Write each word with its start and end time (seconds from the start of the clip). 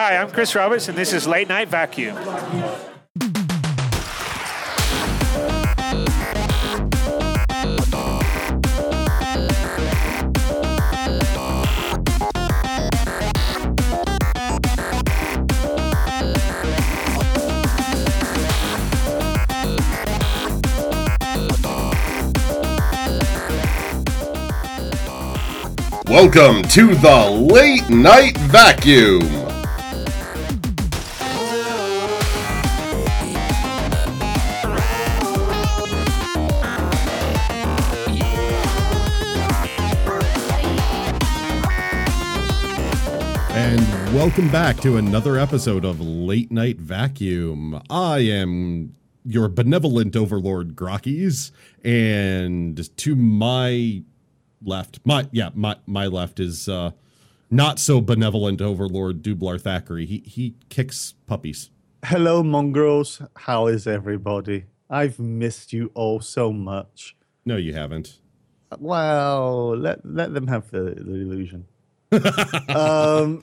Hi, 0.00 0.16
I'm 0.16 0.30
Chris 0.30 0.54
Roberts, 0.54 0.86
and 0.86 0.96
this 0.96 1.12
is 1.12 1.26
Late 1.26 1.48
Night 1.48 1.66
Vacuum. 1.66 2.14
Welcome 26.06 26.62
to 26.68 26.94
the 26.94 27.48
Late 27.50 27.90
Night 27.90 28.38
Vacuum. 28.38 29.47
Welcome 44.28 44.52
back 44.52 44.76
to 44.76 44.98
another 44.98 45.38
episode 45.38 45.86
of 45.86 46.02
Late 46.02 46.52
Night 46.52 46.76
Vacuum. 46.76 47.80
I 47.88 48.18
am 48.18 48.94
your 49.24 49.48
benevolent 49.48 50.14
overlord 50.14 50.76
Grockies, 50.76 51.50
and 51.82 52.94
to 52.98 53.16
my 53.16 54.02
left, 54.62 55.00
my 55.06 55.26
yeah, 55.32 55.48
my 55.54 55.76
my 55.86 56.06
left 56.06 56.40
is 56.40 56.68
uh 56.68 56.90
not 57.50 57.78
so 57.78 58.02
benevolent 58.02 58.60
overlord 58.60 59.22
Dublar 59.22 59.58
Thackeray. 59.58 60.04
He 60.04 60.18
he 60.26 60.56
kicks 60.68 61.14
puppies. 61.26 61.70
Hello, 62.04 62.42
mongrels. 62.42 63.22
How 63.34 63.66
is 63.66 63.86
everybody? 63.86 64.66
I've 64.90 65.18
missed 65.18 65.72
you 65.72 65.90
all 65.94 66.20
so 66.20 66.52
much. 66.52 67.16
No, 67.46 67.56
you 67.56 67.72
haven't. 67.72 68.18
Well, 68.78 69.74
let 69.74 70.04
let 70.04 70.34
them 70.34 70.48
have 70.48 70.70
the, 70.70 70.82
the 70.82 71.14
illusion. 71.14 71.64
um, 72.68 73.42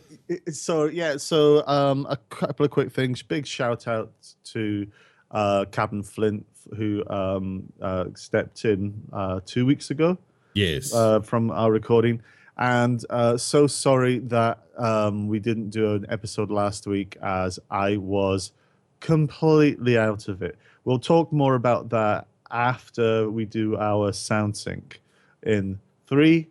so 0.50 0.86
yeah, 0.86 1.18
so 1.18 1.66
um, 1.68 2.06
a 2.10 2.18
couple 2.30 2.66
of 2.66 2.72
quick 2.72 2.92
things. 2.92 3.22
Big 3.22 3.46
shout 3.46 3.88
out 3.88 4.12
to 4.46 4.88
uh, 5.32 5.66
Captain 5.72 6.04
Flint 6.04 6.46
who 6.76 7.04
um, 7.08 7.72
uh, 7.82 8.06
stepped 8.16 8.66
in 8.66 9.00
uh, 9.14 9.40
two 9.46 9.66
weeks 9.66 9.92
ago 9.92 10.18
Yes. 10.56 10.94
uh, 10.94 11.20
from 11.22 11.52
our 11.52 11.72
recording. 11.72 12.22
And 12.58 13.04
uh, 13.10 13.38
so 13.38 13.68
sorry 13.68 14.20
that 14.20 14.64
um, 14.78 15.28
we 15.28 15.40
didn't 15.40 15.70
do 15.70 15.94
an 15.94 16.06
episode 16.10 16.50
last 16.50 16.88
week 16.88 17.18
as 17.22 17.60
I 17.70 17.98
was 17.98 18.52
completely 19.00 19.98
out 19.98 20.28
of 20.28 20.42
it. 20.42 20.58
We'll 20.86 21.00
talk 21.00 21.32
more 21.32 21.56
about 21.56 21.90
that 21.90 22.28
after 22.50 23.30
we 23.30 23.46
do 23.46 23.78
our 23.78 24.12
sound 24.14 24.56
sync 24.58 25.02
in 25.44 25.80
three, 26.08 26.48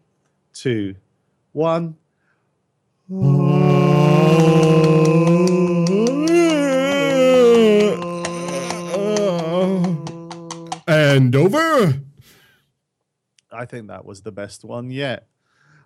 two, 0.52 0.94
one. 1.52 1.96
Over. 11.32 12.00
I 13.52 13.66
think 13.66 13.86
that 13.88 14.04
was 14.04 14.22
the 14.22 14.32
best 14.32 14.64
one 14.64 14.90
yet. 14.90 15.28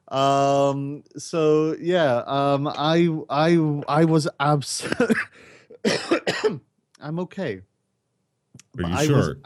Um, 0.08 1.05
so 1.19 1.77
yeah, 1.78 2.22
um, 2.27 2.67
I 2.67 3.08
I 3.28 3.59
I 3.86 4.05
was 4.06 4.27
abs. 4.41 4.86
I'm 7.00 7.19
okay. 7.20 7.61
Are 8.78 8.89
you 8.89 8.94
I 8.97 9.06
sure? 9.06 9.16
Was, 9.16 9.36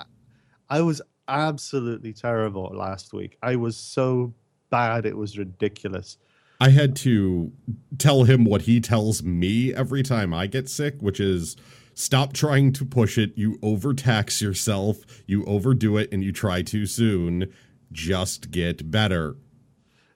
I 0.71 0.81
was 0.83 1.03
absolutely 1.27 2.13
terrible 2.13 2.71
last 2.73 3.13
week. 3.13 3.37
I 3.43 3.57
was 3.57 3.77
so 3.77 4.35
bad 4.71 5.05
it 5.05 5.17
was 5.17 5.37
ridiculous. 5.37 6.17
I 6.61 6.69
had 6.69 6.95
to 6.97 7.51
tell 7.99 8.23
him 8.23 8.45
what 8.45 8.63
he 8.63 8.81
tells 8.81 9.23
me 9.23 9.75
every 9.75 10.05
time 10.05 10.33
I 10.33 10.47
get 10.47 10.69
sick, 10.69 10.95
which 11.01 11.19
is 11.19 11.57
stop 11.95 12.33
trying 12.33 12.73
to 12.75 12.85
push 12.85 13.19
it. 13.19 13.33
You 13.37 13.59
overtax 13.63 14.41
yourself, 14.41 14.99
you 15.27 15.45
overdo 15.45 15.97
it, 15.97 16.13
and 16.13 16.23
you 16.23 16.33
try 16.33 16.63
too 16.63 16.87
soon. 16.87 17.53
Just 17.91 18.51
get 18.51 18.91
better. 18.91 19.37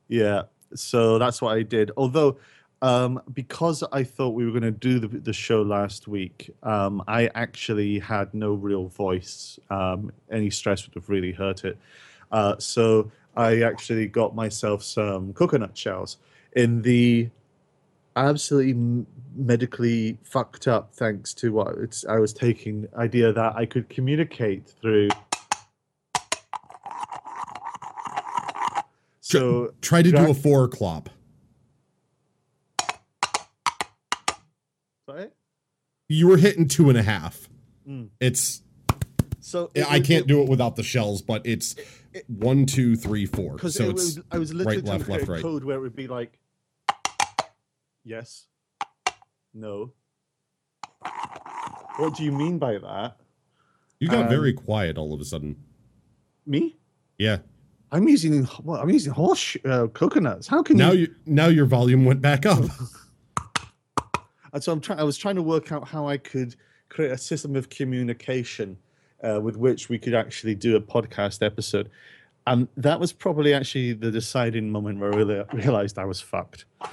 Yeah, 0.09 0.43
so 0.75 1.19
that's 1.19 1.43
what 1.43 1.57
I 1.57 1.63
did. 1.63 1.91
Although, 1.97 2.39
um, 2.83 3.21
because 3.33 3.83
I 3.93 4.05
thought 4.05 4.31
we 4.31 4.45
were 4.45 4.53
going 4.53 4.63
to 4.63 4.71
do 4.71 4.99
the, 4.99 5.09
the 5.09 5.33
show 5.33 5.63
last 5.63 6.09
week, 6.09 6.51
um, 6.63 7.03
I 7.09 7.31
actually 7.35 7.99
had 7.99 8.35
no 8.35 8.53
real 8.55 8.89
voice. 8.89 9.59
Um, 9.71 10.13
any 10.31 10.51
stress 10.51 10.87
would 10.87 10.95
have 10.95 11.09
really 11.09 11.33
hurt 11.33 11.65
it. 11.65 11.79
Uh, 12.31 12.57
so 12.59 13.11
I 13.37 13.63
actually 13.63 14.07
got 14.09 14.35
myself 14.35 14.83
some 14.83 15.33
coconut 15.33 15.77
shells 15.77 16.19
in 16.53 16.83
the 16.83 17.31
absolutely 18.17 18.73
m- 18.73 19.07
medically 19.37 20.19
fucked 20.25 20.67
up, 20.67 20.95
thanks 20.95 21.35
to 21.35 21.53
what 21.53 21.77
it's, 21.79 22.05
I 22.07 22.19
was 22.19 22.33
taking 22.33 22.89
idea 22.97 23.33
that 23.33 23.55
I 23.57 23.67
could 23.67 23.89
communicate 23.89 24.69
through. 24.69 25.09
So 29.21 29.75
Try 29.81 30.03
to 30.03 30.11
do 30.11 30.31
a 30.31 30.35
four 30.35 30.69
clop. 30.69 31.11
sorry? 35.09 35.29
You 36.09 36.29
were 36.29 36.37
hitting 36.37 36.69
two 36.69 36.89
and 36.89 36.97
a 36.99 37.03
half. 37.03 37.49
Mm. 37.89 38.11
It's 38.21 38.63
So 39.41 39.71
I 39.89 40.01
can't 40.01 40.27
do 40.27 40.43
it 40.43 40.49
without 40.49 40.77
the 40.77 40.83
shells, 40.83 41.23
but 41.23 41.43
it's 41.45 41.75
one, 42.29 42.67
two, 42.67 42.95
three, 42.97 43.27
four. 43.27 43.59
So 43.59 43.85
it 43.85 43.91
it's 43.91 44.17
was, 44.17 44.21
I 44.31 44.39
was 44.39 44.55
literally 44.55 44.79
right, 44.79 44.87
left, 44.87 45.09
left, 45.09 45.29
right. 45.29 45.43
code 45.43 45.65
where 45.65 45.77
it 45.77 45.81
would 45.81 45.97
be 45.97 46.07
like 46.07 46.39
yes, 48.07 48.47
no. 49.53 49.93
What 51.99 52.15
do 52.17 52.25
you 52.25 52.33
mean 52.33 52.59
by 52.59 52.79
that? 52.79 53.17
you 53.99 54.09
got 54.09 54.25
um, 54.25 54.29
very 54.29 54.53
quiet 54.53 54.97
all 54.99 55.13
of 55.15 55.21
a 55.21 55.25
sudden. 55.25 55.57
Me? 56.47 56.77
Yeah. 57.19 57.39
I'm 57.93 58.07
using 58.09 58.47
well, 58.63 58.81
I'm 58.81 58.91
using 58.91 59.13
horse 59.13 59.39
sh- 59.39 59.57
uh, 59.65 59.87
coconuts. 59.89 60.47
How 60.47 60.63
can 60.63 60.77
Now 60.77 60.93
you? 60.93 61.01
you 61.01 61.15
now 61.27 61.49
your 61.49 61.67
volume 61.67 62.05
went 62.05 62.21
back 62.23 62.47
up. 62.47 62.65
And 64.53 64.65
so 64.65 64.73
I'm 64.73 64.81
trying. 64.81 64.99
I 64.99 65.03
was 65.03 65.19
trying 65.19 65.35
to 65.35 65.43
work 65.43 65.71
out 65.71 65.87
how 65.87 66.09
I 66.09 66.17
could 66.17 66.57
create 66.89 67.11
a 67.11 67.19
system 67.19 67.57
of 67.57 67.69
communication 67.69 68.79
uh, 69.23 69.39
with 69.39 69.59
which 69.59 69.91
we 69.91 69.99
could 69.99 70.15
actually 70.15 70.55
do 70.55 70.77
a 70.77 70.81
podcast 70.81 71.45
episode. 71.45 71.91
And 72.49 72.69
that 72.77 73.01
was 73.01 73.13
probably 73.13 73.53
actually 73.53 73.93
the 73.93 74.13
deciding 74.13 74.71
moment 74.71 75.01
where 75.01 75.13
I 75.13 75.17
really 75.17 75.45
realized 75.53 75.99
I 75.99 76.05
was 76.05 76.21
fucked. 76.21 76.65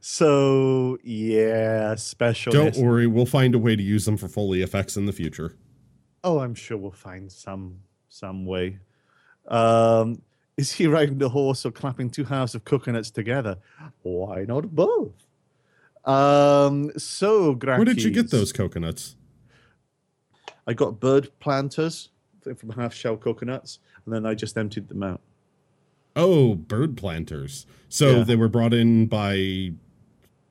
so 0.00 0.98
yeah, 1.04 1.94
special. 1.94 2.52
Don't 2.52 2.76
worry, 2.76 3.06
we'll 3.06 3.26
find 3.26 3.54
a 3.54 3.58
way 3.58 3.76
to 3.76 3.82
use 3.82 4.04
them 4.04 4.16
for 4.16 4.26
Foley 4.26 4.62
effects 4.62 4.96
in 4.96 5.06
the 5.06 5.12
future. 5.12 5.54
Oh, 6.24 6.40
I'm 6.40 6.56
sure 6.56 6.76
we'll 6.76 6.90
find 6.90 7.30
some 7.30 7.78
some 8.08 8.46
way. 8.46 8.80
Um, 9.46 10.22
is 10.56 10.72
he 10.72 10.88
riding 10.88 11.18
the 11.18 11.28
horse 11.28 11.64
or 11.64 11.70
clapping 11.70 12.10
two 12.10 12.24
halves 12.24 12.56
of 12.56 12.64
coconuts 12.64 13.12
together? 13.12 13.58
Why 14.02 14.44
not 14.44 14.74
both? 14.74 15.26
Um, 16.04 16.90
so 16.98 17.54
Where 17.54 17.84
did 17.84 18.02
you 18.02 18.10
get 18.10 18.30
those 18.30 18.52
coconuts? 18.52 19.16
I 20.66 20.72
got 20.72 20.98
bird 20.98 21.30
planters 21.40 22.10
from 22.54 22.70
half 22.70 22.92
shell 22.94 23.16
coconuts, 23.16 23.78
and 24.04 24.14
then 24.14 24.26
I 24.26 24.34
just 24.34 24.56
emptied 24.58 24.88
them 24.88 25.02
out. 25.02 25.20
Oh, 26.16 26.54
bird 26.54 26.96
planters. 26.96 27.66
So 27.88 28.18
Yeah. 28.18 28.24
they 28.24 28.36
were 28.36 28.48
brought 28.48 28.74
in 28.74 29.06
by 29.06 29.72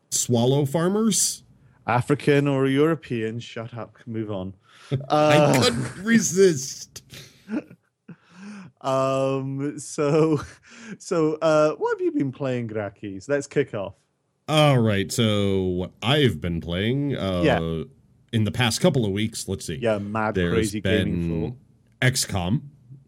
swallow 0.10 0.66
farmers? 0.66 1.44
African 1.86 2.48
or 2.48 2.66
European? 2.68 3.40
Shut 3.40 3.74
up. 3.74 3.98
Move 4.06 4.32
on. 4.32 4.54
I 5.10 5.38
Uh, 5.38 5.62
couldn't 5.64 6.04
resist. 6.04 7.04
um. 8.82 9.80
So, 9.80 10.42
so 10.98 11.36
uh, 11.42 11.72
what 11.76 11.98
have 11.98 12.02
you 12.06 12.12
been 12.12 12.32
playing, 12.32 12.68
grakis 12.70 13.30
Let's 13.30 13.48
kick 13.48 13.74
off. 13.74 13.96
All 14.50 14.80
right, 14.80 15.10
so 15.10 15.62
what 15.64 15.92
I've 16.02 16.42
been 16.42 16.60
playing 16.60 17.16
uh 17.16 17.42
Yeah. 17.46 17.84
in 18.34 18.44
the 18.44 18.52
past 18.52 18.82
couple 18.82 19.06
of 19.06 19.12
weeks, 19.14 19.48
let's 19.48 19.66
see. 19.66 19.76
Yeah, 19.76 20.00
mad 20.00 20.36
There's 20.36 20.52
crazy 20.54 20.82
gaming 20.82 21.22
been 21.22 21.30
fool. 21.30 21.58
XCOM 22.04 22.62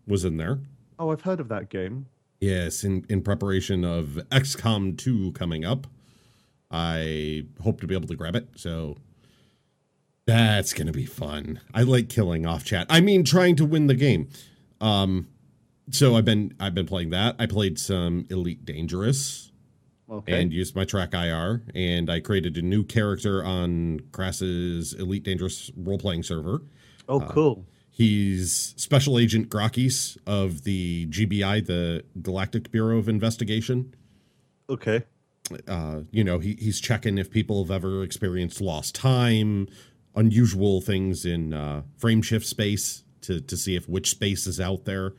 was 0.07 0.23
in 0.23 0.37
there. 0.37 0.59
Oh, 0.97 1.11
I've 1.11 1.21
heard 1.21 1.41
of 1.41 1.49
that 1.49 1.69
game. 1.69 2.05
Yes, 2.39 2.83
in, 2.83 3.05
in 3.09 3.21
preparation 3.21 3.83
of 3.83 4.19
XCOM 4.31 4.97
2 4.97 5.33
coming 5.33 5.65
up. 5.65 5.87
I 6.71 7.45
hope 7.61 7.81
to 7.81 7.87
be 7.87 7.93
able 7.93 8.07
to 8.07 8.15
grab 8.15 8.35
it, 8.35 8.47
so 8.55 8.95
that's 10.25 10.73
gonna 10.73 10.91
be 10.91 11.05
fun. 11.05 11.59
I 11.73 11.83
like 11.83 12.09
killing 12.09 12.45
off 12.45 12.63
chat. 12.63 12.87
I 12.89 13.01
mean 13.01 13.23
trying 13.23 13.55
to 13.57 13.65
win 13.65 13.87
the 13.87 13.95
game. 13.95 14.29
Um 14.81 15.27
so 15.91 16.15
I've 16.15 16.25
been 16.25 16.53
I've 16.59 16.73
been 16.73 16.87
playing 16.87 17.11
that. 17.11 17.35
I 17.37 17.45
played 17.45 17.77
some 17.77 18.25
Elite 18.29 18.65
Dangerous. 18.65 19.51
Okay. 20.07 20.39
and 20.39 20.53
used 20.53 20.75
my 20.75 20.85
track 20.85 21.15
IR, 21.15 21.63
and 21.73 22.11
I 22.11 22.19
created 22.19 22.57
a 22.57 22.61
new 22.61 22.83
character 22.83 23.43
on 23.43 24.01
Crass's 24.11 24.93
Elite 24.93 25.23
Dangerous 25.23 25.71
role 25.75 25.97
playing 25.97 26.21
server. 26.21 26.61
oh, 27.09 27.21
cool. 27.21 27.65
He's 27.95 28.73
Special 28.75 29.17
Agent 29.17 29.47
Grokis 29.47 30.17
of 30.27 30.65
the 30.65 31.05
GBI, 31.05 31.65
the 31.65 32.03
Galactic 32.21 32.69
Bureau 32.69 32.97
of 32.97 33.07
Investigation. 33.07 33.95
Okay. 34.69 35.03
Uh, 35.65 36.01
you 36.11 36.21
know, 36.21 36.39
he, 36.39 36.57
he's 36.59 36.81
checking 36.81 37.17
if 37.17 37.31
people 37.31 37.63
have 37.63 37.71
ever 37.71 38.03
experienced 38.03 38.59
lost 38.59 38.95
time, 38.95 39.69
unusual 40.13 40.81
things 40.81 41.23
in 41.23 41.53
uh, 41.53 41.83
frame 41.95 42.21
shift 42.21 42.45
space 42.45 43.05
to, 43.21 43.39
to 43.39 43.55
see 43.55 43.77
if 43.77 43.87
which 43.87 44.09
space 44.09 44.45
is 44.45 44.59
out 44.59 44.83
there. 44.83 45.13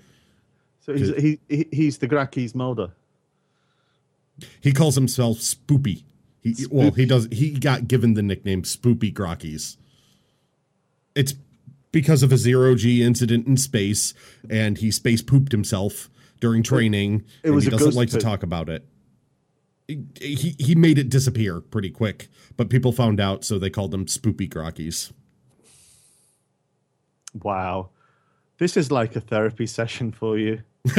So 0.80 0.92
he's 0.92 1.16
he, 1.16 1.40
he 1.48 1.66
he's 1.72 1.96
the 1.96 2.08
Grakis 2.08 2.54
Mulder. 2.54 2.92
He 4.60 4.74
calls 4.74 4.96
himself 4.96 5.38
Spoopy. 5.38 6.04
He, 6.42 6.54
well, 6.70 6.90
he 6.90 7.06
does. 7.06 7.26
He 7.32 7.58
got 7.58 7.88
given 7.88 8.12
the 8.12 8.22
nickname 8.22 8.64
Spoopy 8.64 9.14
Grokkies. 9.14 9.78
It's 11.14 11.32
because 11.96 12.22
of 12.22 12.30
a 12.30 12.36
zero 12.36 12.74
G 12.74 13.02
incident 13.02 13.46
in 13.46 13.56
space, 13.56 14.12
and 14.50 14.76
he 14.76 14.90
space 14.90 15.22
pooped 15.22 15.50
himself 15.50 16.10
during 16.40 16.62
training. 16.62 17.24
it 17.42 17.52
was 17.52 17.64
and 17.64 17.72
he 17.72 17.78
doesn't 17.78 17.94
like 17.94 18.10
to 18.10 18.18
talk 18.18 18.42
about 18.42 18.68
it. 18.68 18.86
He, 19.88 20.04
he 20.20 20.54
he 20.58 20.74
made 20.74 20.98
it 20.98 21.08
disappear 21.08 21.62
pretty 21.62 21.90
quick, 21.90 22.28
but 22.58 22.68
people 22.68 22.92
found 22.92 23.18
out, 23.18 23.46
so 23.46 23.58
they 23.58 23.70
called 23.70 23.94
him 23.94 24.04
Spoopy 24.04 24.46
grockies. 24.46 25.10
Wow. 27.42 27.88
This 28.58 28.76
is 28.76 28.92
like 28.92 29.16
a 29.16 29.20
therapy 29.20 29.66
session 29.66 30.12
for 30.12 30.36
you. 30.36 30.60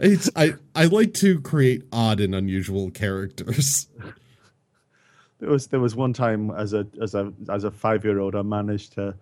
It's 0.00 0.30
I 0.36 0.54
I 0.76 0.84
like 0.84 1.12
to 1.14 1.40
create 1.40 1.82
odd 1.92 2.20
and 2.20 2.32
unusual 2.34 2.90
characters. 2.90 3.88
There 5.40 5.50
was 5.50 5.66
there 5.68 5.80
was 5.80 5.94
one 5.94 6.12
time 6.12 6.50
as 6.50 6.72
a 6.74 6.86
as 7.00 7.14
a 7.14 7.32
as 7.48 7.64
a 7.64 7.70
five 7.70 8.04
year 8.04 8.18
old 8.18 8.34
I 8.34 8.42
managed 8.42 8.92
to 8.94 9.14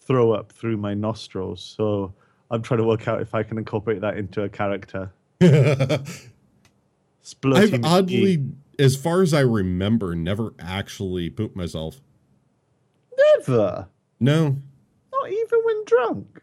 throw 0.00 0.32
up 0.32 0.52
through 0.52 0.76
my 0.76 0.94
nostrils. 0.94 1.62
So 1.62 2.12
I'm 2.50 2.60
trying 2.62 2.78
to 2.78 2.84
work 2.84 3.08
out 3.08 3.20
if 3.22 3.34
I 3.34 3.42
can 3.42 3.56
incorporate 3.58 4.00
that 4.02 4.16
into 4.18 4.42
a 4.42 4.48
character. 4.48 5.10
Splurty 5.40 6.04
I've 7.56 7.70
McGee. 7.70 7.84
oddly, 7.84 8.44
as 8.78 8.96
far 8.96 9.22
as 9.22 9.32
I 9.32 9.40
remember, 9.40 10.14
never 10.16 10.52
actually 10.58 11.30
pooped 11.30 11.56
myself. 11.56 12.00
never, 13.16 13.88
No, 14.20 14.56
not 15.12 15.30
even 15.30 15.60
when 15.64 15.84
drunk. 15.84 16.42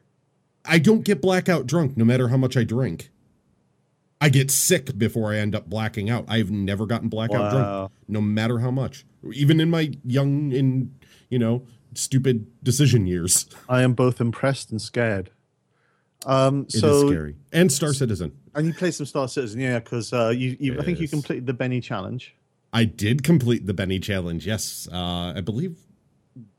I 0.66 0.80
don't 0.80 1.04
get 1.04 1.22
blackout 1.22 1.68
drunk 1.68 1.98
no 1.98 2.06
matter 2.06 2.30
how 2.30 2.38
much 2.38 2.56
I 2.56 2.64
drink. 2.64 3.10
I 4.22 4.30
get 4.30 4.52
sick 4.52 4.98
before 4.98 5.32
I 5.34 5.38
end 5.38 5.56
up 5.56 5.70
blacking 5.70 6.10
out. 6.10 6.26
I've 6.28 6.52
never 6.52 6.86
gotten 6.86 7.10
blackout 7.10 7.44
Wow. 7.44 7.50
drunk, 7.50 7.92
no 8.08 8.22
matter 8.22 8.60
how 8.60 8.72
much. 8.72 9.06
Even 9.34 9.60
in 9.60 9.70
my 9.70 9.92
young 10.04 10.54
and, 10.54 10.94
you 11.30 11.40
know, 11.40 11.66
stupid 11.94 12.48
decision 12.64 13.08
years. 13.08 13.48
I 13.68 13.82
am 13.82 13.94
both 13.94 14.22
impressed 14.22 14.72
and 14.72 14.82
scared. 14.82 15.32
Um, 16.26 16.64
It 16.64 16.76
is 16.76 16.82
so 16.82 17.08
scary. 17.08 17.36
And 17.52 17.72
Star 17.72 17.94
Citizen. 17.94 18.34
and 18.56 18.68
you 18.68 18.74
play 18.74 18.92
some 18.92 19.06
Star 19.06 19.28
Citizen, 19.28 19.60
yeah? 19.60 19.80
Because 19.80 20.12
uh, 20.14 20.30
you, 20.30 20.58
you 20.60 20.80
I 20.80 20.84
think 20.84 21.00
you 21.00 21.08
completed 21.08 21.46
the 21.46 21.54
Benny 21.54 21.82
challenge. 21.82 22.36
I 22.74 22.84
did 22.84 23.24
complete 23.24 23.66
the 23.66 23.74
Benny 23.74 24.00
challenge. 24.00 24.46
Yes, 24.46 24.88
uh, 24.92 25.34
I 25.36 25.42
believe 25.42 25.80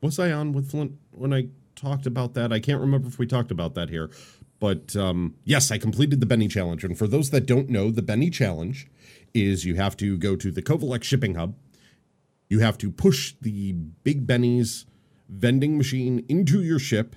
was 0.01 0.19
I 0.19 0.31
on 0.31 0.51
with 0.51 0.71
Flint 0.71 0.93
when 1.11 1.33
I 1.33 1.47
talked 1.75 2.05
about 2.05 2.33
that. 2.33 2.51
I 2.51 2.59
can't 2.59 2.81
remember 2.81 3.07
if 3.07 3.17
we 3.17 3.25
talked 3.25 3.51
about 3.51 3.75
that 3.75 3.89
here, 3.89 4.09
but 4.59 4.95
um, 4.95 5.35
yes, 5.45 5.71
I 5.71 5.77
completed 5.77 6.19
the 6.19 6.25
Benny 6.25 6.47
challenge. 6.47 6.83
And 6.83 6.97
for 6.97 7.07
those 7.07 7.29
that 7.29 7.45
don't 7.45 7.69
know, 7.69 7.91
the 7.91 8.01
Benny 8.01 8.29
challenge 8.29 8.87
is 9.33 9.63
you 9.63 9.75
have 9.75 9.95
to 9.97 10.17
go 10.17 10.35
to 10.35 10.51
the 10.51 10.61
Covalex 10.61 11.03
shipping 11.03 11.35
hub. 11.35 11.55
You 12.51 12.59
have 12.59 12.77
to 12.79 12.91
push 12.91 13.33
the 13.39 13.71
Big 13.71 14.27
Benny's 14.27 14.85
vending 15.29 15.77
machine 15.77 16.25
into 16.27 16.61
your 16.61 16.79
ship. 16.79 17.15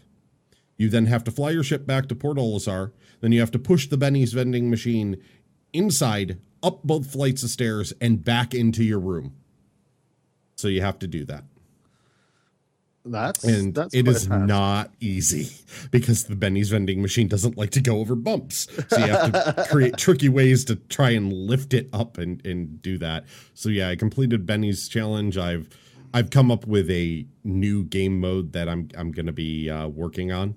You 0.76 0.88
then 0.88 1.06
have 1.06 1.24
to 1.24 1.32
fly 1.32 1.50
your 1.50 1.64
ship 1.64 1.88
back 1.88 2.06
to 2.06 2.14
Port 2.14 2.36
Olisar. 2.36 2.92
Then 3.20 3.32
you 3.32 3.40
have 3.40 3.50
to 3.50 3.58
push 3.58 3.88
the 3.88 3.96
Benny's 3.96 4.32
vending 4.32 4.70
machine 4.70 5.20
inside, 5.72 6.38
up 6.62 6.84
both 6.84 7.10
flights 7.10 7.42
of 7.42 7.50
stairs, 7.50 7.92
and 8.00 8.24
back 8.24 8.54
into 8.54 8.84
your 8.84 9.00
room. 9.00 9.34
So 10.54 10.68
you 10.68 10.82
have 10.82 11.00
to 11.00 11.08
do 11.08 11.24
that. 11.24 11.42
That's 13.04 13.44
And 13.44 13.74
that's 13.74 13.94
it 13.94 14.04
quite 14.04 14.14
a 14.14 14.16
is 14.16 14.26
task. 14.26 14.46
not 14.46 14.90
easy 15.00 15.48
because 15.90 16.24
the 16.24 16.36
Benny's 16.36 16.70
vending 16.70 17.02
machine 17.02 17.28
doesn't 17.28 17.56
like 17.58 17.70
to 17.70 17.80
go 17.80 17.98
over 17.98 18.14
bumps. 18.14 18.66
So 18.88 18.98
you 18.98 19.06
have 19.12 19.32
to 19.32 19.66
create 19.70 19.96
tricky 19.98 20.28
ways 20.30 20.64
to 20.66 20.76
try 20.76 21.10
and 21.10 21.32
lift 21.32 21.74
it 21.74 21.88
up 21.92 22.16
and, 22.16 22.44
and 22.46 22.80
do 22.80 22.96
that. 22.98 23.24
So 23.52 23.68
yeah, 23.68 23.90
I 23.90 23.96
completed 23.96 24.46
Benny's 24.46 24.88
challenge. 24.88 25.36
I've 25.36 25.68
I've 26.14 26.30
come 26.30 26.50
up 26.50 26.66
with 26.66 26.90
a 26.90 27.26
new 27.42 27.84
game 27.84 28.20
mode 28.20 28.52
that 28.52 28.68
I'm 28.68 28.88
I'm 28.96 29.12
gonna 29.12 29.32
be 29.32 29.68
uh, 29.68 29.88
working 29.88 30.32
on. 30.32 30.56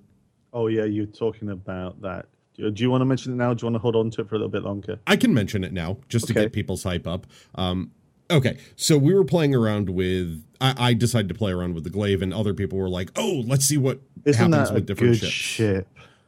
Oh 0.54 0.68
yeah, 0.68 0.86
you're 0.86 1.06
talking 1.06 1.50
about 1.50 2.02
that. 2.02 2.28
Do 2.56 2.72
do 2.72 2.82
you 2.82 2.90
want 2.90 3.02
to 3.02 3.06
mention 3.06 3.34
it 3.34 3.36
now? 3.36 3.54
Do 3.54 3.64
you 3.66 3.72
want 3.72 3.76
to 3.76 3.80
hold 3.80 3.96
on 3.96 4.10
to 4.12 4.22
it 4.22 4.30
for 4.30 4.36
a 4.36 4.38
little 4.38 4.50
bit 4.52 4.64
longer? 4.64 5.00
I 5.06 5.16
can 5.18 5.34
mention 5.34 5.64
it 5.64 5.74
now 5.74 5.98
just 6.10 6.28
to 6.28 6.34
get 6.34 6.54
people's 6.54 6.84
hype 6.84 7.08
up. 7.08 7.28
Um, 7.56 7.92
okay, 8.30 8.58
so 8.76 8.98
we 8.98 9.14
were 9.14 9.26
playing 9.26 9.56
around 9.56 9.90
with. 9.90 10.44
I, 10.60 10.90
I 10.90 10.94
decided 10.94 11.30
to 11.30 11.36
play 11.36 11.52
around 11.52 11.76
with 11.76 11.84
the 11.84 11.90
glaive, 11.90 12.22
and 12.22 12.34
other 12.34 12.54
people 12.54 12.78
were 12.78 12.90
like, 12.90 13.12
"Oh, 13.16 13.44
let's 13.46 13.66
see 13.66 13.78
what 13.78 14.00
Isn't 14.26 14.52
happens 14.52 14.72
with 14.72 14.86
different 14.86 15.14
good 15.14 15.20
ships." 15.20 15.34
ship? 15.34 15.88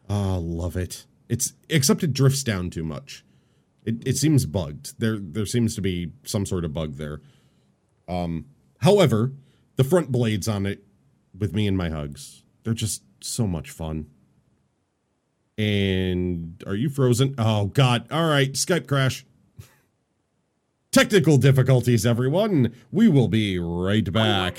Oh, 0.10 0.40
love 0.40 0.75
it. 0.75 1.06
It's 1.28 1.54
except 1.69 2.04
it 2.04 2.13
drifts 2.13 2.44
down 2.44 2.69
too 2.69 2.84
much. 2.84 3.24
It 3.86 4.07
it 4.07 4.18
seems 4.18 4.46
bugged. 4.46 5.00
There 5.00 5.18
there 5.19 5.46
seems 5.46 5.75
to 5.75 5.81
be 5.81 6.12
some 6.24 6.46
sort 6.46 6.66
of 6.66 6.74
bug 6.74 6.96
there. 6.96 7.22
Um, 8.07 8.45
however, 8.80 9.31
the 9.75 9.84
front 9.84 10.12
blades 10.12 10.48
on 10.48 10.66
it, 10.66 10.84
with 11.38 11.54
me 11.54 11.68
and 11.68 11.78
my 11.78 11.90
hugs, 11.90 12.44
they're 12.63 12.74
just 12.74 13.04
so 13.22 13.45
much 13.48 13.69
fun. 13.69 14.07
And 15.57 16.63
are 16.66 16.75
you 16.75 16.90
frozen? 16.90 17.36
Oh 17.38 17.66
God! 17.66 18.07
All 18.12 18.28
right, 18.30 18.52
Skype 18.54 18.88
crash. 18.88 19.25
Technical 20.91 21.38
difficulties, 21.38 22.03
everyone. 22.03 22.74
We 22.91 23.09
will 23.09 23.27
be 23.27 23.59
right 23.59 24.12
back. 24.12 24.57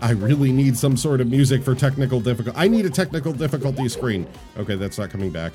I 0.00 0.12
really 0.12 0.50
need 0.50 0.78
some 0.78 0.96
sort 0.96 1.20
of 1.20 1.28
music 1.28 1.62
for 1.62 1.74
technical 1.74 2.20
difficulty. 2.20 2.58
I 2.58 2.68
need 2.68 2.86
a 2.86 2.90
technical 2.90 3.34
difficulty 3.34 3.86
screen. 3.90 4.26
Okay, 4.56 4.76
that's 4.76 4.96
not 4.96 5.10
coming 5.10 5.30
back. 5.30 5.52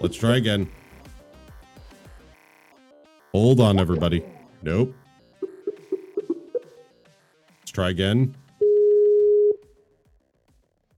Let's 0.00 0.16
try 0.16 0.38
again. 0.38 0.70
Hold 3.36 3.60
on, 3.60 3.78
everybody. 3.78 4.24
Nope. 4.62 4.94
Let's 7.60 7.70
try 7.70 7.90
again. 7.90 8.34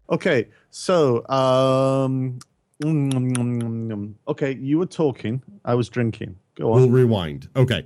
Okay, 0.08 0.46
so 0.70 1.28
um, 1.28 2.38
mm, 2.80 3.12
mm, 3.12 3.36
mm, 3.36 4.14
okay, 4.28 4.54
you 4.54 4.78
were 4.78 4.86
talking. 4.86 5.42
I 5.64 5.74
was 5.74 5.88
drinking. 5.88 6.36
Go 6.54 6.74
on. 6.74 6.82
We'll 6.82 6.90
rewind. 6.90 7.48
Okay. 7.56 7.84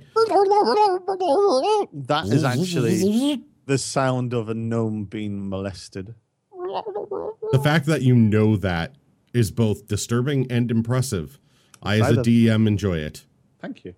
That 1.93 2.27
is 2.27 2.43
actually 2.43 3.41
the 3.65 3.79
sound 3.79 4.35
of 4.35 4.49
a 4.49 4.53
gnome 4.53 5.05
being 5.05 5.49
molested. 5.49 6.13
The 6.51 7.59
fact 7.63 7.87
that 7.87 8.03
you 8.03 8.13
know 8.13 8.55
that 8.57 8.93
is 9.33 9.49
both 9.49 9.87
disturbing 9.87 10.45
and 10.51 10.69
impressive. 10.69 11.39
I, 11.81 11.95
as 11.99 12.11
a 12.11 12.21
DM, 12.21 12.67
enjoy 12.67 12.99
it. 12.99 13.25
Thank 13.59 13.83
you. 13.83 13.95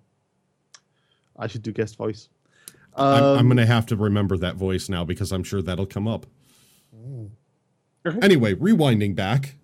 I 1.38 1.48
should 1.48 1.62
do 1.64 1.72
guest 1.72 1.98
voice. 1.98 2.30
I'm, 2.96 3.24
I'm 3.24 3.40
Um, 3.40 3.48
going 3.48 3.58
to 3.58 3.66
have 3.66 3.86
to 3.88 3.96
remember 3.96 4.38
that 4.38 4.56
voice 4.56 4.88
now 4.90 5.04
because 5.04 5.32
I'm 5.32 5.44
sure 5.44 5.62
that'll 5.62 5.86
come 5.86 6.08
up. 6.08 6.26
Anyway, 8.22 8.54
rewinding 8.54 9.16
back. 9.16 9.56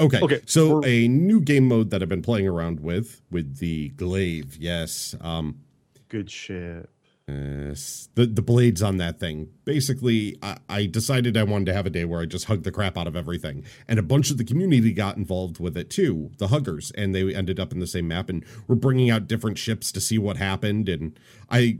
Okay. 0.00 0.20
Okay, 0.20 0.40
So 0.46 0.78
we're- 0.80 1.04
a 1.04 1.08
new 1.08 1.40
game 1.40 1.66
mode 1.68 1.90
that 1.90 2.02
I've 2.02 2.08
been 2.08 2.22
playing 2.22 2.46
around 2.48 2.80
with 2.80 3.20
with 3.30 3.58
the 3.58 3.90
glaive. 3.90 4.56
Yes. 4.58 5.14
Um 5.20 5.60
Good 6.08 6.30
shit. 6.30 6.88
Uh, 7.28 7.68
yes. 7.68 8.08
the 8.16 8.26
the 8.26 8.42
blades 8.42 8.82
on 8.82 8.96
that 8.96 9.20
thing. 9.20 9.48
Basically, 9.64 10.36
I, 10.42 10.56
I 10.68 10.86
decided 10.86 11.36
I 11.36 11.44
wanted 11.44 11.66
to 11.66 11.74
have 11.74 11.86
a 11.86 11.90
day 11.90 12.04
where 12.04 12.20
I 12.20 12.26
just 12.26 12.46
hugged 12.46 12.64
the 12.64 12.72
crap 12.72 12.98
out 12.98 13.06
of 13.06 13.14
everything, 13.14 13.64
and 13.86 13.98
a 13.98 14.02
bunch 14.02 14.30
of 14.30 14.38
the 14.38 14.44
community 14.44 14.92
got 14.92 15.16
involved 15.16 15.60
with 15.60 15.76
it 15.76 15.88
too. 15.88 16.32
The 16.38 16.48
huggers, 16.48 16.90
and 16.92 17.14
they 17.14 17.32
ended 17.34 17.60
up 17.60 17.72
in 17.72 17.78
the 17.78 17.86
same 17.86 18.08
map, 18.08 18.28
and 18.28 18.44
we're 18.66 18.74
bringing 18.74 19.08
out 19.08 19.28
different 19.28 19.58
ships 19.58 19.92
to 19.92 20.00
see 20.00 20.18
what 20.18 20.36
happened. 20.36 20.88
And 20.88 21.18
I 21.48 21.78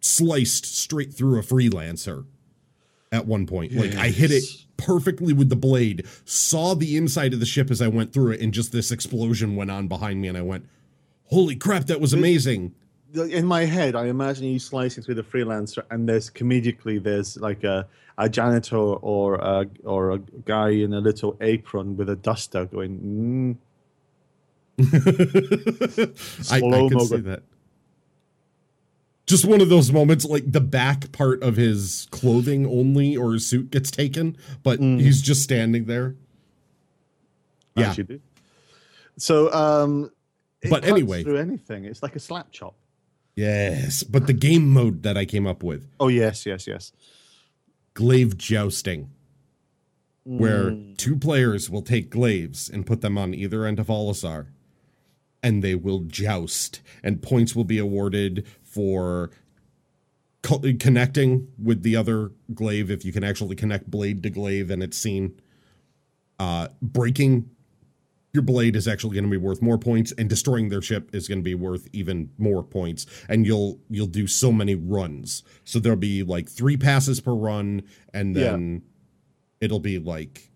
sliced 0.00 0.66
straight 0.66 1.14
through 1.14 1.38
a 1.38 1.42
freelancer 1.42 2.26
at 3.12 3.26
one 3.26 3.46
point. 3.46 3.72
Like 3.72 3.94
I 3.94 4.08
hit 4.08 4.32
it 4.32 4.44
perfectly 4.76 5.32
with 5.32 5.50
the 5.50 5.56
blade, 5.56 6.04
saw 6.24 6.74
the 6.74 6.96
inside 6.96 7.32
of 7.32 7.38
the 7.40 7.46
ship 7.46 7.70
as 7.70 7.80
I 7.80 7.86
went 7.86 8.12
through 8.12 8.32
it, 8.32 8.40
and 8.40 8.52
just 8.52 8.72
this 8.72 8.90
explosion 8.90 9.54
went 9.54 9.70
on 9.70 9.86
behind 9.86 10.20
me, 10.20 10.26
and 10.26 10.36
I 10.36 10.42
went, 10.42 10.66
"Holy 11.26 11.54
crap, 11.54 11.86
that 11.86 12.00
was 12.00 12.12
amazing!" 12.12 12.74
In 13.14 13.46
my 13.46 13.64
head, 13.64 13.94
I 13.94 14.06
imagine 14.06 14.46
you 14.46 14.58
slicing 14.58 15.02
through 15.04 15.14
the 15.16 15.22
freelancer, 15.22 15.84
and 15.90 16.08
there's 16.08 16.30
comedically 16.30 17.02
there's 17.02 17.36
like 17.36 17.64
a, 17.64 17.86
a 18.18 18.28
janitor 18.28 18.76
or 18.76 19.36
a, 19.36 19.66
or 19.84 20.12
a 20.12 20.18
guy 20.18 20.70
in 20.70 20.92
a 20.94 21.00
little 21.00 21.36
apron 21.40 21.96
with 21.96 22.08
a 22.08 22.16
duster 22.16 22.64
going. 22.66 22.98
Mm. 23.00 23.56
I, 26.50 26.56
I 26.56 26.88
can 26.88 27.00
see 27.00 27.16
that. 27.18 27.42
Just 29.26 29.46
one 29.46 29.60
of 29.62 29.68
those 29.70 29.90
moments, 29.90 30.24
like 30.26 30.50
the 30.50 30.60
back 30.60 31.10
part 31.12 31.42
of 31.42 31.56
his 31.56 32.08
clothing 32.10 32.66
only 32.66 33.16
or 33.16 33.32
his 33.32 33.46
suit 33.48 33.70
gets 33.70 33.90
taken, 33.90 34.36
but 34.62 34.80
Mm. 34.80 35.00
he's 35.00 35.22
just 35.22 35.42
standing 35.42 35.84
there. 35.86 36.14
Yeah. 37.76 37.90
as 37.90 37.98
you 37.98 38.04
do. 38.04 38.20
So, 39.16 39.52
um, 39.52 40.10
But 40.68 40.84
anyway. 40.84 41.22
through 41.24 41.38
anything, 41.38 41.84
it's 41.86 42.02
like 42.02 42.16
a 42.16 42.20
slap 42.20 42.52
chop. 42.52 42.74
Yes, 43.36 44.02
but 44.04 44.26
the 44.26 44.32
game 44.32 44.68
mode 44.70 45.02
that 45.02 45.16
I 45.16 45.24
came 45.24 45.46
up 45.46 45.62
with, 45.62 45.88
Oh 45.98 46.08
yes, 46.08 46.46
yes, 46.46 46.66
yes. 46.66 46.92
glaive 47.94 48.36
jousting, 48.38 49.10
where 50.24 50.70
Mm. 50.70 50.96
two 50.96 51.16
players 51.16 51.68
will 51.68 51.82
take 51.82 52.10
glaives 52.10 52.70
and 52.70 52.86
put 52.86 53.00
them 53.00 53.18
on 53.18 53.34
either 53.34 53.66
end 53.66 53.78
of 53.80 53.88
Olisar, 53.88 54.46
and 55.42 55.62
they 55.62 55.74
will 55.74 56.00
joust, 56.00 56.80
and 57.02 57.20
points 57.22 57.54
will 57.56 57.64
be 57.64 57.78
awarded 57.78 58.46
for 58.62 59.30
co- 60.42 60.62
connecting 60.78 61.48
with 61.58 61.82
the 61.82 61.96
other 61.96 62.30
glaive 62.54 62.90
if 62.90 63.04
you 63.04 63.12
can 63.12 63.24
actually 63.24 63.56
connect 63.56 63.90
blade 63.90 64.22
to 64.22 64.30
glaive 64.30 64.70
and 64.70 64.82
it's 64.82 64.96
seen. 64.96 65.38
Uh, 66.38 66.68
breaking 66.82 67.48
your 68.34 68.42
blade 68.42 68.74
is 68.74 68.88
actually 68.88 69.14
going 69.14 69.24
to 69.24 69.30
be 69.30 69.36
worth 69.36 69.62
more 69.62 69.78
points 69.78 70.12
and 70.18 70.28
destroying 70.28 70.68
their 70.68 70.82
ship 70.82 71.08
is 71.14 71.28
going 71.28 71.38
to 71.38 71.44
be 71.44 71.54
worth 71.54 71.88
even 71.92 72.28
more 72.36 72.64
points 72.64 73.06
and 73.28 73.46
you'll 73.46 73.78
you'll 73.88 74.08
do 74.08 74.26
so 74.26 74.50
many 74.52 74.74
runs. 74.74 75.44
So 75.64 75.78
there'll 75.78 75.96
be 75.96 76.24
like 76.24 76.48
three 76.48 76.76
passes 76.76 77.20
per 77.20 77.32
run 77.32 77.84
and 78.12 78.34
Yeah. 78.34 78.50
then 78.50 78.82
it'll 79.60 79.78
be 79.80 79.98
like 80.00 80.50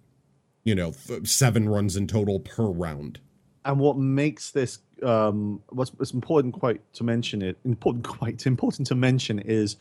you 0.64 0.74
know 0.74 0.90
th- 0.90 1.26
seven 1.28 1.68
runs 1.68 1.96
in 1.96 2.08
total 2.08 2.40
per 2.40 2.66
round. 2.66 3.20
And 3.64 3.78
what 3.78 3.96
makes 3.96 4.50
this 4.50 4.80
um 5.04 5.62
what's, 5.68 5.92
what's 5.92 6.10
important 6.10 6.54
quite 6.54 6.80
to 6.94 7.04
mention 7.04 7.42
it 7.42 7.56
important 7.64 8.04
quite 8.18 8.44
important 8.44 8.88
to 8.88 8.96
mention 8.96 9.38
is 9.38 9.76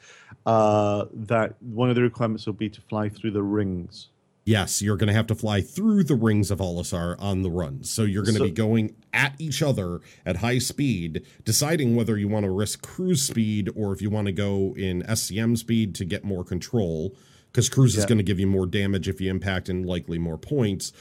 uh 0.45 1.05
that 1.11 1.55
one 1.63 1.89
of 1.89 1.95
the 1.95 2.03
requirements 2.03 2.45
will 2.45 2.53
be 2.53 2.69
to 2.69 2.79
fly 2.81 3.09
through 3.09 3.31
the 3.31 3.41
rings 3.41 4.09
yes 4.47 4.81
you're 4.81 4.95
going 4.97 5.07
to 5.07 5.13
have 5.13 5.27
to 5.27 5.35
fly 5.35 5.61
through 5.61 6.03
the 6.03 6.15
rings 6.15 6.49
of 6.49 6.59
Olisar 6.59 7.15
on 7.19 7.41
the 7.43 7.49
run. 7.51 7.83
so 7.83 8.03
you're 8.03 8.23
going 8.23 8.33
to 8.35 8.39
So- 8.39 8.45
be 8.45 8.51
going 8.51 8.95
at 9.13 9.35
each 9.39 9.61
other 9.61 9.99
at 10.25 10.37
high 10.37 10.57
speed 10.59 11.23
deciding 11.43 11.95
whether 11.95 12.17
you 12.17 12.27
want 12.27 12.45
to 12.45 12.51
risk 12.51 12.81
cruise 12.81 13.21
speed 13.23 13.69
or 13.75 13.93
if 13.93 14.01
you 14.01 14.09
want 14.09 14.25
to 14.27 14.31
go 14.31 14.73
in 14.77 15.03
scm 15.03 15.57
speed 15.57 15.93
to 15.95 16.05
get 16.05 16.23
more 16.23 16.43
control 16.43 17.15
because 17.51 17.69
cruise 17.69 17.97
is 17.97 18.05
going 18.05 18.17
to 18.19 18.23
give 18.23 18.39
you 18.39 18.45
more 18.47 18.65
damage 18.67 19.07
if 19.09 19.19
you 19.19 19.29
impact 19.29 19.67
and 19.69 19.85
likely 19.85 20.17
more 20.19 20.37
points 20.37 20.93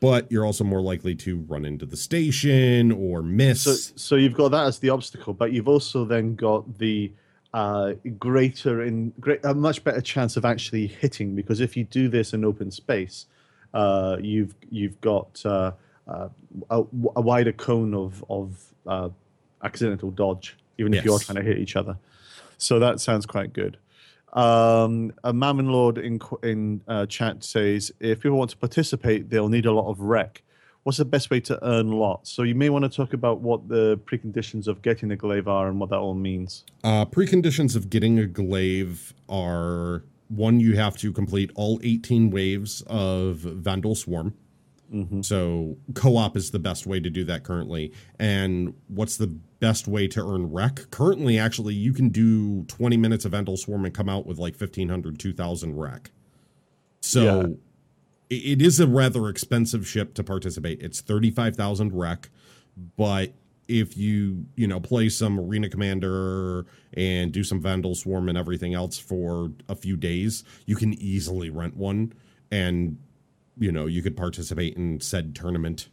but 0.00 0.30
you're 0.30 0.44
also 0.46 0.62
more 0.64 0.80
likely 0.80 1.14
to 1.14 1.38
run 1.48 1.64
into 1.64 1.84
the 1.84 1.96
station 1.96 2.92
or 2.92 3.22
miss 3.22 3.62
so 3.62 3.74
so 3.96 4.14
you've 4.16 4.34
got 4.34 4.50
that 4.50 4.66
as 4.66 4.78
the 4.78 4.88
obstacle 4.90 5.34
but 5.34 5.52
you've 5.52 5.68
also 5.68 6.04
then 6.04 6.34
got 6.36 6.78
the 6.78 7.12
uh 7.54 7.94
greater 8.18 8.82
in 8.82 9.10
great 9.20 9.42
a 9.44 9.54
much 9.54 9.82
better 9.82 10.02
chance 10.02 10.36
of 10.36 10.44
actually 10.44 10.86
hitting 10.86 11.34
because 11.34 11.60
if 11.60 11.76
you 11.76 11.84
do 11.84 12.08
this 12.08 12.34
in 12.34 12.44
open 12.44 12.70
space 12.70 13.26
uh 13.72 14.16
you've 14.20 14.54
you've 14.70 15.00
got 15.00 15.40
uh, 15.46 15.72
uh 16.06 16.28
a, 16.68 16.78
a 17.16 17.20
wider 17.22 17.52
cone 17.52 17.94
of 17.94 18.22
of 18.28 18.74
uh 18.86 19.08
accidental 19.62 20.10
dodge 20.10 20.56
even 20.78 20.94
if 20.94 21.04
you're 21.04 21.18
trying 21.18 21.36
to 21.36 21.42
hit 21.42 21.58
each 21.58 21.76
other. 21.76 21.96
So 22.58 22.78
that 22.78 23.00
sounds 23.00 23.26
quite 23.26 23.52
good. 23.52 23.78
Um, 24.32 25.12
a 25.22 25.32
Mammon 25.32 25.68
Lord 25.68 25.98
in 25.98 26.20
in 26.42 26.80
uh, 26.88 27.06
chat 27.06 27.44
says 27.44 27.92
if 28.00 28.20
people 28.20 28.38
want 28.38 28.50
to 28.50 28.56
participate, 28.56 29.30
they'll 29.30 29.48
need 29.48 29.66
a 29.66 29.72
lot 29.72 29.88
of 29.88 30.00
rec. 30.00 30.42
What's 30.84 30.98
the 30.98 31.04
best 31.04 31.30
way 31.30 31.40
to 31.40 31.58
earn 31.66 31.90
lots? 31.92 32.30
So 32.30 32.42
you 32.42 32.54
may 32.54 32.68
want 32.68 32.84
to 32.84 32.90
talk 32.90 33.14
about 33.14 33.40
what 33.40 33.68
the 33.68 33.98
preconditions 34.04 34.68
of 34.68 34.82
getting 34.82 35.10
a 35.10 35.16
glaive 35.16 35.48
are 35.48 35.66
and 35.68 35.80
what 35.80 35.90
that 35.90 35.98
all 35.98 36.14
means. 36.14 36.64
Uh, 36.84 37.06
preconditions 37.06 37.74
of 37.74 37.88
getting 37.88 38.18
a 38.18 38.26
glaive 38.26 39.14
are 39.28 40.04
one, 40.28 40.60
you 40.60 40.76
have 40.76 40.96
to 40.98 41.12
complete 41.12 41.50
all 41.54 41.80
18 41.82 42.30
waves 42.30 42.82
of 42.86 43.38
Vandal 43.38 43.94
Swarm. 43.94 44.34
So 45.22 45.76
co 45.94 46.16
op 46.16 46.36
is 46.36 46.52
the 46.52 46.60
best 46.60 46.86
way 46.86 47.00
to 47.00 47.10
do 47.10 47.24
that 47.24 47.42
currently. 47.42 47.92
And 48.20 48.74
what's 48.86 49.16
the 49.16 49.26
best 49.26 49.88
way 49.88 50.06
to 50.06 50.20
earn 50.20 50.52
rec? 50.52 50.88
Currently, 50.92 51.36
actually, 51.36 51.74
you 51.74 51.92
can 51.92 52.10
do 52.10 52.62
20 52.64 52.96
minutes 52.96 53.24
of 53.24 53.32
Vandal 53.32 53.56
Swarm 53.56 53.84
and 53.84 53.92
come 53.92 54.08
out 54.08 54.24
with 54.24 54.38
like 54.38 54.54
1500, 54.54 55.18
2000 55.18 55.76
rec. 55.76 56.12
So 57.00 57.24
Yeah. 57.24 57.46
It 58.30 58.62
is 58.62 58.80
a 58.80 58.86
rather 58.86 59.28
expensive 59.28 59.86
ship 59.86 60.14
to 60.14 60.24
participate. 60.24 60.82
It's 60.82 61.00
35,000 61.00 61.92
rec, 61.92 62.30
but 62.96 63.32
if 63.68 63.96
you, 63.96 64.46
you 64.56 64.66
know, 64.66 64.80
play 64.80 65.08
some 65.08 65.40
Arena 65.40 65.68
Commander 65.68 66.66
and 66.92 67.32
do 67.32 67.42
some 67.42 67.60
Vandal 67.60 67.94
Swarm 67.94 68.28
and 68.28 68.36
everything 68.36 68.74
else 68.74 68.98
for 68.98 69.50
a 69.68 69.74
few 69.74 69.96
days, 69.96 70.44
you 70.66 70.76
can 70.76 70.94
easily 70.94 71.50
rent 71.50 71.76
one 71.76 72.12
and, 72.50 72.98
you 73.58 73.72
know, 73.72 73.86
you 73.86 74.02
could 74.02 74.16
participate 74.16 74.76
in 74.76 75.00
said 75.00 75.34
tournament. 75.34 75.88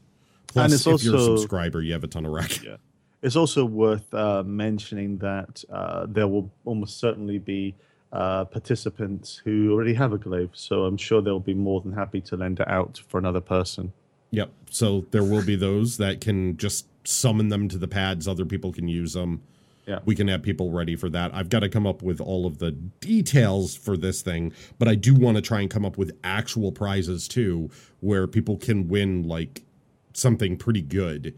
Plus, 0.47 0.85
if 0.85 1.03
you're 1.03 1.15
a 1.15 1.21
subscriber, 1.21 1.81
you 1.81 1.93
have 1.93 2.03
a 2.03 2.07
ton 2.07 2.25
of 2.25 2.33
rec. 2.33 2.61
Yeah. 2.63 2.77
It's 3.21 3.35
also 3.35 3.65
worth 3.65 4.11
uh, 4.13 4.43
mentioning 4.43 5.17
that 5.19 5.63
uh, 5.71 6.07
there 6.09 6.27
will 6.27 6.51
almost 6.65 6.99
certainly 6.99 7.37
be 7.37 7.75
uh, 8.11 8.45
participants 8.45 9.41
who 9.43 9.71
already 9.71 9.93
have 9.93 10.13
a 10.13 10.17
glaive, 10.17 10.51
so 10.53 10.85
I'm 10.85 10.97
sure 10.97 11.21
they'll 11.21 11.39
be 11.39 11.53
more 11.53 11.81
than 11.81 11.93
happy 11.93 12.21
to 12.21 12.35
lend 12.35 12.59
it 12.59 12.67
out 12.67 13.01
for 13.07 13.17
another 13.17 13.41
person. 13.41 13.93
Yep. 14.31 14.51
So 14.69 15.05
there 15.11 15.23
will 15.23 15.45
be 15.45 15.55
those 15.55 15.97
that 15.97 16.21
can 16.21 16.57
just 16.57 16.87
summon 17.03 17.49
them 17.49 17.67
to 17.69 17.77
the 17.77 17.87
pads. 17.87 18.27
Other 18.27 18.45
people 18.45 18.71
can 18.71 18.87
use 18.87 19.13
them. 19.13 19.41
Yeah. 19.85 19.99
We 20.05 20.15
can 20.15 20.27
have 20.27 20.43
people 20.43 20.71
ready 20.71 20.95
for 20.95 21.09
that. 21.09 21.33
I've 21.33 21.49
got 21.49 21.61
to 21.61 21.69
come 21.69 21.87
up 21.87 22.01
with 22.01 22.21
all 22.21 22.45
of 22.45 22.59
the 22.59 22.71
details 22.71 23.75
for 23.75 23.97
this 23.97 24.21
thing, 24.21 24.53
but 24.77 24.87
I 24.87 24.95
do 24.95 25.15
want 25.15 25.35
to 25.35 25.41
try 25.41 25.59
and 25.59 25.69
come 25.69 25.85
up 25.85 25.97
with 25.97 26.17
actual 26.23 26.71
prizes 26.71 27.27
too, 27.27 27.69
where 27.99 28.27
people 28.27 28.57
can 28.57 28.87
win 28.87 29.27
like 29.27 29.63
something 30.13 30.55
pretty 30.55 30.81
good 30.81 31.33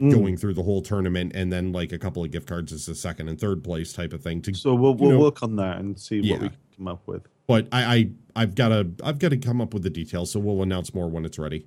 Mm. 0.00 0.10
going 0.10 0.36
through 0.36 0.54
the 0.54 0.62
whole 0.62 0.82
tournament 0.82 1.32
and 1.34 1.52
then 1.52 1.70
like 1.70 1.92
a 1.92 1.98
couple 1.98 2.24
of 2.24 2.30
gift 2.32 2.48
cards 2.48 2.72
as 2.72 2.88
a 2.88 2.94
second 2.94 3.28
and 3.28 3.38
third 3.38 3.62
place 3.62 3.92
type 3.92 4.12
of 4.12 4.22
thing 4.22 4.40
to 4.42 4.54
So 4.54 4.74
we'll, 4.74 4.94
we'll 4.94 5.10
know, 5.12 5.18
work 5.20 5.42
on 5.44 5.54
that 5.56 5.78
and 5.78 5.96
see 6.00 6.16
Yeah. 6.20 6.32
what 6.34 6.42
we 6.42 6.48
can 6.48 6.58
come 6.76 6.88
up 6.88 7.02
with. 7.06 7.22
but 7.46 7.68
I, 7.70 7.84
I 7.94 8.10
I've 8.34 8.54
got 8.54 8.70
to 8.70 8.88
I've 9.04 9.18
got 9.20 9.28
to 9.28 9.36
come 9.36 9.60
up 9.60 9.72
with 9.74 9.82
the 9.84 9.90
details, 9.90 10.30
so 10.32 10.40
we'll 10.40 10.62
announce 10.62 10.92
more 10.94 11.08
when 11.08 11.24
it's 11.24 11.38
ready. 11.38 11.66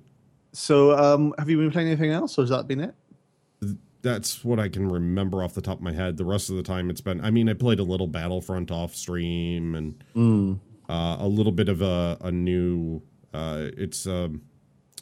So, 0.52 0.96
um, 0.98 1.34
have 1.38 1.48
you 1.48 1.56
been 1.58 1.70
playing 1.70 1.88
anything 1.88 2.10
else, 2.10 2.36
or 2.38 2.42
has 2.42 2.50
that 2.50 2.66
been 2.66 2.80
it? 2.80 2.94
that's 4.02 4.44
what 4.44 4.60
I 4.60 4.68
can 4.68 4.88
remember 4.88 5.42
off 5.42 5.54
the 5.54 5.60
top 5.62 5.78
of 5.78 5.82
my 5.82 5.92
head. 5.92 6.16
The 6.16 6.24
rest 6.24 6.48
of 6.50 6.56
the 6.56 6.62
time, 6.62 6.90
it's 6.90 7.00
been. 7.00 7.20
I 7.24 7.30
mean, 7.30 7.48
I 7.48 7.54
played 7.54 7.80
a 7.80 7.82
little 7.82 8.06
Battlefront 8.06 8.70
off 8.70 8.94
stream 8.94 9.74
and 9.74 10.58
uh, 10.88 11.16
a 11.18 11.26
little 11.28 11.52
bit 11.52 11.68
of 11.68 11.82
a, 11.82 12.16
a 12.20 12.30
new. 12.32 13.02
Uh, 13.34 13.68
it's 13.76 14.06
um, 14.06 14.42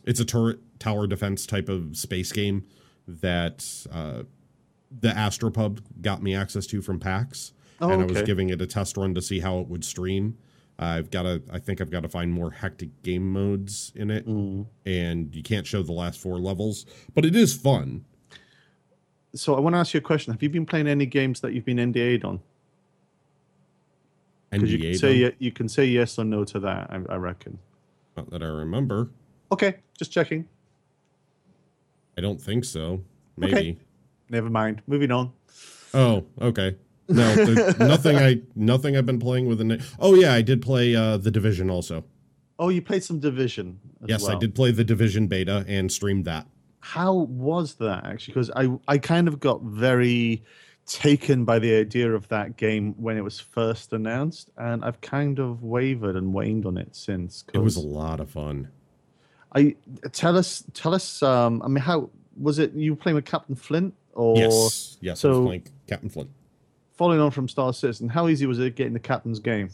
it's 0.04 0.20
a 0.20 0.24
turret 0.24 0.58
tower 0.78 1.06
defense 1.06 1.46
type 1.46 1.68
of 1.68 1.96
space 1.96 2.32
game 2.32 2.64
that 3.06 3.86
uh, 3.92 4.22
the 4.90 5.08
Astropub 5.08 5.80
got 6.00 6.22
me 6.22 6.34
access 6.34 6.66
to 6.66 6.80
from 6.82 7.00
PAX, 7.00 7.52
Oh, 7.80 7.90
and 7.90 8.02
I 8.02 8.06
was 8.06 8.22
giving 8.22 8.50
it 8.50 8.62
a 8.62 8.66
test 8.66 8.96
run 8.96 9.14
to 9.14 9.22
see 9.22 9.40
how 9.40 9.58
it 9.58 9.68
would 9.68 9.84
stream. 9.84 10.38
I've 10.78 11.10
got 11.10 11.22
to. 11.22 11.42
I 11.52 11.58
think 11.58 11.80
I've 11.80 11.90
got 11.90 12.02
to 12.02 12.08
find 12.08 12.32
more 12.32 12.50
hectic 12.50 13.02
game 13.02 13.32
modes 13.32 13.92
in 13.94 14.10
it, 14.10 14.26
and 14.26 15.34
you 15.34 15.42
can't 15.42 15.66
show 15.66 15.82
the 15.82 15.92
last 15.92 16.20
four 16.20 16.38
levels, 16.38 16.86
but 17.14 17.24
it 17.24 17.36
is 17.36 17.54
fun. 17.54 18.04
So, 19.34 19.54
I 19.54 19.60
want 19.60 19.74
to 19.74 19.78
ask 19.78 19.94
you 19.94 19.98
a 19.98 20.00
question. 20.00 20.32
Have 20.32 20.42
you 20.42 20.48
been 20.48 20.66
playing 20.66 20.86
any 20.86 21.06
games 21.06 21.40
that 21.40 21.52
you've 21.52 21.64
been 21.64 21.78
NDA'd 21.78 22.24
on? 22.24 22.40
Because 24.50 24.72
you, 24.72 24.78
can 24.78 24.94
say 24.96 25.34
you 25.38 25.50
can 25.50 25.68
say 25.68 25.84
yes 25.84 26.18
or 26.18 26.24
no 26.24 26.44
to 26.44 26.60
that. 26.60 26.90
I, 26.90 27.14
I 27.14 27.16
reckon. 27.16 27.58
Not 28.16 28.30
that 28.30 28.42
I 28.42 28.46
remember. 28.46 29.10
Okay, 29.50 29.76
just 29.98 30.12
checking. 30.12 30.48
I 32.16 32.20
don't 32.20 32.40
think 32.40 32.64
so. 32.64 33.02
Maybe. 33.36 33.52
Okay. 33.52 33.78
Never 34.30 34.50
mind. 34.50 34.82
Moving 34.86 35.10
on. 35.10 35.32
Oh, 35.92 36.24
okay. 36.40 36.76
No, 37.08 37.34
nothing. 37.78 38.16
I 38.16 38.40
nothing 38.54 38.96
I've 38.96 39.06
been 39.06 39.20
playing 39.20 39.46
with. 39.46 39.60
An, 39.60 39.82
oh 39.98 40.14
yeah, 40.14 40.32
I 40.32 40.42
did 40.42 40.62
play 40.62 40.96
uh, 40.96 41.16
the 41.18 41.30
Division 41.30 41.70
also. 41.70 42.04
Oh, 42.58 42.68
you 42.68 42.80
played 42.80 43.04
some 43.04 43.20
Division. 43.20 43.78
As 44.02 44.08
Yes, 44.08 44.28
I 44.28 44.36
did 44.36 44.54
play 44.54 44.70
the 44.70 44.84
Division 44.84 45.26
beta 45.26 45.64
and 45.68 45.90
streamed 45.90 46.24
that. 46.24 46.46
How 46.80 47.12
was 47.12 47.74
that 47.76 48.06
actually? 48.06 48.34
Because 48.34 48.50
I 48.56 48.78
I 48.88 48.98
kind 48.98 49.28
of 49.28 49.40
got 49.40 49.62
very 49.62 50.44
taken 50.86 51.44
by 51.44 51.58
the 51.58 51.74
idea 51.74 52.12
of 52.12 52.28
that 52.28 52.56
game 52.56 52.94
when 52.96 53.16
it 53.16 53.22
was 53.24 53.40
first 53.40 53.92
announced, 53.92 54.50
and 54.56 54.84
I've 54.84 55.00
kind 55.00 55.38
of 55.38 55.62
wavered 55.62 56.16
and 56.16 56.32
waned 56.32 56.66
on 56.66 56.76
it 56.76 56.94
since. 56.94 57.44
It 57.52 57.58
was 57.58 57.76
a 57.76 57.80
lot 57.80 58.20
of 58.20 58.30
fun. 58.30 58.68
I 59.54 59.76
tell 60.12 60.36
us, 60.36 60.64
tell 60.74 60.94
us. 60.94 61.22
Um, 61.22 61.62
I 61.62 61.68
mean, 61.68 61.82
how 61.82 62.10
was 62.40 62.58
it? 62.58 62.72
You 62.74 62.92
were 62.92 62.96
playing 62.96 63.16
with 63.16 63.24
Captain 63.24 63.54
Flint, 63.54 63.94
or 64.12 64.36
yes, 64.36 64.96
yes. 65.00 65.24
I 65.24 65.28
was 65.28 65.36
so- 65.36 65.44
playing 65.46 65.66
Captain 65.86 66.08
Flint. 66.08 66.30
following 66.96 67.20
on 67.20 67.30
from 67.30 67.48
Star 67.48 67.72
Citizen? 67.72 68.08
How 68.08 68.28
easy 68.28 68.46
was 68.46 68.58
it 68.58 68.74
getting 68.76 68.92
the 68.92 69.00
captain's 69.00 69.38
game? 69.38 69.70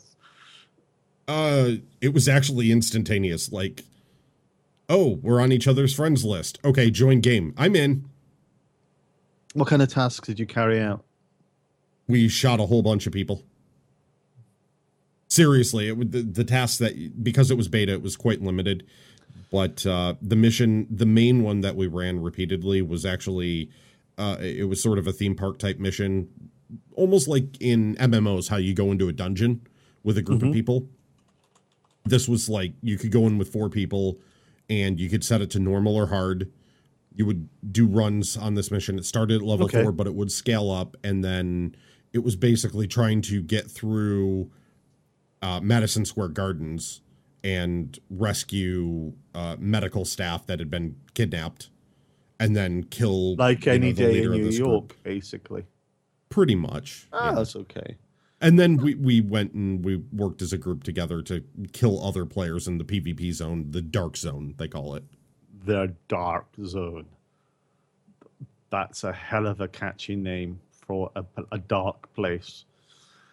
Uh, 1.29 1.73
it 2.01 2.13
was 2.13 2.29
actually 2.29 2.73
instantaneous. 2.73 3.53
Like, 3.53 3.85
oh, 4.89 5.19
we're 5.23 5.41
on 5.41 5.53
each 5.53 5.69
other's 5.69 5.95
friends 5.95 6.25
list. 6.25 6.59
Okay, 6.65 6.91
join 6.91 7.21
game. 7.21 7.55
I'm 7.57 7.77
in. 7.77 8.05
What 9.55 9.69
kind 9.69 9.81
of 9.83 9.89
tasks 9.89 10.27
did 10.27 10.39
you 10.41 10.47
carry 10.47 10.81
out? 10.81 11.05
We 12.09 12.29
shot 12.29 12.59
a 12.61 12.67
whole 12.67 12.83
bunch 12.83 13.07
of 13.07 13.13
people. 13.13 13.45
Seriously, 15.29 15.87
it 15.87 15.97
would 15.97 16.11
the, 16.11 16.23
the 16.23 16.43
task 16.45 16.79
that 16.81 17.23
because 17.23 17.53
it 17.53 17.57
was 17.57 17.69
beta, 17.69 17.93
it 17.93 18.03
was 18.03 18.17
quite 18.17 18.43
limited. 18.43 18.85
But 19.51 19.85
uh, 19.85 20.15
the 20.23 20.37
mission, 20.37 20.87
the 20.91 21.07
main 21.07 21.43
one 21.43 21.61
that 21.63 21.75
we 21.75 21.87
ran 21.87 22.21
repeatedly, 22.21 22.83
was 22.83 23.05
actually 23.05 23.71
uh, 24.17 24.37
it 24.41 24.69
was 24.69 24.83
sort 24.83 24.99
of 24.99 25.07
a 25.07 25.13
theme 25.13 25.35
park 25.35 25.59
type 25.59 25.79
mission, 25.79 26.29
almost 26.95 27.27
like 27.27 27.61
in 27.61 27.97
MMOs, 27.97 28.49
how 28.49 28.57
you 28.59 28.75
go 28.75 28.93
into 28.93 29.09
a 29.09 29.13
dungeon 29.13 29.63
with 30.05 30.17
a 30.19 30.23
group 30.23 30.43
of 30.43 30.53
people. 30.53 30.89
This 32.05 32.29
was 32.29 32.49
like 32.49 32.73
you 32.83 32.97
could 32.97 33.11
go 33.11 33.27
in 33.27 33.39
with 33.39 33.53
four 33.53 33.69
people, 33.69 34.19
and 34.69 35.01
you 35.01 35.09
could 35.11 35.25
set 35.25 35.41
it 35.41 35.51
to 35.51 35.59
normal 35.59 35.97
or 35.97 36.07
hard. 36.07 36.51
You 37.15 37.27
would 37.27 37.49
do 37.73 37.87
runs 37.87 38.37
on 38.37 38.55
this 38.55 38.71
mission. 38.71 38.99
It 38.99 39.05
started 39.05 39.37
at 39.37 39.43
level 39.43 39.67
Okay. 39.67 39.83
four, 39.83 39.91
but 39.93 40.07
it 40.07 40.15
would 40.15 40.31
scale 40.31 40.71
up, 40.71 40.97
and 41.03 41.25
then 41.25 41.75
it 42.13 42.21
was 42.21 42.37
basically 42.37 42.87
trying 42.87 43.21
to 43.23 43.43
get 43.43 43.71
through 43.71 44.51
uh, 45.43 45.61
Madison 45.61 46.05
Square 46.05 46.29
Gardens 46.29 47.01
and 47.43 47.99
rescue 48.11 49.13
uh, 49.35 49.57
medical 49.59 50.05
staff 50.05 50.47
that 50.47 50.59
had 50.59 50.71
been 50.71 50.97
kidnapped, 51.15 51.71
and 52.39 52.55
then 52.57 52.85
kill 52.85 53.37
Like 53.37 53.67
you 53.67 53.73
know, 53.73 53.77
any 53.77 53.93
the 53.93 54.03
day 54.05 54.23
in 54.23 54.31
New 54.33 54.51
York, 54.51 54.89
group. 54.89 55.03
basically. 55.03 55.65
Pretty 56.29 56.55
much. 56.55 57.09
Ah, 57.13 57.31
yeah. 57.31 57.35
that's 57.37 57.57
okay. 57.57 57.97
And 58.41 58.59
then 58.59 58.79
we, 58.79 58.95
we 58.95 59.21
went 59.21 59.53
and 59.53 59.85
we 59.85 59.97
worked 59.97 60.41
as 60.41 60.53
a 60.53 60.59
group 60.59 60.83
together 60.83 61.21
to 61.23 61.45
kill 61.73 62.03
other 62.03 62.25
players 62.25 62.67
in 62.67 62.79
the 62.79 62.85
PvP 62.85 63.33
zone, 63.35 63.67
the 63.71 63.83
dark 63.83 64.17
zone, 64.17 64.55
they 64.57 64.69
call 64.69 64.95
it. 64.95 65.05
The 65.65 65.95
Dark 66.09 66.47
Zone. 66.65 67.05
That's 68.71 69.05
a 69.05 69.13
hell 69.13 69.47
of 69.47 69.61
a 69.61 69.69
catchy 69.69 70.17
name 70.17 70.61
for 70.71 71.11
a, 71.17 71.25
a 71.53 71.59
dark 71.59 72.13
place. 72.15 72.65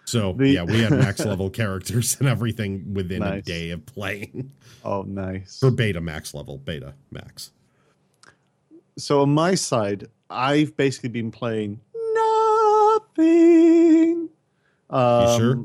So 0.08 0.32
The- 0.34 0.48
yeah, 0.50 0.64
we 0.64 0.80
had 0.82 0.92
max 0.92 1.24
level 1.26 1.50
characters 1.50 2.16
and 2.20 2.30
everything 2.30 2.94
within 2.94 3.22
a 3.22 3.42
day 3.42 3.72
of 3.72 3.86
playing. 3.86 4.52
Oh, 4.86 5.02
nice. 5.04 5.60
For 5.60 5.70
beta 5.70 6.00
max 6.00 6.34
level, 6.34 6.58
beta 6.58 6.94
max. 7.12 7.52
So 8.98 9.22
on 9.22 9.34
my 9.34 9.54
side, 9.56 10.08
I've 10.30 10.78
basically 10.78 11.10
been 11.10 11.30
playing 11.30 11.82
nothing. 13.16 14.30
Um, 14.90 15.22
You 15.30 15.38
sure? 15.38 15.56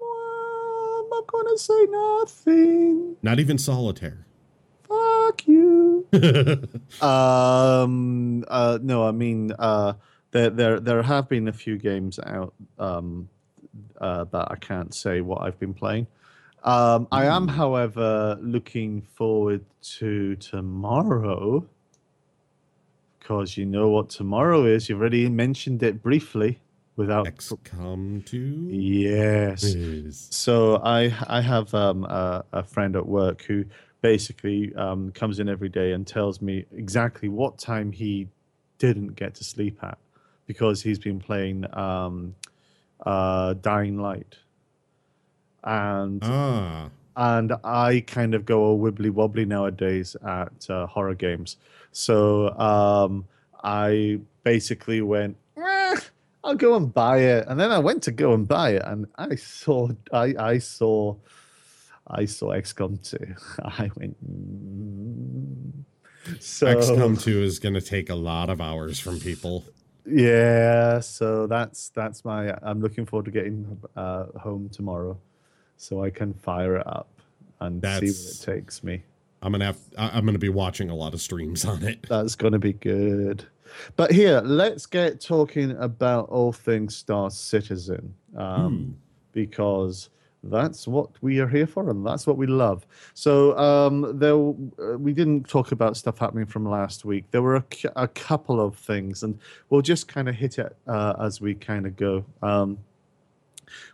well, 0.00 1.00
I'm 1.02 1.08
not 1.10 1.26
gonna 1.26 1.56
say 1.58 1.86
nothing. 1.88 3.16
Not 3.22 3.40
even 3.40 3.56
solitaire. 3.56 4.26
Fuck 4.86 5.46
you. 5.46 6.06
um. 7.00 8.44
Uh. 8.48 8.78
No. 8.82 9.06
I 9.08 9.12
mean. 9.12 9.52
Uh. 9.58 9.94
There. 10.34 10.50
There. 10.50 10.80
There 10.80 11.02
have 11.02 11.28
been 11.28 11.48
a 11.48 11.52
few 11.52 11.78
games 11.78 12.18
out. 12.18 12.52
Um. 12.78 13.28
Uh. 13.98 14.24
That 14.24 14.50
I 14.50 14.56
can't 14.56 14.92
say 14.92 15.22
what 15.22 15.40
I've 15.42 15.58
been 15.58 15.72
playing. 15.72 16.06
Um. 16.64 17.08
I 17.10 17.26
am, 17.26 17.48
however, 17.48 18.36
looking 18.42 19.00
forward 19.00 19.64
to 19.98 20.36
tomorrow. 20.36 21.64
Because 23.18 23.56
you 23.56 23.64
know 23.64 23.88
what 23.88 24.10
tomorrow 24.10 24.66
is. 24.66 24.88
You've 24.90 25.00
already 25.00 25.30
mentioned 25.30 25.82
it 25.82 26.02
briefly, 26.02 26.58
without. 26.96 27.26
XCOM 27.26 28.24
2 28.26 28.36
Yes. 28.70 29.64
is 29.64 30.28
So 30.30 30.76
I 30.84 31.14
I 31.28 31.40
have 31.40 31.72
um, 31.74 32.04
a, 32.04 32.44
a 32.52 32.62
friend 32.62 32.96
at 32.96 33.06
work 33.06 33.42
who 33.42 33.64
basically 34.02 34.74
um, 34.74 35.10
comes 35.12 35.38
in 35.40 35.48
every 35.48 35.70
day 35.70 35.92
and 35.92 36.06
tells 36.06 36.42
me 36.42 36.66
exactly 36.76 37.28
what 37.28 37.56
time 37.56 37.90
he 37.90 38.28
didn't 38.78 39.14
get 39.16 39.34
to 39.36 39.44
sleep 39.44 39.78
at 39.82 39.96
because 40.46 40.82
he's 40.82 40.98
been 40.98 41.18
playing 41.20 41.66
um, 41.76 42.34
uh, 43.04 43.54
Dying 43.54 43.98
Light, 43.98 44.36
and 45.62 46.22
ah 46.24 46.90
and 47.16 47.52
I 47.62 48.02
kind 48.06 48.34
of 48.34 48.44
go 48.44 48.62
all 48.62 48.78
wibbly 48.78 49.10
wobbly 49.10 49.44
nowadays 49.44 50.16
at 50.26 50.68
uh, 50.68 50.86
horror 50.86 51.14
games. 51.14 51.56
So 51.92 52.50
um, 52.58 53.26
I 53.62 54.18
basically 54.42 55.00
went, 55.00 55.36
"Eh, 55.56 55.96
I'll 56.42 56.56
go 56.56 56.74
and 56.74 56.92
buy 56.92 57.18
it, 57.18 57.46
and 57.46 57.58
then 57.58 57.70
I 57.70 57.78
went 57.78 58.02
to 58.04 58.10
go 58.10 58.34
and 58.34 58.46
buy 58.48 58.70
it, 58.70 58.82
and 58.84 59.06
I 59.16 59.36
saw, 59.36 59.90
I, 60.12 60.34
I 60.38 60.58
saw, 60.58 61.14
I 62.08 62.24
saw 62.24 62.48
XCOM 62.48 63.08
2. 63.08 63.34
I 63.64 63.90
went. 63.96 64.16
Mm. 64.24 65.84
So 66.40 66.66
XCOM 66.66 67.22
2 67.22 67.42
is 67.42 67.58
going 67.58 67.74
to 67.74 67.80
take 67.80 68.10
a 68.10 68.14
lot 68.14 68.50
of 68.50 68.60
hours 68.60 68.98
from 68.98 69.20
people. 69.20 69.64
Yeah, 70.06 71.00
so 71.00 71.46
that's 71.46 71.88
that's 71.90 72.24
my. 72.24 72.56
I'm 72.62 72.80
looking 72.80 73.06
forward 73.06 73.24
to 73.26 73.30
getting 73.30 73.80
uh, 73.96 74.26
home 74.38 74.68
tomorrow, 74.68 75.18
so 75.76 76.02
I 76.04 76.10
can 76.10 76.34
fire 76.34 76.76
it 76.76 76.86
up 76.86 77.08
and 77.60 77.76
see 77.76 77.80
That's- 77.80 78.46
where 78.46 78.56
it 78.56 78.60
takes 78.60 78.82
me. 78.82 79.02
I'm 79.42 79.52
gonna 79.52 79.66
have. 79.66 79.78
I'm 79.98 80.24
gonna 80.24 80.38
be 80.38 80.48
watching 80.48 80.88
a 80.90 80.94
lot 80.94 81.12
of 81.12 81.20
streams 81.20 81.64
on 81.64 81.82
it. 81.82 82.02
That's 82.08 82.34
going 82.34 82.54
to 82.54 82.58
be 82.58 82.72
good. 82.72 83.44
But 83.96 84.10
here, 84.10 84.40
let's 84.40 84.86
get 84.86 85.20
talking 85.20 85.72
about 85.72 86.28
all 86.30 86.52
things 86.52 86.96
Star 86.96 87.30
Citizen, 87.30 88.14
um, 88.36 88.96
because 89.32 90.08
that's 90.50 90.86
what 90.86 91.10
we 91.20 91.40
are 91.40 91.48
here 91.48 91.66
for, 91.66 91.90
and 91.90 92.04
that's 92.06 92.26
what 92.26 92.36
we 92.36 92.46
love. 92.46 92.86
So 93.14 93.56
um, 93.58 94.18
there, 94.18 94.34
uh, 94.34 94.98
we 94.98 95.12
didn't 95.12 95.48
talk 95.48 95.72
about 95.72 95.96
stuff 95.96 96.18
happening 96.18 96.46
from 96.46 96.68
last 96.68 97.04
week. 97.04 97.24
There 97.30 97.42
were 97.42 97.56
a, 97.56 97.64
a 97.96 98.08
couple 98.08 98.60
of 98.60 98.76
things, 98.76 99.22
and 99.22 99.38
we'll 99.70 99.82
just 99.82 100.08
kind 100.08 100.28
of 100.28 100.34
hit 100.34 100.58
it 100.58 100.76
uh, 100.86 101.14
as 101.20 101.40
we 101.40 101.54
kind 101.54 101.86
of 101.86 101.96
go. 101.96 102.24
Um, 102.42 102.78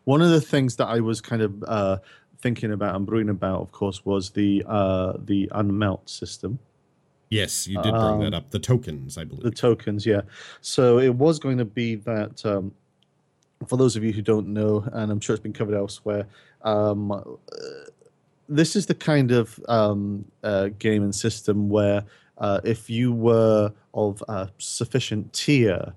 one 0.05 0.23
of 0.23 0.31
the 0.31 0.41
things 0.41 0.77
that 0.77 0.87
I 0.89 1.01
was 1.01 1.21
kind 1.21 1.43
of 1.43 1.65
uh, 1.67 1.99
thinking 2.43 2.73
about 2.73 2.97
and 2.97 3.07
brewing 3.07 3.29
about, 3.29 3.61
of 3.61 3.73
course, 3.73 4.05
was 4.05 4.31
the 4.31 4.65
uh, 4.67 5.15
the 5.25 5.49
unmelt 5.53 6.09
system. 6.09 6.59
Yes, 7.31 7.69
you 7.69 7.77
did 7.77 7.93
bring 7.93 8.21
that 8.21 8.27
Um, 8.27 8.35
up. 8.35 8.51
The 8.51 8.59
tokens, 8.59 9.17
I 9.17 9.23
believe. 9.25 9.45
The 9.45 9.53
tokens, 9.53 10.05
yeah. 10.05 10.23
So 10.63 10.99
it 10.99 11.15
was 11.15 11.39
going 11.39 11.59
to 11.59 11.65
be 11.65 11.95
that. 11.95 12.45
Um, 12.45 12.73
for 13.67 13.77
those 13.77 13.97
of 13.97 14.05
you 14.05 14.13
who 14.13 14.23
don't 14.23 14.49
know, 14.49 14.85
and 14.93 15.11
I'm 15.13 15.21
sure 15.21 15.35
it's 15.35 15.43
been 15.43 15.53
covered 15.53 15.75
elsewhere, 15.75 16.27
um, 16.63 17.13
uh, 17.13 17.23
this 18.49 18.75
is 18.75 18.87
the 18.87 18.95
kind 18.95 19.31
of 19.31 19.61
um, 19.69 20.25
uh, 20.43 20.71
game 20.79 21.03
and 21.03 21.15
system 21.15 21.69
where 21.69 22.05
uh, 22.39 22.61
if 22.65 22.89
you 22.91 23.13
were 23.13 23.73
of 23.95 24.23
a 24.29 24.49
sufficient 24.59 25.33
tier 25.33 25.93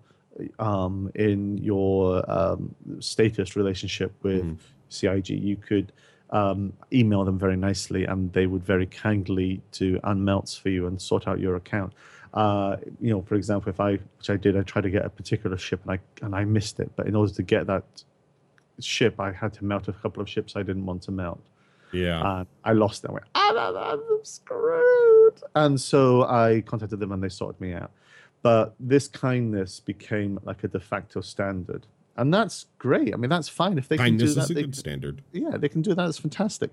um, 0.60 1.12
in 1.16 1.58
your 1.58 2.30
um, 2.30 2.76
status 3.00 3.56
relationship 3.56 4.14
with 4.24 4.44
Mhm. 4.44 4.58
CIG, 4.90 5.30
you 5.30 5.56
could 5.56 5.92
um, 6.32 6.74
email 6.92 7.24
them 7.24 7.40
very 7.40 7.56
nicely, 7.56 8.06
and 8.06 8.32
they 8.34 8.46
would 8.48 8.64
very 8.64 8.88
kindly 8.88 9.62
do 9.72 10.00
unmelts 10.00 10.60
for 10.60 10.70
you 10.70 10.86
and 10.88 11.02
sort 11.02 11.28
out 11.28 11.40
your 11.40 11.56
account. 11.56 11.94
Uh, 12.34 12.78
you 13.00 13.12
know, 13.12 13.22
for 13.22 13.36
example, 13.36 13.70
if 13.70 13.80
I, 13.80 13.92
which 14.18 14.30
I 14.30 14.38
did, 14.38 14.58
I 14.58 14.64
tried 14.64 14.82
to 14.82 14.90
get 14.90 15.06
a 15.06 15.10
particular 15.10 15.58
ship 15.58 15.82
and 15.84 15.92
I 15.92 16.26
and 16.26 16.36
I 16.36 16.46
missed 16.46 16.80
it, 16.80 16.92
but 16.96 17.08
in 17.08 17.16
order 17.16 17.32
to 17.34 17.44
get 17.44 17.68
that 17.68 17.84
ship, 18.80 19.20
I 19.20 19.32
had 19.32 19.54
to 19.54 19.66
melt 19.66 19.88
a 19.88 19.94
couple 19.94 20.22
of 20.22 20.30
ships 20.30 20.56
I 20.56 20.64
didn't 20.64 20.86
want 20.86 21.04
to 21.04 21.12
melt 21.12 21.40
yeah. 21.94 22.40
and 22.40 22.48
I 22.64 22.74
lost 22.74 23.02
them. 23.04 23.12
I 23.12 23.14
went, 23.14 23.26
ah, 23.36 23.92
I'm 23.94 24.20
screwed. 24.24 25.42
And 25.56 25.80
so 25.80 26.24
I 26.24 26.64
contacted 26.66 27.00
them 27.00 27.12
and 27.12 27.24
they 27.24 27.30
sorted 27.30 27.62
me 27.62 27.74
out. 27.74 27.92
But 28.42 28.76
this 28.80 29.08
kindness 29.08 29.80
became 29.80 30.40
like 30.44 30.64
a 30.64 30.68
de 30.68 30.80
facto 30.80 31.22
standard. 31.22 31.86
And 32.16 32.32
that's 32.32 32.68
great. 32.78 33.14
I 33.14 33.18
mean, 33.18 33.30
that's 33.30 33.50
fine. 33.50 33.78
If 33.78 33.88
they 33.88 33.98
can 33.98 34.18
do 34.18 34.28
that. 34.28 34.36
Kindness 34.36 34.50
is 34.50 34.50
a 34.52 34.54
good 34.54 34.76
standard. 34.76 35.24
yeah, 35.32 35.58
they 35.58 35.70
can 35.70 35.82
do 35.82 35.96
that. 35.96 36.10
It's 36.10 36.20
fantastic. 36.20 36.72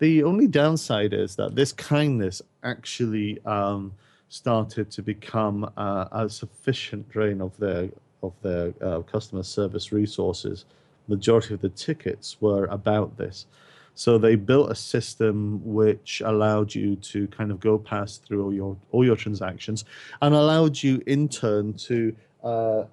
The 0.00 0.22
only 0.24 0.46
downside 0.46 1.14
is 1.14 1.36
that 1.36 1.54
this 1.54 1.72
kindness 1.72 2.42
actually 2.62 3.42
um, 3.46 3.92
started 4.32 4.90
to 4.90 5.02
become 5.02 5.70
uh, 5.76 6.06
a 6.10 6.26
sufficient 6.26 7.06
drain 7.10 7.42
of 7.42 7.54
their 7.58 7.90
of 8.22 8.32
their 8.40 8.72
uh, 8.80 9.00
customer 9.02 9.42
service 9.42 9.92
resources. 9.92 10.64
Majority 11.06 11.52
of 11.52 11.60
the 11.60 11.68
tickets 11.68 12.38
were 12.40 12.64
about 12.66 13.18
this, 13.18 13.46
so 13.94 14.16
they 14.16 14.36
built 14.36 14.70
a 14.70 14.74
system 14.74 15.60
which 15.62 16.22
allowed 16.24 16.74
you 16.74 16.96
to 16.96 17.26
kind 17.28 17.50
of 17.50 17.60
go 17.60 17.76
past 17.76 18.24
through 18.24 18.42
all 18.42 18.54
your 18.54 18.76
all 18.90 19.04
your 19.04 19.16
transactions, 19.16 19.84
and 20.22 20.34
allowed 20.34 20.82
you 20.82 21.02
in 21.06 21.28
turn 21.28 21.74
to 21.74 22.16
uh, 22.42 22.84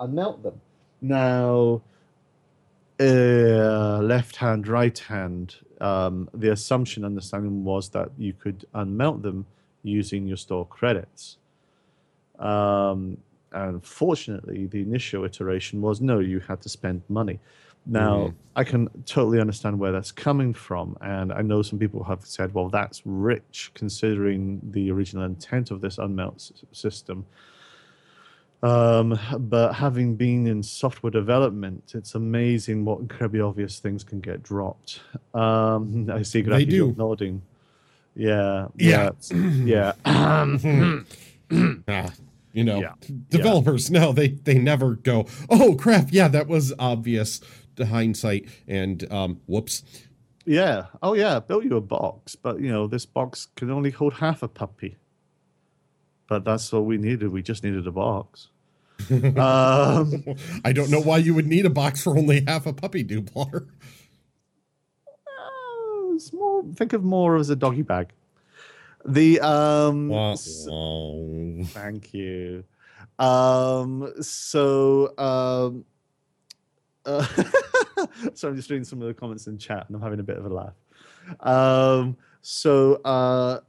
them. 0.44 0.60
Now, 1.02 1.82
uh, 3.00 4.00
left 4.02 4.36
hand, 4.36 4.68
right 4.68 5.00
hand, 5.00 5.56
um, 5.80 6.30
the 6.34 6.52
assumption, 6.52 7.06
understanding 7.06 7.64
was 7.64 7.88
that 7.92 8.10
you 8.18 8.34
could 8.34 8.66
unmelt 8.76 9.22
them 9.22 9.46
using 9.84 10.28
your 10.28 10.38
store 10.38 10.66
credits. 10.66 11.38
Um, 12.38 13.18
and 13.52 13.84
fortunately, 13.84 14.68
the 14.68 14.82
initial 14.82 15.26
iteration 15.26 15.82
was 15.82 16.02
no, 16.02 16.20
you 16.20 16.40
had 16.40 16.62
to 16.62 16.70
spend 16.70 17.02
money. 17.10 17.40
Now, 17.86 18.16
Mhm. 18.28 18.34
I 18.56 18.64
can 18.66 18.88
totally 19.06 19.40
understand 19.40 19.80
where 19.80 19.92
that's 19.92 20.12
coming 20.12 20.54
from. 20.54 20.96
And 21.02 21.32
I 21.34 21.42
know 21.42 21.62
some 21.64 21.80
people 21.80 22.04
have 22.04 22.26
said, 22.26 22.54
well, 22.54 22.70
that's 22.70 23.02
rich 23.06 23.72
considering 23.74 24.60
the 24.72 24.92
original 24.92 25.24
intent 25.24 25.72
of 25.72 25.82
this 25.82 25.98
unmelt 25.98 26.36
s- 26.36 26.52
system. 26.72 27.26
Um, 28.62 29.18
but 29.40 29.74
having 29.74 30.16
been 30.18 30.46
in 30.46 30.62
software 30.62 31.12
development, 31.12 31.94
it's 31.96 32.14
amazing 32.16 32.84
what 32.84 33.00
incredibly 33.00 33.40
obvious 33.40 33.80
things 33.80 34.04
can 34.04 34.20
get 34.20 34.44
dropped. 34.44 35.00
Um, 35.34 36.10
I 36.14 36.22
see 36.24 36.42
do. 36.66 36.94
nodding. 36.98 37.42
Yeah. 38.20 38.68
Yeah. 38.76 39.12
Yeah. 39.32 39.94
yeah. 40.04 41.00
Ah, 41.88 42.12
you 42.54 42.64
know, 42.64 42.80
Yeah. 42.80 42.94
developers 43.30 43.90
no, 43.90 44.12
they 44.12 44.28
they 44.28 44.60
never 44.60 44.96
go. 44.96 45.26
Oh 45.50 45.74
crap! 45.76 46.10
Yeah, 46.12 46.28
that 46.28 46.48
was 46.48 46.74
obvious 46.78 47.42
to 47.78 47.88
hindsight. 47.88 48.48
And 48.68 49.12
um, 49.12 49.40
whoops. 49.48 49.84
Yeah. 50.46 50.88
Oh, 51.02 51.14
yeah. 51.14 51.40
Built 51.40 51.64
you 51.64 51.76
a 51.78 51.82
box, 51.82 52.36
but 52.36 52.60
you 52.60 52.72
know 52.72 52.88
this 52.88 53.06
box 53.06 53.48
can 53.56 53.72
only 53.72 53.92
hold 53.92 54.16
half 54.16 54.44
a 54.44 54.48
puppy. 54.48 54.98
But 56.28 56.44
that's 56.46 56.72
all 56.74 56.84
we 56.86 56.98
needed. 56.98 57.32
We 57.32 57.42
just 57.42 57.64
needed 57.64 57.88
a 57.88 57.92
box. 57.92 58.50
um, 59.10 60.24
I 60.66 60.74
don't 60.74 60.92
know 60.92 61.02
why 61.02 61.18
you 61.18 61.34
would 61.34 61.48
need 61.48 61.66
a 61.66 61.70
box 61.70 62.04
for 62.04 62.18
only 62.18 62.44
half 62.48 62.66
a 62.68 62.74
puppy 62.74 63.04
duplar. 63.04 63.68
It's 66.30 66.38
more. 66.38 66.64
Think 66.76 66.94
of 66.94 67.04
more 67.04 67.38
as 67.38 67.50
a 67.50 67.56
doggy 67.56 67.82
bag. 67.82 68.12
The 69.06 69.40
um. 69.40 70.10
Wah, 70.10 70.34
s- 70.34 70.68
wah. 70.70 71.64
Thank 71.66 72.14
you. 72.14 72.64
Um. 73.18 74.14
So 74.22 75.18
um. 75.18 75.86
Uh, 77.06 77.26
so 78.34 78.50
I'm 78.50 78.56
just 78.56 78.70
reading 78.70 78.84
some 78.84 79.02
of 79.02 79.08
the 79.08 79.14
comments 79.14 79.48
in 79.48 79.58
chat, 79.58 79.86
and 79.88 79.96
I'm 79.96 80.02
having 80.02 80.20
a 80.20 80.24
bit 80.24 80.38
of 80.38 80.46
a 80.46 80.50
laugh. 80.50 80.74
Um. 81.42 82.18
So 82.42 82.96
uh, 83.06 83.62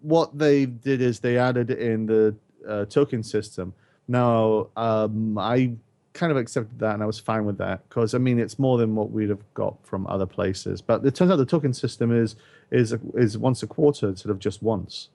what 0.00 0.36
they 0.36 0.66
did 0.66 1.00
is 1.02 1.20
they 1.20 1.38
added 1.38 1.70
in 1.70 2.06
the 2.06 2.34
uh, 2.66 2.84
token 2.86 3.22
system. 3.22 3.74
Now, 4.08 4.68
um, 4.76 5.38
I 5.38 5.72
kind 6.12 6.30
of 6.30 6.38
accepted 6.38 6.78
that, 6.80 6.94
and 6.94 7.02
I 7.02 7.06
was 7.06 7.18
fine 7.18 7.44
with 7.44 7.58
that 7.58 7.88
because 7.88 8.14
I 8.14 8.18
mean 8.18 8.38
it's 8.38 8.58
more 8.58 8.78
than 8.78 8.94
what 8.94 9.10
we'd 9.10 9.30
have 9.30 9.42
got 9.54 9.76
from 9.84 10.06
other 10.06 10.26
places. 10.26 10.80
But 10.80 11.04
it 11.04 11.14
turns 11.14 11.30
out 11.30 11.36
the 11.36 11.46
token 11.46 11.72
system 11.72 12.16
is 12.16 12.36
is 12.70 12.94
is 13.14 13.38
once 13.38 13.62
a 13.62 13.66
quarter 13.66 14.08
instead 14.08 14.30
of 14.30 14.38
just 14.38 14.62
once, 14.62 15.08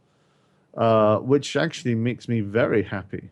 uh, 0.76 1.18
which 1.18 1.56
actually 1.56 1.96
makes 1.96 2.28
me 2.28 2.42
very 2.42 2.84
happy. 2.84 3.30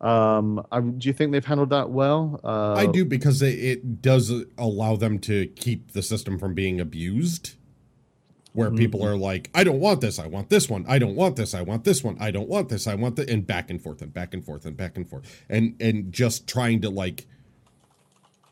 Um, 0.00 0.64
I, 0.70 0.80
do 0.80 1.08
you 1.08 1.14
think 1.14 1.32
they've 1.32 1.44
handled 1.44 1.70
that 1.70 1.90
well? 1.90 2.38
Uh, 2.44 2.74
I 2.74 2.86
do 2.86 3.04
because 3.04 3.40
it, 3.40 3.58
it 3.58 4.02
does 4.02 4.32
allow 4.58 4.96
them 4.96 5.18
to 5.20 5.46
keep 5.46 5.92
the 5.92 6.02
system 6.02 6.38
from 6.38 6.54
being 6.54 6.80
abused. 6.80 7.54
Where 8.56 8.68
mm-hmm. 8.68 8.78
people 8.78 9.04
are 9.04 9.16
like, 9.16 9.50
I 9.54 9.64
don't 9.64 9.80
want 9.80 10.00
this, 10.00 10.18
I 10.18 10.26
want 10.26 10.48
this 10.48 10.70
one, 10.70 10.86
I 10.88 10.98
don't 10.98 11.14
want 11.14 11.36
this, 11.36 11.52
I 11.52 11.60
want 11.60 11.84
this 11.84 12.02
one, 12.02 12.16
I 12.18 12.30
don't 12.30 12.48
want 12.48 12.70
this, 12.70 12.86
I 12.86 12.94
want 12.94 13.16
that, 13.16 13.28
and 13.28 13.46
back 13.46 13.68
and 13.68 13.82
forth 13.82 14.00
and 14.00 14.14
back 14.14 14.32
and 14.32 14.42
forth 14.42 14.64
and 14.64 14.74
back 14.74 14.96
and 14.96 15.06
forth, 15.06 15.44
and 15.50 15.76
and 15.78 16.10
just 16.10 16.48
trying 16.48 16.80
to 16.80 16.88
like, 16.88 17.26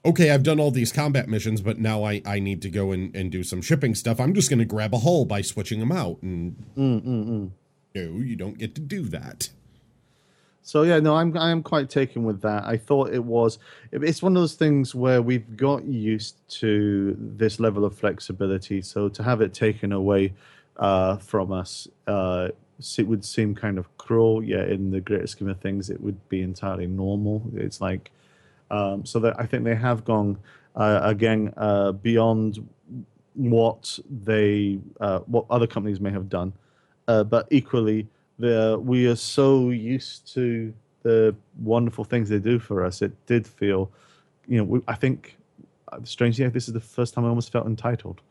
okay, 0.05 0.31
I've 0.31 0.43
done 0.43 0.61
all 0.61 0.71
these 0.71 0.93
combat 0.93 1.27
missions, 1.27 1.63
but 1.63 1.79
now 1.79 2.05
I 2.05 2.21
I 2.27 2.39
need 2.39 2.61
to 2.63 2.69
go 2.69 2.93
and 2.93 3.17
and 3.17 3.33
do 3.33 3.43
some 3.43 3.63
shipping 3.63 3.95
stuff. 3.95 4.21
I'm 4.21 4.35
just 4.35 4.51
going 4.51 4.59
to 4.59 4.67
grab 4.67 4.93
a 4.93 4.99
hull 4.99 5.25
by 5.25 5.41
switching 5.41 5.81
them 5.81 5.91
out, 5.91 6.21
and 6.21 6.55
mm, 6.77 7.03
mm, 7.03 7.27
mm. 7.27 7.51
no, 7.95 8.21
you 8.21 8.37
don't 8.37 8.59
get 8.59 8.75
to 8.75 8.83
do 8.83 9.05
that. 9.05 9.49
So 10.67 10.83
yeah, 10.83 10.99
no, 10.99 11.15
I'm 11.15 11.37
I 11.37 11.51
am 11.51 11.63
quite 11.63 11.91
taken 11.91 12.25
with 12.25 12.41
that. 12.41 12.65
I 12.65 12.79
thought 12.79 13.13
it 13.13 13.23
was 13.23 13.59
it's 13.93 14.23
one 14.23 14.35
of 14.35 14.41
those 14.41 14.55
things 14.55 14.95
where 14.95 15.21
we've 15.21 15.59
got 15.59 15.85
used 15.85 16.37
to 16.61 17.15
this 17.19 17.61
level 17.61 17.85
of 17.85 17.95
flexibility. 17.95 18.81
So 18.81 19.11
to 19.11 19.23
have 19.23 19.43
it 19.43 19.53
taken 19.53 19.93
away 19.93 20.33
uh, 20.79 21.19
from 21.19 21.53
us, 21.53 21.87
uh, 22.07 22.49
it 22.97 23.07
would 23.07 23.27
seem 23.27 23.55
kind 23.55 23.77
of 23.77 23.95
cruel. 23.99 24.43
Yeah, 24.43 24.65
in 24.65 24.91
the 24.91 25.03
greater 25.03 25.27
scheme 25.27 25.51
of 25.51 25.61
things, 25.61 25.91
it 25.91 26.01
would 26.01 26.29
be 26.31 26.41
entirely 26.41 26.87
normal. 26.87 27.43
It's 27.55 27.83
like 27.83 28.11
um, 28.71 29.05
so 29.05 29.19
that 29.19 29.39
I 29.39 29.45
think 29.45 29.65
they 29.65 29.75
have 29.75 30.03
gone 30.07 30.39
uh, 30.77 31.01
again 31.03 31.53
uh, 31.59 31.93
beyond 31.93 32.67
what 33.35 33.99
they 34.09 34.79
uh, 34.99 35.19
what 35.27 35.45
other 35.51 35.67
companies 35.67 36.01
may 36.01 36.11
have 36.11 36.31
done, 36.31 36.55
uh, 37.07 37.23
but 37.23 37.49
equally 37.51 38.09
the 38.39 38.81
we 38.83 39.07
are 39.07 39.17
so 39.17 39.71
used 39.71 40.33
to 40.35 40.75
the 41.03 41.35
wonderful 41.61 42.05
things 42.05 42.29
they 42.29 42.39
do 42.39 42.59
for 42.59 42.85
us. 42.85 43.03
It 43.03 43.13
did 43.27 43.47
feel, 43.47 43.91
you 44.49 44.59
know, 44.59 44.65
we, 44.65 44.81
I 44.89 44.95
think 44.95 45.37
uh, 45.93 45.99
strangely 46.05 46.49
this 46.49 46.67
is 46.67 46.75
the 46.75 46.81
first 46.81 47.15
time 47.15 47.25
I 47.25 47.29
almost 47.29 47.53
felt 47.53 47.67
entitled, 47.67 48.23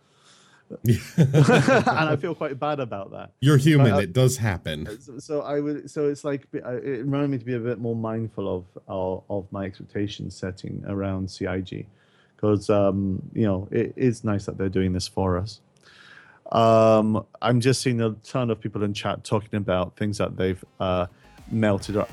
and 0.87 1.35
I 1.35 2.15
feel 2.15 2.35
quite 2.35 2.59
bad 2.59 2.79
about 2.79 3.11
that. 3.11 3.31
You're 3.39 3.57
human; 3.57 3.93
Uh, 3.93 3.97
it 3.99 4.13
does 4.13 4.37
happen. 4.37 4.87
So, 4.99 5.19
so 5.19 5.41
I 5.41 5.59
would. 5.59 5.89
So 5.89 6.09
it's 6.09 6.23
like 6.23 6.47
uh, 6.55 6.77
it 6.77 7.05
reminded 7.05 7.29
me 7.29 7.37
to 7.37 7.45
be 7.45 7.53
a 7.53 7.59
bit 7.59 7.79
more 7.79 7.95
mindful 7.95 8.53
of 8.53 8.65
of, 8.87 9.23
of 9.29 9.51
my 9.51 9.65
expectation 9.65 10.29
setting 10.31 10.83
around 10.87 11.29
CIG, 11.29 11.85
because 12.35 12.69
um, 12.69 13.21
you 13.33 13.45
know 13.45 13.67
it 13.71 13.93
is 13.95 14.23
nice 14.23 14.45
that 14.45 14.57
they're 14.57 14.67
doing 14.67 14.93
this 14.93 15.07
for 15.07 15.37
us. 15.37 15.61
Um, 16.51 17.25
I'm 17.41 17.59
just 17.59 17.81
seeing 17.81 18.01
a 18.01 18.11
ton 18.23 18.51
of 18.51 18.59
people 18.59 18.83
in 18.83 18.93
chat 18.93 19.23
talking 19.23 19.55
about 19.57 19.95
things 19.95 20.17
that 20.19 20.37
they've 20.37 20.63
uh, 20.79 21.07
melted 21.51 21.97
up. 21.97 22.09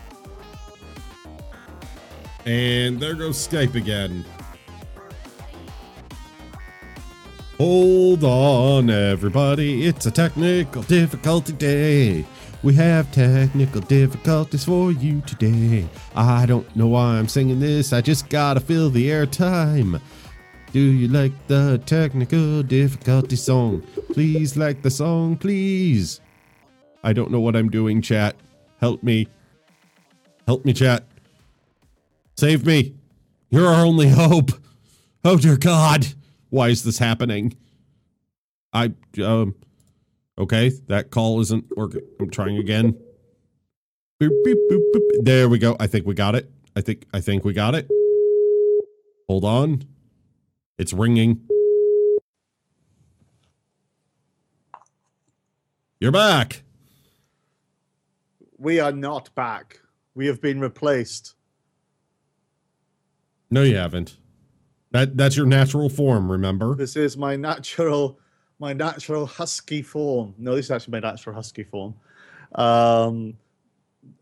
And 2.47 2.99
there 2.99 3.15
goes 3.15 3.37
Skype 3.47 3.75
again. 3.75 4.25
Hold 7.59 8.25
on, 8.25 8.89
everybody. 8.89 9.85
It's 9.87 10.07
a 10.07 10.11
technical 10.11 10.83
difficulty 10.83 11.53
day. 11.53 12.25
We 12.63 12.75
have 12.75 13.13
technical 13.13 13.83
difficulties 13.83 14.65
for 14.65 14.93
you 14.93 15.21
today. 15.23 15.87
I 16.15 16.47
don't 16.47 16.75
know 16.75 16.87
why 16.87 17.19
I'm 17.19 17.29
singing 17.29 17.61
this. 17.61 17.93
I 17.93 18.01
just 18.01 18.31
gotta 18.31 18.61
fill 18.61 18.89
the 18.89 19.09
airtime. 19.09 20.01
Do 20.73 20.79
you 20.79 21.09
like 21.09 21.33
the 21.49 21.83
technical 21.85 22.63
difficulty 22.63 23.35
song? 23.35 23.83
Please 24.13 24.57
like 24.57 24.83
the 24.83 24.91
song, 24.91 25.37
please. 25.37 26.21
I 27.03 27.13
don't 27.13 27.33
know 27.33 27.41
what 27.41 27.57
I'm 27.57 27.71
doing, 27.71 28.01
chat. 28.03 28.37
Help 28.81 29.03
me. 29.03 29.27
Help 30.47 30.65
me, 30.65 30.73
chat. 30.73 31.05
Save 32.37 32.65
me. 32.65 32.95
You're 33.51 33.67
our 33.67 33.85
only 33.85 34.09
hope. 34.11 34.53
Oh 35.25 35.37
dear 35.37 35.57
God. 35.57 36.07
Why 36.51 36.69
is 36.69 36.85
this 36.85 36.99
happening? 36.99 37.57
I 38.73 38.93
um 39.23 39.57
okay, 40.39 40.71
that 40.87 41.11
call 41.11 41.41
isn't 41.41 41.65
working. 41.77 42.03
I'm 42.21 42.31
trying 42.31 42.59
again. 42.59 42.93
Boop, 44.23 44.31
boop, 44.47 44.57
boop. 44.71 45.01
There 45.23 45.49
we 45.49 45.59
go. 45.59 45.77
I 45.81 45.89
think 45.89 46.07
we 46.07 46.15
got 46.15 46.37
it. 46.37 46.49
I 46.77 46.81
think 46.81 47.07
I 47.13 47.21
think 47.21 47.45
we 47.45 47.53
got 47.53 47.75
it. 47.75 47.89
Hold 49.29 49.45
on. 49.45 49.85
It's 50.81 50.95
ringing. 50.95 51.47
You're 56.01 56.11
back. 56.11 56.63
We 58.57 58.81
are 58.81 58.91
not 58.91 59.29
back. 59.35 59.79
We 60.15 60.27
have 60.29 60.41
been 60.41 60.59
replaced. 60.59 61.35
No, 63.51 63.63
you 63.63 63.77
haven't. 63.77 64.17
That 64.93 65.19
that's 65.19 65.37
your 65.37 65.45
natural 65.45 65.91
form, 65.91 66.33
remember? 66.33 66.75
This 66.75 66.97
is 66.97 67.15
my 67.15 67.37
natural, 67.37 68.19
my 68.59 68.73
natural 68.73 69.27
husky 69.27 69.83
form. 69.83 70.35
No, 70.39 70.57
this 70.57 70.65
is 70.65 70.71
actually 70.71 70.93
my 70.93 71.11
natural 71.11 71.37
husky 71.37 71.65
form. 71.65 71.95
Um, 72.55 73.37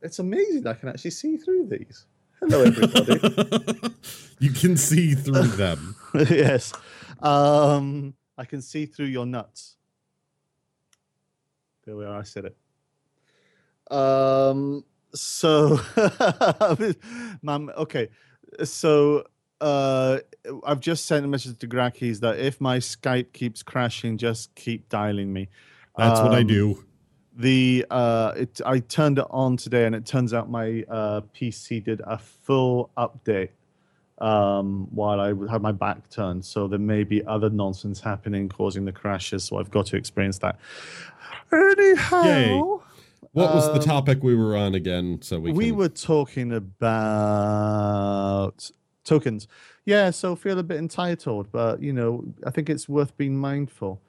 it's 0.03 0.19
amazing. 0.19 0.67
I 0.67 0.75
can 0.75 0.89
actually 0.89 1.13
see 1.13 1.37
through 1.37 1.69
these. 1.69 2.07
Hello, 2.41 2.63
everybody. 2.63 3.95
you 4.39 4.51
can 4.51 4.77
see 4.77 5.15
through 5.15 5.49
them. 5.49 5.97
yes, 6.15 6.73
um, 7.21 8.15
I 8.37 8.45
can 8.45 8.63
see 8.63 8.87
through 8.87 9.07
your 9.07 9.27
nuts. 9.27 9.77
There 11.85 11.97
we 11.97 12.05
are. 12.05 12.19
I 12.19 12.23
said 12.23 12.45
it. 12.47 12.57
Um. 13.95 14.85
So, 15.15 15.81
mum. 17.43 17.71
Okay. 17.77 18.09
So, 18.63 19.25
uh, 19.61 20.19
I've 20.65 20.81
just 20.81 21.07
sent 21.07 21.25
a 21.25 21.29
message 21.29 21.59
to 21.59 21.67
Grakis 21.67 22.21
that 22.21 22.39
if 22.39 22.61
my 22.61 22.79
Skype 22.79 23.33
keeps 23.33 23.63
crashing, 23.63 24.19
just 24.19 24.55
keep 24.55 24.89
dialing 24.91 25.33
me. 25.33 25.49
That's 25.97 26.21
what 26.21 26.33
I 26.35 26.41
Um, 26.41 26.47
do. 26.47 26.85
The 27.39 27.87
uh, 27.91 28.33
it, 28.37 28.61
I 28.67 28.81
turned 28.81 29.19
it 29.19 29.27
on 29.31 29.57
today, 29.57 29.87
and 29.87 29.95
it 29.95 30.05
turns 30.05 30.35
out 30.35 30.51
my 30.51 30.85
uh, 30.89 31.21
PC 31.35 31.83
did 31.85 32.01
a 32.05 32.19
full 32.19 32.91
update 32.99 33.51
um, 34.19 34.89
while 34.91 35.21
I 35.21 35.29
had 35.51 35.63
my 35.63 35.71
back 35.73 36.11
turned. 36.11 36.45
So 36.45 36.67
there 36.67 36.81
may 36.81 37.05
be 37.05 37.25
other 37.25 37.49
nonsense 37.49 38.01
happening 38.01 38.49
causing 38.49 38.85
the 38.85 38.93
crashes. 38.93 39.45
So 39.45 39.59
I've 39.59 39.71
got 39.71 39.87
to 39.87 39.97
experience 39.97 40.39
that. 40.39 40.59
Anyhow, 41.53 42.25
Yay. 42.25 42.61
What 43.33 43.55
was 43.55 43.67
the 43.67 43.75
Um, 43.75 43.81
topic 43.81 44.23
we 44.23 44.35
were 44.35 44.57
on 44.57 44.75
again? 44.75 45.21
So 45.23 45.39
we 45.39 45.53
we 45.53 45.67
can- 45.67 45.77
were 45.77 45.89
talking 45.89 46.53
about 47.63 48.71
tokens. 49.05 49.47
Yeah, 49.85 50.11
so 50.11 50.35
feel 50.37 50.59
a 50.59 50.63
bit 50.63 50.79
entitled, 50.79 51.49
but 51.53 51.81
you 51.83 51.93
know, 51.93 52.25
I 52.45 52.51
think 52.51 52.69
it's 52.69 52.89
worth 52.89 53.17
being 53.17 53.37
mindful 53.39 54.01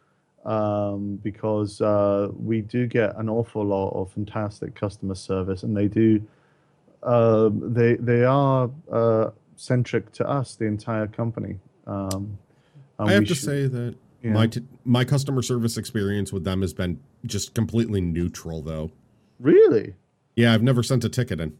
um, 0.45 1.19
because 1.23 1.81
uh, 1.81 2.29
we 2.37 2.61
do 2.61 2.87
get 2.87 3.15
an 3.17 3.29
awful 3.29 3.63
lot 3.65 3.89
of 3.91 4.11
fantastic 4.13 4.75
customer 4.75 5.15
service, 5.15 5.63
and 5.63 5.75
they 5.75 5.87
do. 5.87 6.21
Um, 7.03 7.73
they 7.73 7.95
they 7.95 8.23
are 8.25 8.69
uh, 8.91 9.29
centric 9.55 10.11
to 10.13 10.27
us, 10.27 10.55
the 10.55 10.65
entire 10.65 11.07
company. 11.07 11.57
Um, 11.87 12.37
I 12.97 13.13
have 13.13 13.25
to 13.25 13.35
should- 13.35 13.45
say 13.45 13.67
that 13.67 13.95
Yeah. 14.21 14.33
my 14.33 14.47
t- 14.47 14.65
my 14.83 15.05
customer 15.05 15.41
service 15.41 15.77
experience 15.77 16.33
with 16.33 16.43
them 16.43 16.61
has 16.61 16.73
been 16.73 16.99
just 17.25 17.53
completely 17.53 18.01
neutral, 18.01 18.61
though. 18.61 18.91
really. 19.39 19.93
Yeah, 20.35 20.53
I've 20.53 20.63
never 20.63 20.83
sent 20.83 21.03
a 21.03 21.09
ticket 21.09 21.39
in. 21.41 21.57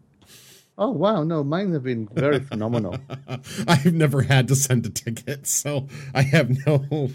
Oh 0.78 0.92
wow, 0.92 1.24
no, 1.24 1.44
mine 1.44 1.74
have 1.74 1.84
been 1.84 2.08
very 2.13 2.39
phenomenal. 2.39 2.98
I've 3.68 3.94
never 3.94 4.22
had 4.22 4.48
to 4.50 4.56
send 4.56 4.86
a 4.86 4.89
ticket, 4.89 5.48
so 5.48 5.88
I 6.13 6.22
have 6.22 6.65
no. 6.65 7.10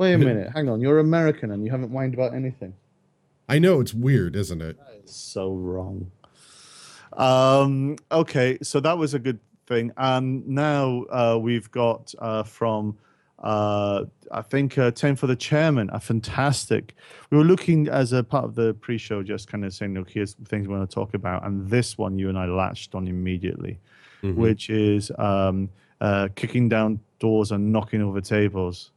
Wait 0.00 0.14
a 0.14 0.18
minute, 0.18 0.50
hang 0.54 0.66
on. 0.70 0.80
You're 0.80 0.98
American 0.98 1.50
and 1.50 1.62
you 1.62 1.70
haven't 1.70 1.90
whined 1.90 2.14
about 2.14 2.32
anything. 2.32 2.72
I 3.50 3.58
know 3.58 3.82
it's 3.82 3.92
weird, 3.92 4.34
isn't 4.34 4.62
it? 4.62 4.78
It's 4.96 5.14
so 5.14 5.52
wrong. 5.52 6.10
Um, 7.12 7.96
okay, 8.10 8.56
so 8.62 8.80
that 8.80 8.96
was 8.96 9.12
a 9.12 9.18
good 9.18 9.38
thing. 9.66 9.92
And 9.98 10.48
now 10.48 11.04
uh, 11.10 11.38
we've 11.38 11.70
got 11.70 12.14
uh, 12.18 12.44
from, 12.44 12.96
uh, 13.40 14.04
I 14.32 14.40
think, 14.40 14.78
uh, 14.78 14.90
10 14.90 15.16
for 15.16 15.26
the 15.26 15.36
chairman, 15.36 15.90
a 15.92 16.00
fantastic. 16.00 16.94
We 17.28 17.36
were 17.36 17.44
looking 17.44 17.86
as 17.88 18.14
a 18.14 18.24
part 18.24 18.46
of 18.46 18.54
the 18.54 18.72
pre 18.72 18.96
show, 18.96 19.22
just 19.22 19.48
kind 19.48 19.66
of 19.66 19.74
saying, 19.74 19.92
look, 19.92 20.08
here's 20.08 20.32
things 20.46 20.66
we 20.66 20.74
want 20.74 20.88
to 20.88 20.94
talk 20.94 21.12
about. 21.12 21.44
And 21.44 21.68
this 21.68 21.98
one 21.98 22.18
you 22.18 22.30
and 22.30 22.38
I 22.38 22.46
latched 22.46 22.94
on 22.94 23.06
immediately, 23.06 23.78
Mm-hmm. 24.22 24.40
which 24.40 24.70
is 24.70 25.10
um, 25.18 25.68
uh, 26.00 26.28
kicking 26.34 26.70
down 26.70 27.00
doors 27.18 27.52
and 27.52 27.70
knocking 27.70 28.00
over 28.00 28.22
tables. 28.22 28.92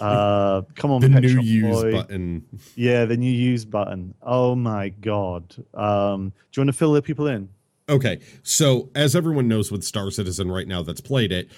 Uh, 0.00 0.62
come 0.76 0.90
on, 0.92 1.00
the 1.00 1.10
Pet 1.10 1.22
new 1.22 1.28
Shop 1.28 1.44
use 1.44 1.82
Boy. 1.82 1.92
button. 1.92 2.44
Yeah, 2.76 3.04
the 3.04 3.16
new 3.16 3.32
use 3.32 3.64
button. 3.64 4.14
Oh 4.22 4.54
my 4.54 4.90
god. 4.90 5.56
Um, 5.74 6.28
do 6.52 6.60
you 6.60 6.60
want 6.60 6.68
to 6.68 6.72
fill 6.72 6.92
the 6.92 7.02
people 7.02 7.26
in? 7.26 7.48
Okay, 7.88 8.20
so 8.42 8.90
as 8.94 9.16
everyone 9.16 9.48
knows 9.48 9.72
with 9.72 9.82
Star 9.82 10.10
Citizen 10.10 10.50
right 10.50 10.68
now 10.68 10.82
that's 10.82 11.00
played 11.00 11.32
it, 11.32 11.48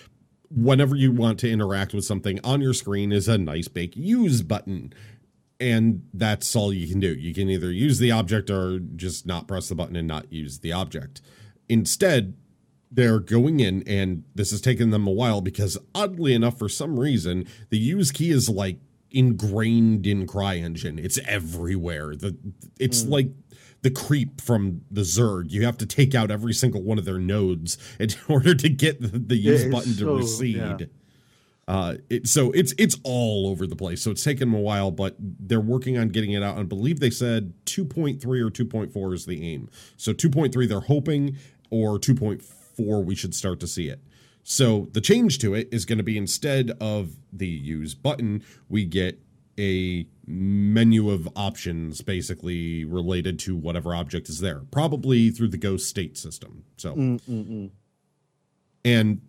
whenever 0.50 0.94
you 0.96 1.12
want 1.12 1.38
to 1.40 1.50
interact 1.50 1.92
with 1.92 2.04
something 2.04 2.40
on 2.44 2.60
your 2.60 2.74
screen 2.74 3.12
is 3.12 3.28
a 3.28 3.36
nice 3.36 3.68
big 3.68 3.96
use 3.96 4.42
button. 4.42 4.92
And 5.58 6.06
that's 6.14 6.56
all 6.56 6.72
you 6.72 6.88
can 6.88 7.00
do. 7.00 7.12
You 7.12 7.34
can 7.34 7.50
either 7.50 7.70
use 7.70 7.98
the 7.98 8.10
object 8.12 8.48
or 8.48 8.78
just 8.78 9.26
not 9.26 9.46
press 9.46 9.68
the 9.68 9.74
button 9.74 9.94
and 9.94 10.08
not 10.08 10.32
use 10.32 10.60
the 10.60 10.72
object. 10.72 11.20
Instead, 11.68 12.34
they're 12.90 13.20
going 13.20 13.60
in, 13.60 13.82
and 13.86 14.24
this 14.34 14.50
has 14.50 14.60
taken 14.60 14.90
them 14.90 15.06
a 15.06 15.12
while 15.12 15.40
because 15.40 15.78
oddly 15.94 16.34
enough, 16.34 16.58
for 16.58 16.68
some 16.68 16.98
reason, 16.98 17.46
the 17.70 17.78
use 17.78 18.10
key 18.10 18.30
is 18.30 18.48
like 18.48 18.78
ingrained 19.10 20.06
in 20.06 20.26
CryEngine. 20.26 21.02
It's 21.02 21.18
everywhere. 21.26 22.16
The 22.16 22.36
it's 22.78 23.04
like 23.04 23.30
the 23.82 23.90
creep 23.90 24.40
from 24.40 24.82
the 24.90 25.02
Zerg. 25.02 25.50
You 25.50 25.64
have 25.64 25.78
to 25.78 25.86
take 25.86 26.14
out 26.14 26.30
every 26.30 26.52
single 26.52 26.82
one 26.82 26.98
of 26.98 27.04
their 27.04 27.18
nodes 27.18 27.78
in 27.98 28.10
order 28.28 28.54
to 28.54 28.68
get 28.68 29.00
the, 29.00 29.18
the 29.18 29.36
use 29.36 29.62
is 29.62 29.72
button 29.72 29.92
to 29.92 29.98
so- 29.98 30.16
recede. 30.16 30.56
yeah. 30.56 30.76
Uh, 31.68 31.94
it, 32.08 32.26
so 32.26 32.50
it's 32.50 32.74
it's 32.78 32.96
all 33.04 33.46
over 33.46 33.64
the 33.64 33.76
place. 33.76 34.02
So 34.02 34.10
it's 34.10 34.24
taken 34.24 34.50
them 34.50 34.58
a 34.58 34.62
while, 34.62 34.90
but 34.90 35.14
they're 35.20 35.60
working 35.60 35.96
on 35.96 36.08
getting 36.08 36.32
it 36.32 36.42
out. 36.42 36.58
I 36.58 36.64
believe 36.64 36.98
they 36.98 37.10
said 37.10 37.52
2.3 37.66 38.24
or 38.24 38.50
2.4 38.50 39.14
is 39.14 39.26
the 39.26 39.54
aim. 39.54 39.70
So 39.96 40.12
2.3 40.12 40.68
they're 40.68 40.80
hoping, 40.80 41.36
or 41.70 42.00
2.4 42.00 42.42
we 43.02 43.14
should 43.14 43.34
start 43.34 43.60
to 43.60 43.66
see 43.66 43.88
it. 43.88 44.00
So 44.42 44.88
the 44.92 45.00
change 45.00 45.38
to 45.38 45.54
it 45.54 45.68
is 45.70 45.84
going 45.84 45.98
to 45.98 46.04
be 46.04 46.16
instead 46.16 46.72
of 46.80 47.16
the 47.32 47.46
use 47.46 47.94
button, 47.94 48.42
we 48.68 48.84
get 48.84 49.20
a 49.58 50.06
menu 50.26 51.10
of 51.10 51.28
options 51.36 52.00
basically 52.00 52.84
related 52.84 53.38
to 53.40 53.56
whatever 53.56 53.94
object 53.94 54.28
is 54.28 54.40
there, 54.40 54.62
probably 54.70 55.30
through 55.30 55.48
the 55.48 55.58
Ghost 55.58 55.88
State 55.88 56.16
system. 56.16 56.64
So 56.76 56.94
mm, 56.94 57.20
mm, 57.22 57.50
mm. 57.50 57.70
and 58.84 59.20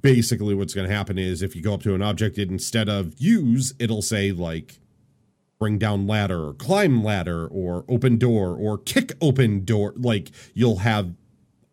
basically, 0.00 0.54
what's 0.54 0.74
going 0.74 0.88
to 0.88 0.94
happen 0.94 1.18
is 1.18 1.42
if 1.42 1.54
you 1.54 1.62
go 1.62 1.74
up 1.74 1.82
to 1.82 1.94
an 1.94 2.02
object, 2.02 2.38
it, 2.38 2.50
instead 2.50 2.88
of 2.88 3.14
use, 3.18 3.74
it'll 3.78 4.02
say 4.02 4.32
like 4.32 4.80
bring 5.58 5.78
down 5.78 6.06
ladder, 6.06 6.48
or 6.48 6.54
climb 6.54 7.02
ladder, 7.04 7.46
or 7.46 7.84
open 7.88 8.16
door, 8.16 8.54
or 8.54 8.78
kick 8.78 9.12
open 9.20 9.64
door. 9.64 9.92
Like 9.96 10.30
you'll 10.54 10.78
have 10.78 11.14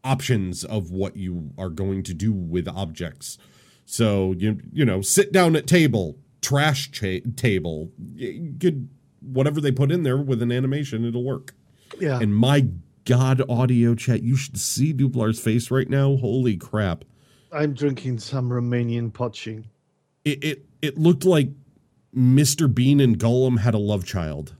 options 0.04 0.64
of 0.64 0.92
what 0.92 1.16
you 1.16 1.52
are 1.58 1.70
going 1.70 2.04
to 2.04 2.14
do 2.14 2.32
with 2.32 2.68
objects. 2.68 3.38
So 3.86 4.34
you 4.34 4.60
you 4.72 4.86
know 4.86 5.02
sit 5.02 5.32
down 5.32 5.56
at 5.56 5.68
table, 5.68 6.18
trash 6.42 6.92
cha- 6.92 7.28
table, 7.36 7.92
good 8.58 8.90
whatever 9.22 9.62
they 9.62 9.72
put 9.72 9.92
in 9.92 10.04
there 10.04 10.18
with 10.18 10.42
an 10.42 10.52
animation, 10.52 11.06
it'll 11.06 11.24
work. 11.24 11.54
Yeah. 12.00 12.20
And 12.20 12.36
my 12.36 12.68
God, 13.06 13.42
audio 13.50 13.96
chat, 13.96 14.24
you 14.24 14.36
should 14.36 14.60
see 14.60 14.94
Duplar's 14.94 15.40
face 15.40 15.72
right 15.72 15.90
now. 15.90 16.18
Holy 16.18 16.58
crap. 16.58 17.06
I'm 17.52 17.74
drinking 17.74 18.20
some 18.20 18.50
Romanian 18.50 19.12
poching. 19.12 19.66
It, 20.24 20.44
it 20.44 20.66
it 20.82 20.98
looked 20.98 21.26
like 21.26 21.50
Mr. 22.16 22.74
Bean 22.74 23.00
and 23.00 23.18
Gollum 23.18 23.60
had 23.60 23.74
a 23.74 23.80
love 23.80 24.06
child. 24.06 24.56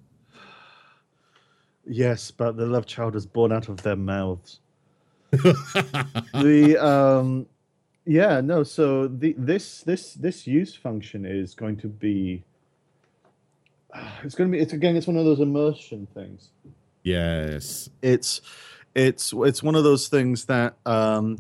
Yes, 1.86 2.32
but 2.32 2.58
the 2.58 2.66
love 2.66 2.86
child 2.86 3.16
was 3.16 3.26
born 3.26 3.52
out 3.52 3.68
of 3.68 3.82
their 3.82 3.96
mouths. 3.96 4.61
the 5.32 6.78
um 6.80 7.46
yeah, 8.06 8.42
no, 8.42 8.64
so 8.64 9.08
the 9.08 9.36
this 9.38 9.82
this 9.82 10.16
this 10.16 10.48
use 10.48 10.76
function 10.76 11.26
is 11.26 11.54
going 11.54 11.78
to 11.78 11.88
be 11.88 12.44
it's 14.24 14.36
going 14.36 14.52
to 14.52 14.58
be 14.58 14.62
it's 14.62 14.74
again 14.74 14.96
it's 14.96 15.08
one 15.08 15.18
of 15.18 15.26
those 15.26 15.40
immersion 15.40 16.08
things. 16.14 16.50
Yes. 17.04 17.90
it's 18.02 18.42
it's 18.94 19.34
it's 19.34 19.64
one 19.64 19.76
of 19.76 19.84
those 19.84 20.08
things 20.08 20.46
that 20.46 20.76
um, 20.86 21.38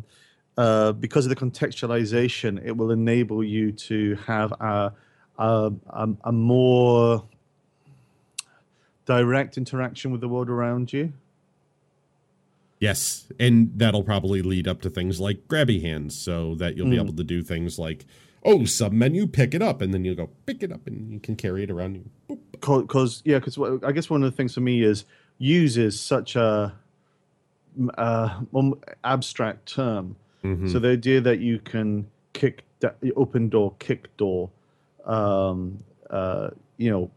uh, 0.58 0.92
because 0.94 1.26
of 1.26 1.30
the 1.30 1.36
contextualization, 1.36 2.64
it 2.64 2.76
will 2.76 2.92
enable 2.92 3.44
you 3.44 3.72
to 3.72 4.16
have 4.28 4.52
a 4.54 4.94
a, 5.38 5.72
a, 5.90 6.10
a 6.26 6.32
more 6.32 7.24
direct 9.06 9.58
interaction 9.58 10.12
with 10.12 10.22
the 10.22 10.30
world 10.30 10.50
around 10.50 10.94
you. 10.94 11.12
Yes. 12.82 13.28
And 13.40 13.72
that'll 13.78 14.04
probably 14.04 14.42
lead 14.42 14.68
up 14.68 14.82
to 14.82 14.90
things 14.90 15.20
like 15.22 15.48
grabby 15.48 15.82
hands 15.82 16.18
so 16.18 16.56
that 16.56 16.76
you'll 16.76 16.90
be 16.90 16.98
Mm. 16.98 17.04
able 17.04 17.14
to 17.14 17.24
do 17.24 17.42
things 17.44 17.78
like, 17.80 18.06
oh, 18.44 18.66
sub 18.66 18.92
menu, 18.92 19.28
pick 19.28 19.54
it 19.54 19.62
up. 19.62 19.82
And 19.82 19.94
then 19.94 20.04
you'll 20.04 20.16
go 20.16 20.30
pick 20.48 20.64
it 20.64 20.72
up 20.72 20.88
and 20.88 21.14
you 21.14 21.20
can 21.20 21.36
carry 21.36 21.64
it 21.64 21.70
around 21.72 21.96
you. 21.96 22.38
Because 22.60 23.22
yeah, 23.24 23.40
because 23.40 23.58
I 23.84 23.92
guess 23.92 24.10
one 24.10 24.24
of 24.24 24.32
the 24.32 24.36
things 24.36 24.54
for 24.56 24.62
me 24.62 24.82
is 24.84 25.06
use 25.38 25.78
is 25.78 26.00
such 26.00 26.36
a 26.36 26.74
uh, 27.98 28.40
abstract 29.04 29.72
term. 29.74 30.16
Mhm. 30.44 30.72
So 30.72 30.80
the 30.80 30.90
idea 30.90 31.22
that 31.22 31.40
you 31.40 31.60
can 31.60 32.08
kick 32.34 32.64
da- 32.80 32.92
open 33.16 33.48
door, 33.50 33.76
kick 33.80 34.16
door, 34.18 34.50
um, 35.06 35.78
uh, 36.10 36.50
you 36.78 36.90
know, 36.90 37.12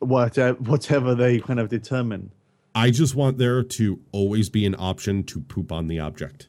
whatever 0.00 0.58
whatever 0.62 1.14
they 1.14 1.38
kind 1.40 1.60
of 1.60 1.68
determine. 1.68 2.30
I 2.74 2.90
just 2.90 3.14
want 3.14 3.38
there 3.38 3.62
to 3.62 4.00
always 4.12 4.48
be 4.48 4.66
an 4.66 4.74
option 4.78 5.22
to 5.24 5.40
poop 5.40 5.70
on 5.70 5.86
the 5.86 6.00
object. 6.00 6.48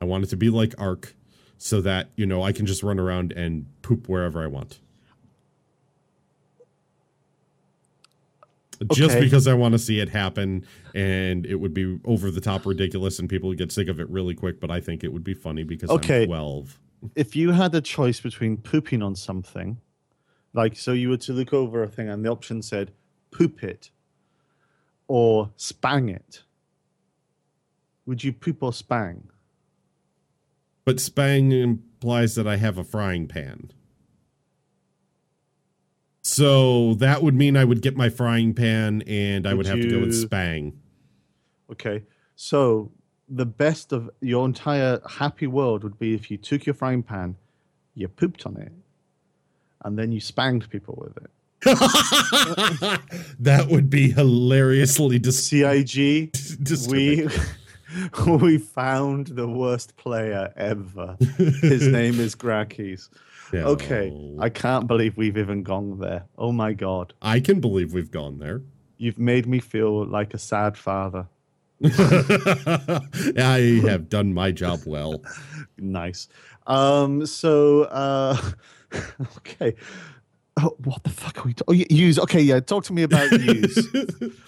I 0.00 0.04
want 0.04 0.24
it 0.24 0.28
to 0.28 0.36
be 0.36 0.50
like 0.50 0.74
ARK 0.78 1.14
so 1.56 1.80
that, 1.80 2.10
you 2.14 2.26
know, 2.26 2.42
I 2.42 2.52
can 2.52 2.66
just 2.66 2.82
run 2.82 2.98
around 2.98 3.32
and 3.32 3.66
poop 3.82 4.08
wherever 4.08 4.42
I 4.42 4.46
want. 4.46 4.80
Just 8.92 9.18
because 9.18 9.48
I 9.48 9.54
want 9.54 9.72
to 9.72 9.78
see 9.78 9.98
it 9.98 10.08
happen 10.08 10.64
and 10.94 11.44
it 11.46 11.56
would 11.56 11.74
be 11.74 11.98
over 12.04 12.30
the 12.30 12.40
top 12.40 12.64
ridiculous 12.64 13.18
and 13.18 13.28
people 13.28 13.48
would 13.48 13.58
get 13.58 13.72
sick 13.72 13.88
of 13.88 13.98
it 13.98 14.08
really 14.08 14.34
quick, 14.34 14.60
but 14.60 14.70
I 14.70 14.80
think 14.80 15.02
it 15.02 15.12
would 15.12 15.24
be 15.24 15.34
funny 15.34 15.64
because 15.64 15.90
Okay. 15.90 16.22
I'm 16.22 16.28
12. 16.28 16.78
If 17.16 17.34
you 17.34 17.50
had 17.50 17.74
a 17.74 17.80
choice 17.80 18.20
between 18.20 18.56
pooping 18.56 19.02
on 19.02 19.16
something, 19.16 19.80
like 20.52 20.76
so 20.76 20.92
you 20.92 21.08
were 21.08 21.16
to 21.16 21.32
look 21.32 21.52
over 21.52 21.82
a 21.82 21.88
thing 21.88 22.08
and 22.08 22.24
the 22.24 22.30
option 22.30 22.62
said 22.62 22.92
poop 23.32 23.64
it 23.64 23.90
or 25.08 25.50
spang 25.56 26.08
it, 26.08 26.42
would 28.06 28.22
you 28.22 28.32
poop 28.32 28.62
or 28.62 28.72
spang? 28.72 29.28
But 30.84 31.00
spang 31.00 31.52
implies 31.52 32.34
that 32.36 32.46
I 32.46 32.56
have 32.56 32.78
a 32.78 32.84
frying 32.84 33.26
pan. 33.26 33.72
So 36.22 36.94
that 36.94 37.22
would 37.22 37.34
mean 37.34 37.56
I 37.56 37.64
would 37.64 37.80
get 37.82 37.96
my 37.96 38.08
frying 38.10 38.54
pan 38.54 39.02
and 39.06 39.46
I 39.46 39.54
would, 39.54 39.66
Would 39.66 39.66
have 39.66 39.80
to 39.80 39.90
go 39.90 40.00
with 40.00 40.08
you- 40.08 40.12
Spang. 40.26 40.78
Okay, 41.70 42.04
so 42.36 42.92
the 43.28 43.46
best 43.46 43.92
of 43.92 44.10
your 44.20 44.46
entire 44.46 45.00
happy 45.06 45.46
world 45.46 45.84
would 45.84 45.98
be 45.98 46.14
if 46.14 46.30
you 46.30 46.36
took 46.38 46.64
your 46.66 46.74
frying 46.74 47.02
pan, 47.02 47.36
you 47.94 48.08
pooped 48.08 48.46
on 48.46 48.56
it, 48.56 48.72
and 49.84 49.98
then 49.98 50.12
you 50.12 50.20
spanged 50.20 50.70
people 50.70 50.96
with 51.00 51.16
it. 51.22 51.30
that 53.40 53.66
would 53.68 53.90
be 53.90 54.10
hilariously 54.12 55.18
dis- 55.18 55.44
CIG, 55.48 56.30
we 56.88 57.28
we 58.26 58.58
found 58.58 59.28
the 59.28 59.48
worst 59.48 59.96
player 59.96 60.52
ever. 60.56 61.16
His 61.36 61.88
name 61.88 62.20
is 62.20 62.36
Grakis. 62.36 63.08
Okay, 63.52 64.36
I 64.38 64.50
can't 64.50 64.86
believe 64.86 65.16
we've 65.16 65.36
even 65.38 65.62
gone 65.62 65.98
there. 65.98 66.24
Oh 66.36 66.52
my 66.52 66.74
god, 66.74 67.12
I 67.22 67.40
can 67.40 67.60
believe 67.60 67.92
we've 67.92 68.10
gone 68.10 68.38
there. 68.38 68.62
you've 68.98 69.18
made 69.18 69.46
me 69.46 69.58
feel 69.58 70.04
like 70.06 70.34
a 70.34 70.38
sad 70.38 70.76
father. 70.76 71.26
I 71.84 73.80
have 73.84 74.08
done 74.08 74.34
my 74.34 74.50
job 74.52 74.80
well. 74.86 75.22
Nice. 75.76 76.28
Um. 76.66 77.24
So. 77.26 77.82
Uh. 77.84 78.36
okay. 79.38 79.74
Oh, 80.60 80.76
what 80.84 81.04
the 81.04 81.10
fuck 81.10 81.38
are 81.38 81.46
we? 81.46 81.54
ta- 81.54 81.64
oh, 81.68 81.72
use. 81.72 82.18
Okay, 82.18 82.40
yeah. 82.40 82.58
Talk 82.60 82.84
to 82.84 82.92
me 82.92 83.04
about 83.04 83.30
use. 83.40 83.88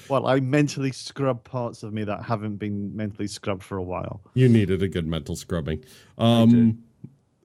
well, 0.08 0.26
I 0.26 0.40
mentally 0.40 0.92
scrub 0.92 1.44
parts 1.44 1.82
of 1.82 1.92
me 1.92 2.04
that 2.04 2.24
haven't 2.24 2.56
been 2.56 2.94
mentally 2.96 3.28
scrubbed 3.28 3.62
for 3.62 3.76
a 3.78 3.82
while. 3.82 4.20
You 4.34 4.48
needed 4.48 4.82
a 4.82 4.88
good 4.88 5.06
mental 5.06 5.36
scrubbing. 5.36 5.84
Um, 6.18 6.82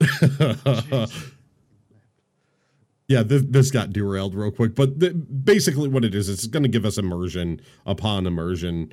yeah, 3.08 3.22
this, 3.22 3.42
this 3.48 3.70
got 3.70 3.92
derailed 3.92 4.34
real 4.34 4.50
quick, 4.50 4.74
but 4.74 4.98
the, 4.98 5.10
basically, 5.10 5.88
what 5.88 6.04
it 6.04 6.14
is, 6.14 6.28
it's 6.28 6.46
going 6.46 6.64
to 6.64 6.68
give 6.68 6.84
us 6.84 6.98
immersion 6.98 7.60
upon 7.86 8.26
immersion 8.26 8.92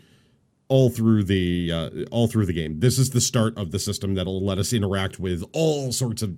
all 0.68 0.90
through 0.90 1.24
the 1.24 1.72
uh, 1.72 1.90
all 2.12 2.28
through 2.28 2.46
the 2.46 2.54
game. 2.54 2.80
This 2.80 2.98
is 2.98 3.12
the 3.12 3.22
start 3.22 3.58
of 3.58 3.72
the 3.72 3.80
system 3.80 4.16
that'll 4.16 4.44
let 4.44 4.58
us 4.58 4.74
interact 4.74 5.20
with 5.20 5.44
all 5.54 5.92
sorts 5.92 6.22
of 6.22 6.36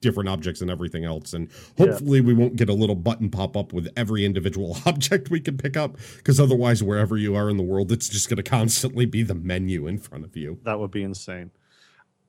different 0.00 0.28
objects 0.28 0.60
and 0.60 0.70
everything 0.70 1.04
else, 1.04 1.32
and 1.32 1.50
hopefully, 1.78 2.20
we 2.20 2.34
won't 2.34 2.56
get 2.56 2.68
a 2.68 2.74
little 2.74 2.94
button 2.94 3.30
pop 3.30 3.56
up 3.56 3.72
with 3.72 3.88
every 3.96 4.24
individual 4.24 4.76
object 4.86 5.30
we 5.30 5.40
can 5.40 5.56
pick 5.56 5.76
up, 5.76 5.96
because 6.16 6.40
otherwise, 6.40 6.82
wherever 6.82 7.16
you 7.16 7.34
are 7.34 7.48
in 7.48 7.56
the 7.56 7.62
world, 7.62 7.92
it's 7.92 8.08
just 8.08 8.28
going 8.28 8.36
to 8.36 8.42
constantly 8.42 9.06
be 9.06 9.22
the 9.22 9.34
menu 9.34 9.86
in 9.86 9.98
front 9.98 10.24
of 10.24 10.36
you. 10.36 10.58
That 10.64 10.78
would 10.78 10.90
be 10.90 11.02
insane. 11.02 11.50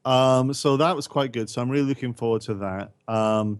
Um, 0.05 0.53
so 0.53 0.77
that 0.77 0.95
was 0.95 1.07
quite 1.07 1.31
good. 1.31 1.49
So 1.49 1.61
I'm 1.61 1.69
really 1.69 1.85
looking 1.85 2.13
forward 2.13 2.41
to 2.43 2.55
that. 2.55 2.91
Um, 3.07 3.59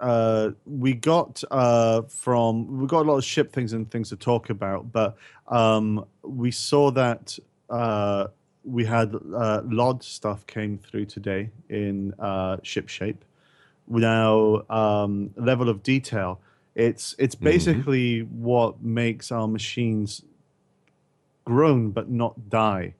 uh, 0.00 0.50
we 0.66 0.94
got 0.94 1.42
uh, 1.50 2.02
from 2.02 2.78
we 2.78 2.86
got 2.86 3.02
a 3.06 3.08
lot 3.08 3.16
of 3.18 3.24
ship 3.24 3.52
things 3.52 3.72
and 3.72 3.90
things 3.90 4.08
to 4.10 4.16
talk 4.16 4.50
about, 4.50 4.92
but 4.92 5.16
um, 5.48 6.04
we 6.22 6.50
saw 6.50 6.90
that 6.92 7.38
uh, 7.70 8.26
we 8.64 8.84
had 8.84 9.14
uh, 9.34 9.62
LOD 9.64 10.02
stuff 10.02 10.46
came 10.46 10.78
through 10.78 11.06
today 11.06 11.50
in 11.68 12.12
uh, 12.18 12.56
ship 12.62 12.88
shape. 12.88 13.24
Now 13.88 14.62
um, 14.68 15.30
level 15.36 15.68
of 15.68 15.82
detail. 15.82 16.40
It's 16.74 17.14
it's 17.18 17.34
basically 17.34 18.20
what 18.20 18.82
makes 18.82 19.32
our 19.32 19.48
machines 19.48 20.22
groan 21.44 21.90
but 21.90 22.10
not 22.10 22.50
die. 22.50 22.94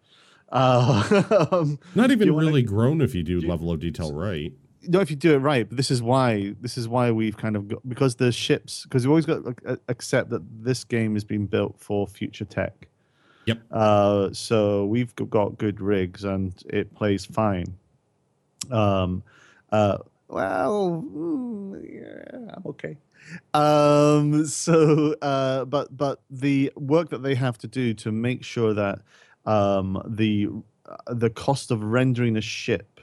Uh, 0.49 1.67
Not 1.97 2.13
even 2.13 2.33
wanna- 2.33 2.47
really 2.47 2.63
grown 2.63 3.01
if 3.01 3.15
you 3.17 3.25
do 3.25 3.41
level 3.41 3.71
of 3.73 3.81
detail 3.81 4.13
right. 4.13 4.53
No, 4.89 5.01
if 5.01 5.11
you 5.11 5.17
do 5.17 5.35
it 5.35 5.39
right, 5.39 5.69
but 5.69 5.77
this 5.77 5.91
is 5.91 6.03
why 6.03 6.55
this 6.61 6.77
is 6.79 6.89
why 6.89 7.11
we've 7.11 7.37
kind 7.37 7.57
of 7.57 7.69
got 7.69 7.89
because 7.89 8.17
the 8.17 8.33
ships 8.33 8.85
because 8.85 9.07
we 9.07 9.11
always 9.11 9.27
got 9.27 9.45
to 9.45 9.55
ac- 9.71 9.81
accept 9.89 10.31
that 10.31 10.43
this 10.63 10.85
game 10.85 11.15
has 11.15 11.25
been 11.25 11.47
built 11.47 11.79
for 11.79 12.07
future 12.07 12.45
tech. 12.45 12.89
Yep. 13.47 13.59
Uh, 13.71 14.29
so 14.33 14.87
we've 14.87 15.15
got 15.15 15.57
good 15.57 15.81
rigs 15.81 16.25
and 16.25 16.53
it 16.69 16.95
plays 16.95 17.25
fine. 17.25 17.67
Um, 18.71 19.23
uh, 19.71 19.99
well, 20.29 21.05
mm, 21.07 21.81
yeah, 21.89 22.51
I'm 22.55 22.63
okay. 22.67 22.97
Um, 23.55 24.47
so, 24.47 25.15
uh, 25.23 25.65
but 25.65 25.97
but 25.97 26.21
the 26.31 26.73
work 26.77 27.11
that 27.11 27.23
they 27.23 27.35
have 27.35 27.59
to 27.59 27.69
do 27.69 27.95
to 27.95 28.13
make 28.13 28.45
sure 28.45 28.75
that 28.75 29.01
um, 29.45 30.03
the 30.07 30.49
uh, 30.87 31.15
the 31.15 31.31
cost 31.31 31.71
of 31.71 31.83
rendering 31.83 32.37
a 32.37 32.41
ship 32.41 32.96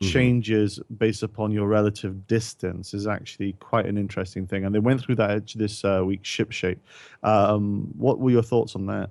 Mhm. 0.00 0.12
changes 0.12 0.78
based 0.98 1.22
upon 1.24 1.50
your 1.50 1.66
relative 1.66 2.26
distance 2.28 2.94
is 2.94 3.06
actually 3.06 3.54
quite 3.54 3.86
an 3.86 3.98
interesting 3.98 4.46
thing. 4.46 4.64
And 4.64 4.72
they 4.74 4.78
went 4.78 5.00
through 5.00 5.16
that 5.16 5.30
at 5.30 5.48
this 5.56 5.84
uh, 5.84 6.02
week's 6.06 6.28
ship 6.28 6.52
shape. 6.52 6.78
Um, 7.24 7.88
what 7.96 8.20
were 8.20 8.30
your 8.30 8.42
thoughts 8.42 8.76
on 8.76 8.86
that? 8.86 9.10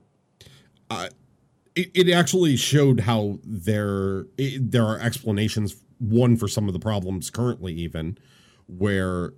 It, 1.76 1.92
it 1.94 2.10
actually 2.10 2.56
showed 2.56 3.02
how 3.02 3.40
there 3.44 4.26
it, 4.38 4.72
there 4.72 4.86
are 4.86 5.00
explanations. 5.00 5.76
One 6.00 6.38
for 6.38 6.48
some 6.48 6.68
of 6.68 6.74
the 6.74 6.80
problems 6.80 7.30
currently, 7.30 7.74
even 7.74 8.18
where 8.68 9.34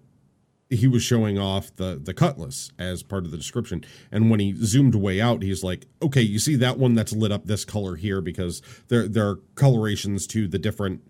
he 0.70 0.88
was 0.88 1.02
showing 1.02 1.40
off 1.40 1.76
the 1.78 2.00
the 2.02 2.14
cutlass 2.14 2.72
as 2.78 3.02
part 3.02 3.26
of 3.26 3.32
the 3.32 3.38
description, 3.38 3.84
and 4.12 4.30
when 4.30 4.40
he 4.40 4.54
zoomed 4.54 4.96
way 4.96 5.20
out, 5.20 5.42
he's 5.42 5.64
like, 5.64 5.88
"Okay, 6.02 6.22
you 6.22 6.38
see 6.38 6.56
that 6.58 6.78
one 6.78 6.94
that's 6.96 7.12
lit 7.12 7.32
up 7.32 7.46
this 7.46 7.66
color 7.66 7.96
here 7.96 8.22
because 8.22 8.62
there 8.88 9.08
there 9.08 9.28
are 9.28 9.40
colorations 9.56 10.28
to 10.28 10.48
the 10.48 10.60
different 10.60 11.02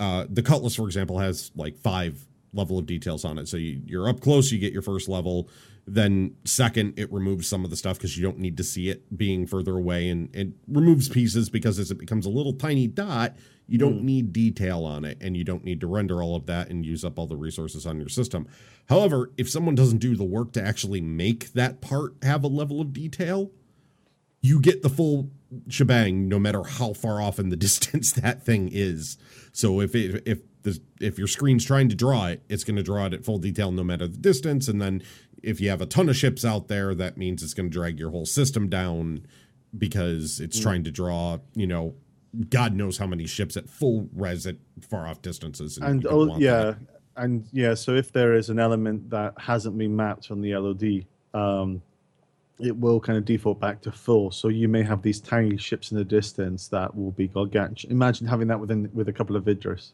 uh, 0.00 0.26
the 0.28 0.42
cutlass, 0.42 0.76
for 0.76 0.86
example, 0.86 1.18
has 1.18 1.50
like 1.54 1.76
five 1.78 2.26
level 2.52 2.78
of 2.78 2.86
details 2.86 3.24
on 3.24 3.38
it. 3.38 3.48
So 3.48 3.56
you, 3.56 3.82
you're 3.84 4.08
up 4.08 4.20
close, 4.20 4.50
you 4.50 4.58
get 4.58 4.72
your 4.72 4.82
first 4.82 5.08
level. 5.08 5.48
Then 5.86 6.34
second, 6.44 6.98
it 6.98 7.12
removes 7.12 7.48
some 7.48 7.64
of 7.64 7.70
the 7.70 7.76
stuff 7.76 7.96
because 7.96 8.16
you 8.16 8.24
don't 8.24 8.38
need 8.38 8.56
to 8.56 8.64
see 8.64 8.88
it 8.88 9.16
being 9.16 9.46
further 9.46 9.76
away, 9.76 10.08
and 10.08 10.34
it 10.34 10.48
removes 10.66 11.08
pieces 11.08 11.48
because 11.48 11.78
as 11.78 11.92
it 11.92 11.98
becomes 11.98 12.26
a 12.26 12.30
little 12.30 12.52
tiny 12.52 12.88
dot, 12.88 13.36
you 13.68 13.78
don't 13.78 14.02
need 14.02 14.32
detail 14.32 14.84
on 14.84 15.04
it, 15.04 15.18
and 15.20 15.36
you 15.36 15.44
don't 15.44 15.64
need 15.64 15.80
to 15.80 15.86
render 15.86 16.22
all 16.22 16.34
of 16.34 16.46
that 16.46 16.70
and 16.70 16.84
use 16.84 17.04
up 17.04 17.18
all 17.20 17.28
the 17.28 17.36
resources 17.36 17.86
on 17.86 18.00
your 18.00 18.08
system. 18.08 18.48
However, 18.88 19.30
if 19.36 19.48
someone 19.48 19.76
doesn't 19.76 19.98
do 19.98 20.16
the 20.16 20.24
work 20.24 20.52
to 20.52 20.62
actually 20.62 21.00
make 21.00 21.52
that 21.52 21.80
part 21.80 22.14
have 22.22 22.42
a 22.42 22.48
level 22.48 22.80
of 22.80 22.92
detail, 22.92 23.52
you 24.40 24.60
get 24.60 24.82
the 24.82 24.88
full 24.88 25.30
shebang 25.68 26.28
no 26.28 26.38
matter 26.38 26.64
how 26.64 26.92
far 26.92 27.20
off 27.20 27.38
in 27.38 27.48
the 27.48 27.56
distance 27.66 28.12
that 28.12 28.44
thing 28.44 28.70
is. 28.72 29.18
So 29.56 29.80
if 29.80 29.94
it 29.94 30.22
if 30.26 30.40
the 30.64 30.78
if 31.00 31.16
your 31.16 31.26
screen's 31.26 31.64
trying 31.64 31.88
to 31.88 31.94
draw 31.94 32.26
it, 32.26 32.42
it's 32.46 32.62
going 32.62 32.76
to 32.76 32.82
draw 32.82 33.06
it 33.06 33.14
at 33.14 33.24
full 33.24 33.38
detail 33.38 33.72
no 33.72 33.82
matter 33.82 34.06
the 34.06 34.18
distance. 34.18 34.68
And 34.68 34.82
then 34.82 35.02
if 35.42 35.62
you 35.62 35.70
have 35.70 35.80
a 35.80 35.86
ton 35.86 36.10
of 36.10 36.16
ships 36.16 36.44
out 36.44 36.68
there, 36.68 36.94
that 36.94 37.16
means 37.16 37.42
it's 37.42 37.54
going 37.54 37.70
to 37.70 37.72
drag 37.72 37.98
your 37.98 38.10
whole 38.10 38.26
system 38.26 38.68
down 38.68 39.26
because 39.76 40.40
it's 40.40 40.60
trying 40.60 40.84
to 40.84 40.90
draw, 40.90 41.38
you 41.54 41.66
know, 41.66 41.94
God 42.50 42.74
knows 42.74 42.98
how 42.98 43.06
many 43.06 43.26
ships 43.26 43.56
at 43.56 43.66
full 43.66 44.10
res 44.12 44.46
at 44.46 44.56
far 44.82 45.06
off 45.06 45.22
distances. 45.22 45.78
And 45.78 46.02
don't 46.02 46.32
oh 46.32 46.36
yeah, 46.36 46.52
that. 46.52 46.76
and 47.16 47.48
yeah. 47.50 47.72
So 47.72 47.94
if 47.94 48.12
there 48.12 48.34
is 48.34 48.50
an 48.50 48.58
element 48.58 49.08
that 49.08 49.32
hasn't 49.38 49.78
been 49.78 49.96
mapped 49.96 50.30
on 50.30 50.42
the 50.42 50.54
LOD, 50.54 51.06
um, 51.32 51.80
it 52.58 52.76
will 52.76 53.00
kind 53.00 53.18
of 53.18 53.24
default 53.24 53.60
back 53.60 53.82
to 53.82 53.92
full. 53.92 54.30
So 54.30 54.48
you 54.48 54.68
may 54.68 54.82
have 54.82 55.02
these 55.02 55.20
tiny 55.20 55.56
ships 55.56 55.90
in 55.90 55.98
the 55.98 56.04
distance 56.04 56.68
that 56.68 56.96
will 56.96 57.10
be 57.10 57.28
gargantuan. 57.28 57.92
Imagine 57.92 58.26
having 58.26 58.48
that 58.48 58.60
within 58.60 58.90
with 58.94 59.08
a 59.08 59.12
couple 59.12 59.36
of 59.36 59.46
Idris 59.46 59.92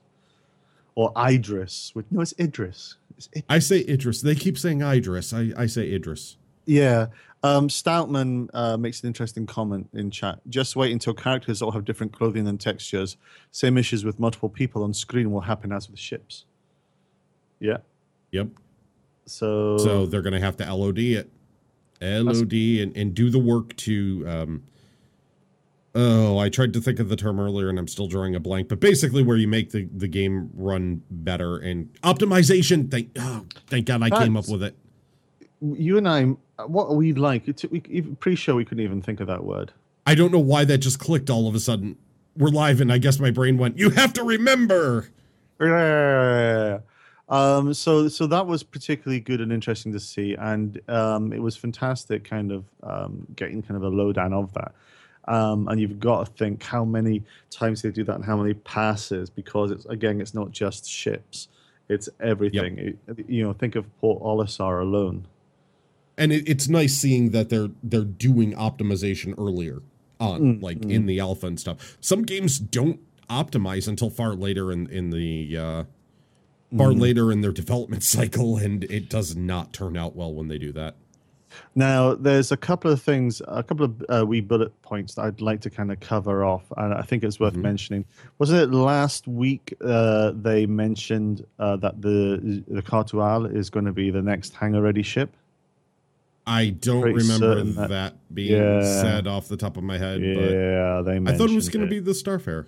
or 0.94 1.12
Idris. 1.16 1.90
Which, 1.94 2.06
no, 2.10 2.20
it's 2.20 2.34
Idris. 2.38 2.96
It's 3.16 3.28
Idris. 3.28 3.44
I 3.48 3.58
say 3.58 3.84
Idris. 3.88 4.22
They 4.22 4.34
keep 4.34 4.58
saying 4.58 4.82
Idris. 4.82 5.32
I, 5.32 5.52
I 5.56 5.66
say 5.66 5.92
Idris. 5.92 6.36
Yeah. 6.64 7.06
Um, 7.44 7.68
Stoutman 7.68 8.48
uh, 8.54 8.76
makes 8.76 9.02
an 9.02 9.08
interesting 9.08 9.46
comment 9.46 9.88
in 9.92 10.12
chat. 10.12 10.38
Just 10.48 10.76
wait 10.76 10.92
until 10.92 11.12
characters 11.12 11.60
all 11.60 11.72
have 11.72 11.84
different 11.84 12.12
clothing 12.12 12.46
and 12.46 12.60
textures. 12.60 13.16
Same 13.50 13.76
issues 13.76 14.04
with 14.04 14.20
multiple 14.20 14.48
people 14.48 14.84
on 14.84 14.94
screen 14.94 15.32
will 15.32 15.40
happen 15.40 15.72
as 15.72 15.90
with 15.90 15.98
ships. 15.98 16.44
Yeah. 17.58 17.78
Yep. 18.30 18.48
So, 19.26 19.76
So 19.78 20.06
they're 20.06 20.22
going 20.22 20.34
to 20.34 20.40
have 20.40 20.56
to 20.58 20.72
LOD 20.72 20.98
it, 20.98 21.30
LOD, 22.02 22.52
and, 22.52 22.96
and 22.96 23.14
do 23.14 23.30
the 23.30 23.38
work 23.38 23.76
to. 23.76 24.24
Um, 24.26 24.62
oh, 25.94 26.38
I 26.38 26.48
tried 26.48 26.72
to 26.72 26.80
think 26.80 26.98
of 26.98 27.08
the 27.08 27.16
term 27.16 27.38
earlier, 27.38 27.68
and 27.68 27.78
I'm 27.78 27.88
still 27.88 28.08
drawing 28.08 28.34
a 28.34 28.40
blank. 28.40 28.68
But 28.68 28.80
basically, 28.80 29.22
where 29.22 29.36
you 29.36 29.48
make 29.48 29.70
the, 29.70 29.88
the 29.94 30.08
game 30.08 30.50
run 30.54 31.02
better 31.10 31.56
and 31.58 31.92
optimization. 32.02 32.90
Thank 32.90 33.10
oh, 33.18 33.46
thank 33.68 33.86
God 33.86 34.02
I 34.02 34.10
came 34.10 34.36
up 34.36 34.48
with 34.48 34.62
it. 34.62 34.76
you 35.60 35.96
and 35.96 36.08
I, 36.08 36.24
what 36.64 36.94
we'd 36.96 37.18
like, 37.18 37.48
it's, 37.48 37.64
we, 37.64 37.82
even 37.88 38.16
pre-show 38.16 38.56
we 38.56 38.64
couldn't 38.64 38.84
even 38.84 39.00
think 39.00 39.20
of 39.20 39.28
that 39.28 39.44
word. 39.44 39.72
I 40.06 40.14
don't 40.14 40.32
know 40.32 40.40
why 40.40 40.64
that 40.64 40.78
just 40.78 40.98
clicked 40.98 41.30
all 41.30 41.46
of 41.46 41.54
a 41.54 41.60
sudden. 41.60 41.96
We're 42.36 42.48
live, 42.48 42.80
and 42.80 42.92
I 42.92 42.98
guess 42.98 43.20
my 43.20 43.30
brain 43.30 43.58
went. 43.58 43.78
You 43.78 43.90
have 43.90 44.12
to 44.14 44.24
remember. 44.24 45.10
Um, 47.32 47.72
so 47.72 48.08
so 48.08 48.26
that 48.26 48.46
was 48.46 48.62
particularly 48.62 49.18
good 49.20 49.40
and 49.40 49.50
interesting 49.52 49.90
to 49.94 50.00
see, 50.00 50.34
and 50.38 50.78
um, 50.88 51.32
it 51.32 51.40
was 51.40 51.56
fantastic, 51.56 52.24
kind 52.24 52.52
of 52.52 52.64
um, 52.82 53.26
getting 53.34 53.62
kind 53.62 53.76
of 53.76 53.82
a 53.84 53.88
lowdown 53.88 54.32
of 54.34 54.52
that. 54.52 54.72
Um, 55.26 55.66
and 55.68 55.80
you've 55.80 55.98
got 55.98 56.26
to 56.26 56.32
think 56.32 56.62
how 56.62 56.84
many 56.84 57.22
times 57.50 57.80
they 57.82 57.90
do 57.90 58.04
that 58.04 58.16
and 58.16 58.24
how 58.24 58.36
many 58.36 58.54
passes, 58.54 59.30
because 59.30 59.70
it's 59.70 59.86
again, 59.86 60.20
it's 60.20 60.34
not 60.34 60.50
just 60.50 60.86
ships, 60.88 61.48
it's 61.88 62.08
everything. 62.20 62.78
It- 62.78 63.24
you 63.28 63.42
know, 63.42 63.52
think 63.54 63.76
of 63.76 63.84
Port 63.98 64.22
Olisar 64.22 64.82
alone. 64.82 65.26
and 66.18 66.32
it, 66.32 66.46
it's 66.46 66.68
nice 66.68 66.94
seeing 66.94 67.30
that 67.30 67.48
they're 67.48 67.70
they're 67.82 68.04
doing 68.04 68.52
optimization 68.52 69.32
earlier 69.38 69.80
on, 70.20 70.40
Mm, 70.58 70.62
like 70.62 70.84
in 70.84 71.06
the 71.06 71.18
alpha 71.20 71.46
and 71.46 71.58
stuff. 71.58 71.96
Some 72.00 72.22
games 72.24 72.58
don't 72.58 73.00
optimize 73.30 73.88
until 73.88 74.10
far 74.10 74.34
later 74.34 74.70
in 74.70 74.86
in 74.90 75.08
the 75.10 75.56
uh, 75.56 75.84
far 76.76 76.88
Mm. 76.88 77.00
later 77.00 77.32
in 77.32 77.40
their 77.40 77.52
development 77.52 78.02
cycle, 78.16 78.56
and 78.56 78.84
it 78.84 79.08
does 79.08 79.36
not 79.36 79.72
turn 79.72 79.96
out 79.96 80.14
well 80.16 80.32
when 80.32 80.48
they 80.48 80.58
do 80.58 80.72
that. 80.72 80.96
Now, 81.74 82.14
there's 82.14 82.50
a 82.50 82.56
couple 82.56 82.90
of 82.90 83.02
things, 83.02 83.42
a 83.46 83.62
couple 83.62 83.84
of 83.84 84.04
uh, 84.08 84.24
wee 84.26 84.40
bullet 84.40 84.72
points 84.80 85.14
that 85.16 85.22
I'd 85.26 85.42
like 85.42 85.60
to 85.62 85.70
kind 85.70 85.92
of 85.92 86.00
cover 86.00 86.44
off, 86.46 86.64
and 86.78 86.94
I 86.94 87.02
think 87.02 87.22
it's 87.24 87.38
worth 87.38 87.54
mentioning. 87.56 88.06
Wasn't 88.38 88.58
it 88.58 88.74
last 88.74 89.28
week 89.28 89.74
uh, 89.82 90.32
they 90.34 90.64
mentioned 90.64 91.44
uh, 91.58 91.76
that 91.76 92.00
the 92.00 92.62
the 92.68 92.80
Khartu-al 92.80 93.44
is 93.44 93.68
going 93.68 93.84
to 93.84 93.92
be 93.92 94.10
the 94.10 94.22
next 94.22 94.54
hangar-ready 94.56 95.02
ship? 95.02 95.36
I 96.46 96.70
don't 96.70 97.02
Pretty 97.02 97.18
remember 97.18 97.62
that, 97.62 97.88
that- 97.90 98.14
being 98.34 98.52
Yeah. 98.60 98.82
said 99.02 99.26
off 99.26 99.46
the 99.48 99.56
top 99.58 99.76
of 99.76 99.84
my 99.84 99.98
head, 99.98 100.22
Yeah, 100.22 101.02
they. 101.04 101.18
but 101.18 101.34
I 101.34 101.36
thought 101.36 101.50
it 101.50 101.54
was 101.54 101.68
going 101.68 101.84
to 101.84 101.90
be 101.90 102.00
the 102.00 102.12
Starfarer. 102.12 102.66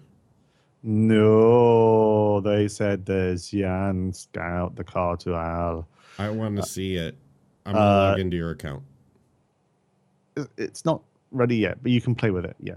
No, 0.87 2.41
they 2.41 2.68
said 2.68 3.07
there's 3.07 3.49
Xi'an 3.49 4.14
Scout, 4.14 4.76
the 4.76 4.85
Khartu-al. 4.85 5.89
I 6.18 6.28
want 6.28 6.57
to 6.57 6.62
see 6.62 6.97
it. 6.97 7.16
I'm 7.64 7.72
gonna 7.72 7.85
uh, 7.85 8.09
log 8.11 8.20
into 8.20 8.37
your 8.37 8.51
account. 8.51 8.82
it's 10.59 10.85
not 10.85 11.03
ready 11.30 11.57
yet, 11.57 11.82
but 11.82 11.91
you 11.91 12.03
can 12.03 12.14
play 12.14 12.30
with 12.30 12.45
it. 12.45 12.57
Yeah. 12.61 12.74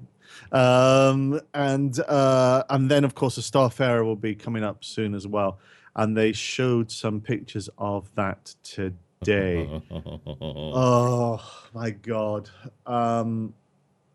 Um, 0.53 1.41
and 1.53 1.99
uh, 1.99 2.64
and 2.70 2.89
then 2.89 3.03
of 3.03 3.14
course 3.14 3.36
the 3.36 3.41
Starfarer 3.41 4.05
will 4.05 4.16
be 4.16 4.36
coming 4.36 4.64
up 4.64 4.86
soon 4.86 5.14
as 5.14 5.28
well. 5.28 5.60
And 5.93 6.16
they 6.16 6.32
showed 6.32 6.89
some 6.89 7.20
pictures 7.20 7.70
of 7.78 8.10
that 8.16 8.55
today. 8.64 9.68
oh 9.91 11.41
my 11.74 11.89
god! 11.89 12.49
Um, 12.86 13.53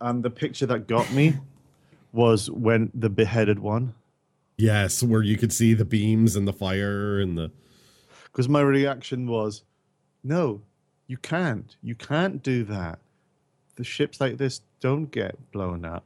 and 0.00 0.22
the 0.22 0.30
picture 0.30 0.64
that 0.66 0.86
got 0.86 1.12
me 1.12 1.34
was 2.12 2.50
when 2.50 2.90
the 2.94 3.10
beheaded 3.10 3.58
one. 3.58 3.94
yes, 4.56 5.02
where 5.02 5.22
you 5.22 5.36
could 5.36 5.52
see 5.52 5.74
the 5.74 5.84
beams 5.84 6.36
and 6.36 6.46
the 6.46 6.52
fire 6.52 7.18
and 7.18 7.36
the. 7.36 7.50
because 8.24 8.48
my 8.48 8.60
reaction 8.60 9.26
was, 9.26 9.62
no, 10.22 10.60
you 11.06 11.16
can't. 11.16 11.76
You 11.82 11.94
can't 11.94 12.42
do 12.42 12.64
that. 12.64 12.98
The 13.76 13.84
ships 13.84 14.20
like 14.20 14.36
this 14.36 14.60
don't 14.80 15.10
get 15.10 15.50
blown 15.52 15.84
up. 15.84 16.04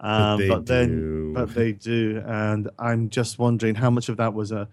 Um, 0.00 0.38
they 0.38 0.48
but 0.48 0.66
then, 0.66 0.88
do. 0.88 1.32
but 1.34 1.54
they 1.54 1.72
do, 1.72 2.22
and 2.26 2.70
I'm 2.78 3.10
just 3.10 3.38
wondering 3.38 3.74
how 3.74 3.90
much 3.90 4.08
of 4.08 4.16
that 4.16 4.32
was 4.32 4.52
a 4.52 4.68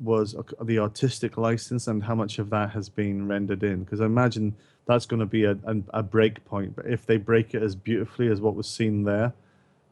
was 0.00 0.34
a, 0.34 0.64
the 0.64 0.80
artistic 0.80 1.36
license, 1.36 1.86
and 1.86 2.02
how 2.02 2.14
much 2.14 2.38
of 2.38 2.50
that 2.50 2.70
has 2.70 2.88
been 2.88 3.28
rendered 3.28 3.62
in. 3.62 3.84
Because 3.84 4.00
I 4.00 4.06
imagine 4.06 4.54
that's 4.86 5.06
going 5.06 5.20
to 5.20 5.26
be 5.26 5.44
a, 5.44 5.52
a 5.64 5.76
a 5.90 6.02
break 6.02 6.44
point. 6.44 6.74
But 6.74 6.86
if 6.86 7.06
they 7.06 7.16
break 7.16 7.54
it 7.54 7.62
as 7.62 7.74
beautifully 7.74 8.28
as 8.28 8.40
what 8.40 8.54
was 8.54 8.68
seen 8.68 9.04
there, 9.04 9.32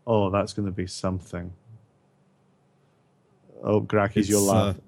oh, 0.06 0.30
that's 0.30 0.52
going 0.52 0.66
to 0.66 0.72
be 0.72 0.86
something. 0.86 1.52
Oh, 3.62 3.80
Gracky's 3.80 4.28
your 4.28 4.40
laugh. 4.40 4.76
uh, 4.76 4.80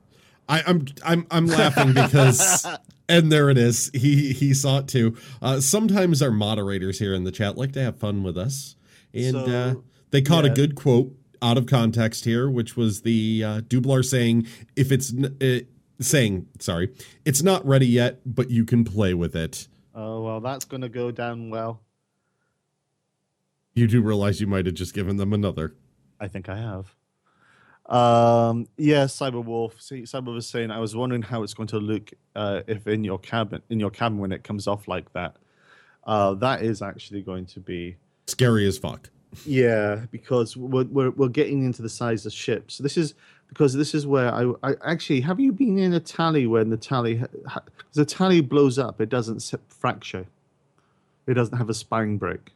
I, 0.49 0.63
I'm 0.67 0.87
I'm 1.05 1.27
I'm 1.31 1.47
laughing 1.47 1.93
because 1.95 2.67
and 3.09 3.33
there 3.33 3.49
it 3.49 3.57
is. 3.57 3.91
He 3.95 4.33
he 4.33 4.53
saw 4.53 4.79
it 4.81 4.89
too. 4.89 5.17
Uh, 5.41 5.61
sometimes 5.61 6.21
our 6.21 6.31
moderators 6.31 6.99
here 6.99 7.15
in 7.15 7.25
the 7.25 7.33
chat 7.33 7.57
like 7.57 7.73
to 7.73 7.83
have 7.83 7.97
fun 7.99 8.23
with 8.23 8.37
us, 8.37 8.77
and 9.15 9.37
uh, 9.37 9.75
they 10.11 10.21
caught 10.21 10.45
a 10.45 10.51
good 10.51 10.75
quote 10.75 11.13
out 11.41 11.57
of 11.57 11.67
context 11.67 12.25
here, 12.25 12.51
which 12.51 12.77
was 12.77 13.03
the 13.03 13.43
uh, 13.45 13.61
Dublar 13.63 14.05
saying, 14.05 14.47
"If 14.77 14.93
it's 14.93 15.15
n- 15.15 15.37
uh, 15.41 15.65
saying 16.03 16.47
sorry, 16.59 16.93
it's 17.25 17.43
not 17.43 17.65
ready 17.67 17.87
yet, 17.87 18.21
but 18.27 18.51
you 18.51 18.65
can 18.67 18.85
play 18.85 19.15
with 19.15 19.35
it." 19.35 19.69
Oh 19.95 20.23
well, 20.23 20.41
that's 20.41 20.65
going 20.67 20.83
to 20.83 20.89
go 20.91 21.11
down 21.11 21.49
well. 21.49 21.81
You 23.75 23.87
do 23.87 24.03
realize 24.03 24.41
you 24.41 24.47
might 24.47 24.67
have 24.67 24.75
just 24.75 24.95
given 24.95 25.17
them 25.17 25.33
another. 25.33 25.75
I 26.21 26.29
think 26.29 26.49
I 26.49 26.57
have. 26.57 26.95
Um, 27.87 28.67
yeah, 28.77 29.05
Cyberwolf. 29.05 29.81
See, 29.81 30.03
Cyber 30.03 30.33
was 30.33 30.47
saying 30.47 30.71
I 30.71 30.79
was 30.79 30.97
wondering 30.97 31.23
how 31.23 31.43
it's 31.43 31.55
going 31.55 31.67
to 31.69 31.79
look 31.79 32.13
uh, 32.35 32.63
if 32.67 32.87
in 32.87 33.05
your 33.05 33.19
cabin, 33.19 33.63
in 33.69 33.81
your 33.81 33.91
cabin 33.91 34.19
when 34.19 34.33
it 34.33 34.45
comes 34.45 34.67
off 34.67 34.89
like 34.89 35.13
that. 35.13 35.37
Uh, 36.05 36.35
that 36.35 36.63
is 36.63 36.83
actually 36.83 37.23
going 37.23 37.47
to 37.47 37.61
be 37.61 37.97
Scary 38.27 38.67
as 38.67 38.79
fuck. 38.79 39.11
yeah, 39.45 40.07
because 40.11 40.57
we're, 40.57 40.85
we're 40.85 41.11
we're 41.11 41.29
getting 41.29 41.65
into 41.65 41.83
the 41.83 41.89
size 41.89 42.25
of 42.25 42.33
ships. 42.33 42.79
This 42.79 42.97
is 42.97 43.15
because 43.49 43.75
this 43.75 43.95
is 43.95 44.07
where 44.07 44.33
I, 44.33 44.53
I 44.63 44.75
actually 44.87 45.21
have 45.23 45.39
you 45.39 45.53
been 45.53 45.79
in 45.79 45.93
a 45.93 46.01
tally 46.01 46.47
when 46.47 46.71
the 46.71 46.77
tally 46.77 47.23
the 47.93 48.05
tally 48.05 48.41
blows 48.41 48.79
up, 48.79 49.01
it 49.01 49.09
doesn't 49.09 49.53
fracture. 49.69 50.27
It 51.27 51.35
doesn't 51.35 51.57
have 51.57 51.69
a 51.71 51.75
spine 51.75 52.17
break. 52.17 52.53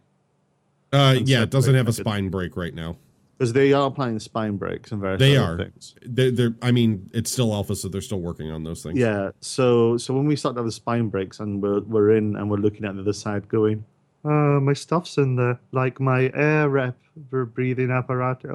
Uh, 0.93 1.17
yeah, 1.25 1.43
it 1.43 1.51
doesn't 1.51 1.75
have 1.75 1.89
a 1.89 1.93
spine 1.93 2.29
break 2.29 2.57
right 2.57 2.75
now. 2.75 2.97
Because 3.37 3.53
they 3.53 3.73
are 3.73 3.89
playing 3.91 4.19
spine 4.19 4.57
breaks 4.57 4.91
and 4.91 5.01
various 5.01 5.21
They 5.21 5.37
other 5.37 5.53
are. 5.53 5.57
things. 5.59 5.95
They're, 6.03 6.31
they're, 6.33 6.55
I 6.61 6.73
mean, 6.73 7.09
it's 7.15 7.31
still 7.31 7.55
alpha, 7.55 7.77
so 7.77 7.89
they're 7.89 8.01
still 8.01 8.21
working 8.21 8.51
on 8.51 8.65
those 8.65 8.83
things. 8.83 8.99
Yeah. 8.99 9.31
So 9.41 9.97
so 9.97 10.13
when 10.15 10.27
we 10.27 10.35
start 10.35 10.57
to 10.57 10.61
have 10.61 10.67
the 10.67 10.73
spine 10.73 11.09
breaks 11.09 11.39
and 11.39 11.63
we're 11.63 11.81
we're 11.83 12.17
in 12.17 12.35
and 12.35 12.51
we're 12.51 12.57
looking 12.57 12.85
at 12.85 12.97
the 12.97 13.03
other 13.03 13.13
side 13.13 13.47
going, 13.49 13.85
uh, 14.25 14.29
my 14.61 14.73
stuff's 14.73 15.19
in 15.19 15.37
there, 15.37 15.61
like 15.71 16.01
my 16.01 16.33
air 16.35 16.69
rep 16.69 16.97
for 17.31 17.45
breathing 17.45 17.93
apparatus. 17.93 18.51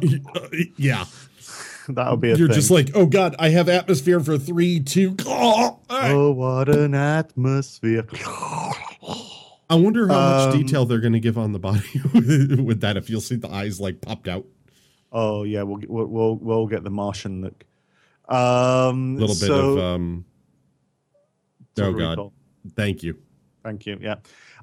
yeah. 0.76 1.04
That'll 1.88 2.18
be 2.18 2.30
a 2.30 2.36
You're 2.36 2.48
thing. 2.48 2.54
just 2.54 2.70
like, 2.70 2.90
oh 2.94 3.06
god, 3.06 3.34
I 3.40 3.48
have 3.48 3.68
atmosphere 3.68 4.20
for 4.20 4.36
three, 4.38 4.78
two. 4.78 5.16
Oh, 5.26 5.80
oh, 5.90 6.30
what 6.32 6.68
an 6.68 6.94
atmosphere. 6.94 8.06
I 9.70 9.74
wonder 9.74 10.08
how 10.08 10.14
much 10.46 10.54
Um, 10.54 10.60
detail 10.62 10.84
they're 10.86 11.00
going 11.00 11.12
to 11.12 11.20
give 11.20 11.36
on 11.38 11.52
the 11.52 11.58
body 11.58 11.82
with 12.14 12.80
that. 12.80 12.96
If 12.96 13.10
you'll 13.10 13.20
see 13.20 13.36
the 13.36 13.50
eyes 13.50 13.80
like 13.80 14.00
popped 14.00 14.28
out, 14.28 14.46
oh 15.12 15.42
yeah, 15.44 15.62
we'll 15.62 15.76
get- 15.76 15.90
we'll 15.90 16.06
we'll, 16.06 16.36
we'll 16.36 16.66
get 16.66 16.84
the 16.84 16.90
Martian 16.90 17.42
look. 17.42 17.64
Um, 18.28 19.16
a 19.16 19.20
little 19.20 19.28
bit 19.28 19.46
so- 19.46 19.70
of. 19.72 19.78
um 19.78 20.24
Oh 21.80 21.92
god, 21.92 22.10
Recall. 22.10 22.32
thank 22.74 23.02
you. 23.04 23.18
Thank 23.62 23.86
you. 23.86 23.98
Yeah. 24.00 24.16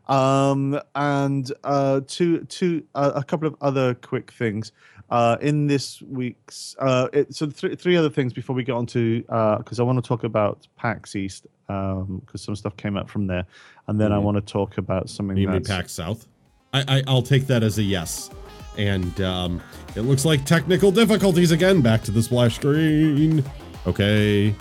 Um, 0.08 0.78
and 0.95 1.49
uh, 1.64 2.01
two, 2.06 2.43
two, 2.45 2.84
uh, 2.93 3.14
a 3.16 3.24
couple 3.24 3.47
of 3.47 3.56
other 3.62 3.93
quick 3.93 4.32
things. 4.34 4.74
Uh, 5.10 5.38
in 5.41 5.68
this 5.68 6.01
week's, 6.01 6.76
uh, 6.80 7.08
it, 7.14 7.34
so 7.36 7.45
th- 7.45 7.80
three 7.80 7.95
other 7.95 8.10
things 8.10 8.34
before 8.34 8.56
we 8.56 8.64
get 8.64 8.74
on 8.74 8.86
to, 8.88 9.22
because 9.60 9.80
I 9.80 9.84
want 9.84 10.03
to 10.03 10.08
talk 10.08 10.24
about 10.24 10.68
PAX 10.78 11.16
East, 11.16 11.45
because 11.68 12.41
some 12.41 12.56
stuff 12.56 12.76
came 12.76 12.97
up 12.97 13.08
from 13.10 13.28
there, 13.28 13.45
and 13.88 14.01
then 14.01 14.12
I 14.12 14.18
Mhm. 14.18 14.24
want 14.24 14.38
to 14.38 14.41
talk 14.41 14.78
about 14.80 15.10
something 15.10 15.38
You 15.38 15.47
mean 15.47 15.64
PAX 15.64 15.91
South? 15.93 16.28
I, 16.74 16.84
I 16.97 17.03
I'll 17.08 17.22
take 17.22 17.45
that 17.47 17.62
as 17.64 17.78
a 17.78 17.84
yes. 17.84 18.30
And 18.78 19.22
um, 19.22 19.62
it 19.95 20.01
looks 20.01 20.26
like 20.26 20.43
technical 20.43 20.91
difficulties 20.91 21.51
again. 21.51 21.82
Back 21.82 22.01
to 22.03 22.12
the 22.12 22.22
splash 22.24 22.56
screen. 22.56 23.43
Okay, 23.88 24.53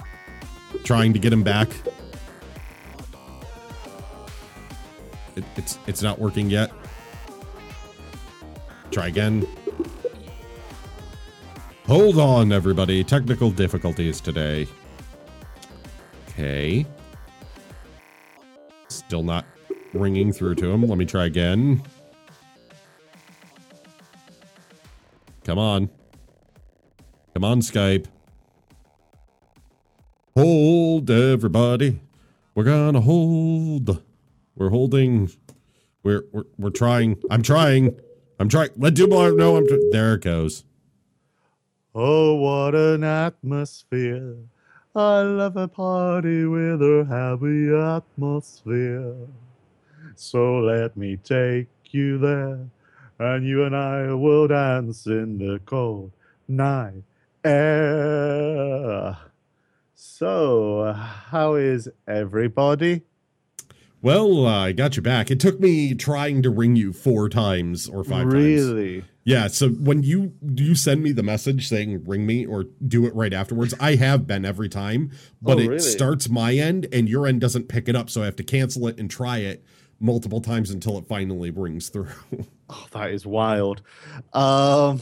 trying 0.84 1.12
to 1.14 1.18
get 1.18 1.32
him 1.32 1.42
back. 1.42 1.68
It, 5.36 5.44
it's 5.56 5.78
it's 5.86 6.02
not 6.02 6.18
working 6.20 6.48
yet. 6.50 6.70
Try 8.92 9.08
again. 9.08 9.46
Hold 11.86 12.18
on, 12.18 12.50
everybody. 12.50 13.04
Technical 13.04 13.50
difficulties 13.50 14.18
today. 14.18 14.66
Okay. 16.28 16.86
Still 18.88 19.22
not 19.22 19.44
ringing 19.92 20.32
through 20.32 20.54
to 20.56 20.70
him. 20.70 20.86
Let 20.86 20.96
me 20.96 21.04
try 21.04 21.26
again. 21.26 21.82
Come 25.44 25.58
on. 25.58 25.90
Come 27.34 27.44
on, 27.44 27.60
Skype. 27.60 28.06
Hold, 30.36 31.10
everybody. 31.10 32.00
We're 32.54 32.64
gonna 32.64 33.02
hold. 33.02 34.02
We're 34.56 34.70
holding. 34.70 35.30
We're 36.02 36.24
we're, 36.32 36.44
we're 36.56 36.70
trying. 36.70 37.20
I'm 37.30 37.42
trying. 37.42 37.94
I'm 38.40 38.48
trying. 38.48 38.70
Let 38.76 38.94
Dublar 38.94 39.36
know 39.36 39.58
I'm. 39.58 39.68
Tr- 39.68 39.74
there 39.92 40.14
it 40.14 40.22
goes. 40.22 40.64
Oh, 41.96 42.34
what 42.34 42.74
an 42.74 43.04
atmosphere. 43.04 44.36
I 44.96 45.22
love 45.22 45.56
a 45.56 45.68
party 45.68 46.44
with 46.44 46.82
a 46.82 47.06
happy 47.08 47.72
atmosphere. 47.72 49.14
So 50.16 50.58
let 50.58 50.96
me 50.96 51.16
take 51.16 51.68
you 51.92 52.18
there, 52.18 52.68
and 53.20 53.46
you 53.46 53.62
and 53.62 53.76
I 53.76 54.12
will 54.12 54.48
dance 54.48 55.06
in 55.06 55.38
the 55.38 55.60
cold 55.66 56.10
night 56.48 57.04
air. 57.44 59.16
So, 59.94 60.92
how 60.92 61.54
is 61.54 61.88
everybody? 62.08 63.02
Well, 64.02 64.46
I 64.46 64.72
got 64.72 64.96
you 64.96 65.02
back. 65.02 65.30
It 65.30 65.38
took 65.38 65.60
me 65.60 65.94
trying 65.94 66.42
to 66.42 66.50
ring 66.50 66.74
you 66.74 66.92
four 66.92 67.28
times 67.28 67.88
or 67.88 68.02
five 68.02 68.30
times. 68.30 68.34
really? 68.34 69.04
Yeah, 69.26 69.46
so 69.46 69.70
when 69.70 70.02
you 70.02 70.34
you 70.42 70.74
send 70.74 71.02
me 71.02 71.12
the 71.12 71.22
message 71.22 71.66
saying 71.68 72.04
ring 72.04 72.26
me 72.26 72.44
or 72.44 72.64
do 72.86 73.06
it 73.06 73.14
right 73.14 73.32
afterwards, 73.32 73.72
I 73.80 73.94
have 73.94 74.26
been 74.26 74.44
every 74.44 74.68
time, 74.68 75.12
but 75.40 75.56
Oh, 75.56 75.60
it 75.60 75.66
really? 75.68 75.78
starts 75.80 76.28
my 76.28 76.52
end 76.54 76.86
and 76.92 77.08
your 77.08 77.26
end 77.26 77.40
doesn't 77.40 77.68
pick 77.68 77.88
it 77.88 77.96
up, 77.96 78.10
so 78.10 78.20
I 78.22 78.26
have 78.26 78.36
to 78.36 78.44
cancel 78.44 78.86
it 78.86 78.98
and 79.00 79.10
try 79.10 79.38
it 79.38 79.64
multiple 79.98 80.42
times 80.42 80.70
until 80.70 80.98
it 80.98 81.06
finally 81.06 81.50
rings 81.50 81.88
through. 81.88 82.08
Oh, 82.70 82.86
that 82.92 83.10
is 83.10 83.26
wild. 83.26 83.82
Um, 84.32 84.98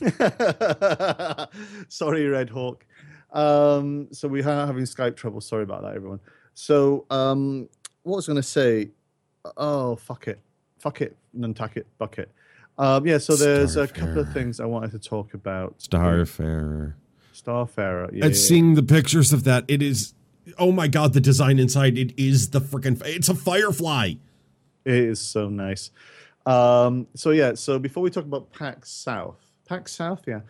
sorry, 1.88 2.26
Red 2.26 2.50
Hawk. 2.50 2.84
Um, 3.32 4.08
so 4.12 4.28
we 4.28 4.40
are 4.42 4.66
having 4.66 4.82
Skype 4.84 5.16
trouble. 5.16 5.40
Sorry 5.40 5.62
about 5.62 5.82
that, 5.82 5.94
everyone. 5.94 6.20
So 6.54 7.06
um, 7.10 7.68
what 8.02 8.16
was 8.16 8.28
I 8.28 8.32
going 8.32 8.42
to 8.42 8.48
say? 8.48 8.90
Oh, 9.56 9.94
fuck 9.96 10.26
it, 10.26 10.40
fuck 10.78 11.00
it, 11.00 11.16
Nantucket 11.32 11.86
bucket. 11.98 12.30
Um, 12.78 13.06
yeah. 13.06 13.18
So 13.18 13.36
there's 13.36 13.76
a 13.76 13.88
couple 13.88 14.18
of 14.18 14.32
things 14.32 14.60
I 14.60 14.66
wanted 14.66 14.92
to 14.92 14.98
talk 14.98 15.34
about. 15.34 15.78
Starfarer. 15.78 16.94
Starfarer. 17.34 18.12
Yeah, 18.12 18.26
And 18.26 18.34
yeah, 18.34 18.40
seeing 18.40 18.74
the 18.74 18.82
pictures 18.82 19.32
of 19.32 19.44
that, 19.44 19.64
it 19.68 19.82
is 19.82 20.14
oh 20.58 20.72
my 20.72 20.88
god, 20.88 21.12
the 21.12 21.20
design 21.20 21.58
inside 21.58 21.98
it 21.98 22.18
is 22.18 22.50
the 22.50 22.60
freaking 22.60 23.00
it's 23.04 23.28
a 23.28 23.34
firefly. 23.34 24.14
It 24.84 24.94
is 24.94 25.20
so 25.20 25.48
nice. 25.48 25.90
Um, 26.44 27.08
so 27.14 27.30
yeah, 27.30 27.54
so 27.54 27.78
before 27.78 28.02
we 28.02 28.10
talk 28.10 28.24
about 28.24 28.52
PAX 28.52 28.90
South, 28.90 29.40
PAX 29.66 29.92
South, 29.92 30.22
yeah, 30.26 30.40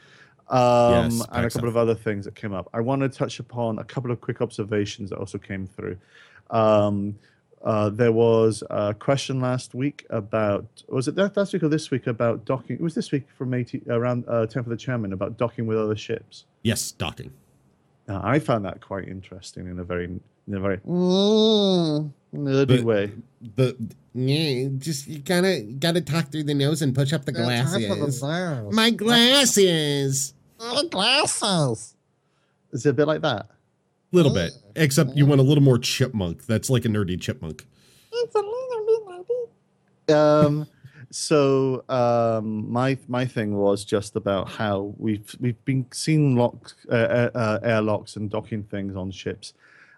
um, 0.49 1.11
Yes, 1.11 1.13
and 1.13 1.23
a 1.23 1.43
PAX 1.43 1.55
couple 1.55 1.69
of 1.69 1.77
other 1.77 1.95
things 1.95 2.27
that 2.27 2.35
came 2.35 2.53
up, 2.53 2.69
I 2.75 2.81
want 2.81 3.01
to 3.03 3.09
touch 3.09 3.41
upon 3.41 3.79
a 3.79 3.85
couple 3.85 4.11
of 4.11 4.21
quick 4.21 4.43
observations 4.43 5.11
that 5.11 5.19
also 5.19 5.39
came 5.39 5.67
through. 5.67 5.97
Um, 6.51 7.19
uh, 7.67 7.91
there 7.91 8.13
was 8.13 8.63
a 8.71 8.95
question 8.95 9.41
last 9.41 9.75
week 9.75 10.07
about 10.09 10.85
was 10.89 11.09
it 11.09 11.17
that 11.17 11.37
last 11.37 11.53
week 11.53 11.65
or 11.65 11.69
this 11.69 11.91
week 11.91 12.07
about 12.07 12.45
docking? 12.45 12.77
It 12.77 12.83
was 12.83 12.95
this 12.95 13.11
week 13.11 13.27
from 13.37 13.53
80, 13.53 13.83
around 13.91 14.25
uh, 14.29 14.47
10 14.47 14.63
for 14.63 14.71
the 14.71 14.77
chairman 14.77 15.13
about 15.13 15.37
docking 15.37 15.67
with 15.67 15.77
other 15.77 15.97
ships. 15.97 16.45
Yes, 16.63 16.93
docking. 16.93 17.33
Now, 18.07 18.21
I 18.23 18.39
found 18.39 18.65
that 18.67 18.81
quite 18.81 19.09
interesting 19.09 19.67
in 19.67 19.81
a 19.81 19.85
very 19.85 20.05
in 20.05 20.55
a 20.55 20.61
very 20.61 20.77
mm, 20.79 22.13
nerdy 22.33 22.69
But- 22.69 22.85
way. 22.85 23.13
The 23.57 23.77
yeah, 24.15 24.69
just 24.79 25.09
you 25.09 25.19
gotta 25.19 25.63
gotta 25.63 26.01
talk 26.01 26.31
through 26.31 26.45
the 26.45 26.55
nose 26.55 26.83
and 26.83 26.95
push 26.95 27.13
up 27.13 27.25
the 27.25 27.33
glasses. 27.33 28.23
My 28.73 28.91
glasses. 28.91 30.35
My 30.61 30.85
glasses. 30.85 31.95
Is 32.73 32.87
it 32.87 32.91
a 32.91 32.93
bit 32.93 33.09
like 33.09 33.23
that? 33.23 33.49
Little 34.17 34.33
bit, 34.33 34.53
except 34.75 35.15
you 35.17 35.27
want 35.27 35.41
a 35.41 35.45
little 35.45 35.63
more 35.63 35.79
chipmunk. 35.79 36.47
That's 36.47 36.71
like 36.71 36.85
a 36.85 36.89
nerdy 36.89 37.21
chipmunk. 37.21 37.67
It's 38.13 38.35
a 38.35 38.39
little 38.39 38.87
bit 38.87 39.07
like 39.07 39.27
this. 40.09 40.17
um 40.17 40.67
so 41.11 41.85
um 41.89 42.71
my 42.71 42.99
my 43.09 43.25
thing 43.27 43.57
was 43.57 43.85
just 43.85 44.17
about 44.17 44.49
how 44.49 44.95
we've 44.99 45.37
we've 45.39 45.63
been 45.65 45.87
seeing 45.93 46.35
locks 46.37 46.75
uh, 46.91 46.95
uh, 46.95 47.31
uh, 47.35 47.59
airlocks 47.63 48.17
and 48.17 48.29
docking 48.29 48.65
things 48.65 48.97
on 48.97 49.11
ships 49.13 49.55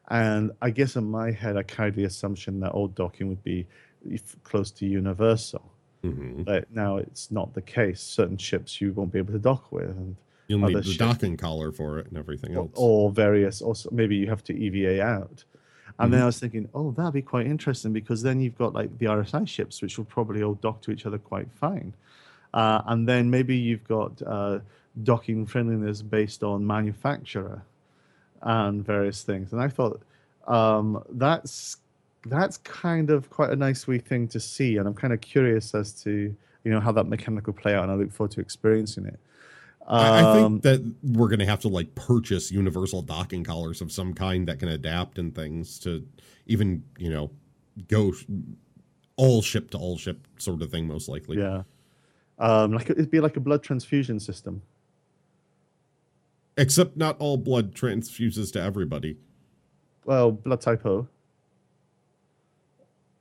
and 0.08 0.50
i 0.60 0.68
guess 0.70 0.96
in 0.96 1.04
my 1.10 1.30
head 1.30 1.56
i 1.56 1.62
carried 1.62 1.94
the 1.94 2.04
assumption 2.04 2.60
that 2.60 2.72
all 2.72 2.88
docking 2.88 3.26
would 3.28 3.42
be 3.42 3.66
if- 4.06 4.36
close 4.42 4.70
to 4.70 4.84
universal 4.86 5.62
Mhm. 6.04 6.44
but 6.44 6.70
now 6.70 6.98
it's 6.98 7.30
not 7.30 7.54
the 7.54 7.62
case 7.62 8.00
certain 8.02 8.36
ships 8.36 8.78
you 8.80 8.92
won't 8.92 9.10
be 9.10 9.18
able 9.18 9.32
to 9.32 9.38
dock 9.38 9.72
with 9.72 9.88
and 9.88 10.14
You'll 10.49 10.61
need 10.61 10.76
the 10.78 10.82
ship- 10.82 10.99
docking 10.99 11.36
collar 11.36 11.72
for 11.72 11.99
it 11.99 12.07
and 12.09 12.16
everything 12.16 12.55
else. 12.57 12.70
or 12.74 13.11
various 13.11 13.61
also 13.61 13.90
maybe 13.92 14.16
you 14.16 14.26
have 14.28 14.42
to 14.44 14.59
eva 14.59 15.03
out. 15.03 15.44
And 16.01 16.12
then 16.12 16.22
i 16.22 16.26
was 16.26 16.38
thinking 16.38 16.68
oh 16.74 16.90
that'd 16.92 17.12
be 17.12 17.22
quite 17.22 17.46
interesting 17.46 17.92
because 17.92 18.22
then 18.22 18.40
you've 18.40 18.57
got 18.57 18.72
like 18.72 18.96
the 18.99 19.07
rsi 19.07 19.46
ships 19.46 19.82
which 19.82 19.99
will 19.99 20.05
probably 20.07 20.42
all 20.42 20.55
dock 20.55 20.80
to 20.82 20.90
each 20.90 21.07
other 21.07 21.18
quite 21.18 21.49
fine. 21.53 21.92
Uh, 22.55 22.80
and 22.86 23.07
then 23.07 23.28
maybe 23.30 23.55
you've 23.55 23.84
got 23.84 24.22
uh, 24.26 24.59
docking 25.03 25.44
friendliness 25.44 26.01
based 26.01 26.42
on 26.42 26.66
manufacturer 26.66 27.62
and 28.42 28.86
various 28.86 29.22
things. 29.22 29.53
And 29.53 29.61
i 29.61 29.68
thought 29.68 30.01
um, 30.46 31.03
that's 31.11 31.76
that's 32.26 32.57
kind 32.59 33.11
of 33.11 33.28
quite 33.28 33.51
a 33.51 33.57
nice 33.57 33.86
wee 33.86 33.99
thing 33.99 34.28
to 34.28 34.40
see. 34.40 34.78
And 34.78 34.88
i'm 34.88 34.94
kind 34.94 35.12
of 35.12 35.20
curious 35.20 35.74
as 35.74 35.92
to 36.05 36.34
you 36.64 36.70
know 36.70 36.80
how 36.80 36.92
that 36.92 37.05
mechanical 37.07 37.53
play 37.53 37.74
out 37.74 37.84
and 37.84 37.92
i 37.92 37.94
look 37.94 38.12
forward 38.12 38.30
to 38.32 38.40
experiencing 38.40 39.07
it 39.07 39.18
I, 39.89 40.18
I 40.20 40.41
Um, 40.43 40.61
think 40.61 40.62
that 40.64 40.95
we're 41.18 41.28
gonna 41.28 41.47
have 41.47 41.61
to 41.61 41.68
like 41.68 41.95
purchase 41.95 42.51
universal 42.53 43.01
docking 43.03 43.43
collars 43.43 43.80
of 43.80 43.91
some 43.91 44.12
kind 44.12 44.47
that 44.47 44.59
can 44.59 44.68
adapt 44.68 45.18
and 45.18 45.34
things 45.34 45.78
to 45.80 46.07
even 46.47 46.84
you 46.99 47.11
know 47.11 47.30
go 47.89 48.12
all 49.16 49.41
ship 49.43 49.70
to 49.70 49.78
all 49.78 49.97
ship 49.97 50.26
sort 50.39 50.61
of 50.62 50.70
thing. 50.70 50.86
Most 50.86 51.09
likely. 51.09 51.39
Yeah. 51.39 51.62
Um, 52.39 52.72
like 52.72 52.91
it'd 52.91 53.11
be 53.11 53.20
like 53.20 53.36
a 53.36 53.41
blood 53.41 53.62
transfusion 53.62 54.20
system. 54.20 54.62
Except 56.57 56.97
not 56.97 57.16
all 57.18 57.36
blood 57.36 57.74
transfuses 57.74 58.51
to 58.53 58.61
everybody. 58.61 59.16
Well, 60.05 60.32
blood 60.32 60.61
type 60.61 60.84
O. 60.86 61.09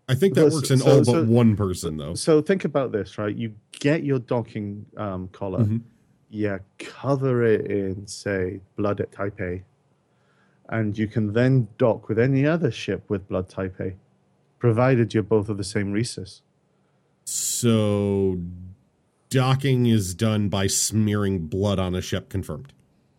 I 0.10 0.16
think 0.16 0.36
that 0.36 0.50
So- 0.52 0.56
works 0.58 0.72
in 0.72 0.80
so- 0.80 0.98
all 0.98 1.04
so- 1.04 1.14
but 1.14 1.28
one 1.28 1.56
person 1.56 1.98
though. 1.98 2.14
So 2.16 2.42
think 2.42 2.66
about 2.66 2.92
this, 2.92 3.18
right? 3.18 3.36
You 3.36 3.54
get 3.72 4.04
your 4.04 4.20
docking 4.20 4.86
um, 4.98 5.28
collar, 5.30 5.64
Mhm. 5.66 5.82
You 6.30 6.60
cover 6.80 7.44
it 7.44 7.70
in, 7.72 8.08
say, 8.08 8.60
blood 8.76 9.00
at 9.00 9.12
Taipei, 9.12 9.64
and 10.70 10.98
you 10.98 11.08
can 11.08 11.34
then 11.34 11.68
dock 11.78 12.10
with 12.10 12.20
any 12.20 12.46
other 12.46 12.72
ship 12.72 13.04
with 13.10 13.28
blood 13.28 13.50
Taipei, 13.50 13.96
provided 14.60 15.14
you're 15.14 15.24
both 15.24 15.50
of 15.50 15.58
the 15.58 15.64
same 15.64 15.92
rhesus. 15.92 16.42
So 17.24 18.40
docking 19.30 19.86
is 19.86 20.14
done 20.14 20.50
by 20.50 20.68
smearing 20.68 21.48
blood 21.48 21.80
on 21.80 21.96
a 21.96 22.02
ship. 22.02 22.30
Confirmed. 22.30 22.74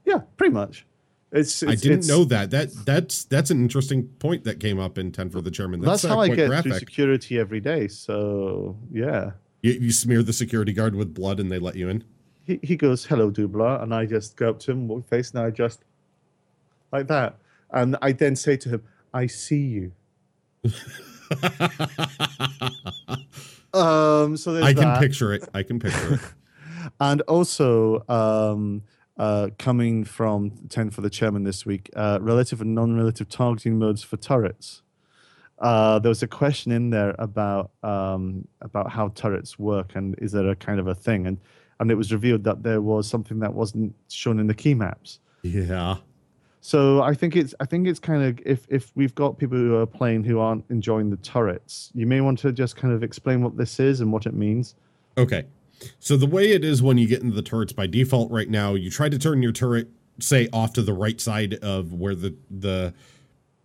Yeah, 0.04 0.20
pretty 0.36 0.52
much. 0.52 0.86
It's, 1.30 1.62
I 1.62 1.74
didn't 1.74 1.98
it's- 1.98 2.08
know 2.08 2.24
that. 2.24 2.50
That 2.50 2.72
that's 2.86 3.24
that's 3.24 3.50
an 3.50 3.60
interesting 3.60 4.04
point 4.18 4.44
that 4.44 4.60
came 4.60 4.78
up 4.78 4.96
in 4.96 5.12
ten 5.12 5.28
for 5.28 5.42
the 5.42 5.50
chairman. 5.50 5.80
That's, 5.80 6.02
That's, 6.02 6.14
how 6.14 6.20
I 6.20 6.28
get 6.28 6.62
through 6.62 6.72
security 6.78 7.38
every 7.38 7.60
day. 7.60 7.88
So 7.88 8.76
yeah. 8.90 9.32
You, 9.60 9.72
you 9.72 9.92
smear 9.92 10.22
the 10.22 10.32
security 10.32 10.72
guard 10.72 10.94
with 10.94 11.12
blood 11.12 11.38
and 11.40 11.50
they 11.52 11.58
let 11.58 11.76
you 11.76 11.88
in. 11.90 12.04
He, 12.48 12.58
he 12.62 12.76
goes, 12.76 13.04
"Hello, 13.04 13.30
Dubla," 13.30 13.82
and 13.82 13.94
I 13.94 14.06
just 14.06 14.36
go 14.36 14.50
up 14.50 14.58
to 14.60 14.72
him, 14.72 14.88
walk 14.88 15.08
face, 15.08 15.30
and 15.30 15.40
I 15.40 15.50
just 15.50 15.84
like 16.90 17.06
that, 17.06 17.36
and 17.70 17.96
I 18.02 18.12
then 18.12 18.34
say 18.34 18.56
to 18.56 18.68
him, 18.70 18.82
"I 19.14 19.26
see 19.28 19.60
you." 19.60 19.92
Um, 23.74 24.36
so 24.36 24.52
there's 24.54 24.64
I 24.64 24.72
can 24.72 24.84
that. 24.84 25.00
picture 25.00 25.32
it. 25.32 25.48
I 25.52 25.62
can 25.62 25.78
picture 25.78 26.14
it. 26.14 26.20
and 27.00 27.20
also 27.22 28.02
um, 28.08 28.82
uh, 29.18 29.50
coming 29.58 30.04
from 30.04 30.52
ten 30.68 30.90
for 30.90 31.02
the 31.02 31.10
chairman 31.10 31.44
this 31.44 31.66
week, 31.66 31.90
uh, 31.94 32.18
relative 32.20 32.60
and 32.60 32.74
non-relative 32.74 33.28
targeting 33.28 33.78
modes 33.78 34.02
for 34.02 34.16
turrets. 34.16 34.82
Uh, 35.58 35.98
there 35.98 36.08
was 36.08 36.22
a 36.22 36.28
question 36.28 36.72
in 36.72 36.90
there 36.90 37.14
about 37.18 37.72
um, 37.82 38.48
about 38.62 38.92
how 38.92 39.08
turrets 39.08 39.58
work 39.58 39.94
and 39.94 40.14
is 40.18 40.32
there 40.32 40.48
a 40.48 40.56
kind 40.56 40.80
of 40.80 40.86
a 40.86 40.94
thing, 40.94 41.26
and 41.26 41.38
and 41.80 41.90
it 41.90 41.94
was 41.94 42.12
revealed 42.12 42.44
that 42.44 42.62
there 42.62 42.80
was 42.80 43.08
something 43.08 43.38
that 43.40 43.54
wasn't 43.54 43.94
shown 44.08 44.38
in 44.38 44.46
the 44.46 44.54
key 44.54 44.74
maps. 44.74 45.20
Yeah. 45.42 45.96
So 46.60 47.02
I 47.02 47.14
think 47.14 47.36
it's 47.36 47.54
I 47.60 47.64
think 47.64 47.86
it's 47.86 48.00
kind 48.00 48.22
of 48.22 48.40
if 48.44 48.66
if 48.68 48.92
we've 48.94 49.14
got 49.14 49.38
people 49.38 49.56
who 49.56 49.76
are 49.76 49.86
playing 49.86 50.24
who 50.24 50.38
aren't 50.38 50.64
enjoying 50.70 51.10
the 51.10 51.16
turrets, 51.18 51.90
you 51.94 52.06
may 52.06 52.20
want 52.20 52.38
to 52.40 52.52
just 52.52 52.76
kind 52.76 52.92
of 52.92 53.02
explain 53.02 53.42
what 53.42 53.56
this 53.56 53.78
is 53.78 54.00
and 54.00 54.12
what 54.12 54.26
it 54.26 54.34
means. 54.34 54.74
Okay. 55.16 55.46
So 56.00 56.16
the 56.16 56.26
way 56.26 56.50
it 56.50 56.64
is 56.64 56.82
when 56.82 56.98
you 56.98 57.06
get 57.06 57.22
into 57.22 57.34
the 57.34 57.42
turrets 57.42 57.72
by 57.72 57.86
default 57.86 58.30
right 58.30 58.50
now, 58.50 58.74
you 58.74 58.90
try 58.90 59.08
to 59.08 59.18
turn 59.18 59.42
your 59.42 59.52
turret, 59.52 59.88
say, 60.18 60.48
off 60.52 60.72
to 60.72 60.82
the 60.82 60.92
right 60.92 61.20
side 61.20 61.54
of 61.54 61.92
where 61.92 62.14
the 62.14 62.34
the 62.50 62.92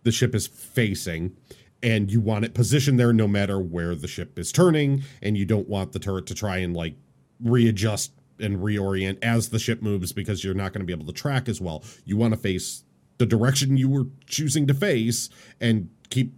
the 0.04 0.12
ship 0.12 0.34
is 0.34 0.46
facing, 0.46 1.36
and 1.82 2.10
you 2.12 2.20
want 2.20 2.44
it 2.44 2.54
positioned 2.54 3.00
there 3.00 3.12
no 3.12 3.26
matter 3.26 3.58
where 3.58 3.94
the 3.94 4.06
ship 4.08 4.38
is 4.38 4.52
turning, 4.52 5.02
and 5.20 5.36
you 5.36 5.44
don't 5.44 5.68
want 5.68 5.92
the 5.92 5.98
turret 5.98 6.26
to 6.26 6.34
try 6.34 6.58
and 6.58 6.76
like 6.76 6.94
readjust 7.40 8.12
and 8.38 8.58
reorient 8.58 9.18
as 9.22 9.50
the 9.50 9.58
ship 9.58 9.82
moves 9.82 10.12
because 10.12 10.42
you're 10.42 10.54
not 10.54 10.72
going 10.72 10.80
to 10.80 10.86
be 10.86 10.92
able 10.92 11.06
to 11.06 11.12
track 11.12 11.48
as 11.48 11.60
well. 11.60 11.84
You 12.04 12.16
want 12.16 12.34
to 12.34 12.40
face 12.40 12.84
the 13.18 13.26
direction 13.26 13.76
you 13.76 13.88
were 13.88 14.06
choosing 14.26 14.66
to 14.66 14.74
face 14.74 15.28
and 15.60 15.88
keep 16.10 16.34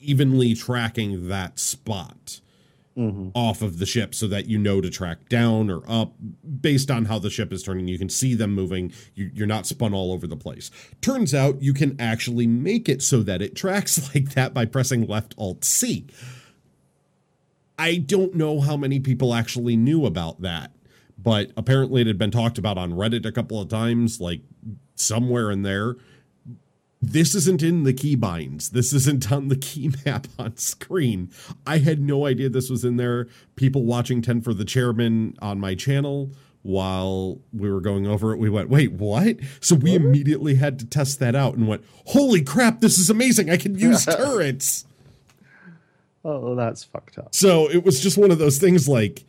evenly 0.00 0.54
tracking 0.54 1.28
that 1.28 1.58
spot 1.58 2.40
mm-hmm. 2.96 3.28
off 3.34 3.62
of 3.62 3.78
the 3.78 3.86
ship 3.86 4.14
so 4.14 4.26
that 4.26 4.46
you 4.46 4.58
know 4.58 4.80
to 4.80 4.90
track 4.90 5.28
down 5.28 5.70
or 5.70 5.82
up 5.88 6.14
based 6.60 6.90
on 6.90 7.04
how 7.04 7.18
the 7.18 7.30
ship 7.30 7.52
is 7.52 7.62
turning. 7.62 7.88
You 7.88 7.98
can 7.98 8.08
see 8.08 8.34
them 8.34 8.52
moving. 8.52 8.92
You, 9.14 9.30
you're 9.34 9.46
not 9.46 9.66
spun 9.66 9.94
all 9.94 10.12
over 10.12 10.26
the 10.26 10.36
place. 10.36 10.70
Turns 11.00 11.34
out 11.34 11.62
you 11.62 11.74
can 11.74 11.96
actually 12.00 12.46
make 12.46 12.88
it 12.88 13.02
so 13.02 13.22
that 13.22 13.42
it 13.42 13.54
tracks 13.54 14.10
like 14.14 14.30
that 14.30 14.54
by 14.54 14.64
pressing 14.64 15.06
left 15.06 15.34
alt 15.38 15.64
C. 15.64 16.06
I 17.78 17.96
don't 17.96 18.34
know 18.34 18.60
how 18.60 18.76
many 18.76 19.00
people 19.00 19.34
actually 19.34 19.76
knew 19.76 20.06
about 20.06 20.40
that, 20.42 20.72
but 21.18 21.50
apparently 21.56 22.00
it 22.00 22.06
had 22.06 22.18
been 22.18 22.30
talked 22.30 22.58
about 22.58 22.78
on 22.78 22.92
Reddit 22.92 23.26
a 23.26 23.32
couple 23.32 23.60
of 23.60 23.68
times, 23.68 24.20
like 24.20 24.40
somewhere 24.94 25.50
in 25.50 25.62
there. 25.62 25.96
this 27.02 27.34
isn't 27.34 27.62
in 27.62 27.84
the 27.84 27.92
keybinds. 27.92 28.70
This 28.70 28.92
isn't 28.92 29.30
on 29.30 29.48
the 29.48 29.56
key 29.68 29.92
map 30.04 30.26
on 30.38 30.56
screen. 30.56 31.30
I 31.66 31.78
had 31.78 32.00
no 32.00 32.26
idea 32.26 32.48
this 32.48 32.70
was 32.70 32.84
in 32.84 32.96
there. 32.96 33.28
People 33.54 33.84
watching 33.84 34.22
10 34.22 34.40
for 34.40 34.54
the 34.54 34.64
chairman 34.64 35.34
on 35.40 35.60
my 35.60 35.74
channel 35.74 36.32
while 36.62 37.38
we 37.52 37.70
were 37.70 37.80
going 37.80 38.08
over 38.08 38.32
it, 38.32 38.38
we 38.38 38.50
went, 38.50 38.68
wait, 38.68 38.90
what? 38.92 39.36
So 39.60 39.76
we 39.76 39.94
immediately 39.94 40.56
had 40.56 40.80
to 40.80 40.86
test 40.86 41.20
that 41.20 41.36
out 41.36 41.54
and 41.54 41.68
went, 41.68 41.84
holy 42.06 42.42
crap, 42.42 42.80
this 42.80 42.98
is 42.98 43.08
amazing. 43.08 43.50
I 43.50 43.56
can 43.56 43.78
use 43.78 44.04
turrets. 44.16 44.84
Oh, 46.28 46.56
that's 46.56 46.82
fucked 46.82 47.18
up. 47.18 47.32
So 47.32 47.70
it 47.70 47.84
was 47.84 48.00
just 48.00 48.18
one 48.18 48.32
of 48.32 48.38
those 48.38 48.58
things 48.58 48.88
like 48.88 49.24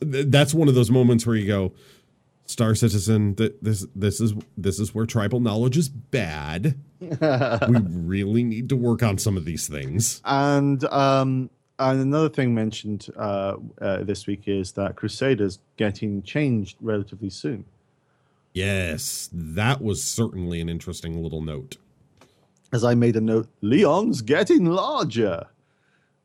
th- 0.00 0.26
that's 0.28 0.52
one 0.52 0.68
of 0.68 0.74
those 0.74 0.90
moments 0.90 1.26
where 1.26 1.36
you 1.36 1.46
go, 1.46 1.72
Star 2.44 2.74
Citizen, 2.74 3.34
th- 3.34 3.54
this 3.62 3.86
this 3.94 4.20
is 4.20 4.34
this 4.58 4.78
is 4.78 4.94
where 4.94 5.06
tribal 5.06 5.40
knowledge 5.40 5.78
is 5.78 5.88
bad. 5.88 6.78
we 7.00 7.80
really 7.88 8.44
need 8.44 8.68
to 8.68 8.76
work 8.76 9.02
on 9.02 9.16
some 9.16 9.38
of 9.38 9.46
these 9.46 9.68
things. 9.68 10.20
And 10.26 10.84
um, 10.84 11.48
and 11.78 12.00
another 12.00 12.28
thing 12.28 12.54
mentioned 12.54 13.08
uh, 13.16 13.56
uh, 13.80 14.04
this 14.04 14.26
week 14.26 14.42
is 14.46 14.72
that 14.72 14.96
Crusaders 14.96 15.60
getting 15.78 16.22
changed 16.22 16.76
relatively 16.82 17.30
soon. 17.30 17.64
Yes, 18.52 19.30
that 19.32 19.80
was 19.80 20.04
certainly 20.04 20.60
an 20.60 20.68
interesting 20.68 21.22
little 21.22 21.42
note. 21.42 21.76
As 22.70 22.84
I 22.84 22.94
made 22.94 23.16
a 23.16 23.20
note, 23.20 23.48
Leon's 23.62 24.20
getting 24.20 24.66
larger. 24.66 25.46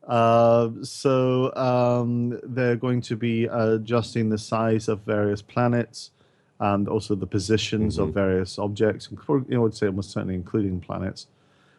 Uh, 0.06 0.70
so 0.82 1.54
um, 1.54 2.40
they're 2.42 2.76
going 2.76 3.00
to 3.00 3.16
be 3.16 3.44
adjusting 3.44 4.28
the 4.28 4.38
size 4.38 4.88
of 4.88 5.00
various 5.02 5.42
planets 5.42 6.10
and 6.60 6.88
also 6.88 7.14
the 7.14 7.26
positions 7.26 7.98
of 7.98 8.14
various 8.14 8.58
objects. 8.58 9.08
You 9.10 9.44
know, 9.48 9.56
I 9.56 9.58
would 9.58 9.74
say 9.74 9.86
almost 9.86 10.10
certainly 10.10 10.34
including 10.34 10.80
planets. 10.80 11.26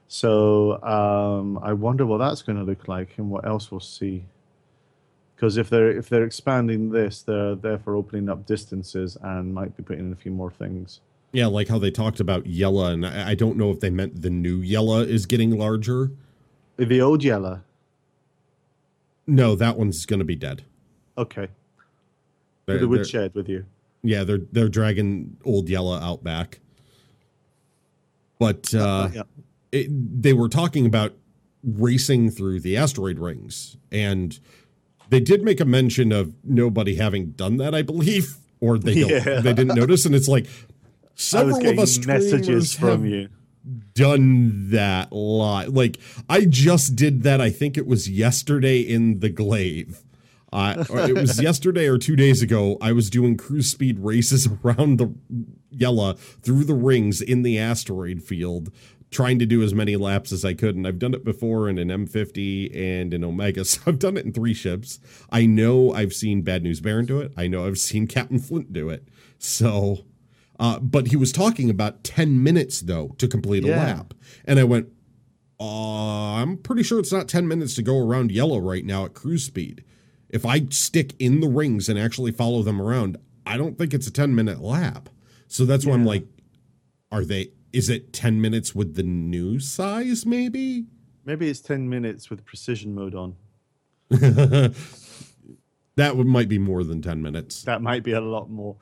So 0.08 0.82
um, 0.84 1.58
I 1.64 1.74
wonder 1.74 2.06
what 2.06 2.18
that's 2.18 2.42
going 2.42 2.58
to 2.58 2.64
look 2.64 2.88
like 2.88 3.18
and 3.18 3.30
what 3.30 3.46
else 3.46 3.72
we'll 3.72 3.80
see. 3.80 4.26
Because 5.36 5.58
if 5.58 5.70
they're 5.70 5.92
if 5.92 6.08
they're 6.10 6.24
expanding 6.24 6.92
this, 6.92 7.22
they're 7.22 7.56
therefore 7.56 7.96
opening 7.96 8.30
up 8.30 8.46
distances 8.46 9.18
and 9.22 9.54
might 9.54 9.76
be 9.76 9.84
putting 9.84 10.06
in 10.06 10.14
a 10.14 10.16
few 10.16 10.32
more 10.32 10.52
things. 10.52 11.00
Yeah, 11.32 11.48
like 11.48 11.68
how 11.68 11.80
they 11.80 11.90
talked 11.90 12.20
about 12.20 12.44
Yela, 12.44 12.94
and 12.94 13.06
I, 13.06 13.32
I 13.32 13.36
don't 13.36 13.58
know 13.58 13.72
if 13.72 13.80
they 13.80 13.90
meant 13.90 14.22
the 14.22 14.30
new 14.30 14.62
Yela 14.62 15.06
is 15.08 15.26
getting 15.26 15.58
larger. 15.58 16.12
The 16.78 17.02
old 17.02 17.24
Yella, 17.24 17.64
No, 19.26 19.56
that 19.56 19.78
one's 19.78 20.06
going 20.06 20.20
to 20.20 20.26
be 20.26 20.36
dead. 20.36 20.64
okay, 21.18 21.48
They're- 22.66 22.80
the 22.80 22.88
woodshed 22.88 23.34
with 23.36 23.48
you. 23.50 23.66
Yeah, 24.06 24.24
they're 24.26 24.42
they're 24.52 24.68
dragging 24.70 25.38
old 25.46 25.70
Yella 25.70 26.00
out 26.02 26.24
back. 26.26 26.60
But 28.40 28.74
uh, 28.74 29.10
yeah. 29.14 29.22
it, 29.72 29.88
they 30.22 30.34
were 30.34 30.50
talking 30.50 30.86
about 30.86 31.14
racing 31.64 32.32
through 32.32 32.60
the 32.60 32.76
asteroid 32.76 33.18
rings, 33.20 33.78
and 33.92 34.38
they 35.10 35.22
did 35.22 35.44
make 35.44 35.62
a 35.62 35.66
mention 35.66 36.12
of 36.12 36.34
nobody 36.44 36.96
having 36.96 37.32
done 37.32 37.56
that, 37.58 37.74
I 37.74 37.82
believe, 37.82 38.36
or 38.60 38.78
they 38.78 38.94
Yeah. 39.10 39.40
they 39.40 39.54
didn't 39.54 39.76
notice, 39.76 40.06
and 40.06 40.14
it's 40.14 40.28
like 40.28 40.48
several 41.16 41.66
of 41.66 41.80
us 41.80 42.06
messages 42.06 42.74
from 42.76 43.06
you. 43.06 43.30
Done 43.94 44.72
that 44.72 45.12
lot. 45.14 45.70
Like 45.70 46.00
I 46.30 46.46
just 46.46 46.96
did 46.96 47.24
that. 47.24 47.40
I 47.40 47.50
think 47.50 47.78
it 47.78 47.88
was 47.88 48.10
yesterday 48.10 48.80
in 48.82 49.20
the 49.20 49.30
glaive. 49.30 50.04
Uh, 50.52 50.86
or 50.92 51.00
it 51.00 51.16
was 51.16 51.42
yesterday 51.42 51.88
or 51.88 51.98
two 51.98 52.16
days 52.16 52.44
ago. 52.44 52.78
I 52.80 52.92
was 52.92 53.10
doing 53.10 53.38
cruise 53.38 53.72
speed 53.72 54.00
races 54.00 54.48
around 54.64 55.00
the 55.00 55.14
Yela 55.76 56.18
through 56.18 56.66
the 56.66 56.76
rings 56.76 57.22
in 57.22 57.42
the 57.42 57.58
asteroid 57.58 58.22
field, 58.22 58.72
trying 59.10 59.40
to 59.40 59.48
do 59.48 59.64
as 59.64 59.74
many 59.74 59.96
laps 59.96 60.32
as 60.32 60.46
I 60.46 60.54
could. 60.54 60.76
And 60.76 60.86
I've 60.86 61.00
done 61.00 61.16
it 61.16 61.26
before 61.26 61.68
in 61.68 61.80
an 61.80 61.88
M50 61.88 62.76
and 62.76 63.14
an 63.16 63.24
Omega. 63.24 63.66
So 63.66 63.82
I've 63.88 63.98
done 63.98 64.16
it 64.16 64.26
in 64.26 64.34
three 64.34 64.54
ships. 64.54 65.00
I 65.32 65.48
know 65.48 65.92
I've 65.92 66.14
seen 66.14 66.44
Bad 66.44 66.64
News 66.64 66.82
Baron 66.82 67.06
do 67.08 67.20
it. 67.20 67.32
I 67.36 67.48
know 67.48 67.66
I've 67.66 67.80
seen 67.80 68.06
Captain 68.06 68.38
Flint 68.40 68.72
do 68.72 68.90
it. 68.90 69.08
So 69.40 70.06
uh, 70.64 70.80
but 70.80 71.08
he 71.08 71.16
was 71.18 71.32
talking 71.34 71.70
about 71.70 72.04
10 72.06 72.42
minutes, 72.42 72.80
though, 72.82 73.10
to 73.18 73.28
complete 73.28 73.64
a 73.66 73.68
Yeah. 73.68 73.78
lap. 73.78 74.14
And 74.46 74.60
I 74.60 74.64
went, 74.64 74.88
uh, 75.60 76.36
I'm 76.36 76.58
pretty 76.58 76.84
sure 76.84 77.00
it's 77.00 77.12
not 77.12 77.28
10 77.28 77.48
minutes 77.48 77.76
to 77.76 77.82
go 77.82 77.98
around 78.00 78.32
Yela 78.32 78.64
right 78.66 78.86
now 78.86 79.04
at 79.06 79.14
cruise 79.14 79.44
speed. 79.44 79.84
If 80.30 80.46
I 80.46 80.66
stick 80.70 81.16
in 81.20 81.42
the 81.42 81.48
rings 81.50 81.90
and 81.90 82.00
actually 82.00 82.32
follow 82.32 82.64
them 82.64 82.82
around, 82.82 83.18
I 83.46 83.58
don't 83.58 83.78
think 83.78 83.94
it's 83.94 84.08
a 84.08 84.12
10 84.12 84.34
minute 84.34 84.62
lap. 84.62 85.10
So 85.48 85.66
that's 85.66 85.86
why 85.86 85.94
I'm 85.94 86.06
like, 86.06 86.26
are 87.12 87.26
they, 87.26 87.52
is 87.74 87.90
it 87.90 88.14
10 88.14 88.40
minutes 88.42 88.74
with 88.74 88.96
the 88.96 89.04
new 89.04 89.60
size, 89.60 90.26
maybe? 90.26 90.86
Maybe 91.26 91.48
it's 91.50 91.62
ten 91.62 91.88
minutes 91.90 92.30
with 92.30 92.44
precision 92.46 92.94
mode 92.96 93.16
on. 93.16 93.36
That 95.96 96.18
would, 96.18 96.28
might 96.28 96.50
be 96.50 96.58
more 96.58 96.84
than 96.84 97.02
10 97.02 97.22
minutes. 97.22 97.64
That 97.64 97.82
might 97.82 98.04
be 98.04 98.14
a 98.14 98.22
lot 98.22 98.50
more. 98.50 98.76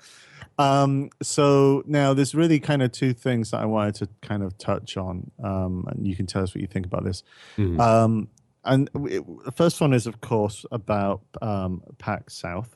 Um, 0.57 1.09
so 1.21 1.83
now 1.85 2.13
there's 2.13 2.35
really 2.35 2.59
kind 2.59 2.81
of 2.81 2.91
two 2.91 3.13
things 3.13 3.51
that 3.51 3.61
I 3.61 3.65
wanted 3.65 3.95
to 3.95 4.09
kind 4.21 4.43
of 4.43 4.57
touch 4.57 4.95
on, 4.97 5.29
um, 5.43 5.85
and 5.87 6.05
you 6.05 6.15
can 6.15 6.25
tell 6.25 6.43
us 6.43 6.53
what 6.53 6.61
you 6.61 6.67
think 6.67 6.85
about 6.85 7.03
this. 7.03 7.23
Mhm. 7.57 7.79
Um, 7.79 8.27
and 8.63 8.89
it, 9.09 9.23
the 9.45 9.51
first 9.51 9.81
one 9.81 9.93
is, 9.93 10.05
of 10.07 10.21
course, 10.21 10.65
about 10.71 11.21
um, 11.41 11.81
PAX 11.97 12.35
South. 12.35 12.75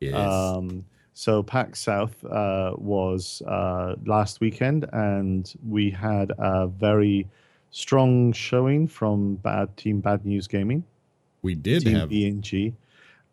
Yes. 0.00 0.14
Um, 0.14 0.84
so 1.14 1.42
PAX 1.42 1.80
South 1.80 2.22
uh, 2.26 2.72
was 2.76 3.40
uh, 3.46 3.94
last 4.04 4.40
weekend, 4.40 4.86
and 4.92 5.52
we 5.66 5.90
had 5.90 6.32
a 6.38 6.66
very 6.66 7.26
strong 7.70 8.32
showing 8.32 8.86
from 8.86 9.36
Bad 9.36 9.76
Team 9.76 10.00
Bad 10.00 10.26
News 10.26 10.46
Gaming. 10.46 10.84
we 11.42 11.54
did 11.54 11.84
Team 11.84 11.94
have. 11.94 12.10
BNG. 12.10 12.74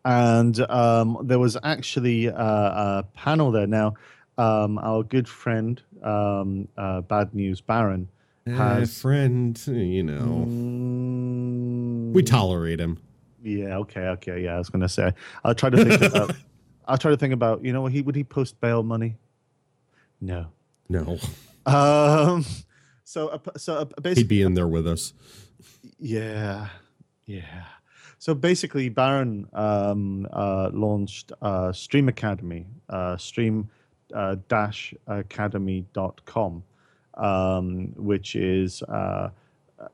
And 0.04 0.58
um, 0.70 1.18
there 1.22 1.38
was 1.38 1.56
actually 1.62 2.26
a, 2.26 2.34
a 2.34 3.04
panel 3.14 3.50
there. 3.52 3.66
Now, 3.66 3.94
um, 4.38 4.78
our 4.78 5.02
good 5.04 5.28
friend, 5.28 5.80
um, 6.02 6.66
uh, 6.76 7.02
Bad 7.02 7.34
News 7.34 7.60
Baron, 7.60 8.08
Eh, 8.46 8.50
has- 8.50 9.00
friend, 9.00 9.56
you 9.68 10.02
know, 10.02 10.44
Mm, 10.48 12.12
we 12.12 12.22
tolerate 12.24 12.80
him. 12.80 12.98
Yeah, 13.44 13.76
okay, 13.78 14.00
okay, 14.08 14.42
yeah. 14.42 14.54
I 14.54 14.58
was 14.58 14.68
gonna 14.68 14.88
say. 14.88 15.12
I'll 15.44 15.54
try 15.54 15.70
to 15.70 15.84
think 15.84 16.02
about. 16.14 16.34
I'll 16.86 16.98
try 16.98 17.10
to 17.12 17.16
think 17.16 17.32
about. 17.32 17.64
You 17.64 17.72
know, 17.72 17.86
he 17.86 18.02
would 18.02 18.14
he 18.16 18.24
post 18.24 18.60
bail 18.60 18.82
money? 18.82 19.16
No. 20.20 20.46
No, 20.88 21.18
Um. 21.66 22.44
So, 23.04 23.28
uh, 23.28 23.38
so 23.56 23.74
uh, 23.74 23.84
he'd 23.84 24.02
basically, 24.02 24.24
be 24.24 24.42
in 24.42 24.54
there 24.54 24.68
with 24.68 24.86
us. 24.86 25.12
Yeah, 25.98 26.68
yeah. 27.26 27.64
So 28.22 28.34
basically, 28.34 28.88
Baron 28.88 29.48
um, 29.52 30.28
uh, 30.32 30.70
launched 30.72 31.32
uh, 31.42 31.72
Stream 31.72 32.08
Academy, 32.08 32.68
uh, 32.88 33.16
stream 33.16 33.68
uh, 34.14 34.36
academy.com, 35.08 36.62
um, 37.14 37.92
which 37.96 38.36
is 38.36 38.84
uh, 38.84 39.30
uh, 39.80 39.88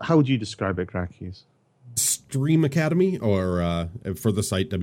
how 0.00 0.16
would 0.16 0.28
you 0.28 0.38
describe 0.38 0.78
it, 0.78 0.86
Crakies? 0.86 1.42
Stream 1.96 2.64
Academy 2.64 3.18
or 3.18 3.60
uh, 3.60 3.88
for 4.14 4.30
the 4.30 4.44
site 4.44 4.70
No, 4.70 4.78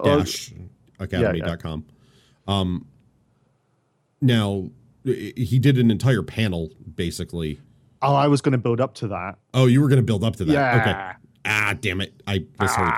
oh, 0.00 0.22
www.stream-academy.com. 0.22 1.84
Um, 2.46 2.86
now 4.22 4.70
he 5.04 5.58
did 5.58 5.76
an 5.76 5.90
entire 5.90 6.22
panel 6.22 6.70
basically. 6.94 7.60
Oh, 8.02 8.14
I 8.14 8.28
was 8.28 8.40
going 8.40 8.52
to 8.52 8.58
build 8.58 8.80
up 8.80 8.94
to 8.94 9.08
that. 9.08 9.38
Oh, 9.54 9.66
you 9.66 9.80
were 9.80 9.88
going 9.88 9.98
to 9.98 10.02
build 10.04 10.22
up 10.24 10.36
to 10.36 10.44
that. 10.44 10.52
Yeah. 10.52 10.80
Okay. 10.80 11.28
Ah, 11.44 11.74
damn 11.80 12.00
it. 12.00 12.22
I 12.26 12.44
misheard. 12.60 12.94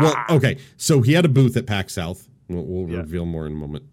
Well, 0.00 0.16
okay. 0.30 0.58
So 0.76 1.00
he 1.02 1.12
had 1.12 1.24
a 1.24 1.28
booth 1.28 1.56
at 1.56 1.66
PAX 1.66 1.94
South. 1.94 2.28
We'll, 2.48 2.64
we'll 2.64 2.90
Yeah. 2.90 2.98
reveal 2.98 3.24
more 3.26 3.46
in 3.46 3.52
a 3.52 3.56
moment. 3.56 3.84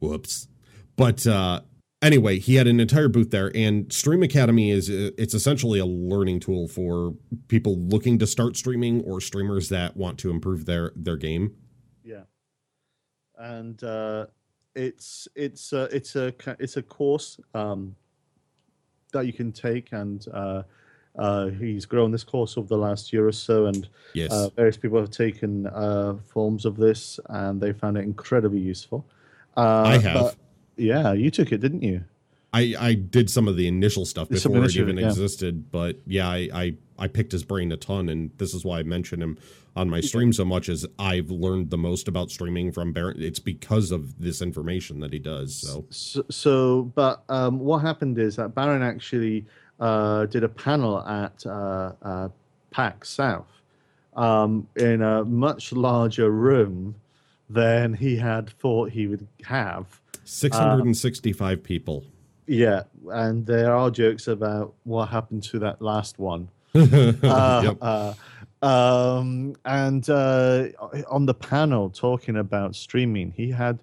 Whoops. 0.00 0.48
But 0.96 1.26
uh, 1.26 1.60
anyway, 2.02 2.38
he 2.38 2.54
had 2.54 2.66
an 2.66 2.78
entire 2.80 3.08
booth 3.08 3.30
there, 3.30 3.50
and 3.54 3.92
Stream 3.92 4.22
Academy 4.22 4.70
is 4.70 4.88
uh, 4.88 5.10
it's 5.18 5.34
essentially 5.34 5.78
a 5.80 5.86
learning 5.86 6.40
tool 6.40 6.68
for 6.68 7.14
people 7.48 7.76
looking 7.78 8.18
to 8.20 8.26
start 8.26 8.56
streaming 8.56 9.02
or 9.02 9.20
streamers 9.20 9.68
that 9.70 9.96
want 9.96 10.18
to 10.20 10.30
improve 10.30 10.66
their 10.66 10.92
their 10.94 11.16
game. 11.16 11.54
Yeah, 12.04 12.22
and 13.36 13.82
uh, 13.82 14.26
it's 14.76 15.26
it's 15.34 15.72
uh, 15.72 15.88
it's 15.90 16.14
a 16.14 16.32
it's 16.60 16.76
a 16.76 16.82
course 16.82 17.40
um, 17.54 17.96
that 19.14 19.26
you 19.26 19.32
can 19.32 19.50
take, 19.50 19.92
and 19.92 20.26
uh, 20.32 20.62
uh, 21.18 21.46
he's 21.46 21.86
grown 21.86 22.10
this 22.10 22.24
course 22.24 22.58
over 22.58 22.68
the 22.68 22.76
last 22.76 23.12
year 23.12 23.26
or 23.26 23.32
so, 23.32 23.66
and 23.66 23.88
Yes. 24.12 24.30
uh, 24.30 24.50
various 24.50 24.76
people 24.76 25.00
have 25.00 25.10
taken 25.10 25.66
uh, 25.68 26.16
forms 26.32 26.66
of 26.66 26.76
this, 26.76 27.18
and 27.30 27.60
they 27.60 27.72
found 27.72 27.96
it 27.96 28.04
incredibly 28.04 28.60
useful. 28.60 29.06
Uh, 29.56 29.82
I 29.86 29.98
have. 29.98 30.14
but- 30.14 30.36
yeah, 30.76 31.12
you 31.12 31.30
took 31.30 31.52
it, 31.52 31.58
didn't 31.58 31.82
you? 31.82 32.04
I, 32.52 32.74
I 32.78 32.94
did 32.94 33.30
some 33.30 33.48
of 33.48 33.56
the 33.56 33.66
initial 33.66 34.04
stuff 34.04 34.28
before 34.28 34.64
it 34.64 34.76
even 34.76 34.96
yeah. 34.96 35.06
existed, 35.06 35.70
but 35.72 35.98
yeah, 36.06 36.28
I, 36.28 36.48
I 36.52 36.74
I 36.98 37.08
picked 37.08 37.32
his 37.32 37.44
brain 37.44 37.72
a 37.72 37.76
ton, 37.76 38.08
and 38.08 38.30
this 38.38 38.54
is 38.54 38.64
why 38.64 38.78
I 38.78 38.82
mention 38.82 39.20
him 39.20 39.38
on 39.76 39.90
my 39.90 40.00
stream 40.00 40.32
so 40.32 40.44
much. 40.44 40.68
Is 40.68 40.86
I've 40.98 41.30
learned 41.30 41.70
the 41.70 41.78
most 41.78 42.08
about 42.08 42.30
streaming 42.30 42.72
from 42.72 42.92
Baron. 42.92 43.20
It's 43.20 43.38
because 43.38 43.90
of 43.90 44.20
this 44.20 44.42
information 44.42 45.00
that 45.00 45.12
he 45.12 45.18
does. 45.18 45.56
So 45.56 45.84
So, 45.90 46.24
so 46.30 46.82
but 46.94 47.24
um, 47.28 47.58
what 47.58 47.78
happened 47.78 48.18
is 48.18 48.36
that 48.36 48.54
Baron 48.54 48.82
actually 48.82 49.46
uh, 49.80 50.26
did 50.26 50.44
a 50.44 50.48
panel 50.48 51.00
at 51.06 51.44
uh, 51.46 51.92
uh, 52.02 52.28
PAX 52.70 53.08
South 53.08 53.50
um, 54.16 54.66
in 54.76 55.02
a 55.02 55.24
much 55.24 55.72
larger 55.72 56.30
room 56.30 56.94
than 57.50 57.94
he 57.94 58.16
had 58.16 58.50
thought 58.50 58.90
he 58.90 59.06
would 59.06 59.26
have. 59.44 60.00
665 60.24 61.62
people. 61.62 62.04
Yeah, 62.46 62.82
and 63.10 63.46
there 63.46 63.74
are 63.74 63.90
jokes 63.90 64.28
about 64.28 64.74
what 64.84 65.06
happened 65.06 65.42
to 65.44 65.58
that 65.60 65.80
last 65.80 66.18
one. 66.18 66.48
Uh, 67.22 67.60
Yep. 67.64 67.76
uh, 67.80 68.14
um, 68.62 69.54
and 69.64 70.08
uh, 70.10 70.66
on 71.08 71.26
the 71.26 71.34
panel 71.34 71.90
talking 71.90 72.36
about 72.36 72.74
streaming, 72.74 73.32
he 73.36 73.50
had 73.50 73.78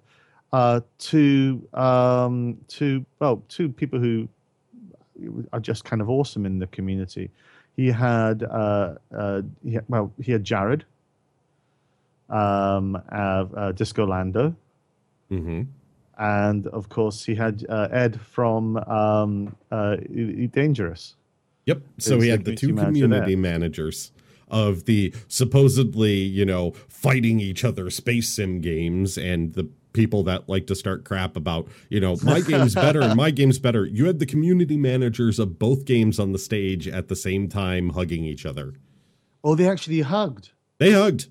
uh, 0.52 0.80
two 0.98 1.66
um, 1.74 2.58
two 2.68 3.04
well 3.20 3.42
two 3.48 3.68
people 3.70 3.98
who 3.98 4.28
are 5.52 5.60
just 5.60 5.84
kind 5.84 6.02
of 6.02 6.10
awesome 6.10 6.44
in 6.44 6.58
the 6.58 6.66
community. 6.66 7.30
He 7.76 7.86
had 7.88 8.42
uh, 8.42 8.94
uh, 9.16 9.42
he 9.64 9.72
had- 9.74 9.84
well 9.88 10.12
he 10.20 10.32
had 10.32 10.44
Jared, 10.44 10.84
um, 12.28 13.00
uh, 13.10 13.72
Disco 13.72 14.06
Lando, 14.06 14.54
hmm 15.28 15.62
and 16.18 16.66
of 16.68 16.88
course 16.90 17.24
he 17.24 17.34
had 17.34 17.64
uh, 17.70 17.88
Ed 17.90 18.20
from 18.20 18.76
um, 18.76 19.56
Dangerous. 20.52 21.16
Yep. 21.66 21.82
So 21.98 22.20
he 22.20 22.28
had 22.28 22.44
the 22.44 22.54
two 22.54 22.74
community 22.74 23.36
manager 23.36 23.82
managers 23.82 24.12
of 24.48 24.84
the 24.84 25.14
supposedly, 25.28 26.14
you 26.14 26.44
know, 26.44 26.72
fighting 26.88 27.40
each 27.40 27.64
other 27.64 27.88
space 27.90 28.28
sim 28.28 28.60
games 28.60 29.16
and 29.16 29.54
the 29.54 29.68
people 29.92 30.22
that 30.24 30.48
like 30.48 30.66
to 30.66 30.74
start 30.74 31.04
crap 31.04 31.36
about, 31.36 31.68
you 31.88 32.00
know, 32.00 32.16
my 32.22 32.40
game's 32.40 32.74
better 32.74 33.00
and 33.00 33.16
my 33.16 33.30
game's 33.30 33.58
better. 33.58 33.84
You 33.84 34.06
had 34.06 34.18
the 34.18 34.26
community 34.26 34.76
managers 34.76 35.38
of 35.38 35.58
both 35.58 35.84
games 35.84 36.18
on 36.18 36.32
the 36.32 36.38
stage 36.38 36.86
at 36.86 37.08
the 37.08 37.16
same 37.16 37.48
time 37.48 37.90
hugging 37.90 38.24
each 38.24 38.44
other. 38.44 38.74
Oh, 39.44 39.54
they 39.54 39.68
actually 39.68 40.00
hugged. 40.00 40.50
They 40.78 40.92
hugged. 40.92 41.28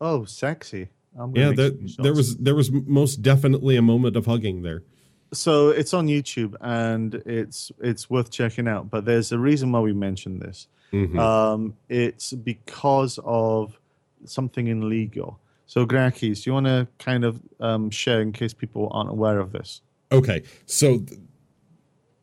Oh, 0.00 0.24
sexy. 0.24 0.88
I'm 1.16 1.34
Yeah, 1.34 1.52
there, 1.52 1.70
there 1.98 2.14
was 2.14 2.36
there 2.36 2.54
was 2.54 2.70
most 2.70 3.22
definitely 3.22 3.76
a 3.76 3.82
moment 3.82 4.16
of 4.16 4.26
hugging 4.26 4.62
there. 4.62 4.84
So 5.32 5.68
it's 5.70 5.92
on 5.92 6.06
YouTube 6.06 6.54
and 6.60 7.14
it's 7.26 7.70
it's 7.80 8.08
worth 8.08 8.30
checking 8.30 8.66
out. 8.68 8.90
But 8.90 9.04
there's 9.04 9.32
a 9.32 9.38
reason 9.38 9.72
why 9.72 9.80
we 9.80 9.92
mentioned 9.92 10.40
this. 10.40 10.68
Mhm. 10.92 11.18
Um, 11.18 11.74
it's 11.88 12.32
because 12.32 13.18
of 13.24 13.78
something 14.24 14.66
illegal. 14.68 15.38
So, 15.66 15.86
Grakis, 15.86 16.44
do 16.44 16.50
you 16.50 16.54
want 16.54 16.66
to 16.66 16.88
kind 16.98 17.24
of 17.24 17.42
um, 17.60 17.90
share 17.90 18.22
in 18.22 18.32
case 18.32 18.54
people 18.54 18.88
aren't 18.90 19.10
aware 19.10 19.38
of 19.38 19.52
this? 19.52 19.82
Okay, 20.10 20.42
so 20.64 21.00
th- 21.00 21.20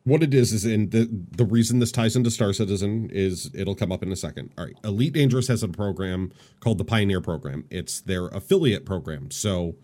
what 0.02 0.22
it 0.22 0.34
is 0.34 0.52
is 0.52 0.64
in 0.64 0.90
the 0.90 1.08
the 1.36 1.44
reason 1.44 1.78
this 1.78 1.92
ties 1.92 2.16
into 2.16 2.30
Star 2.30 2.52
Citizen 2.52 3.08
is 3.12 3.48
it'll 3.54 3.76
come 3.76 3.92
up 3.92 4.02
in 4.02 4.10
a 4.10 4.16
second. 4.16 4.50
All 4.58 4.64
right, 4.64 4.76
Elite 4.82 5.12
Dangerous 5.12 5.46
has 5.46 5.62
a 5.62 5.68
program 5.68 6.32
called 6.58 6.78
the 6.78 6.84
Pioneer 6.84 7.20
Program. 7.20 7.64
It's 7.70 8.00
their 8.00 8.26
affiliate 8.28 8.84
program. 8.84 9.30
So 9.30 9.76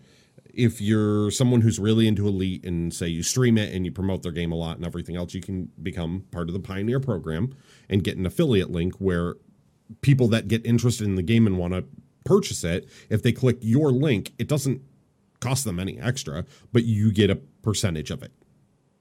if 0.53 0.79
you're 0.79 1.31
someone 1.31 1.61
who's 1.61 1.79
really 1.79 2.07
into 2.07 2.27
Elite 2.27 2.63
and 2.65 2.93
say 2.93 3.07
you 3.07 3.23
stream 3.23 3.57
it 3.57 3.73
and 3.73 3.85
you 3.85 3.91
promote 3.91 4.21
their 4.23 4.31
game 4.31 4.51
a 4.51 4.55
lot 4.55 4.77
and 4.77 4.85
everything 4.85 5.15
else, 5.15 5.33
you 5.33 5.41
can 5.41 5.69
become 5.81 6.25
part 6.31 6.47
of 6.47 6.53
the 6.53 6.59
Pioneer 6.59 6.99
Program 6.99 7.55
and 7.89 8.03
get 8.03 8.17
an 8.17 8.25
affiliate 8.25 8.69
link 8.71 8.93
where 8.97 9.35
people 10.01 10.27
that 10.29 10.47
get 10.47 10.65
interested 10.65 11.05
in 11.05 11.15
the 11.15 11.23
game 11.23 11.47
and 11.47 11.57
want 11.57 11.73
to 11.73 11.83
purchase 12.23 12.63
it, 12.63 12.87
if 13.09 13.21
they 13.23 13.31
click 13.31 13.57
your 13.61 13.91
link, 13.91 14.31
it 14.37 14.47
doesn't 14.47 14.81
cost 15.41 15.65
them 15.65 15.79
any 15.79 15.99
extra, 15.99 16.45
but 16.71 16.83
you 16.85 17.11
get 17.11 17.29
a 17.29 17.35
percentage 17.63 18.11
of 18.11 18.23
it. 18.23 18.31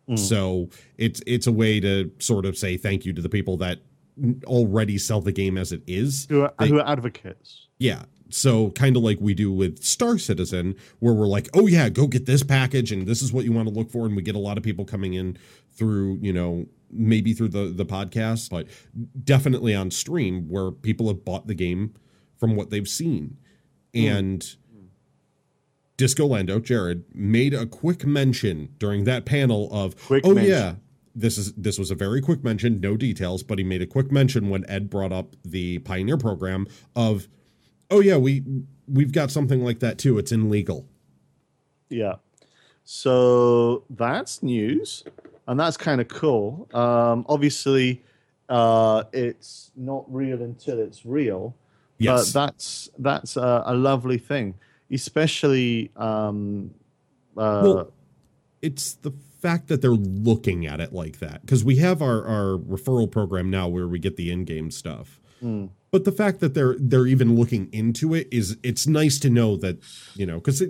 Hmm. 0.09 0.17
So 0.17 0.71
it's 0.99 1.21
it's 1.27 1.47
a 1.47 1.53
way 1.53 1.79
to 1.81 2.11
sort 2.19 2.47
of 2.47 2.57
say 2.59 2.77
thank 2.77 3.05
you 3.05 3.13
to 3.13 3.23
the 3.23 3.29
people 3.29 3.57
that 3.59 3.79
already 4.45 4.99
sell 4.99 5.21
the 5.21 5.33
game 5.33 5.57
as 5.57 5.71
it 5.73 5.83
is. 5.87 6.27
Who 6.29 6.43
are, 6.43 6.53
They- 6.59 6.69
who 6.69 6.79
are 6.79 6.89
advocates? 6.89 7.69
yeah. 7.79 8.05
So 8.35 8.71
kind 8.71 8.97
of 8.97 9.03
like 9.03 9.19
we 9.21 9.35
do 9.35 9.53
with 9.53 9.83
Star 9.83 10.19
Citizen, 10.19 10.75
where 11.01 11.15
we're 11.15 11.27
like, 11.27 11.49
oh 11.55 11.67
yeah, 11.67 11.89
go 11.89 12.07
get 12.07 12.27
this 12.27 12.43
package, 12.43 12.93
and 12.93 13.07
this 13.07 13.23
is 13.23 13.33
what 13.33 13.45
you 13.45 13.53
want 13.53 13.69
to 13.69 13.75
look 13.75 13.91
for, 13.91 14.07
and 14.07 14.17
we 14.17 14.23
get 14.23 14.35
a 14.35 14.41
lot 14.41 14.57
of 14.57 14.65
people 14.65 14.85
coming 14.85 15.15
in 15.15 15.37
through, 15.73 16.19
you 16.21 16.33
know, 16.33 16.67
maybe 16.91 17.33
through 17.33 17.49
the 17.49 17.73
the 17.75 17.87
podcast, 17.87 18.51
but 18.51 18.67
definitely 19.25 19.75
on 19.75 19.91
stream 19.91 20.49
where 20.49 20.71
people 20.71 21.09
have 21.09 21.25
bought 21.25 21.47
the 21.47 21.55
game 21.55 21.95
from 22.39 22.57
what 22.57 22.71
they've 22.71 22.89
seen, 22.89 23.37
hmm. 23.95 24.07
and 24.07 24.57
Disco 25.97 26.27
Lando 26.27 26.59
Jared 26.59 27.05
made 27.15 27.55
a 27.55 27.67
quick 27.67 28.05
mention 28.05 28.75
during 28.79 29.05
that 29.05 29.25
panel 29.25 29.69
of, 29.71 29.97
Quick 30.07 30.27
oh 30.27 30.35
mention. 30.35 30.51
yeah, 30.51 30.75
this 31.15 31.39
is 31.39 31.53
this 31.53 31.79
was 31.79 31.91
a 31.91 31.95
very 31.95 32.21
quick 32.21 32.43
mention, 32.43 32.81
no 32.81 32.97
details, 32.97 33.43
but 33.43 33.59
he 33.59 33.65
made 33.65 33.83
a 33.83 33.87
quick 33.87 34.11
mention 34.11 34.49
when 34.51 34.69
Ed 34.69 34.91
brought 34.91 35.13
up 35.13 35.37
the 35.45 35.79
Pioneer 35.81 36.17
program 36.17 36.67
of, 36.97 37.29
oh 37.93 38.01
yeah, 38.01 38.17
we 38.17 38.43
we've 38.89 39.13
got 39.13 39.31
something 39.31 39.63
like 39.63 39.79
that 39.81 39.99
too. 39.99 40.19
It's 40.19 40.33
illegal. 40.33 40.87
Yeah. 41.89 42.15
So 42.85 43.85
that's 43.91 44.43
news, 44.43 45.05
and 45.47 45.61
that's 45.61 45.77
kind 45.77 46.01
of 46.01 46.09
cool. 46.09 46.69
Um, 46.75 47.25
obviously, 47.29 48.03
uh, 48.49 49.05
it's 49.13 49.71
not 49.77 50.05
real 50.13 50.43
until 50.43 50.81
it's 50.81 51.07
real. 51.07 51.55
Yes. 51.99 52.33
But 52.33 52.47
that's 52.47 52.91
that's 52.99 53.37
a, 53.37 53.63
a 53.67 53.75
lovely 53.75 54.19
thing, 54.19 54.55
especially. 54.91 55.93
Um, 55.97 56.75
uh, 57.37 57.63
Well, 57.65 57.93
it's 58.61 58.95
the 58.95 59.13
fact 59.41 59.69
that 59.69 59.83
they're 59.83 59.91
looking 59.91 60.67
at 60.67 60.81
it 60.81 60.93
like 60.93 61.19
that 61.19 61.43
because 61.43 61.65
we 61.65 61.77
have 61.77 62.03
our 62.03 62.25
our 62.27 62.59
referral 62.59 63.11
program 63.11 63.51
now 63.51 63.69
where 63.69 63.87
we 63.87 63.99
get 63.99 64.17
the 64.17 64.31
in-game 64.31 64.71
stuff. 64.71 65.21
Mm, 65.43 65.69
But 65.91 66.05
the 66.05 66.13
fact 66.13 66.41
that 66.41 66.55
they're 66.55 66.77
they're 66.79 67.07
even 67.07 67.37
looking 67.37 67.69
into 67.73 68.15
it 68.15 68.29
is 68.31 68.57
it's 68.63 68.87
nice 68.87 69.19
to 69.21 69.29
know 69.29 69.57
that 69.59 69.77
you 70.15 70.25
know 70.27 70.37
because 70.37 70.63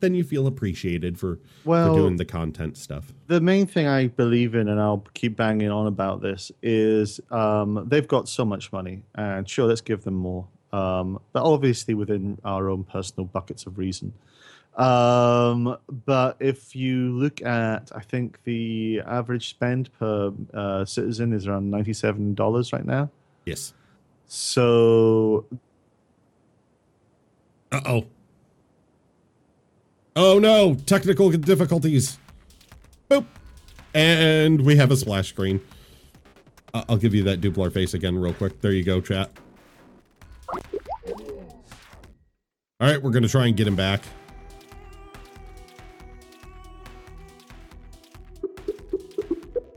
then 0.00 0.14
you 0.14 0.22
feel 0.24 0.46
appreciated 0.46 1.18
for 1.18 1.38
Well- 1.64 1.94
for 1.94 2.00
doing 2.00 2.16
the 2.16 2.24
content 2.24 2.76
stuff. 2.76 3.12
the 3.26 3.40
main 3.40 3.66
thing 3.66 3.86
I 3.86 4.06
believe 4.08 4.54
in, 4.54 4.68
and 4.68 4.78
I'll 4.80 5.04
keep 5.14 5.36
banging 5.36 5.70
on 5.70 5.86
about 5.86 6.20
this, 6.22 6.52
is 6.62 7.20
um, 7.30 7.86
they've 7.88 8.06
got 8.08 8.28
so 8.28 8.44
much 8.44 8.72
money, 8.72 9.02
and 9.14 9.48
sure, 9.48 9.66
let's 9.66 9.80
give 9.80 10.04
them 10.04 10.14
more. 10.14 10.46
Um, 10.72 11.18
but 11.32 11.42
obviously 11.44 11.94
within 11.94 12.38
our 12.44 12.68
own 12.68 12.84
personal 12.84 13.24
buckets 13.26 13.64
of 13.66 13.78
reason. 13.78 14.12
Um, 14.76 15.76
but 16.06 16.36
if 16.40 16.76
you 16.76 17.10
look 17.18 17.42
at, 17.42 17.90
I 17.94 18.00
think 18.00 18.38
the 18.44 19.00
average 19.04 19.48
spend 19.50 19.90
per 19.98 20.32
uh, 20.54 20.84
citizen 20.84 21.32
is 21.32 21.46
around 21.48 21.70
ninety-seven 21.70 22.34
dollars 22.34 22.72
right 22.72 22.84
now. 22.84 23.10
Yes. 23.44 23.72
So 24.28 25.46
Uh 27.72 27.80
oh. 27.84 28.06
Oh 30.14 30.38
no! 30.38 30.74
Technical 30.74 31.30
difficulties. 31.30 32.18
Boop. 33.10 33.24
And 33.94 34.60
we 34.64 34.76
have 34.76 34.90
a 34.90 34.96
splash 34.96 35.28
screen. 35.28 35.60
Uh, 36.74 36.84
I'll 36.88 36.96
give 36.96 37.14
you 37.14 37.22
that 37.24 37.40
Dublar 37.40 37.72
face 37.72 37.94
again 37.94 38.18
real 38.18 38.34
quick. 38.34 38.60
There 38.60 38.72
you 38.72 38.84
go, 38.84 39.00
chat. 39.00 39.30
All 42.80 42.88
right, 42.88 43.02
we're 43.02 43.10
gonna 43.10 43.28
try 43.28 43.46
and 43.46 43.56
get 43.56 43.66
him 43.66 43.76
back. 43.76 44.02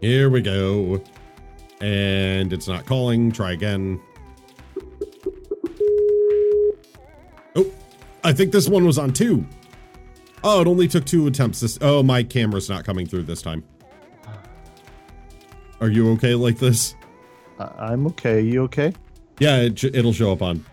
Here 0.01 0.29
we 0.29 0.41
go. 0.41 1.03
And 1.79 2.51
it's 2.51 2.67
not 2.67 2.85
calling. 2.85 3.31
Try 3.31 3.51
again. 3.51 4.01
I 8.23 8.33
think 8.33 8.51
this 8.51 8.69
one 8.69 8.85
was 8.85 8.97
on 8.97 9.13
two. 9.13 9.45
Oh, 10.43 10.61
it 10.61 10.67
only 10.67 10.87
took 10.87 11.05
two 11.05 11.27
attempts. 11.27 11.59
This. 11.59 11.77
Oh, 11.81 12.01
my 12.03 12.23
camera's 12.23 12.69
not 12.69 12.83
coming 12.83 13.05
through 13.05 13.23
this 13.23 13.41
time. 13.41 13.63
Are 15.79 15.89
you 15.89 16.11
okay 16.13 16.35
like 16.35 16.57
this? 16.57 16.95
I- 17.59 17.71
I'm 17.91 18.07
okay. 18.07 18.41
You 18.41 18.63
okay? 18.63 18.93
Yeah, 19.39 19.57
it, 19.61 19.83
it'll 19.83 20.13
show 20.13 20.31
up 20.31 20.41
on 20.41 20.63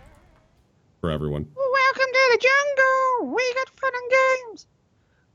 for 1.00 1.10
everyone. 1.10 1.46
Welcome 1.54 2.12
to 2.12 2.28
the 2.32 2.48
jungle. 2.48 3.34
We 3.34 3.54
got 3.54 3.70
fun 3.80 3.92
and 3.94 4.10
games. 4.50 4.66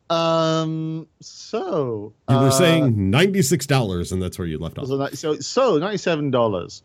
Um. 0.09 1.07
So 1.21 2.13
You 2.29 2.35
were 2.35 2.47
uh, 2.47 2.51
saying 2.51 3.09
ninety-six 3.09 3.65
dollars, 3.65 4.11
and 4.11 4.21
that's 4.21 4.37
where 4.37 4.47
you 4.47 4.59
left 4.59 4.77
off. 4.77 4.87
So, 5.15 5.39
so 5.39 5.77
ninety-seven 5.77 6.29
dollars. 6.29 6.83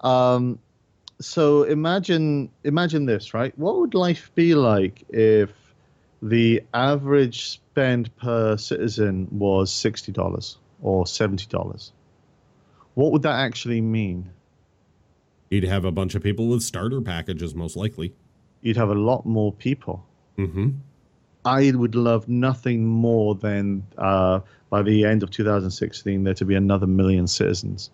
Um, 0.00 0.58
so 1.20 1.62
imagine, 1.64 2.50
imagine 2.64 3.06
this, 3.06 3.32
right? 3.34 3.56
What 3.58 3.76
would 3.78 3.94
life 3.94 4.30
be 4.34 4.54
like 4.54 5.04
if 5.08 5.50
the 6.22 6.62
average 6.74 7.48
spend 7.48 8.14
per 8.16 8.56
citizen 8.56 9.28
was 9.30 9.72
sixty 9.72 10.12
dollars 10.12 10.58
or 10.82 11.06
seventy 11.06 11.46
dollars? 11.46 11.92
What 12.94 13.12
would 13.12 13.22
that 13.22 13.38
actually 13.38 13.80
mean? 13.80 14.30
You'd 15.50 15.64
have 15.64 15.84
a 15.84 15.92
bunch 15.92 16.14
of 16.14 16.22
people 16.22 16.48
with 16.48 16.62
starter 16.62 17.00
packages, 17.00 17.54
most 17.54 17.76
likely. 17.76 18.14
You'd 18.62 18.76
have 18.76 18.90
a 18.90 18.94
lot 18.94 19.26
more 19.26 19.52
people. 19.52 20.04
Mm-hmm. 20.38 20.70
I 21.44 21.70
would 21.70 21.94
love 21.94 22.28
nothing 22.28 22.84
more 22.84 23.36
than 23.36 23.86
uh, 23.96 24.40
by 24.68 24.82
the 24.82 25.04
end 25.04 25.22
of 25.22 25.30
2016 25.30 26.24
there 26.24 26.34
to 26.34 26.44
be 26.44 26.56
another 26.56 26.88
million 26.88 27.28
citizens. 27.28 27.90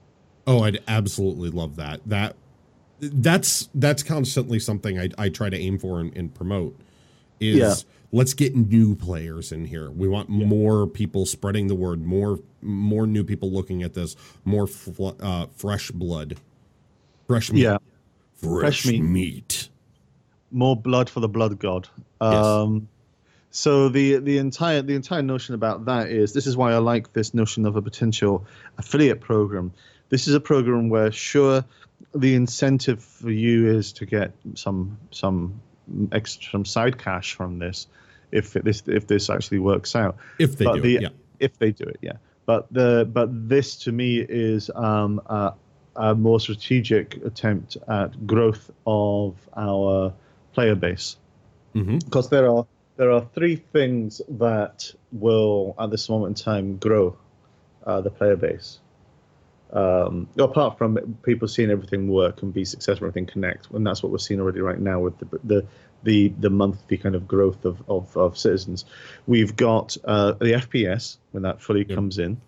Oh, 0.47 0.63
I'd 0.63 0.81
absolutely 0.89 1.51
love 1.51 1.77
that. 1.77 2.01
That 2.07 2.37
that's 3.03 3.69
that's 3.75 4.03
constantly 4.03 4.59
something 4.61 4.99
I, 4.99 5.09
I 5.19 5.29
try 5.29 5.51
to 5.51 5.57
aim 5.59 5.79
for 5.79 6.01
and, 6.01 6.17
and 6.17 6.33
promote. 6.35 6.79
Is 7.41 7.57
Yeah. 7.59 7.75
let's 8.13 8.35
get 8.35 8.55
new 8.55 8.95
players 8.95 9.51
in 9.51 9.65
here. 9.65 9.91
We 9.91 10.07
want 10.07 10.29
more 10.29 10.87
people 10.87 11.27
spreading 11.27 11.67
the 11.67 11.75
word, 11.75 12.03
more 12.05 12.39
more 12.61 13.07
new 13.07 13.25
people 13.25 13.51
looking 13.51 13.83
at 13.83 13.95
this, 13.95 14.15
more 14.45 14.67
fl- 14.69 15.11
uh, 15.21 15.47
fresh 15.57 15.91
blood, 15.91 16.37
fresh 17.27 17.51
meat, 17.51 17.63
Yeah, 17.63 17.79
fresh, 18.37 18.83
fresh 18.83 18.87
meat. 18.87 19.03
meat. 19.03 19.69
more 20.53 20.77
blood 20.77 21.11
for 21.11 21.19
the 21.21 21.29
blood 21.29 21.59
god. 21.59 21.89
Um, 22.21 22.89
So 23.51 23.89
the 23.89 24.17
the 24.19 24.39
entire 24.39 24.81
the 24.83 24.95
entire 24.95 25.23
notion 25.23 25.57
about 25.57 25.87
that 25.87 26.09
is 26.09 26.33
this 26.33 26.47
is 26.47 26.57
why 26.57 26.73
I 26.73 26.79
like 26.79 27.13
this 27.15 27.35
notion 27.35 27.67
of 27.67 27.75
a 27.75 27.83
potential 27.83 28.47
affiliate 28.79 29.21
program. 29.21 29.73
This 30.13 30.29
is 30.29 30.35
a 30.35 30.41
program 30.41 30.91
where 30.91 31.11
sure 31.11 31.65
the 32.15 32.35
incentive 32.35 33.03
for 33.03 33.31
you 33.31 33.75
is 33.75 33.95
to 33.95 34.05
get 34.05 34.33
some 34.55 34.99
some 35.11 35.59
extra 36.13 36.51
some 36.51 36.67
side 36.67 36.99
cash 36.99 37.33
from 37.33 37.59
this 37.59 37.87
if 38.31 38.53
this 38.53 38.83
if 38.87 39.07
this 39.07 39.31
actually 39.31 39.61
works 39.61 39.97
out. 39.97 40.19
If 40.39 40.59
they 40.59 40.67
but 40.67 40.75
do 40.75 40.81
the, 40.83 40.97
it, 40.97 41.03
yeah. 41.03 41.09
if 41.41 41.59
they 41.59 41.71
do 41.71 41.85
it, 41.85 41.97
yeah. 42.03 42.19
But 42.45 42.71
the 42.71 43.09
but 43.11 43.49
this 43.49 43.77
to 43.85 43.93
me 43.93 44.19
is 44.19 44.71
um, 44.75 45.23
a, 45.25 45.55
a 45.97 46.15
more 46.15 46.41
strategic 46.41 47.17
attempt 47.25 47.79
at 47.89 48.27
growth 48.27 48.71
of 48.87 49.37
our 49.57 50.13
player 50.53 50.75
base 50.75 51.17
hmm 51.73 51.97
because 52.01 52.29
there 52.29 52.51
are 52.51 52.67
there 52.99 53.11
are 53.11 53.27
three 53.35 53.57
things 53.57 54.21
that 54.29 54.93
will 55.11 55.75
at 55.79 55.91
this 55.91 56.11
moment 56.11 56.39
in 56.39 56.45
time 56.45 56.77
grow 56.77 57.17
uh, 57.87 58.03
the 58.03 58.11
player 58.11 58.37
base. 58.37 58.79
Um, 59.73 60.29
apart 60.39 60.77
from 60.77 61.17
people 61.23 61.49
seeing 61.49 61.71
everything 61.71 62.09
work 62.09 62.43
and 62.43 62.53
be 62.53 62.65
successful, 62.65 63.07
everything 63.07 63.27
connect, 63.27 63.71
and 63.71 63.87
that's 63.87 64.03
what 64.03 64.13
we're 64.13 64.19
seeing 64.19 64.41
already 64.41 64.61
right 64.61 64.79
now 64.79 65.01
with 65.01 65.19
the 65.19 65.39
the 65.45 65.67
the, 66.05 66.29
the 66.41 66.51
monthly 66.51 66.97
kind 66.97 67.15
of 67.15 67.29
growth 67.29 67.65
of, 67.65 67.81
of, 67.89 68.17
of 68.17 68.37
citizens. 68.37 68.85
We've 69.29 69.55
got 69.55 69.97
uh, 70.05 70.33
the 70.33 70.47
FPS 70.55 71.19
when 71.31 71.45
that 71.45 71.61
fully 71.63 71.85
Yep. 71.85 71.95
comes 71.95 72.19
in. 72.19 72.41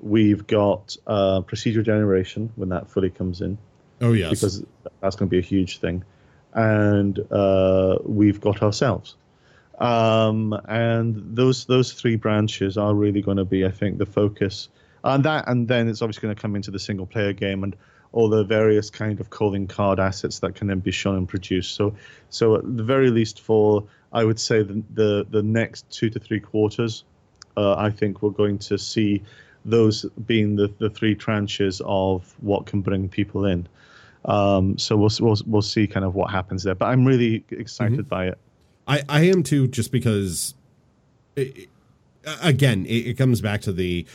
We've 0.00 0.46
got 0.46 0.94
uh, 1.06 1.40
procedural 1.40 1.84
generation 1.84 2.52
when 2.56 2.68
that 2.68 2.90
fully 2.90 3.08
comes 3.08 3.40
in 3.40 3.56
Oh 4.02 4.12
yes. 4.12 4.28
because 4.28 4.62
that's 5.00 5.16
going 5.16 5.28
to 5.28 5.30
be 5.30 5.38
a 5.38 5.42
huge 5.42 5.78
thing. 5.78 6.04
And 6.52 7.18
uh, 7.32 7.96
we've 8.04 8.42
got 8.42 8.62
ourselves. 8.62 9.16
Um, 9.78 10.52
and 10.68 11.36
those 11.36 11.64
those 11.64 11.92
three 11.94 12.16
branches 12.16 12.76
are 12.76 12.94
really 12.94 13.22
going 13.22 13.38
to 13.38 13.44
be, 13.46 13.64
I 13.64 13.70
think, 13.70 13.98
the 13.98 14.06
focus. 14.06 14.68
And 15.04 15.24
that, 15.24 15.48
and 15.48 15.68
then 15.68 15.88
it's 15.88 16.02
obviously 16.02 16.22
going 16.22 16.34
to 16.34 16.40
come 16.40 16.56
into 16.56 16.70
the 16.70 16.78
single 16.78 17.06
player 17.06 17.32
game 17.32 17.62
and 17.64 17.76
all 18.12 18.28
the 18.28 18.44
various 18.44 18.88
kind 18.90 19.20
of 19.20 19.30
calling 19.30 19.66
card 19.66 20.00
assets 20.00 20.38
that 20.40 20.54
can 20.54 20.68
then 20.68 20.80
be 20.80 20.90
shown 20.90 21.16
and 21.16 21.28
produced. 21.28 21.74
So, 21.74 21.94
so 22.30 22.56
at 22.56 22.76
the 22.76 22.82
very 22.82 23.10
least, 23.10 23.40
for 23.40 23.84
I 24.12 24.24
would 24.24 24.40
say 24.40 24.62
the 24.62 24.82
the, 24.94 25.26
the 25.30 25.42
next 25.42 25.88
two 25.90 26.08
to 26.10 26.18
three 26.18 26.40
quarters, 26.40 27.04
uh, 27.56 27.74
I 27.76 27.90
think 27.90 28.22
we're 28.22 28.30
going 28.30 28.58
to 28.58 28.78
see 28.78 29.22
those 29.64 30.04
being 30.26 30.56
the, 30.56 30.72
the 30.78 30.88
three 30.88 31.14
tranches 31.14 31.80
of 31.84 32.34
what 32.40 32.66
can 32.66 32.80
bring 32.80 33.08
people 33.08 33.44
in. 33.44 33.68
Um, 34.24 34.78
so 34.78 34.96
we'll, 34.96 35.10
we'll 35.20 35.36
we'll 35.46 35.62
see 35.62 35.86
kind 35.86 36.04
of 36.04 36.14
what 36.14 36.30
happens 36.30 36.62
there. 36.62 36.74
But 36.74 36.86
I'm 36.86 37.04
really 37.04 37.44
excited 37.50 38.08
by 38.08 38.28
it. 38.28 38.38
I, 38.88 39.02
I 39.08 39.22
am 39.22 39.42
too, 39.42 39.66
just 39.66 39.90
because, 39.92 40.54
it, 41.34 41.56
it- 41.56 41.68
again, 42.42 42.86
it, 42.86 43.06
it 43.08 43.18
comes 43.18 43.40
back 43.40 43.60
to 43.62 43.72
the. 43.72 44.06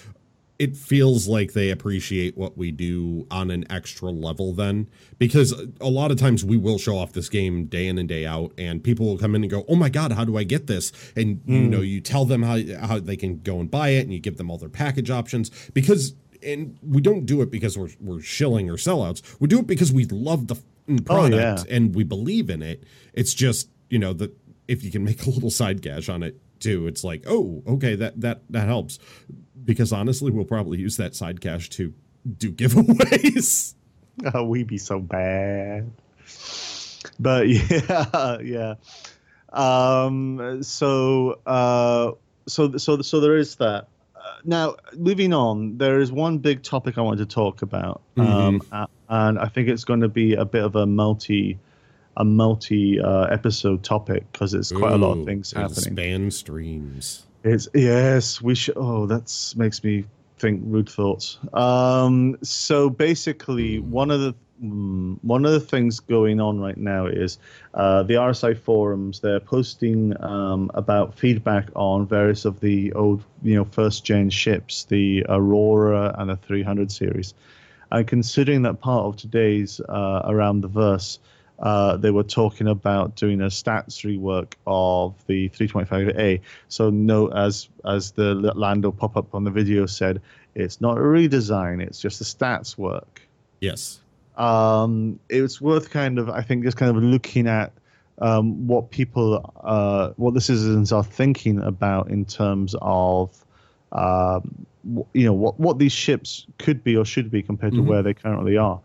It 0.61 0.77
feels 0.77 1.27
like 1.27 1.53
they 1.53 1.71
appreciate 1.71 2.37
what 2.37 2.55
we 2.55 2.69
do 2.69 3.25
on 3.31 3.49
an 3.49 3.65
extra 3.67 4.11
level, 4.11 4.53
then, 4.53 4.87
because 5.17 5.59
a 5.79 5.89
lot 5.89 6.11
of 6.11 6.17
times 6.17 6.45
we 6.45 6.55
will 6.55 6.77
show 6.77 6.99
off 6.99 7.13
this 7.13 7.29
game 7.29 7.65
day 7.65 7.87
in 7.87 7.97
and 7.97 8.07
day 8.07 8.27
out, 8.27 8.53
and 8.59 8.83
people 8.83 9.07
will 9.07 9.17
come 9.17 9.33
in 9.33 9.41
and 9.41 9.49
go, 9.49 9.65
"Oh 9.67 9.75
my 9.75 9.89
god, 9.89 10.11
how 10.11 10.23
do 10.23 10.37
I 10.37 10.43
get 10.43 10.67
this?" 10.67 10.91
And 11.15 11.41
you 11.47 11.61
hmm. 11.61 11.69
know, 11.71 11.81
you 11.81 11.99
tell 11.99 12.25
them 12.25 12.43
how 12.43 12.59
how 12.79 12.99
they 12.99 13.17
can 13.17 13.39
go 13.39 13.59
and 13.59 13.71
buy 13.71 13.89
it, 13.89 14.01
and 14.01 14.13
you 14.13 14.19
give 14.19 14.37
them 14.37 14.51
all 14.51 14.59
their 14.59 14.69
package 14.69 15.09
options 15.09 15.49
because. 15.73 16.13
And 16.43 16.79
we 16.81 17.01
don't 17.03 17.27
do 17.27 17.43
it 17.43 17.51
because 17.51 17.77
we're 17.77 17.91
we're 17.99 18.19
shilling 18.19 18.67
or 18.67 18.73
sellouts. 18.73 19.21
We 19.39 19.47
do 19.47 19.59
it 19.59 19.67
because 19.67 19.91
we 19.91 20.05
love 20.05 20.47
the 20.47 20.55
f***ing 20.55 21.01
Oh, 21.01 21.03
product 21.03 21.67
yeah. 21.67 21.75
and 21.75 21.93
we 21.93 22.03
believe 22.03 22.49
in 22.49 22.63
it. 22.63 22.83
It's 23.13 23.35
just 23.35 23.69
you 23.91 23.99
know 23.99 24.11
that 24.13 24.35
if 24.67 24.83
you 24.83 24.89
can 24.89 25.03
make 25.03 25.23
a 25.27 25.29
little 25.29 25.51
side 25.51 25.83
cash 25.83 26.09
on 26.09 26.23
it 26.23 26.41
too, 26.61 26.87
it's 26.87 27.03
like 27.03 27.23
oh 27.27 27.63
okay 27.67 27.95
that 27.95 28.21
that 28.21 28.41
that 28.49 28.67
helps 28.67 28.99
because 29.65 29.91
honestly 29.91 30.31
we'll 30.31 30.45
probably 30.45 30.79
use 30.79 30.97
that 30.97 31.15
side 31.15 31.41
cash 31.41 31.69
to 31.71 31.93
do 32.37 32.51
giveaways. 32.53 33.73
Oh, 34.35 34.43
we 34.43 34.63
be 34.63 34.77
so 34.77 34.99
bad. 34.99 35.89
But 37.19 37.47
yeah, 37.49 38.37
yeah. 38.41 38.75
Um, 39.51 40.61
so, 40.63 41.39
uh, 41.45 42.11
so, 42.47 42.77
so, 42.77 43.01
so 43.01 43.19
there 43.19 43.37
is 43.37 43.55
that. 43.55 43.87
Uh, 44.15 44.19
now, 44.43 44.75
moving 44.95 45.33
on, 45.33 45.77
there 45.77 45.99
is 45.99 46.11
one 46.11 46.37
big 46.37 46.61
topic 46.61 46.97
I 46.97 47.01
wanted 47.01 47.29
to 47.29 47.33
talk 47.33 47.61
about, 47.63 48.01
um, 48.17 48.61
a- 48.71 48.87
and 49.09 49.39
I 49.39 49.47
think 49.47 49.67
it's 49.69 49.85
going 49.85 50.01
to 50.01 50.09
be 50.09 50.35
a 50.35 50.45
bit 50.45 50.63
of 50.63 50.75
a 50.75 50.85
multi, 50.85 51.57
a 52.17 52.25
multi 52.25 52.99
uh, 52.99 53.23
episode 53.25 53.83
topic 53.83 54.31
because 54.31 54.53
it's 54.53 54.71
quite 54.71 54.93
a 54.93 54.97
lot 54.97 55.17
of 55.17 55.25
things 55.25 55.51
happening. 55.51 55.93
Span 55.93 56.31
streams. 56.31 57.25
It's 57.43 57.67
yes, 57.73 58.41
we 58.41 58.55
should. 58.55 58.75
Oh, 58.77 59.05
that 59.07 59.53
makes 59.55 59.83
me 59.83 60.05
think 60.37 60.61
rude 60.65 60.89
thoughts. 60.89 61.37
Um, 61.53 62.37
so 62.43 62.89
basically, 62.89 63.79
one 63.79 64.11
of 64.11 64.19
the 64.19 64.35
mm, 64.61 65.17
one 65.21 65.45
of 65.45 65.51
the 65.51 65.59
things 65.59 65.99
going 65.99 66.41
on 66.41 66.59
right 66.59 66.77
now 66.77 67.05
is 67.05 67.37
uh, 67.73 68.03
the 68.03 68.15
RSI 68.15 68.57
forums. 68.57 69.21
They're 69.21 69.39
posting 69.39 70.21
um, 70.21 70.69
about 70.73 71.17
feedback 71.17 71.69
on 71.75 72.07
various 72.07 72.45
of 72.45 72.59
the 72.59 72.91
old, 72.93 73.23
you 73.43 73.55
know, 73.55 73.65
first 73.65 74.03
gen 74.03 74.29
ships, 74.29 74.85
the 74.85 75.25
Aurora 75.29 76.13
and 76.17 76.29
the 76.29 76.35
300 76.35 76.91
series. 76.91 77.33
And 77.91 78.07
considering 78.07 78.61
that 78.63 78.79
part 78.79 79.05
of 79.05 79.17
today's 79.17 79.81
uh, 79.81 80.21
around 80.25 80.61
the 80.61 80.69
verse, 80.69 81.19
uh, 81.61 81.95
they 81.97 82.11
were 82.11 82.23
talking 82.23 82.67
about 82.67 83.15
doing 83.15 83.41
a 83.41 83.45
stats 83.45 84.03
rework 84.03 84.53
of 84.65 85.15
the 85.27 85.47
325A. 85.49 86.41
So 86.69 86.89
no, 86.89 87.27
as 87.27 87.69
as 87.85 88.11
the 88.11 88.33
Lando 88.33 88.91
pop 88.91 89.15
up 89.15 89.33
on 89.35 89.43
the 89.43 89.51
video 89.51 89.85
said, 89.85 90.21
it's 90.55 90.81
not 90.81 90.97
a 90.97 91.01
redesign; 91.01 91.81
it's 91.81 91.99
just 91.99 92.19
a 92.21 92.23
stats 92.23 92.77
work. 92.77 93.21
Yes. 93.59 94.01
Um, 94.37 95.19
it's 95.29 95.61
worth 95.61 95.91
kind 95.91 96.17
of, 96.17 96.29
I 96.29 96.41
think, 96.41 96.63
just 96.63 96.77
kind 96.77 96.95
of 96.95 97.03
looking 97.03 97.47
at 97.47 97.73
um, 98.19 98.65
what 98.65 98.89
people, 98.89 99.53
uh, 99.63 100.11
what 100.15 100.33
the 100.33 100.41
citizens 100.41 100.91
are 100.91 101.03
thinking 101.03 101.59
about 101.59 102.09
in 102.09 102.25
terms 102.25 102.75
of, 102.81 103.45
um, 103.91 104.65
w- 104.87 105.05
you 105.13 105.25
know, 105.25 105.33
what 105.33 105.59
what 105.59 105.77
these 105.77 105.91
ships 105.91 106.47
could 106.57 106.83
be 106.83 106.95
or 106.95 107.05
should 107.05 107.29
be 107.29 107.43
compared 107.43 107.73
to 107.73 107.81
Mhm. 107.81 107.85
where 107.85 108.01
they 108.03 108.13
currently 108.13 108.57
are. 108.57 108.79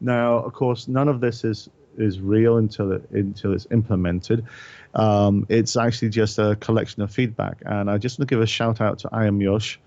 Now, 0.00 0.38
of 0.38 0.52
course, 0.52 0.86
none 0.86 1.08
of 1.08 1.20
this 1.20 1.44
is 1.44 1.68
is 1.96 2.20
real 2.20 2.56
until 2.58 2.92
it 2.92 3.10
until 3.10 3.52
it's 3.52 3.66
implemented. 3.70 4.46
Um, 4.94 5.46
it's 5.48 5.76
actually 5.76 6.10
just 6.10 6.38
a 6.38 6.56
collection 6.56 7.02
of 7.02 7.12
feedback, 7.12 7.62
and 7.64 7.90
I 7.90 7.98
just 7.98 8.18
want 8.18 8.28
to 8.28 8.34
give 8.34 8.42
a 8.42 8.46
shout 8.46 8.80
out 8.80 9.00
to 9.00 9.10
I 9.12 9.26
am 9.26 9.40
Yosh 9.40 9.78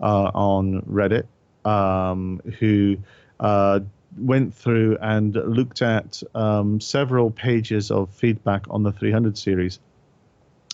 uh, 0.00 0.30
on 0.34 0.82
Reddit, 0.82 1.26
um, 1.64 2.40
who 2.58 2.98
uh, 3.40 3.80
went 4.18 4.54
through 4.54 4.98
and 5.00 5.34
looked 5.34 5.82
at 5.82 6.22
um, 6.34 6.80
several 6.80 7.30
pages 7.30 7.90
of 7.90 8.10
feedback 8.10 8.66
on 8.70 8.82
the 8.82 8.92
300 8.92 9.38
series. 9.38 9.78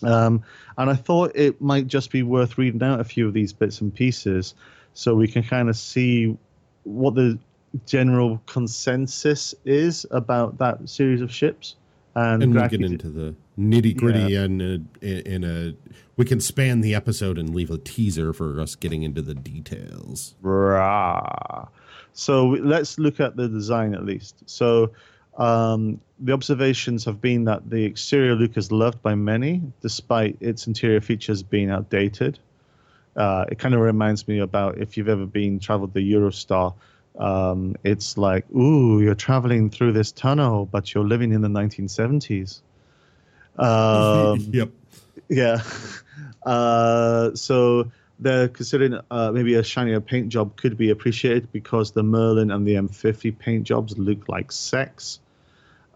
Um, 0.03 0.43
and 0.77 0.89
I 0.89 0.95
thought 0.95 1.33
it 1.35 1.61
might 1.61 1.87
just 1.87 2.11
be 2.11 2.23
worth 2.23 2.57
reading 2.57 2.81
out 2.83 2.99
a 2.99 3.03
few 3.03 3.27
of 3.27 3.33
these 3.33 3.51
bits 3.53 3.81
and 3.81 3.93
pieces 3.93 4.55
so 4.93 5.13
we 5.13 5.27
can 5.27 5.43
kind 5.43 5.69
of 5.69 5.75
see 5.75 6.37
what 6.83 7.15
the 7.15 7.37
general 7.85 8.41
consensus 8.45 9.55
is 9.65 10.05
about 10.11 10.57
that 10.57 10.89
series 10.89 11.21
of 11.21 11.31
ships. 11.31 11.75
And, 12.15 12.43
And 12.43 12.53
we'll 12.53 12.67
get 12.67 12.81
into 12.81 13.09
the 13.09 13.35
nitty 13.57 13.95
gritty 13.95 14.35
and 14.35 14.61
uh, 14.61 15.05
in 15.05 15.43
a 15.43 15.75
we 16.17 16.25
can 16.25 16.41
span 16.41 16.81
the 16.81 16.95
episode 16.95 17.37
and 17.37 17.55
leave 17.55 17.69
a 17.69 17.77
teaser 17.77 18.33
for 18.33 18.59
us 18.59 18.75
getting 18.75 19.03
into 19.03 19.21
the 19.21 19.35
details. 19.35 20.35
Rah. 20.41 21.67
So 22.13 22.47
let's 22.47 22.99
look 22.99 23.19
at 23.19 23.37
the 23.37 23.47
design 23.47 23.93
at 23.93 24.05
least. 24.05 24.43
So 24.45 24.91
um, 25.37 26.01
the 26.19 26.33
observations 26.33 27.05
have 27.05 27.21
been 27.21 27.45
that 27.45 27.69
the 27.69 27.85
exterior 27.85 28.35
look 28.35 28.57
is 28.57 28.71
loved 28.71 29.01
by 29.01 29.15
many, 29.15 29.61
despite 29.81 30.35
its 30.41 30.67
interior 30.67 30.99
features 30.99 31.41
being 31.41 31.69
outdated. 31.69 32.39
Uh, 33.15 33.45
it 33.49 33.59
kind 33.59 33.73
of 33.73 33.79
reminds 33.79 34.27
me 34.27 34.39
about 34.39 34.77
if 34.77 34.97
you've 34.97 35.09
ever 35.09 35.25
been 35.25 35.59
traveled 35.59 35.93
the 35.93 36.13
Eurostar. 36.13 36.73
Um, 37.19 37.75
it's 37.83 38.17
like, 38.17 38.49
ooh, 38.51 39.01
you're 39.01 39.15
traveling 39.15 39.69
through 39.69 39.91
this 39.91 40.11
tunnel, 40.11 40.65
but 40.65 40.93
you're 40.93 41.03
living 41.03 41.33
in 41.33 41.41
the 41.41 41.49
1970s. 41.49 42.61
Um, 43.57 44.39
yep. 44.51 44.69
yeah. 45.27 45.61
Uh, 46.41 47.35
so 47.35 47.91
they're 48.17 48.47
considering 48.47 48.97
uh, 49.11 49.31
maybe 49.31 49.55
a 49.55 49.63
shinier 49.63 49.99
paint 49.99 50.29
job 50.29 50.55
could 50.55 50.77
be 50.77 50.89
appreciated 50.89 51.51
because 51.51 51.91
the 51.91 52.01
Merlin 52.01 52.49
and 52.49 52.65
the 52.65 52.75
M50 52.75 53.37
paint 53.37 53.65
jobs 53.65 53.97
look 53.97 54.29
like 54.29 54.51
sex. 54.51 55.19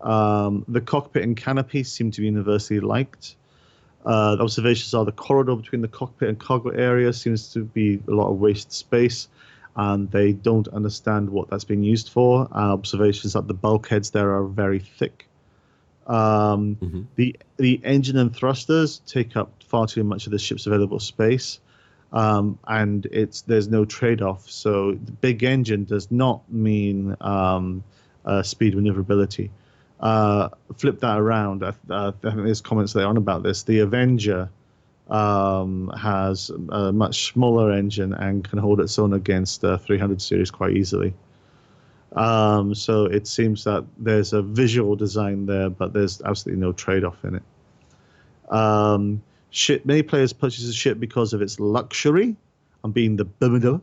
Um, 0.02 0.66
the 0.68 0.82
cockpit 0.82 1.24
and 1.24 1.36
canopy 1.36 1.84
seem 1.84 2.12
to 2.12 2.22
be 2.22 2.28
universally 2.28 2.82
liked. 2.82 3.36
Uh, 4.06 4.36
the 4.36 4.44
observations 4.44 4.94
are 4.94 5.06
the 5.06 5.14
corridor 5.14 5.56
between 5.56 5.82
the 5.82 5.88
cockpit 5.88 6.28
and 6.28 6.40
cargo 6.40 6.70
area 6.70 7.14
seems 7.14 7.54
to 7.54 7.64
be 7.64 8.02
a 8.08 8.12
lot 8.12 8.30
of 8.30 8.38
waste 8.38 8.74
space, 8.74 9.30
and 9.76 10.10
they 10.12 10.34
don't 10.34 10.68
understand 10.68 11.30
what 11.30 11.50
that's 11.50 11.64
being 11.64 11.84
used 11.84 12.10
for. 12.10 12.48
Uh, 12.52 12.74
observations 12.74 13.34
that 13.34 13.48
the 13.48 13.54
bulkheads 13.54 14.12
there 14.12 14.36
are 14.36 14.46
very 14.46 14.80
thick. 14.80 15.28
Um, 16.06 16.76
Mhm. 16.76 17.06
The 17.16 17.36
the 17.58 17.82
engine 17.84 18.18
and 18.18 18.36
thrusters 18.36 19.00
take 19.06 19.38
up 19.38 19.64
far 19.66 19.88
too 19.88 20.04
much 20.04 20.26
of 20.28 20.32
the 20.32 20.40
ship's 20.40 20.68
available 20.68 21.00
space, 21.00 21.60
um, 22.12 22.60
and 22.68 23.06
it's 23.06 23.42
there's 23.42 23.70
no 23.70 23.86
trade-off. 23.86 24.50
So 24.50 24.92
the 24.92 25.12
big 25.14 25.44
engine 25.44 25.86
does 25.86 26.12
not 26.12 26.42
mean 26.52 27.16
um, 27.22 27.84
uh, 28.26 28.44
speed 28.44 28.76
maneuverability. 28.76 29.50
Uh, 30.00 30.50
flip 30.76 31.00
that 31.00 31.18
around. 31.18 31.64
I, 31.64 31.70
uh, 31.90 32.12
I 32.24 32.30
think 32.32 32.44
there's 32.44 32.60
comments 32.62 32.94
later 32.94 33.08
on 33.08 33.16
about 33.16 33.44
this. 33.44 33.64
The 33.64 33.80
Avenger 33.80 34.50
um, 35.10 35.92
has 35.98 36.50
a 36.70 36.92
much 36.92 37.32
smaller 37.34 37.72
engine 37.72 38.14
and 38.14 38.44
can 38.44 38.60
hold 38.60 38.80
its 38.80 38.98
own 38.98 39.14
against 39.14 39.62
the 39.62 39.78
300 39.78 40.22
series 40.22 40.52
quite 40.52 40.76
easily. 40.76 41.14
Um, 42.16 42.76
so 42.76 43.06
it 43.06 43.28
seems 43.28 43.64
that 43.64 43.86
there's 43.98 44.34
a 44.34 44.42
visual 44.42 44.96
design 44.96 45.46
there, 45.46 45.70
but 45.70 45.94
there's 45.94 46.22
absolutely 46.22 46.62
no 46.62 46.72
trade-off 46.72 47.24
in 47.26 47.36
it. 47.36 47.44
Um, 48.54 49.22
ship, 49.50 49.86
many 49.86 50.04
players 50.04 50.32
purchase 50.32 50.68
a 50.68 50.74
ship 50.74 51.00
because 51.00 51.34
of 51.34 51.42
its 51.42 51.60
luxury 51.60 52.36
and 52.84 52.94
being 52.94 53.16
the 53.16 53.26
BMW, 53.26 53.82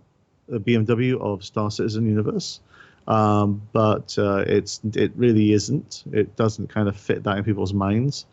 the 0.49 0.61
BMW 0.61 1.21
of 1.21 1.45
Star 1.45 1.71
Citizen 1.71 2.07
universe. 2.07 2.61
Um, 3.09 3.63
but 3.73 4.17
uh, 4.19 4.45
it's 4.47 4.81
it 4.95 5.13
really 5.17 5.53
isn't. 5.53 6.05
It 6.13 6.37
doesn't 6.37 6.69
kind 6.69 6.89
of 6.89 6.97
fit 6.97 7.25
that 7.25 7.39
in 7.39 7.45
people's 7.45 7.73
minds. 7.73 8.27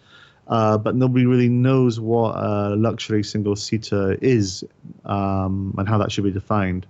Uh, 0.47 0.77
but 0.77 0.95
nobody 0.95 1.25
really 1.25 1.49
knows 1.49 1.99
what 1.99 2.35
a 2.35 2.75
luxury 2.75 3.23
single 3.23 3.55
seater 3.55 4.17
is 4.21 4.63
um, 5.05 5.73
and 5.77 5.87
how 5.87 5.97
that 5.97 6.11
should 6.11 6.23
be 6.23 6.31
defined. 6.31 6.85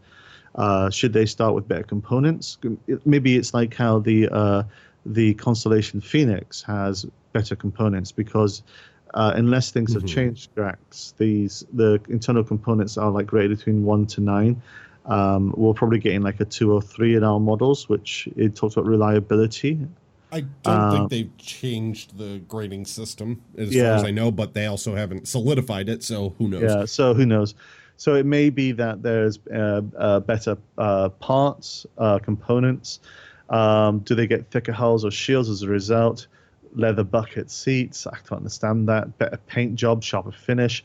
Uh, 0.55 0.89
should 0.89 1.13
they 1.13 1.25
start 1.25 1.53
with 1.55 1.67
better 1.67 1.83
components? 1.83 2.57
Maybe 3.05 3.35
it's 3.35 3.53
like 3.53 3.75
how 3.75 3.99
the 3.99 4.29
uh, 4.29 4.63
the 5.05 5.33
Constellation 5.35 6.01
Phoenix 6.01 6.61
has 6.63 7.05
better 7.33 7.55
components 7.55 8.11
because 8.11 8.63
uh, 9.13 9.31
unless 9.35 9.71
things 9.71 9.93
have 9.93 10.03
Mhm. 10.03 10.07
changed, 10.07 10.53
Grax, 10.55 11.15
these 11.17 11.63
the 11.73 11.99
internal 12.09 12.43
components 12.43 12.97
are 12.97 13.09
like 13.11 13.31
rated 13.31 13.57
between 13.57 13.83
one 13.85 14.05
to 14.07 14.21
nine. 14.21 14.61
Um, 15.05 15.53
we're 15.55 15.73
probably 15.73 15.99
getting 15.99 16.21
like 16.21 16.39
a 16.41 16.45
two 16.45 16.73
or 16.73 16.81
three 16.81 17.15
in 17.15 17.23
our 17.23 17.39
models, 17.39 17.87
which 17.87 18.27
it 18.35 18.55
talks 18.55 18.75
about 18.75 18.85
reliability. 18.87 19.79
I 20.31 20.41
don't 20.63 20.81
Uh, 20.81 20.91
think 20.91 21.09
they've 21.09 21.37
changed 21.37 22.17
the 22.17 22.39
grading 22.47 22.85
system 22.85 23.41
as 23.57 23.73
Yeah. 23.73 23.83
far 23.83 23.95
as 23.95 24.03
I 24.03 24.11
know, 24.11 24.31
but 24.31 24.53
they 24.53 24.65
also 24.65 24.95
haven't 24.95 25.27
solidified 25.27 25.87
it, 25.87 26.03
so 26.03 26.35
who 26.37 26.49
knows? 26.49 26.63
Yeah, 26.63 26.85
so 26.85 27.13
who 27.13 27.25
knows? 27.25 27.55
So 27.95 28.15
it 28.15 28.25
may 28.25 28.49
be 28.49 28.73
that 28.73 29.01
there's 29.01 29.39
uh, 29.51 29.81
uh, 29.97 30.19
better 30.19 30.57
uh, 30.77 31.09
parts, 31.09 31.85
uh, 31.97 32.19
components. 32.19 32.99
Um, 33.49 33.99
do 33.99 34.13
they 34.15 34.27
get 34.27 34.51
thicker 34.51 34.73
hulls 34.73 35.05
or 35.05 35.11
shields 35.11 35.49
as 35.49 35.61
a 35.63 35.67
result? 35.69 36.27
Leather 36.75 37.05
bucket 37.05 37.49
seats. 37.49 38.05
I 38.05 38.17
don't 38.29 38.37
understand 38.39 38.87
that. 38.89 39.17
Better 39.17 39.37
paint 39.47 39.75
job, 39.75 40.03
sharper 40.03 40.33
finish, 40.33 40.83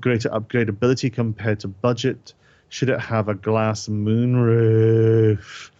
greater 0.00 0.30
upgradability 0.30 1.12
compared 1.12 1.60
to 1.60 1.68
budget. 1.68 2.32
Should 2.70 2.88
it 2.88 3.00
have 3.00 3.28
a 3.28 3.34
glass 3.34 3.86
moonroof 3.88 5.70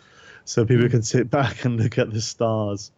so 0.49 0.65
people 0.65 0.89
can 0.89 1.03
sit 1.03 1.29
back 1.39 1.65
and 1.65 1.79
look 1.79 1.99
at 1.99 2.11
the 2.11 2.21
stars? 2.21 2.91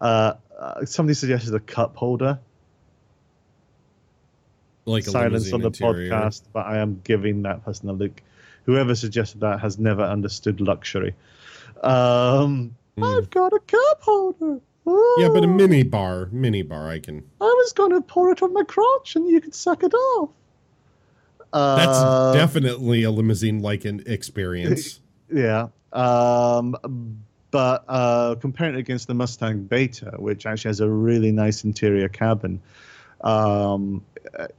Uh, 0.00 0.32
uh, 0.58 0.84
somebody 0.86 1.14
suggested 1.14 1.54
a 1.54 1.60
cup 1.60 1.94
holder 1.96 2.38
Like 4.86 5.06
a 5.06 5.10
silence 5.10 5.52
on 5.52 5.60
the 5.60 5.66
interior. 5.66 6.10
podcast, 6.10 6.42
but 6.52 6.66
I 6.66 6.78
am 6.78 7.00
giving 7.04 7.42
that 7.42 7.64
person 7.64 7.88
a 7.88 7.92
look. 7.92 8.22
Whoever 8.64 8.94
suggested 8.94 9.40
that 9.40 9.60
has 9.60 9.78
never 9.78 10.02
understood 10.02 10.60
luxury. 10.60 11.14
Um, 11.82 12.74
Hmm. 12.96 13.04
I've 13.04 13.28
got 13.28 13.52
a 13.52 13.58
cup 13.60 14.00
holder. 14.00 14.60
Yeah, 15.18 15.28
but 15.28 15.44
a 15.44 15.46
Oh, 15.46 15.54
mini 15.54 15.82
bar, 15.82 16.28
mini 16.32 16.62
bar, 16.62 16.88
I 16.88 16.98
can. 17.00 17.22
I 17.40 17.44
was 17.44 17.72
going 17.74 17.90
to 17.90 18.00
pour 18.00 18.30
it 18.32 18.40
on 18.42 18.54
my 18.54 18.62
crotch 18.64 19.16
and 19.16 19.28
you 19.28 19.40
could 19.42 19.54
suck 19.54 19.82
it 19.82 19.92
off. 19.92 20.30
That's 21.52 21.98
Uh, 21.98 22.32
definitely 22.32 23.02
a 23.02 23.10
limousine-like 23.10 23.84
an 23.84 24.02
experience. 24.06 25.00
Yeah. 25.32 25.68
Um, 25.96 26.76
but 27.50 27.84
uh, 27.88 28.34
comparing 28.36 28.74
it 28.74 28.78
against 28.78 29.06
the 29.06 29.14
Mustang 29.14 29.62
Beta, 29.64 30.14
which 30.18 30.44
actually 30.46 30.70
has 30.70 30.80
a 30.80 30.88
really 30.88 31.32
nice 31.32 31.64
interior 31.64 32.08
cabin, 32.08 32.60
um, 33.22 34.04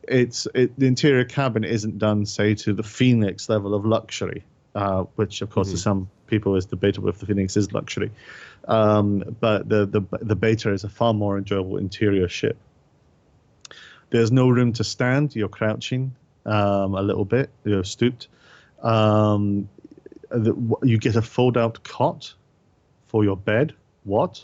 it's 0.08 0.48
it, 0.56 0.78
the 0.80 0.88
interior 0.88 1.26
cabin 1.26 1.64
isn't 1.64 2.00
done, 2.00 2.26
say, 2.26 2.56
to 2.56 2.74
the 2.74 2.84
Phoenix 2.84 3.50
level 3.50 3.76
of 3.76 3.86
luxury, 3.86 4.44
uh, 4.74 5.04
which 5.16 5.42
of 5.42 5.50
course 5.50 5.70
to 5.70 5.76
Mhm. 5.76 5.80
some 5.80 6.10
people 6.26 6.56
is 6.56 6.66
debatable 6.66 7.10
if 7.10 7.20
the 7.20 7.26
Phoenix 7.26 7.56
is 7.56 7.72
luxury. 7.72 8.12
Um, 8.68 9.24
but 9.40 9.70
the, 9.70 9.86
the 9.86 10.02
the 10.20 10.36
Beta 10.36 10.72
is 10.72 10.84
a 10.84 10.90
far 10.90 11.14
more 11.14 11.38
enjoyable 11.38 11.78
interior 11.78 12.28
ship. 12.28 12.58
There's 14.10 14.32
no 14.32 14.50
room 14.50 14.74
to 14.74 14.84
stand. 14.84 15.36
You're 15.36 15.50
crouching 15.50 16.16
um, 16.46 16.96
a 16.96 17.02
little 17.02 17.26
bit. 17.26 17.50
You're 17.66 17.84
stooped. 17.84 18.28
Um, 18.82 19.70
the, 20.30 20.78
you 20.84 20.98
get 20.98 21.16
a 21.16 21.22
fold-out 21.22 21.84
cot 21.84 22.34
for 23.08 23.24
your 23.24 23.38
bed. 23.38 23.74
What? 24.04 24.44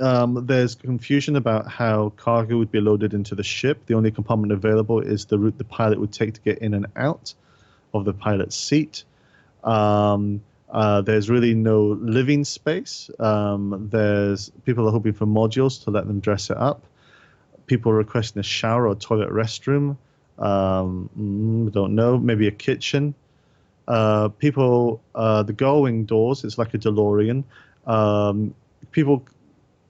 Um, 0.00 0.46
there's 0.46 0.74
confusion 0.74 1.36
about 1.36 1.68
how 1.68 2.10
cargo 2.16 2.58
would 2.58 2.72
be 2.72 2.80
loaded 2.80 3.14
into 3.14 3.34
the 3.34 3.44
ship. 3.44 3.86
The 3.86 3.94
only 3.94 4.10
compartment 4.10 4.52
available 4.52 5.00
is 5.00 5.26
the 5.26 5.38
route 5.38 5.56
the 5.56 5.64
pilot 5.64 6.00
would 6.00 6.12
take 6.12 6.34
to 6.34 6.40
get 6.40 6.58
in 6.58 6.74
and 6.74 6.86
out 6.96 7.34
of 7.92 8.04
the 8.04 8.12
pilot's 8.12 8.56
seat. 8.56 9.04
Um, 9.62 10.42
uh, 10.68 11.02
there's 11.02 11.30
really 11.30 11.54
no 11.54 11.96
living 12.00 12.44
space. 12.44 13.08
Um, 13.20 13.88
there's 13.92 14.50
people 14.64 14.88
are 14.88 14.90
hoping 14.90 15.12
for 15.12 15.26
modules 15.26 15.84
to 15.84 15.90
let 15.90 16.08
them 16.08 16.18
dress 16.18 16.50
it 16.50 16.56
up. 16.56 16.84
People 17.66 17.92
are 17.92 17.96
requesting 17.96 18.40
a 18.40 18.42
shower 18.42 18.88
or 18.88 18.96
toilet 18.96 19.30
restroom. 19.30 19.96
Um, 20.38 21.08
mm, 21.16 21.72
don't 21.72 21.94
know. 21.94 22.18
Maybe 22.18 22.48
a 22.48 22.50
kitchen. 22.50 23.14
Uh, 23.86 24.28
people, 24.28 25.02
uh, 25.14 25.42
the 25.42 25.52
gull-wing 25.52 26.04
doors. 26.04 26.42
It's 26.44 26.56
like 26.56 26.72
a 26.74 26.78
DeLorean. 26.78 27.44
Um, 27.86 28.54
people, 28.92 29.26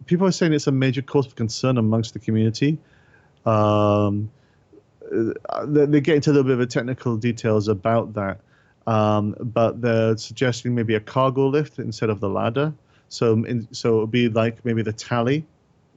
people 0.07 0.27
are 0.27 0.33
saying 0.33 0.53
it's 0.53 0.67
a 0.67 0.73
major 0.73 1.01
cause 1.03 1.27
of 1.27 1.37
concern 1.37 1.79
amongst 1.79 2.13
the 2.13 2.19
community. 2.19 2.79
Um, 3.47 4.31
uh, 5.49 5.67
they, 5.67 5.87
they 5.87 6.01
get 6.01 6.17
into 6.17 6.31
a 6.31 6.33
little 6.33 6.45
bit 6.45 6.55
of 6.55 6.59
the 6.59 6.67
technical 6.67 7.17
details 7.17 7.69
about 7.69 8.15
that, 8.15 8.41
um, 8.87 9.37
but 9.39 9.81
they're 9.81 10.17
suggesting 10.17 10.75
maybe 10.75 10.97
a 10.97 11.01
cargo 11.01 11.47
lift 11.47 11.79
instead 11.79 12.11
of 12.11 12.19
the 12.19 12.29
ladder. 12.29 12.73
So, 13.11 13.45
in, 13.45 13.69
so 13.71 13.99
it 13.99 14.01
would 14.01 14.11
be 14.11 14.29
like 14.29 14.65
maybe 14.65 14.83
the 14.83 14.93
tally, 14.93 15.45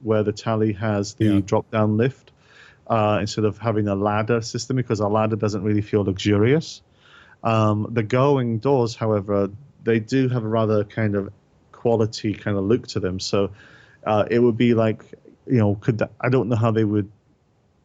where 0.04 0.22
the 0.22 0.32
tally 0.32 0.72
has 0.74 1.14
the 1.14 1.24
Yeah. 1.24 1.40
drop-down 1.40 1.96
lift 1.96 2.30
uh, 2.86 3.18
instead 3.20 3.44
of 3.44 3.58
having 3.58 3.88
a 3.88 3.96
ladder 3.96 4.40
system, 4.40 4.76
because 4.76 5.00
a 5.00 5.08
ladder 5.08 5.34
doesn't 5.34 5.64
really 5.64 5.82
feel 5.82 6.04
luxurious. 6.04 6.80
Um, 7.42 7.88
the 7.90 8.02
gull-wing 8.02 8.58
doors, 8.58 8.96
however, 8.96 9.50
they 9.84 10.00
do 10.00 10.28
have 10.28 10.44
a 10.44 10.48
rather 10.48 10.84
kind 10.84 11.14
of 11.14 11.32
quality 11.72 12.34
kind 12.34 12.56
of 12.56 12.64
look 12.64 12.86
to 12.88 13.00
them. 13.00 13.20
So 13.20 13.50
uh, 14.04 14.24
it 14.30 14.40
would 14.40 14.56
be 14.56 14.74
like, 14.74 15.04
you 15.46 15.58
know, 15.58 15.76
could 15.76 15.98
that, 15.98 16.10
I 16.20 16.28
don't 16.28 16.48
know 16.48 16.56
how 16.56 16.70
they 16.70 16.84
would. 16.84 17.10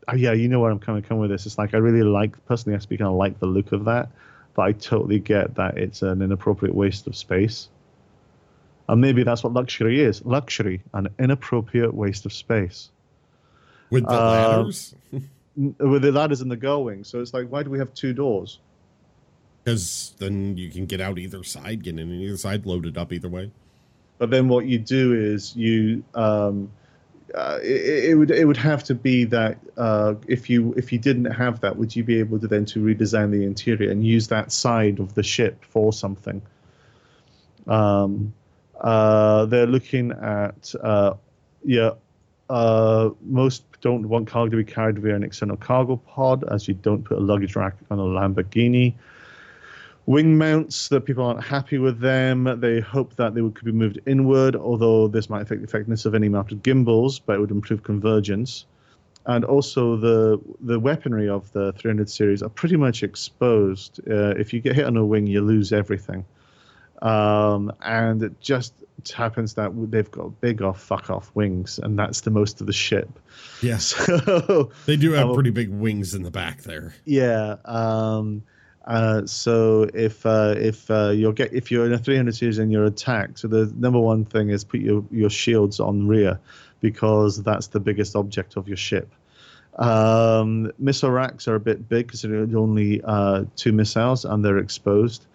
Oh, 0.07 0.15
yeah, 0.15 0.33
you 0.33 0.49
know 0.49 0.59
where 0.59 0.71
I'm 0.71 0.79
kind 0.79 0.97
of 0.97 1.07
coming 1.07 1.21
with 1.21 1.29
this. 1.29 1.45
It's 1.45 1.57
like 1.57 1.73
I 1.73 1.77
really 1.77 2.03
like 2.03 2.45
personally, 2.45 2.75
I 2.75 2.79
speak, 2.79 2.99
and 2.99 3.07
I 3.07 3.11
like 3.11 3.39
the 3.39 3.45
look 3.45 3.71
of 3.71 3.85
that, 3.85 4.09
but 4.53 4.63
I 4.63 4.73
totally 4.73 5.19
get 5.19 5.55
that 5.55 5.77
it's 5.77 6.01
an 6.01 6.21
inappropriate 6.21 6.75
waste 6.75 7.07
of 7.07 7.15
space. 7.15 7.69
And 8.89 8.99
maybe 8.99 9.23
that's 9.23 9.43
what 9.45 9.53
luxury 9.53 10.01
is 10.01 10.25
luxury, 10.25 10.81
an 10.93 11.07
inappropriate 11.17 11.93
waste 11.93 12.25
of 12.25 12.33
space. 12.33 12.89
With 13.89 14.05
the 14.05 14.13
Uh, 14.13 14.29
ladders? 14.31 14.95
With 15.55 16.01
the 16.01 16.11
ladders 16.11 16.41
and 16.41 16.51
the 16.51 16.57
gull-wing. 16.57 17.05
So 17.05 17.21
it's 17.21 17.33
like, 17.33 17.47
why 17.47 17.63
do 17.63 17.69
we 17.69 17.77
have 17.79 17.93
two 17.93 18.11
doors? 18.11 18.59
Because 19.63 20.13
then 20.19 20.57
you 20.57 20.69
can 20.69 20.85
get 20.85 20.99
out 20.99 21.17
either 21.17 21.43
side, 21.43 21.83
get 21.83 21.97
in 21.97 22.11
either 22.11 22.37
side, 22.37 22.65
loaded 22.65 22.97
up 22.97 23.13
either 23.13 23.29
way. 23.29 23.51
But 24.17 24.29
then 24.29 24.47
what 24.47 24.65
you 24.65 24.77
do 24.77 25.13
is 25.13 25.55
you 25.55 26.03
um, 26.13 26.69
uh, 27.33 27.59
it, 27.63 28.11
it 28.11 28.15
would 28.15 28.31
it 28.31 28.45
would 28.45 28.57
have 28.57 28.83
to 28.83 28.95
be 28.95 29.23
that 29.25 29.57
uh, 29.77 30.13
if 30.27 30.49
you 30.49 30.73
if 30.77 30.91
you 30.93 30.99
didn't 30.99 31.25
have 31.25 31.59
that, 31.61 31.77
would 31.77 31.95
you 31.95 32.03
be 32.03 32.19
able 32.19 32.39
to 32.39 32.47
then 32.47 32.65
to 32.65 32.79
redesign 32.79 33.31
the 33.31 33.43
interior 33.43 33.89
and 33.89 34.05
use 34.05 34.27
that 34.27 34.51
side 34.51 34.99
of 34.99 35.13
the 35.15 35.23
ship 35.23 35.63
for 35.65 35.91
something? 35.91 36.41
Um, 37.67 38.33
uh, 38.79 39.45
they're 39.45 39.67
looking 39.67 40.11
at 40.11 40.73
uh, 40.81 41.13
yeah. 41.63 41.91
Uh, 42.49 43.09
most 43.21 43.63
don't 43.81 44.07
want 44.07 44.27
cargo 44.27 44.51
to 44.51 44.57
be 44.57 44.63
carried 44.63 44.99
via 44.99 45.15
an 45.15 45.23
external 45.23 45.57
cargo 45.57 45.95
pod, 45.95 46.43
as 46.51 46.67
you 46.67 46.73
don't 46.73 47.03
put 47.03 47.17
a 47.17 47.21
luggage 47.21 47.55
rack 47.55 47.75
on 47.89 47.97
a 47.97 48.03
Lamborghini. 48.03 48.93
Wing 50.05 50.37
mounts 50.37 50.89
that 50.89 51.01
people 51.01 51.23
aren't 51.25 51.43
happy 51.43 51.77
with 51.77 51.99
them. 51.99 52.59
They 52.59 52.81
hope 52.81 53.15
that 53.15 53.33
they 53.35 53.41
would, 53.41 53.55
could 53.55 53.65
be 53.65 53.71
moved 53.71 53.99
inward, 54.05 54.55
although 54.55 55.07
this 55.07 55.29
might 55.29 55.41
affect 55.43 55.61
the 55.61 55.67
effectiveness 55.67 56.05
of 56.05 56.13
any 56.13 56.27
mounted 56.27 56.61
gimbals, 56.61 57.19
but 57.19 57.37
it 57.37 57.39
would 57.39 57.51
improve 57.51 57.83
convergence. 57.83 58.65
And 59.25 59.45
also, 59.45 59.95
the 59.95 60.41
the 60.59 60.77
weaponry 60.77 61.29
of 61.29 61.49
the 61.53 61.71
300 61.73 62.09
series 62.09 62.43
are 62.43 62.49
pretty 62.49 62.75
much 62.75 63.03
exposed. 63.03 64.01
Uh, 64.05 64.31
if 64.37 64.51
you 64.53 64.59
get 64.59 64.75
hit 64.75 64.85
on 64.85 64.97
a 64.97 65.05
wing, 65.05 65.25
you 65.27 65.39
lose 65.41 65.71
everything. 65.71 66.25
Um, 67.01 67.71
and 67.81 68.21
it 68.23 68.39
just 68.41 68.73
happens 69.13 69.53
that 69.55 69.71
they've 69.91 70.09
got 70.11 70.39
big 70.41 70.61
off 70.61 70.81
fuck 70.81 71.09
off 71.09 71.31
wings, 71.33 71.79
and 71.81 71.97
that's 71.97 72.21
the 72.21 72.31
most 72.31 72.59
of 72.61 72.67
the 72.67 72.73
ship. 72.73 73.09
Yes, 73.61 73.85
So 74.05 74.71
they 74.85 74.97
do 74.97 75.11
have 75.13 75.29
Um, 75.29 75.33
pretty 75.33 75.49
big 75.51 75.69
wings 75.69 76.13
in 76.13 76.23
the 76.23 76.31
back 76.31 76.63
there. 76.63 76.93
yeah. 77.05 77.55
Um, 77.65 78.43
uh, 78.85 79.25
so 79.25 79.87
if 79.93 80.25
uh, 80.25 80.55
if 80.57 80.89
uh, 80.91 81.09
you're 81.09 81.33
get 81.33 81.53
if 81.53 81.71
you're 81.71 81.85
in 81.85 81.93
a 81.93 81.97
300 81.97 82.35
series 82.35 82.57
and 82.57 82.71
you're 82.71 82.85
attacked, 82.85 83.39
so 83.39 83.47
the 83.47 83.71
number 83.77 83.99
one 83.99 84.25
thing 84.25 84.49
is 84.49 84.63
put 84.63 84.81
your 84.81 85.05
your 85.09 85.29
shields 85.29 85.79
on 85.79 86.07
rear 86.07 86.39
because 86.81 87.41
that's 87.43 87.67
the 87.67 87.79
biggest 87.79 88.15
object 88.15 88.57
of 88.57 88.67
your 88.67 88.77
ship. 88.77 89.13
Um, 89.77 90.71
missile 90.77 91.11
racks 91.11 91.47
are 91.47 91.55
a 91.55 91.59
bit 91.59 91.87
big 91.87 92.07
because 92.07 92.21
they're 92.21 92.57
only 92.57 93.01
uh, 93.03 93.45
two 93.55 93.71
missiles 93.71 94.25
and 94.25 94.43
they're 94.43 94.57
exposed. 94.57 95.25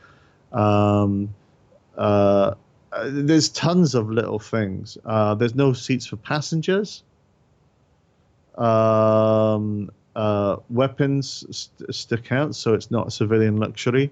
Um, 0.52 1.34
uh, 1.96 2.54
there's 3.06 3.48
tons 3.48 3.94
of 3.94 4.10
little 4.10 4.38
things. 4.38 4.98
There's 5.04 5.54
no 5.54 5.72
seats 5.72 6.06
for 6.06 6.16
passengers. 6.16 7.02
Um, 8.56 9.90
uh, 10.18 10.56
weapons 10.68 11.44
st- 11.56 11.94
stick 11.94 12.32
out, 12.32 12.54
so 12.54 12.74
it's 12.74 12.90
not 12.90 13.06
a 13.06 13.10
civilian 13.10 13.56
luxury. 13.56 14.10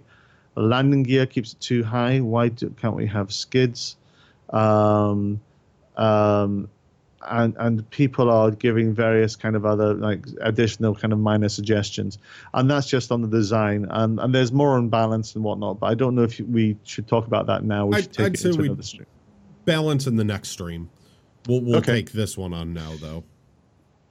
Landing 0.55 1.03
gear 1.03 1.27
keeps 1.27 1.53
it 1.53 1.61
too 1.61 1.83
high. 1.83 2.21
Why 2.21 2.49
do, 2.49 2.71
can't 2.81 2.95
we 2.97 3.07
have 3.07 3.33
skids? 3.33 3.97
Um, 4.51 5.41
um, 5.97 6.69
and 7.29 7.57
and 7.59 7.91
people 7.91 8.31
are 8.31 8.53
giving 8.53 8.95
various 8.95 9.35
kind 9.35 9.57
of 9.57 9.67
other 9.67 9.95
like 9.95 10.25
additional 10.43 10.95
kind 10.95 11.13
of 11.13 11.19
minor 11.19 11.49
suggestions, 11.49 12.19
and 12.55 12.71
that's 12.71 12.87
just 12.87 13.11
on 13.11 13.21
the 13.23 13.29
design. 13.29 13.87
And 13.91 14.21
and 14.21 14.33
there's 14.35 14.53
more 14.53 14.77
on 14.77 14.89
balance 14.89 15.35
and 15.35 15.43
whatnot. 15.43 15.81
But 15.81 15.87
I 15.89 15.95
don't 15.95 16.15
know 16.15 16.23
if 16.23 16.39
we 16.41 16.77
should 16.85 17.09
talk 17.09 17.27
about 17.27 17.47
that 17.49 17.65
now. 17.65 17.87
We 17.87 17.97
I'd- 17.97 18.03
should 18.05 18.13
take 18.13 18.27
I'd 18.27 18.35
it 18.37 18.45
into 18.45 18.63
another 18.63 18.83
stream. 18.83 19.07
Balance 19.65 20.07
in 20.07 20.15
the 20.17 20.25
next 20.25 20.51
stream. 20.51 20.89
We'll 21.49 21.63
we'll 21.63 21.77
Okay. 21.79 21.95
take 22.03 22.13
this 22.13 22.39
one 22.39 22.53
on 22.53 22.73
now 22.73 22.93
though. 23.01 23.25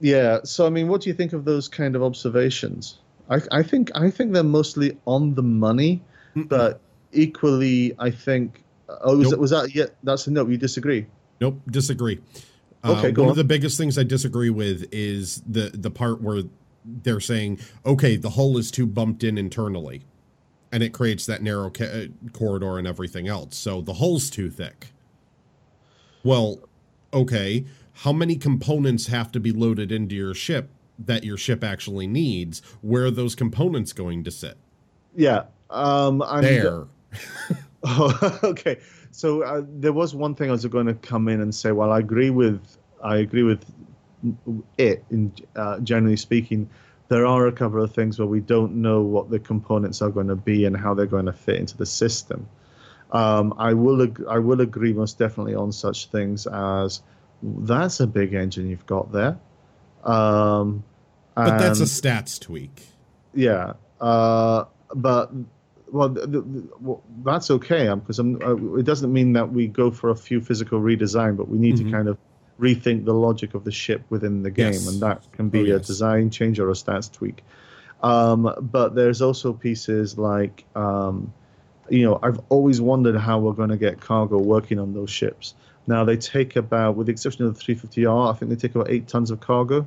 Yeah. 0.00 0.40
So 0.44 0.66
I 0.66 0.70
mean, 0.70 0.88
what 0.88 1.00
do 1.00 1.08
you 1.10 1.14
think 1.14 1.32
of 1.32 1.44
those 1.44 1.68
kind 1.68 1.96
of 1.96 2.02
observations? 2.02 2.98
I, 3.28 3.40
I 3.50 3.62
think 3.62 3.90
I 3.94 4.10
think 4.10 4.32
they're 4.32 4.42
mostly 4.44 4.96
on 5.06 5.34
the 5.34 5.42
money, 5.42 6.02
but 6.34 6.80
equally, 7.12 7.94
I 7.98 8.10
think. 8.10 8.62
Oh, 8.88 9.16
was, 9.16 9.24
Nope. 9.24 9.30
that, 9.30 9.40
was 9.40 9.50
that? 9.50 9.74
Yeah, 9.74 9.86
that's 10.04 10.26
a 10.28 10.30
no. 10.30 10.46
You 10.46 10.56
disagree? 10.56 11.06
Nope, 11.40 11.60
disagree. 11.70 12.20
Okay, 12.84 13.08
uh, 13.08 13.10
go 13.10 13.22
one 13.22 13.28
on. 13.28 13.30
of 13.30 13.36
the 13.36 13.44
biggest 13.44 13.76
things 13.78 13.98
I 13.98 14.04
disagree 14.04 14.50
with 14.50 14.86
is 14.92 15.42
the 15.46 15.70
the 15.74 15.90
part 15.90 16.22
where 16.22 16.42
they're 16.84 17.18
saying, 17.20 17.58
okay, 17.84 18.16
the 18.16 18.30
hull 18.30 18.56
is 18.58 18.70
too 18.70 18.86
bumped 18.86 19.24
in 19.24 19.36
internally, 19.36 20.02
and 20.70 20.84
it 20.84 20.92
creates 20.92 21.26
that 21.26 21.42
narrow 21.42 21.68
ca- 21.70 21.84
uh, 21.84 22.06
corridor 22.32 22.78
and 22.78 22.86
everything 22.86 23.26
else. 23.26 23.56
So 23.56 23.80
the 23.80 23.94
hull's 23.94 24.30
too 24.30 24.50
thick. 24.50 24.92
Well, 26.22 26.60
okay, 27.12 27.64
how 27.96 28.12
many 28.12 28.36
components 28.36 29.06
have 29.06 29.32
to 29.32 29.40
be 29.40 29.52
loaded 29.52 29.90
into 29.90 30.14
your 30.14 30.34
ship 30.34 30.70
that 30.98 31.24
your 31.24 31.36
ship 31.36 31.64
actually 31.64 32.06
needs? 32.06 32.60
Where 32.82 33.06
are 33.06 33.10
those 33.10 33.34
components 33.34 33.92
going 33.92 34.24
to 34.24 34.30
sit? 34.30 34.58
Yeah. 35.14 35.44
Um, 35.70 36.22
and, 36.26 36.44
There. 36.44 36.84
Oh, 37.88 38.38
okay. 38.44 38.78
So 39.12 39.42
uh, 39.42 39.62
there 39.64 39.92
was 39.92 40.14
one 40.14 40.34
thing 40.34 40.48
I 40.48 40.52
was 40.52 40.66
going 40.66 40.86
to 40.86 40.94
come 40.94 41.28
in 41.28 41.40
and 41.40 41.54
say. 41.54 41.70
Well, 41.70 41.92
I 41.92 42.00
agree 42.00 42.30
with 42.30 42.60
I 43.02 43.18
agree 43.18 43.44
with 43.44 43.64
it. 44.76 45.04
In 45.10 45.32
uh, 45.54 45.78
generally 45.80 46.16
speaking, 46.16 46.68
there 47.08 47.26
are 47.26 47.46
a 47.46 47.52
couple 47.52 47.82
of 47.82 47.94
things 47.94 48.18
where 48.18 48.26
we 48.26 48.40
don't 48.40 48.74
know 48.74 49.02
what 49.02 49.30
the 49.30 49.38
components 49.38 50.02
are 50.02 50.10
going 50.10 50.26
to 50.26 50.36
be 50.36 50.64
and 50.64 50.76
how 50.76 50.94
they're 50.94 51.06
going 51.06 51.26
to 51.26 51.32
fit 51.32 51.56
into 51.56 51.76
the 51.76 51.86
system. 51.86 52.48
Um, 53.12 53.54
I 53.56 53.72
will 53.72 54.02
ag- 54.02 54.24
I 54.28 54.38
will 54.38 54.60
agree 54.62 54.92
most 54.92 55.18
definitely 55.18 55.54
on 55.54 55.70
such 55.70 56.06
things 56.06 56.48
as 56.48 57.02
that's 57.42 58.00
a 58.00 58.06
big 58.06 58.34
engine 58.34 58.68
you've 58.68 58.86
got 58.86 59.12
there. 59.12 59.38
Um, 60.04 60.84
But 61.34 61.58
that's 61.58 61.80
a 61.80 61.84
stats 61.84 62.40
tweak. 62.40 62.86
yeah, 63.34 63.74
uh, 64.00 64.64
but 64.94 65.32
well, 65.92 66.10
th- 66.14 66.30
th- 66.30 66.44
th- 66.44 66.64
well, 66.80 67.02
that's 67.24 67.50
okay 67.50 67.92
because 67.94 68.18
I'm. 68.18 68.40
Uh, 68.42 68.76
it 68.78 68.84
doesn't 68.84 69.12
mean 69.12 69.32
that 69.34 69.52
we 69.52 69.66
go 69.66 69.90
for 69.90 70.10
a 70.10 70.16
few 70.16 70.40
physical 70.40 70.80
redesign, 70.80 71.36
but 71.36 71.48
we 71.48 71.58
need 71.58 71.76
Mhm. 71.76 71.84
to 71.84 71.90
kind 71.90 72.08
of 72.08 72.18
rethink 72.60 73.04
the 73.04 73.12
logic 73.14 73.54
of 73.54 73.64
the 73.64 73.70
ship 73.70 74.02
within 74.08 74.42
the 74.42 74.50
game, 74.50 74.72
Yes. 74.72 74.86
and 74.90 75.00
that 75.02 75.30
can 75.32 75.48
be 75.50 75.72
Oh, 75.72 75.76
a 75.76 75.78
design 75.78 76.30
change 76.30 76.58
or 76.58 76.70
a 76.70 76.72
stats 76.72 77.12
tweak. 77.12 77.44
Um, 78.02 78.50
but 78.60 78.94
there's 78.94 79.20
also 79.20 79.52
pieces 79.52 80.16
like, 80.16 80.64
um, 80.74 81.32
you 81.90 82.04
know, 82.04 82.18
I've 82.22 82.40
always 82.48 82.80
wondered 82.80 83.16
how 83.16 83.38
we're 83.40 83.52
going 83.52 83.68
to 83.70 83.76
get 83.76 84.00
cargo 84.00 84.38
working 84.38 84.78
on 84.78 84.94
those 84.94 85.10
ships. 85.10 85.54
Now 85.86 86.04
they 86.04 86.16
take 86.16 86.56
about, 86.56 86.96
with 86.96 87.06
the 87.06 87.12
exception 87.12 87.44
of 87.46 87.58
the 87.58 87.60
350R, 87.74 88.34
I 88.34 88.36
think 88.38 88.50
they 88.50 88.56
take 88.56 88.74
about 88.74 88.90
eight 88.90 89.06
tons 89.08 89.30
of 89.30 89.40
cargo, 89.40 89.86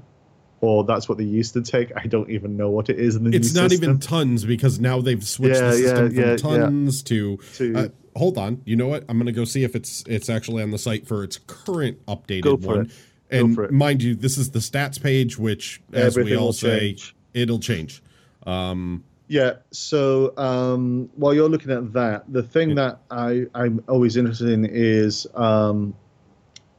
or 0.62 0.84
that's 0.84 1.10
what 1.10 1.18
they 1.18 1.24
used 1.26 1.54
to 1.54 1.62
take. 1.62 1.91
I 1.95 2.08
don't 2.08 2.30
even 2.30 2.56
know 2.58 2.70
what 2.70 2.89
it 2.89 3.00
is 3.00 3.16
in 3.16 3.24
the 3.26 3.36
It's 3.36 3.54
new 3.54 3.62
not 3.62 3.72
system. 3.72 3.89
even 3.89 4.00
tons 4.00 4.45
because 4.45 4.80
now 4.80 5.02
they've 5.02 5.26
switched 5.26 5.56
Yeah, 5.56 5.72
the 5.72 5.74
system 5.78 6.12
yeah, 6.16 6.38
from 6.38 6.52
yeah. 6.54 6.62
tons 6.62 7.04
to. 7.04 7.38
To- 7.56 7.76
uh, 7.76 7.88
hold 8.16 8.38
on, 8.38 8.62
you 8.66 8.76
know 8.76 8.88
what? 8.88 9.04
I'm 9.10 9.18
gonna 9.18 9.32
go 9.32 9.45
see 9.45 9.64
if 9.64 9.76
it's 9.76 10.04
it's 10.08 10.30
actually 10.30 10.64
on 10.64 10.72
the 10.72 10.78
site 10.78 11.06
for 11.08 11.24
its 11.24 11.38
current 11.47 12.06
updated 12.08 12.62
one. 12.62 12.86
it. 12.86 12.91
And 13.32 13.70
mind 13.72 14.02
you, 14.02 14.16
this 14.16 14.38
is 14.39 14.52
the 14.52 14.60
stats 14.60 15.00
page, 15.02 15.38
which, 15.38 15.82
as 15.93 16.16
we 16.16 16.22
Everything 16.24 16.39
all 16.39 16.45
will 16.47 16.54
say, 16.54 16.80
change. 16.80 17.16
it'll 17.36 17.60
change. 17.60 18.02
Um, 18.47 19.04
Yeah. 19.30 19.58
So 19.70 20.36
um, 20.38 21.10
while 21.16 21.36
you're 21.36 21.48
looking 21.48 21.72
at 21.72 21.94
that, 21.94 22.24
the 22.34 22.44
thing 22.44 22.76
that 22.76 23.00
I, 23.12 23.46
I'm 23.54 23.82
always 23.88 24.18
interested 24.18 24.50
in 24.50 24.66
is 24.66 25.28
um, 25.36 25.94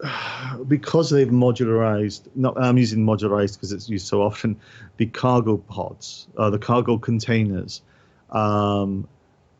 because 0.69 1.11
they've 1.11 1.29
modularized. 1.29 2.23
Not 2.35 2.61
I'm 2.61 2.77
using 2.77 3.07
modularized 3.07 3.55
because 3.55 3.71
it's 3.73 3.89
used 3.89 4.09
so 4.09 4.21
often. 4.21 4.59
The 4.97 5.07
cargo 5.07 5.59
pods, 5.59 6.27
uh, 6.37 6.51
the 6.51 6.59
cargo 6.59 6.99
containers. 6.99 7.83
Um, 8.31 9.07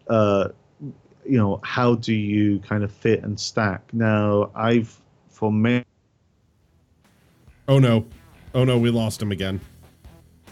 uh, 0.09 0.49
you 1.25 1.39
know, 1.39 1.61
how 1.63 1.95
do 1.95 2.13
you 2.13 2.59
kind 2.59 2.83
of 2.83 2.91
fit 2.91 3.23
and 3.23 3.39
stack? 3.39 3.83
Now, 3.93 4.51
I've 4.53 5.01
for 5.29 5.53
many. 5.53 5.85
oh 7.69 7.79
no, 7.79 8.05
oh 8.53 8.65
no, 8.65 8.79
we 8.79 8.91
lost 8.91 9.23
him 9.23 9.31
again, 9.31 9.61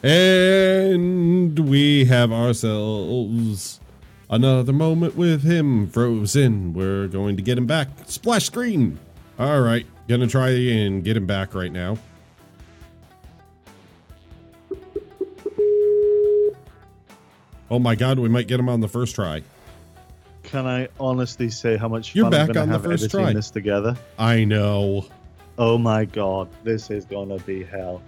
and 0.03 1.59
we 1.59 2.05
have 2.07 2.32
ourselves 2.32 3.80
another 4.30 4.72
moment 4.72 5.16
with 5.16 5.42
him 5.42 5.88
frozen. 5.88 6.72
We're 6.74 7.09
going 7.09 7.36
to 7.36 7.42
get 7.42 7.59
him 7.59 7.66
back. 7.66 7.88
Splash 8.07 8.44
screen. 8.46 8.99
All 9.38 9.61
right, 9.61 9.86
gonna 10.09 10.26
try 10.26 10.51
and 10.51 11.05
get 11.05 11.16
him 11.16 11.26
back 11.26 11.55
right 11.55 11.70
now. 11.72 11.96
Oh 17.70 17.78
my 17.78 17.94
god, 17.94 18.18
we 18.18 18.28
might 18.28 18.47
get 18.48 18.59
him 18.59 18.68
on 18.68 18.81
the 18.81 18.89
first 18.89 19.14
try. 19.14 19.43
Can 20.43 20.66
I 20.66 20.89
honestly 20.98 21.51
say 21.51 21.77
how 21.77 21.89
much 21.89 22.14
You're 22.14 22.24
fun 22.24 22.31
back 22.32 22.48
I'm 22.48 22.55
gonna 22.55 22.60
on 22.62 22.68
the 22.68 22.72
have 22.74 22.82
first 22.85 23.05
editing 23.05 23.20
try. 23.20 23.32
this 23.35 23.51
together? 23.51 23.97
I 24.18 24.44
know. 24.44 25.06
Oh 25.59 25.77
my 25.77 26.05
god, 26.06 26.48
this 26.64 26.90
is 26.90 27.05
gonna 27.05 27.39
be 27.40 27.62
hell. 27.64 28.01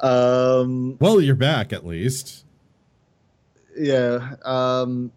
Um, 0.00 0.96
Well, 1.00 1.20
you're 1.20 1.34
back 1.34 1.72
at 1.72 1.86
least. 1.86 2.44
yeah. 3.76 4.34
Um, 4.44 5.10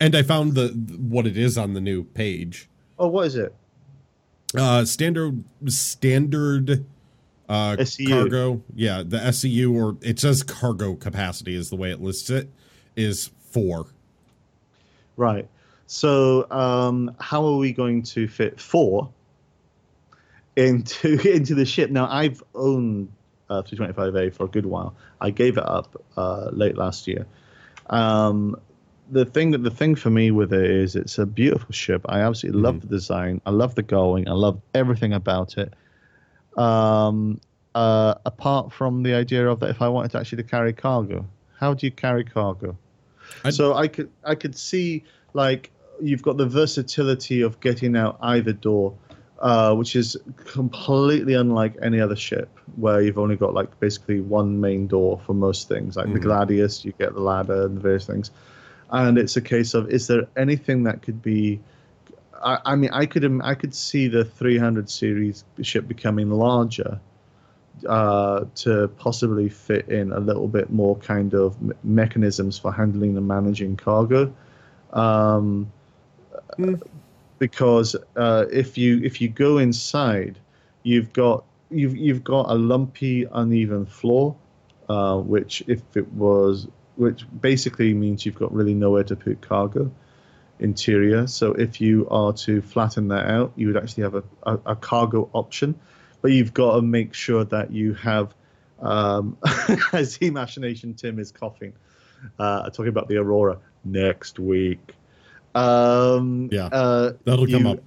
And 0.00 0.14
I 0.14 0.22
found 0.22 0.54
the 0.54 0.68
what 0.98 1.26
it 1.26 1.36
is 1.36 1.56
on 1.58 1.74
the 1.74 1.80
new 1.80 2.04
page. 2.04 2.68
oh, 2.98 3.08
what 3.08 3.26
is 3.26 3.36
it? 3.36 3.54
Uh 4.56 4.84
standard 4.86 5.44
standard 5.66 6.84
uh 7.48 7.76
SCU. 7.78 8.08
cargo. 8.08 8.62
Yeah, 8.74 9.02
the 9.04 9.18
SCU 9.18 9.72
or 9.74 9.96
it 10.00 10.18
says 10.18 10.42
cargo 10.42 10.94
capacity 10.94 11.54
is 11.54 11.68
the 11.70 11.76
way 11.76 11.90
it 11.90 12.00
lists 12.00 12.30
it 12.30 12.48
is 12.96 13.30
4. 13.50 13.86
Right. 15.16 15.46
So, 15.86 16.50
um, 16.50 17.14
how 17.18 17.44
are 17.44 17.56
we 17.56 17.72
going 17.72 18.02
to 18.04 18.28
fit 18.28 18.60
four 18.60 19.10
into 20.56 21.18
into 21.34 21.54
the 21.54 21.64
ship? 21.64 21.90
Now, 21.90 22.08
I've 22.10 22.42
owned 22.54 23.08
uh, 23.50 23.62
325A 23.62 24.34
for 24.34 24.44
a 24.44 24.48
good 24.48 24.66
while. 24.66 24.94
I 25.20 25.30
gave 25.30 25.56
it 25.56 25.64
up 25.66 26.00
uh, 26.16 26.50
late 26.52 26.76
last 26.76 27.06
year. 27.06 27.26
Um, 27.88 28.56
the 29.10 29.24
thing 29.24 29.52
that 29.52 29.62
the 29.62 29.70
thing 29.70 29.94
for 29.94 30.10
me 30.10 30.30
with 30.30 30.52
it 30.52 30.70
is 30.70 30.94
it's 30.94 31.18
a 31.18 31.24
beautiful 31.24 31.72
ship. 31.72 32.02
I 32.08 32.20
absolutely 32.20 32.60
love 32.60 32.80
the 32.82 32.86
design. 32.88 33.40
I 33.46 33.50
love 33.50 33.74
the 33.74 33.82
gull-wing. 33.82 34.28
I 34.28 34.32
love 34.32 34.60
everything 34.74 35.14
about 35.14 35.56
it. 35.56 35.72
Um, 36.56 37.40
uh, 37.74 38.14
apart 38.26 38.72
from 38.72 39.02
the 39.02 39.14
idea 39.14 39.48
of 39.48 39.60
that, 39.60 39.70
if 39.70 39.80
I 39.80 39.88
wanted 39.88 40.10
to 40.12 40.18
actually 40.18 40.42
to 40.42 40.48
carry 40.48 40.72
cargo, 40.72 41.26
how 41.58 41.74
do 41.74 41.86
you 41.86 41.92
carry 41.92 42.24
cargo? 42.24 42.76
I'd- 43.44 43.54
so 43.54 43.74
I 43.74 43.88
could 43.88 44.10
I 44.24 44.34
could 44.34 44.56
see 44.56 45.04
like 45.32 45.70
you've 46.00 46.22
got 46.22 46.36
the 46.36 46.46
versatility 46.46 47.42
of 47.42 47.60
getting 47.60 47.96
out 47.96 48.18
either 48.20 48.52
door, 48.52 48.94
uh, 49.38 49.74
which 49.74 49.96
is 49.96 50.16
completely 50.46 51.34
unlike 51.34 51.76
any 51.82 52.00
other 52.00 52.16
ship 52.16 52.48
where 52.76 53.00
you've 53.00 53.18
only 53.18 53.36
got 53.36 53.54
like 53.54 53.78
basically 53.80 54.20
one 54.20 54.60
main 54.60 54.86
door 54.86 55.20
for 55.24 55.34
most 55.34 55.68
things. 55.68 55.96
Like 55.96 56.12
the 56.12 56.20
Gladius, 56.20 56.84
you 56.84 56.92
get 56.98 57.14
the 57.14 57.20
ladder 57.20 57.66
and 57.66 57.76
the 57.76 57.80
various 57.80 58.06
things, 58.06 58.30
and 58.90 59.18
it's 59.18 59.36
a 59.36 59.42
case 59.42 59.74
of 59.74 59.90
is 59.90 60.06
there 60.06 60.26
anything 60.36 60.84
that 60.84 61.02
could 61.02 61.22
be 61.22 61.60
I, 62.42 62.58
I 62.64 62.76
mean, 62.76 62.90
I 62.92 63.06
could 63.06 63.40
I 63.42 63.54
could 63.54 63.74
see 63.74 64.08
the 64.08 64.24
300 64.24 64.90
series 64.90 65.44
ship 65.62 65.88
becoming 65.88 66.30
larger 66.30 67.00
uh, 67.86 68.44
to 68.56 68.88
possibly 68.96 69.48
fit 69.48 69.88
in 69.88 70.12
a 70.12 70.20
little 70.20 70.48
bit 70.48 70.70
more 70.70 70.96
kind 70.96 71.34
of 71.34 71.60
me- 71.60 71.74
mechanisms 71.82 72.58
for 72.58 72.72
handling 72.72 73.16
and 73.16 73.26
managing 73.26 73.76
cargo. 73.76 74.32
Um, 74.92 75.72
Because 77.38 77.94
uh, 78.16 78.46
if 78.50 78.76
you 78.76 79.00
if 79.02 79.20
you 79.20 79.28
go 79.28 79.58
inside, 79.58 80.38
you've 80.82 81.12
got 81.12 81.44
you've 81.70 81.96
you've 81.96 82.24
got 82.24 82.50
a 82.50 82.54
lumpy, 82.54 83.26
uneven 83.30 83.86
floor, 83.86 84.36
uh, 84.88 85.18
which 85.18 85.62
if 85.66 85.82
it 85.96 86.10
was 86.12 86.68
which 86.96 87.24
basically 87.40 87.94
means 87.94 88.26
you've 88.26 88.34
got 88.34 88.52
really 88.52 88.74
nowhere 88.74 89.04
to 89.04 89.14
put 89.14 89.40
cargo 89.40 89.90
interior. 90.58 91.28
So 91.28 91.52
if 91.52 91.80
you 91.80 92.08
are 92.10 92.32
to 92.32 92.60
flatten 92.60 93.08
that 93.08 93.26
out, 93.26 93.52
you 93.54 93.68
would 93.68 93.76
actually 93.76 94.02
have 94.02 94.16
a, 94.16 94.24
a, 94.42 94.58
a 94.66 94.76
cargo 94.76 95.30
option, 95.32 95.78
but 96.20 96.32
you've 96.32 96.52
got 96.52 96.76
to 96.76 96.82
make 96.82 97.14
sure 97.14 97.44
that 97.44 97.72
you 97.72 97.94
have. 97.94 98.34
Um, 98.80 99.36
as 99.92 100.18
the 100.18 100.28
imagination 100.28 100.94
Tim 100.94 101.18
is 101.18 101.32
coughing, 101.32 101.72
uh, 102.38 102.70
talking 102.70 102.88
about 102.88 103.08
the 103.08 103.16
Aurora 103.16 103.58
next 103.84 104.38
week. 104.38 104.94
Um, 105.58 106.48
Yeah, 106.52 106.66
uh, 106.66 107.12
That'll 107.24 107.46
come 107.46 107.66
you- 107.66 107.70
up. 107.72 107.78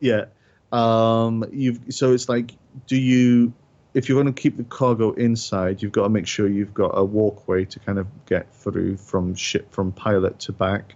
yeah. 0.00 0.24
Um, 0.72 1.44
you've 1.52 1.80
so 1.90 2.12
it's 2.12 2.28
like, 2.28 2.52
do 2.86 2.96
you, 2.96 3.52
if 3.94 4.08
you're 4.08 4.20
going 4.22 4.32
to 4.34 4.40
keep 4.40 4.56
the 4.56 4.64
cargo 4.64 5.12
inside, 5.12 5.80
you've 5.82 5.92
got 5.92 6.02
to 6.02 6.08
make 6.08 6.26
sure 6.26 6.48
you've 6.48 6.74
got 6.74 6.88
a 6.98 7.04
walkway 7.04 7.64
to 7.66 7.78
kind 7.78 7.98
of 7.98 8.06
get 8.26 8.52
through 8.54 8.96
from 8.96 9.34
ship 9.34 9.72
from 9.72 9.92
pilot 9.92 10.38
to 10.40 10.52
back. 10.52 10.94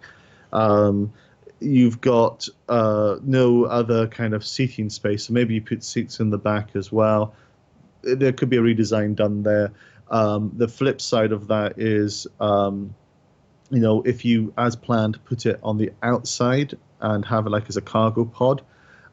Um, 0.53 1.13
you've 1.61 2.01
got 2.01 2.49
uh, 2.69 3.17
no 3.23 3.65
other 3.65 4.09
kind 4.09 4.35
of 4.35 4.45
seating 4.45 4.91
space, 4.91 5.27
so 5.27 5.33
maybe 5.33 5.55
you 5.55 5.63
put 5.63 5.85
seats 5.85 6.19
in 6.21 6.31
the 6.31 6.39
back 6.39 6.71
as 6.75 6.91
well. 6.91 7.35
There 8.03 8.33
could 8.33 8.51
be 8.51 8.57
a 8.57 8.61
redesign 8.63 9.15
done 9.15 9.43
there. 9.43 9.71
Um, 10.11 10.53
the 10.57 10.67
flip 10.69 11.01
side 11.01 11.31
of 11.33 11.47
that 11.49 11.79
is, 11.79 12.27
um, 12.41 12.95
you 13.71 13.81
know, 13.81 14.03
if 14.03 14.25
you, 14.25 14.53
as 14.59 14.77
planned, 14.77 15.25
put 15.25 15.47
it 15.47 15.59
on 15.63 15.79
the 15.79 15.93
outside 16.03 16.77
and 17.01 17.25
have 17.25 17.47
it 17.47 17.51
like 17.51 17.69
as 17.69 17.77
a 17.77 17.81
cargo 17.81 18.25
pod, 18.25 18.63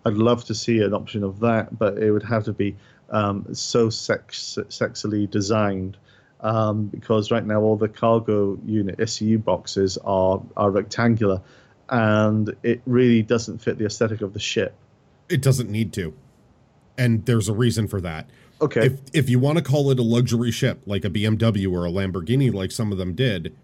I'd 0.05 0.13
love 0.13 0.45
to 0.45 0.55
see 0.55 0.81
an 0.81 0.93
option 0.93 1.23
of 1.23 1.39
that, 1.41 1.77
but 1.77 1.97
it 1.97 2.11
would 2.11 2.23
have 2.23 2.45
to 2.45 2.53
be 2.53 2.75
um, 3.09 3.45
so 3.53 3.89
sex- 3.89 4.57
sexily 4.69 5.29
designed. 5.29 5.97
Um, 6.39 6.85
because 6.85 7.31
right 7.31 7.43
now 7.43 7.61
all 7.61 7.77
the 7.77 7.87
cargo 7.87 8.59
unit 8.63 8.99
SCU 8.99 9.43
boxes 9.43 9.97
are 10.05 10.39
are 10.55 10.69
rectangular, 10.69 11.41
and 11.89 12.55
it 12.61 12.81
really 12.85 13.23
doesn't 13.23 13.57
fit 13.57 13.79
the 13.79 13.85
aesthetic 13.85 14.21
of 14.21 14.33
the 14.33 14.39
ship. 14.39 14.75
It 15.29 15.41
doesn't 15.41 15.69
need 15.69 15.93
to. 15.93 16.13
And 16.95 17.25
there's 17.25 17.49
a 17.49 17.53
reason 17.53 17.87
for 17.87 17.99
that. 18.01 18.29
Okay, 18.61 18.85
If 18.85 18.99
if 19.13 19.29
you 19.29 19.39
want 19.39 19.57
to 19.57 19.63
call 19.63 19.89
it 19.89 19.97
a 19.97 20.03
luxury 20.03 20.51
ship 20.51 20.81
like 20.85 21.03
a 21.03 21.09
BMW 21.09 21.71
or 21.71 21.87
a 21.87 21.89
Lamborghini 21.89 22.53
like 22.53 22.71
some 22.71 22.91
of 22.91 22.99
them 22.99 23.13
did, 23.15 23.55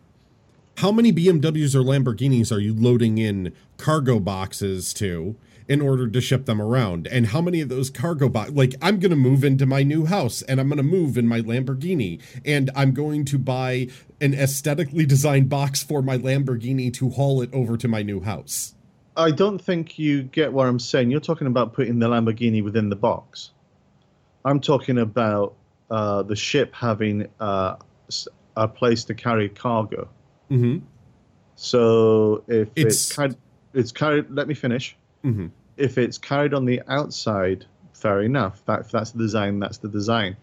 how 0.78 0.92
many 0.92 1.14
BMWs 1.14 1.76
or 1.76 1.82
Lamborghinis 1.82 2.52
are 2.52 2.60
you 2.60 2.74
loading 2.74 3.18
in 3.18 3.54
cargo 3.78 4.20
boxes 4.20 4.94
to 4.96 5.36
in 5.68 5.82
order 5.82 6.08
to 6.08 6.20
ship 6.20 6.46
them 6.46 6.62
around? 6.62 7.08
And 7.08 7.28
how 7.28 7.42
many 7.42 7.62
of 7.62 7.70
those 7.70 7.90
cargo 7.90 8.28
box 8.28 8.52
like 8.52 8.76
I'm 8.82 9.00
going 9.00 9.12
to 9.12 9.16
move 9.16 9.44
into 9.44 9.66
my 9.66 9.84
new 9.84 10.06
house 10.06 10.42
and 10.42 10.60
I'm 10.60 10.68
going 10.68 10.78
to 10.78 10.84
move 10.84 11.18
in 11.18 11.28
my 11.28 11.42
Lamborghini 11.42 12.22
and 12.44 12.70
I'm 12.76 12.94
going 12.94 13.26
to 13.26 13.38
buy 13.38 13.88
an 14.20 14.34
aesthetically 14.34 15.06
designed 15.06 15.50
box 15.50 15.84
for 15.84 16.02
my 16.02 16.18
Lamborghini 16.18 16.94
to 16.96 17.10
haul 17.10 17.42
it 17.42 17.54
over 17.54 17.78
to 17.78 17.88
my 17.88 18.02
new 18.02 18.22
house. 18.22 18.74
I 19.16 19.30
don't 19.30 19.60
think 19.60 20.00
you 20.00 20.24
get 20.24 20.54
what 20.54 20.68
I'm 20.68 20.80
saying. 20.80 21.12
You're 21.12 21.20
talking 21.20 21.48
about 21.48 21.74
putting 21.74 22.00
the 22.00 22.08
Lamborghini 22.08 22.64
within 22.64 22.90
the 22.90 22.96
box. 22.96 23.52
I'm 24.44 24.60
talking 24.60 24.98
about 24.98 25.54
uh, 25.92 26.24
the 26.24 26.36
ship 26.36 26.74
having 26.74 27.28
uh, 27.40 27.76
a 28.58 28.68
place 28.68 29.04
to 29.06 29.14
carry 29.14 29.50
cargo. 29.50 30.10
Mhm. 30.54 30.82
So 31.56 32.44
if 32.48 32.70
it's, 32.76 33.10
It's- 33.10 33.14
carried, 33.16 33.36
it's 33.74 33.92
carried. 33.92 34.30
Let 34.30 34.48
me 34.48 34.54
finish. 34.54 34.96
Mhm. 35.24 35.50
If 35.78 35.98
it's 35.98 36.18
carried 36.18 36.54
on 36.54 36.66
the 36.66 36.82
outside, 36.88 37.66
fair 37.94 38.22
enough. 38.22 38.64
That 38.66 38.82
if 38.82 38.92
that's 38.92 39.12
the 39.12 39.20
design, 39.20 39.60
that's 39.60 39.78
the 39.80 39.88
design. 39.90 40.36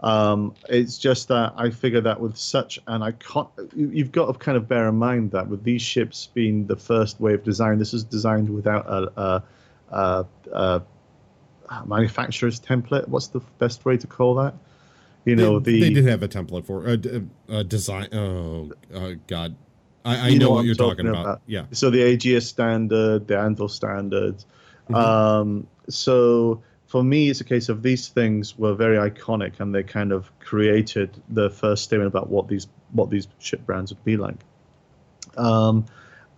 Um, 0.00 0.54
it's 0.68 0.98
just 0.98 1.28
that 1.28 1.54
I 1.56 1.70
figure 1.70 2.02
that 2.02 2.20
with 2.20 2.36
such 2.36 2.78
an 2.86 3.02
icon, 3.02 3.48
you- 3.74 3.88
you've 3.88 4.12
got 4.12 4.26
to 4.30 4.38
kind 4.38 4.56
of 4.56 4.68
bear 4.68 4.88
in 4.88 4.96
mind 4.96 5.30
that 5.30 5.48
with 5.48 5.64
these 5.64 5.80
ships 5.82 6.28
being 6.34 6.66
the 6.66 6.76
first 6.76 7.18
wave 7.20 7.42
design, 7.42 7.78
this 7.78 7.94
is 7.94 8.04
designed 8.04 8.50
without 8.50 8.86
a, 8.86 9.10
a, 9.20 9.42
a, 9.90 10.26
a 10.52 10.82
manufacturer's 11.86 12.60
template. 12.60 13.08
What's 13.08 13.28
the 13.28 13.40
best 13.58 13.84
way 13.86 13.96
to 13.96 14.06
call 14.06 14.34
that? 14.36 14.54
You 15.26 15.34
know, 15.36 15.58
they, 15.58 15.72
the 15.72 15.80
they 15.80 15.90
did 15.90 16.06
have 16.06 16.22
a 16.22 16.28
template 16.28 16.64
for 16.64 16.86
a, 16.86 16.92
a, 16.92 17.58
a 17.58 17.64
design. 17.64 18.08
Oh, 18.14 18.70
uh, 18.94 19.14
God, 19.26 19.56
I, 20.04 20.16
I 20.16 20.30
know, 20.30 20.38
know 20.38 20.50
what 20.50 20.56
what 20.56 20.64
you're 20.66 20.74
talking 20.76 21.06
talking 21.06 21.08
about. 21.08 21.24
about. 21.24 21.40
Yeah, 21.46 21.64
so 21.72 21.90
the 21.90 22.02
Aegis 22.06 22.48
standard, 22.48 23.26
the 23.26 23.36
Anvil 23.36 23.68
standard. 23.68 24.36
Mm-hmm. 24.88 24.94
Um, 24.94 25.66
so 25.88 26.62
for 26.86 27.02
me, 27.02 27.28
it's 27.28 27.40
a 27.40 27.44
case 27.44 27.68
of 27.68 27.82
these 27.82 28.06
things 28.08 28.56
were 28.56 28.74
very 28.74 28.96
iconic, 28.96 29.58
and 29.58 29.74
they 29.74 29.82
kind 29.82 30.12
of 30.12 30.30
created 30.38 31.10
the 31.28 31.50
first 31.50 31.82
statement 31.82 32.08
about 32.08 32.30
what 32.30 32.46
these 32.46 32.68
what 32.92 33.10
these 33.10 33.26
ship 33.40 33.66
brands 33.66 33.92
would 33.92 34.04
be 34.04 34.16
like. 34.16 34.38
Um, 35.36 35.86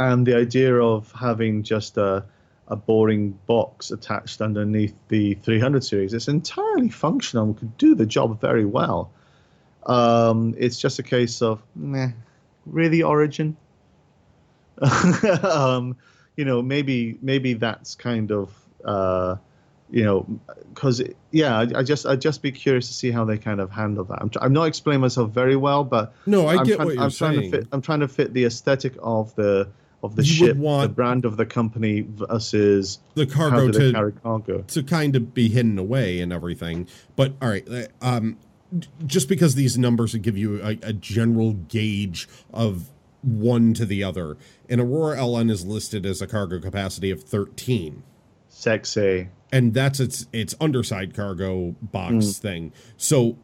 and 0.00 0.26
the 0.26 0.34
idea 0.34 0.74
of 0.74 1.12
having 1.12 1.62
just 1.62 1.98
a 1.98 2.24
a 2.68 2.76
boring 2.76 3.38
box 3.46 3.90
attached 3.90 4.40
underneath 4.40 4.94
the 5.08 5.34
300 5.34 5.82
series, 5.82 6.12
it's 6.14 6.28
entirely 6.28 6.88
functional 6.90 7.44
and 7.46 7.56
could 7.58 7.76
do 7.78 7.94
the 7.94 8.06
job 8.06 8.40
very 8.40 8.64
well. 8.64 9.10
Um, 9.86 10.54
it's 10.58 10.78
just 10.78 10.98
a 10.98 11.02
case 11.02 11.40
of, 11.42 11.62
meh, 11.74 12.10
really, 12.66 13.02
Origin? 13.02 13.56
um, 15.42 15.96
you 16.36 16.44
know, 16.44 16.62
maybe 16.62 17.18
maybe 17.20 17.54
that's 17.54 17.94
kind 17.96 18.30
of 18.30 18.52
uh, 18.84 19.36
you 19.90 20.04
know, 20.04 20.26
because 20.72 21.02
yeah, 21.32 21.58
I, 21.58 21.66
I 21.76 21.82
just 21.82 22.06
I'd 22.06 22.20
just 22.20 22.42
be 22.42 22.52
curious 22.52 22.86
to 22.88 22.92
see 22.94 23.10
how 23.10 23.24
they 23.24 23.38
kind 23.38 23.60
of 23.60 23.70
handle 23.70 24.04
that. 24.04 24.18
I'm, 24.20 24.30
tr- 24.30 24.38
I'm 24.40 24.52
not 24.52 24.64
explaining 24.64 25.00
myself 25.00 25.30
very 25.30 25.56
well, 25.56 25.82
but 25.82 26.14
No, 26.26 26.46
I 26.46 26.56
I'm 26.56 26.64
get 26.64 26.76
trying, 26.76 26.86
what 26.86 26.94
you're 26.94 27.04
I'm 27.04 27.10
trying 27.10 27.38
saying. 27.40 27.50
to 27.50 27.58
fit. 27.58 27.68
I'm 27.72 27.82
trying 27.82 28.00
to 28.00 28.08
fit 28.08 28.34
the 28.34 28.44
aesthetic 28.44 28.94
of 29.02 29.34
the 29.34 29.68
of 30.02 30.14
the 30.16 30.22
You 30.24 30.32
ship, 30.32 30.56
the 30.56 30.92
brand 30.94 31.24
of 31.24 31.36
the 31.36 31.46
company 31.46 32.06
versus 32.08 33.00
the 33.14 33.26
cargo 33.26 33.70
to 33.70 33.92
carry 33.92 34.12
cargo. 34.12 34.62
to 34.68 34.82
kind 34.82 35.16
of 35.16 35.34
be 35.34 35.48
hidden 35.48 35.78
away 35.78 36.20
and 36.20 36.32
everything. 36.32 36.86
But 37.16 37.34
all 37.42 37.48
right, 37.48 37.66
uh, 37.68 37.86
um, 38.00 38.36
just 39.06 39.28
because 39.28 39.54
these 39.54 39.76
numbers 39.78 40.14
give 40.16 40.36
you 40.36 40.60
a, 40.62 40.78
a 40.82 40.92
general 40.92 41.54
gauge 41.54 42.28
of 42.52 42.90
one 43.22 43.74
to 43.74 43.84
the 43.84 44.04
other, 44.04 44.36
an 44.68 44.78
Aurora 44.78 45.16
LN 45.18 45.50
is 45.50 45.66
listed 45.66 46.06
as 46.06 46.22
a 46.22 46.26
cargo 46.26 46.60
capacity 46.60 47.10
of 47.10 47.22
13. 47.24 48.02
Sexy. 48.48 49.28
and 49.52 49.72
that's 49.72 49.98
its 50.00 50.26
its 50.32 50.54
underside 50.60 51.14
cargo 51.14 51.74
box 51.80 52.12
Hmm. 52.12 52.30
thing. 52.30 52.72
So 52.96 53.36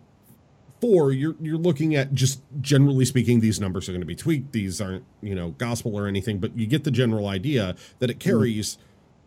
four, 0.85 1.13
you're 1.13 1.35
you're 1.41 1.59
looking 1.59 1.95
at 1.95 2.13
just 2.13 2.43
generally 2.61 3.05
speaking, 3.07 3.41
these 3.41 3.59
numbers 3.61 3.89
are 3.89 3.93
going 3.93 4.03
to 4.03 4.07
be 4.07 4.15
tweaked. 4.15 4.53
These 4.53 4.81
aren't 4.81 5.05
you 5.23 5.35
know 5.35 5.51
gospel 5.53 5.97
or 5.99 6.07
anything, 6.07 6.39
but 6.39 6.57
you 6.57 6.67
get 6.67 6.85
the 6.85 6.91
general 6.91 7.27
idea 7.29 7.75
that 8.01 8.11
it 8.11 8.21
carries 8.21 8.77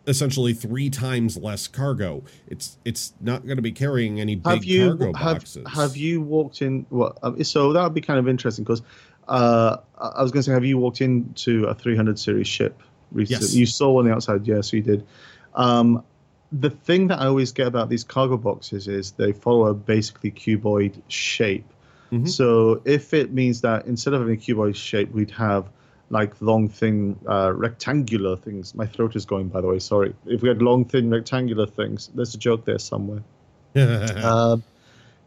essentially 0.06 0.54
three 0.54 0.90
times 0.90 1.36
less 1.36 1.68
cargo. 1.68 2.24
It's 2.48 2.78
it's 2.86 3.14
not 3.20 3.46
going 3.46 3.58
to 3.58 3.64
be 3.64 3.72
carrying 3.72 4.20
any 4.22 4.36
big 4.36 4.46
have 4.54 4.66
you 4.66 4.88
cargo 4.90 5.14
have, 5.14 5.38
boxes. 5.40 5.68
have 5.74 5.98
you 5.98 6.22
walked 6.22 6.62
in 6.62 6.86
well 6.92 7.18
um, 7.24 7.44
so 7.44 7.74
that 7.74 7.84
would 7.84 7.94
be 7.94 8.02
kind 8.02 8.20
of 8.20 8.28
interesting 8.28 8.64
because 8.64 8.84
uh, 9.28 9.78
I 10.00 10.08
I 10.08 10.22
was 10.22 10.32
going 10.32 10.42
to 10.42 10.44
say 10.44 10.54
have 10.54 10.64
you 10.66 10.78
walked 10.78 11.02
into 11.02 11.66
a 11.66 11.74
300 11.74 12.20
series 12.20 12.48
ship 12.48 12.82
recently 13.12 13.48
Yes. 13.48 13.56
you 13.56 13.66
saw 13.66 13.92
one 13.92 14.06
on 14.06 14.10
the 14.10 14.16
outside 14.16 14.48
yes 14.48 14.72
you 14.72 14.82
did 14.82 15.06
um, 15.56 16.04
the 16.52 16.70
thing 16.70 17.08
that 17.08 17.20
I 17.20 17.28
always 17.28 17.52
get 17.52 17.68
about 17.68 17.90
these 17.90 18.04
cargo 18.04 18.38
boxes 18.38 18.88
is 18.88 19.12
they 19.12 19.34
follow 19.34 19.68
a 19.68 19.74
basically 19.74 20.32
cuboid 20.32 21.02
shape 21.08 21.66
Mhm. 22.12 22.28
so 22.28 22.82
if 22.86 23.14
it 23.14 23.34
means 23.34 23.62
that 23.62 23.86
instead 23.86 24.14
of 24.14 24.22
having 24.22 24.36
a 24.36 24.40
cuboid 24.40 24.76
shape 24.76 25.12
we'd 25.12 25.32
have 25.32 25.66
like 26.10 26.42
long, 26.42 26.70
thin, 26.70 27.20
uh, 27.28 27.52
rectangular 27.54 28.38
things. 28.38 28.74
My 28.74 28.86
throat 28.86 29.16
is 29.16 29.26
going, 29.26 29.50
by 29.50 29.62
the 29.62 29.68
way. 29.68 29.80
Sorry. 29.80 30.14
If 30.26 30.42
we 30.42 30.50
had 30.50 30.62
long, 30.62 30.86
thin, 30.86 31.10
rectangular 31.10 31.66
things, 31.66 32.10
there's 32.16 32.34
a 32.34 32.38
joke 32.38 32.66
there 32.66 32.80
somewhere. 32.80 33.24
Um, 34.24 34.64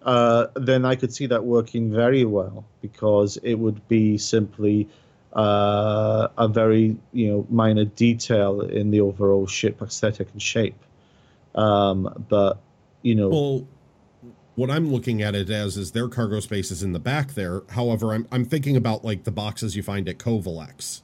uh, 0.02 0.46
then 0.56 0.86
I 0.86 0.94
could 0.96 1.12
see 1.12 1.26
that 1.26 1.44
working 1.44 1.92
very 1.92 2.24
well 2.24 2.64
because 2.80 3.36
it 3.42 3.54
would 3.54 3.86
be 3.86 4.16
simply 4.16 4.88
uh, 5.34 6.28
a 6.38 6.48
very 6.48 6.96
you 7.12 7.30
know 7.30 7.46
minor 7.50 7.84
detail 7.84 8.62
in 8.62 8.90
the 8.90 9.02
overall 9.02 9.46
ship 9.46 9.82
aesthetic 9.82 10.28
and 10.32 10.40
shape. 10.40 10.74
Um, 11.54 12.26
but 12.28 12.60
you 13.02 13.14
know, 13.14 13.28
Well, 13.28 13.68
what 14.56 14.70
I'm 14.70 14.92
looking 14.92 15.22
at 15.22 15.34
it 15.34 15.48
as 15.50 15.76
is 15.76 15.92
their 15.92 16.08
cargo 16.08 16.40
space 16.40 16.70
is 16.70 16.82
in 16.82 16.92
the 16.92 16.98
back 16.98 17.34
there. 17.34 17.62
However, 17.70 18.12
I'm 18.12 18.26
I'm 18.30 18.44
thinking 18.44 18.76
about 18.76 19.04
like 19.04 19.24
the 19.24 19.30
boxes 19.32 19.74
you 19.76 19.82
find 19.82 20.08
at 20.08 20.18
Covalex. 20.18 21.02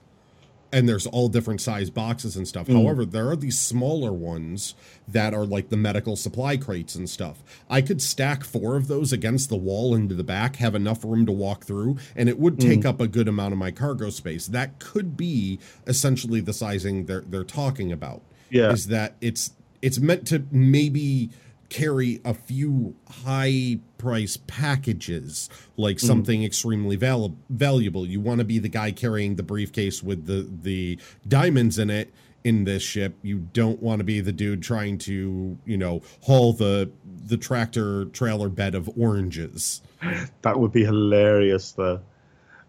And 0.72 0.88
there's 0.88 1.06
all 1.06 1.28
different 1.28 1.60
size 1.60 1.90
boxes 1.90 2.36
and 2.36 2.46
stuff. 2.46 2.66
However, 2.66 3.06
there 3.06 3.30
are 3.30 3.36
these 3.36 3.58
smaller 3.58 4.12
ones 4.12 4.74
that 5.06 5.32
are 5.32 5.46
like 5.46 5.68
the 5.68 5.76
medical 5.76 6.16
supply 6.16 6.56
crates 6.56 6.96
and 6.96 7.08
stuff. 7.08 7.42
I 7.70 7.80
could 7.80 8.02
stack 8.02 8.42
four 8.42 8.76
of 8.76 8.88
those 8.88 9.12
against 9.12 9.48
the 9.48 9.56
wall 9.56 9.94
into 9.94 10.14
the 10.16 10.24
back, 10.24 10.56
have 10.56 10.74
enough 10.74 11.04
room 11.04 11.24
to 11.26 11.32
walk 11.32 11.64
through, 11.64 11.98
and 12.16 12.28
it 12.28 12.38
would 12.38 12.58
take 12.58 12.84
up 12.84 13.00
a 13.00 13.06
good 13.06 13.28
amount 13.28 13.52
of 13.52 13.58
my 13.58 13.70
cargo 13.70 14.10
space. 14.10 14.48
That 14.48 14.80
could 14.80 15.16
be 15.16 15.60
essentially 15.86 16.40
the 16.40 16.52
sizing 16.52 17.06
they're 17.06 17.22
they're 17.22 17.44
talking 17.44 17.92
about 17.92 18.22
Yeah. 18.50 18.72
is 18.72 18.88
that 18.88 19.14
it's 19.20 19.52
it's 19.86 19.98
meant 19.98 20.26
to 20.28 20.44
maybe 20.50 21.30
carry 21.68 22.20
a 22.24 22.32
few 22.32 22.94
high 23.24 23.78
price 23.98 24.36
packages 24.46 25.50
like 25.76 25.98
something 25.98 26.44
extremely 26.44 26.94
val- 26.94 27.34
valuable 27.50 28.06
you 28.06 28.20
want 28.20 28.38
to 28.38 28.44
be 28.44 28.58
the 28.60 28.68
guy 28.68 28.92
carrying 28.92 29.34
the 29.34 29.42
briefcase 29.42 30.00
with 30.02 30.26
the 30.26 30.48
the 30.62 30.96
diamonds 31.26 31.76
in 31.76 31.90
it 31.90 32.12
in 32.44 32.62
this 32.62 32.84
ship 32.84 33.16
you 33.22 33.38
don't 33.52 33.82
want 33.82 33.98
to 33.98 34.04
be 34.04 34.20
the 34.20 34.30
dude 34.30 34.62
trying 34.62 34.96
to 34.96 35.58
you 35.64 35.76
know 35.76 36.00
haul 36.22 36.52
the 36.52 36.88
the 37.26 37.36
tractor 37.36 38.04
trailer 38.06 38.48
bed 38.48 38.76
of 38.76 38.88
oranges 38.96 39.82
That 40.42 40.58
would 40.58 40.72
be 40.72 40.84
hilarious, 40.84 41.72
though. 41.72 42.00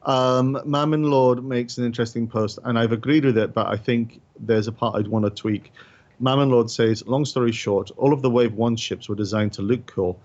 Um, 0.04 0.60
Mammon 0.66 1.04
Lord 1.04 1.44
makes 1.44 1.78
an 1.78 1.86
interesting 1.86 2.28
post, 2.28 2.60
and 2.64 2.80
I've 2.80 2.92
agreed 2.92 3.26
with 3.26 3.38
it, 3.38 3.54
but 3.54 3.68
I 3.68 3.78
think 3.78 4.22
there's 4.40 4.68
a 4.68 4.72
part 4.72 4.96
I'd 4.96 5.08
want 5.08 5.26
to 5.26 5.32
tweak. 5.32 5.72
Mammon 6.20 6.50
Lord 6.50 6.70
says, 6.72 7.06
long 7.06 7.26
story 7.26 7.52
short, 7.52 7.92
all 7.98 8.14
of 8.14 8.22
the 8.22 8.30
Wave 8.30 8.54
1 8.54 8.76
ships 8.76 9.08
were 9.08 9.16
designed 9.16 9.54
to 9.54 9.62
look 9.62 9.86
cool, 9.86 10.20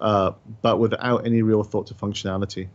uh, 0.00 0.32
but 0.62 0.78
without 0.78 1.26
any 1.26 1.42
real 1.42 1.62
thought 1.62 1.86
to 1.88 1.94
functionality. 1.94 2.68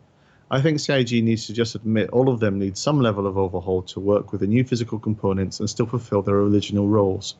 I 0.51 0.61
think 0.61 0.79
CIG 0.79 1.23
needs 1.23 1.47
to 1.47 1.53
just 1.53 1.75
admit 1.75 2.09
all 2.09 2.29
of 2.29 2.39
them 2.39 2.57
need 2.57 2.77
some 2.77 3.01
level 3.01 3.27
of 3.27 3.37
overhaul 3.37 3.83
to 3.83 3.99
work 3.99 4.31
with 4.31 4.41
the 4.41 4.47
new 4.47 4.63
physical 4.63 4.99
components 4.99 5.59
and 5.59 5.69
still 5.69 5.85
fulfill 5.85 6.21
their 6.21 6.39
original 6.39 6.87
roles. 6.87 7.35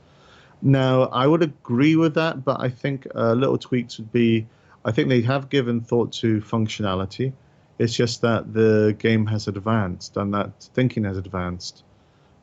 Now, 0.62 1.04
I 1.04 1.26
would 1.26 1.42
agree 1.42 1.96
with 1.96 2.16
that, 2.16 2.44
but 2.44 2.60
I 2.60 2.70
think 2.70 3.08
uh, 3.16 3.34
little 3.34 3.58
tweaks 3.58 3.98
would 3.98 4.12
be 4.12 4.48
I 4.86 4.92
think 4.92 5.10
they 5.10 5.22
have 5.22 5.50
given 5.50 5.82
thought 5.82 6.14
to 6.14 6.42
functionality. 6.42 7.34
It's 7.78 7.94
just 7.94 8.22
that 8.22 8.54
the 8.54 8.96
game 8.98 9.26
has 9.28 9.48
advanced 9.48 10.18
and 10.18 10.34
that 10.34 10.64
thinking 10.74 11.04
has 11.04 11.18
advanced. 11.18 11.84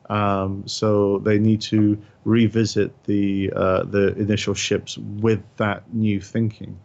Um, 0.09 0.63
so 0.67 1.19
they 1.19 1.37
need 1.39 1.61
to 1.61 1.97
revisit 2.23 2.91
the 3.03 3.51
uh, 3.55 3.83
the 3.83 4.15
initial 4.15 4.53
ships 4.53 4.97
with 4.97 5.41
that 5.57 5.93
new 5.93 6.21
thinking. 6.21 6.79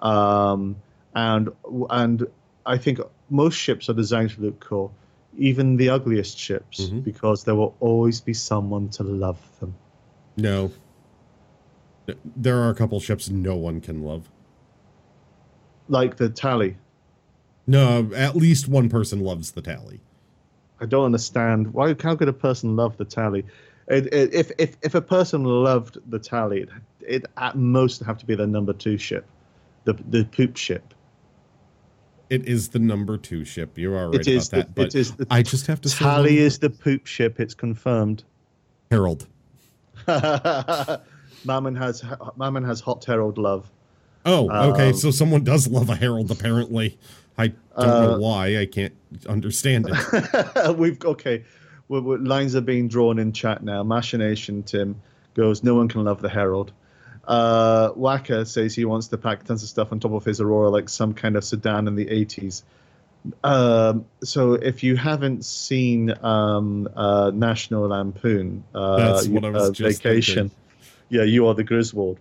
Um, 0.00 0.76
and 1.14 1.50
and 1.90 2.26
I 2.66 2.76
think 2.78 2.98
most 3.30 3.54
ships 3.54 3.88
are 3.88 3.94
designed 3.94 4.30
to 4.30 4.40
look 4.40 4.58
cool, 4.60 4.92
even 5.38 5.76
the 5.76 5.88
ugliest 5.90 6.38
ships, 6.38 6.80
Mhm. 6.80 7.04
because 7.04 7.44
there 7.44 7.54
will 7.54 7.74
always 7.80 8.20
be 8.20 8.34
someone 8.34 8.88
to 8.90 9.02
love 9.04 9.38
them. 9.60 9.74
no 10.36 10.70
there 12.36 12.58
are 12.58 12.68
a 12.68 12.74
couple 12.74 13.00
ships 13.00 13.28
no 13.30 13.56
one 13.56 13.80
can 13.80 14.02
love 14.04 14.28
Like 15.88 16.16
the 16.16 16.28
tally. 16.28 16.76
no 17.66 18.10
at 18.14 18.36
least 18.36 18.68
one 18.68 18.88
person 18.88 19.20
loves 19.20 19.52
the 19.52 19.62
tally 19.62 20.00
I 20.80 20.86
don't 20.86 21.04
understand 21.04 21.72
why. 21.72 21.94
How 22.00 22.16
could 22.16 22.28
a 22.28 22.32
person 22.32 22.76
love 22.76 22.96
the 22.96 23.04
tally? 23.04 23.44
It, 23.88 24.12
it, 24.12 24.34
if 24.34 24.52
if 24.58 24.76
if 24.82 24.94
a 24.94 25.00
person 25.00 25.44
loved 25.44 25.98
the 26.10 26.18
tally, 26.18 26.62
it, 26.62 26.68
it 27.00 27.24
at 27.36 27.56
most 27.56 28.02
have 28.02 28.18
to 28.18 28.26
be 28.26 28.34
the 28.34 28.46
number 28.46 28.72
two 28.72 28.98
ship, 28.98 29.26
the 29.84 29.94
the 30.10 30.24
poop 30.24 30.56
ship. 30.56 30.92
It 32.28 32.46
is 32.48 32.68
the 32.70 32.80
number 32.80 33.16
two 33.16 33.44
ship. 33.44 33.78
You 33.78 33.94
are 33.94 34.10
right 34.10 34.20
It 34.20 34.26
is 34.26 34.48
about 34.48 34.56
that. 34.66 34.74
but 34.74 34.86
it 34.86 34.94
is 34.96 35.14
the 35.14 35.26
I 35.30 35.42
just 35.42 35.68
have 35.68 35.80
to 35.82 35.88
say 35.88 35.98
Tally 36.04 36.36
one- 36.36 36.44
is 36.46 36.58
the 36.58 36.70
poop 36.70 37.06
ship. 37.06 37.38
It's 37.40 37.54
confirmed. 37.54 38.24
Herald. 38.90 39.26
Mammon 40.06 41.74
has 41.76 42.04
Mammon 42.36 42.64
has 42.64 42.80
hot 42.80 43.04
Herald 43.04 43.38
love. 43.38 43.70
Oh, 44.24 44.50
okay. 44.72 44.88
Um, 44.88 44.94
so 44.94 45.10
someone 45.12 45.44
does 45.44 45.68
love 45.68 45.88
a 45.88 45.94
Herald, 45.94 46.30
apparently. 46.32 46.98
I 47.38 47.48
don't 47.48 47.56
Uh, 47.76 48.06
know 48.12 48.18
why. 48.18 48.58
I 48.58 48.66
can't 48.66 48.94
understand 49.28 49.86
it. 49.90 50.76
We've 50.78 51.02
okay. 51.04 51.44
we 51.88 52.00
we 52.00 52.16
lines 52.18 52.56
are 52.56 52.60
being 52.62 52.88
drawn 52.88 53.18
in 53.18 53.32
chat 53.32 53.62
now. 53.62 53.82
Machination 53.82 54.62
Tim 54.64 55.00
goes. 55.34 55.62
No 55.62 55.74
one 55.74 55.88
can 55.88 56.04
love 56.04 56.22
the 56.22 56.28
Herald. 56.30 56.72
Uh, 57.28 57.90
Waka 57.96 58.46
says 58.46 58.74
he 58.74 58.84
wants 58.84 59.08
to 59.08 59.18
pack 59.18 59.44
tons 59.44 59.62
of 59.62 59.68
stuff 59.68 59.90
on 59.92 59.98
top 60.00 60.12
of 60.12 60.24
his 60.24 60.40
Aurora 60.40 60.70
like 60.70 60.88
some 60.88 61.12
kind 61.12 61.36
of 61.36 61.42
sedan 61.44 61.88
in 61.88 61.96
the 61.96 62.06
80s. 62.06 62.62
Um, 63.42 64.06
so 64.22 64.52
if 64.52 64.84
you 64.84 64.94
haven't 64.96 65.44
seen 65.44 66.14
um, 66.24 66.88
uh, 66.94 67.32
National 67.34 67.88
Lampoon, 67.88 68.62
uh, 68.72 68.96
That's 69.14 69.26
what 69.26 69.44
I 69.44 69.50
was 69.50 69.80
uh, 69.80 69.84
Vacation, 69.88 70.50
thinking. 70.50 70.56
yeah, 71.08 71.24
you 71.24 71.48
are 71.48 71.54
the 71.54 71.64
Griswold. 71.64 72.20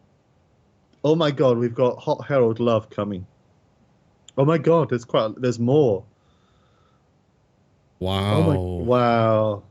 Oh 1.04 1.16
my 1.16 1.30
God, 1.30 1.60
we've 1.60 1.76
got 1.76 2.00
Hot 2.00 2.26
Herald 2.26 2.60
Love 2.60 2.90
coming. 2.90 3.28
Oh 4.38 4.45
my 4.45 4.57
God, 4.57 4.90
there's 4.90 5.06
quite 5.06 5.34
there's 5.38 5.60
more. 5.60 6.03
Wow. 7.99 8.34
Oh 8.36 8.44
my 8.44 8.56
wow, 8.86 9.64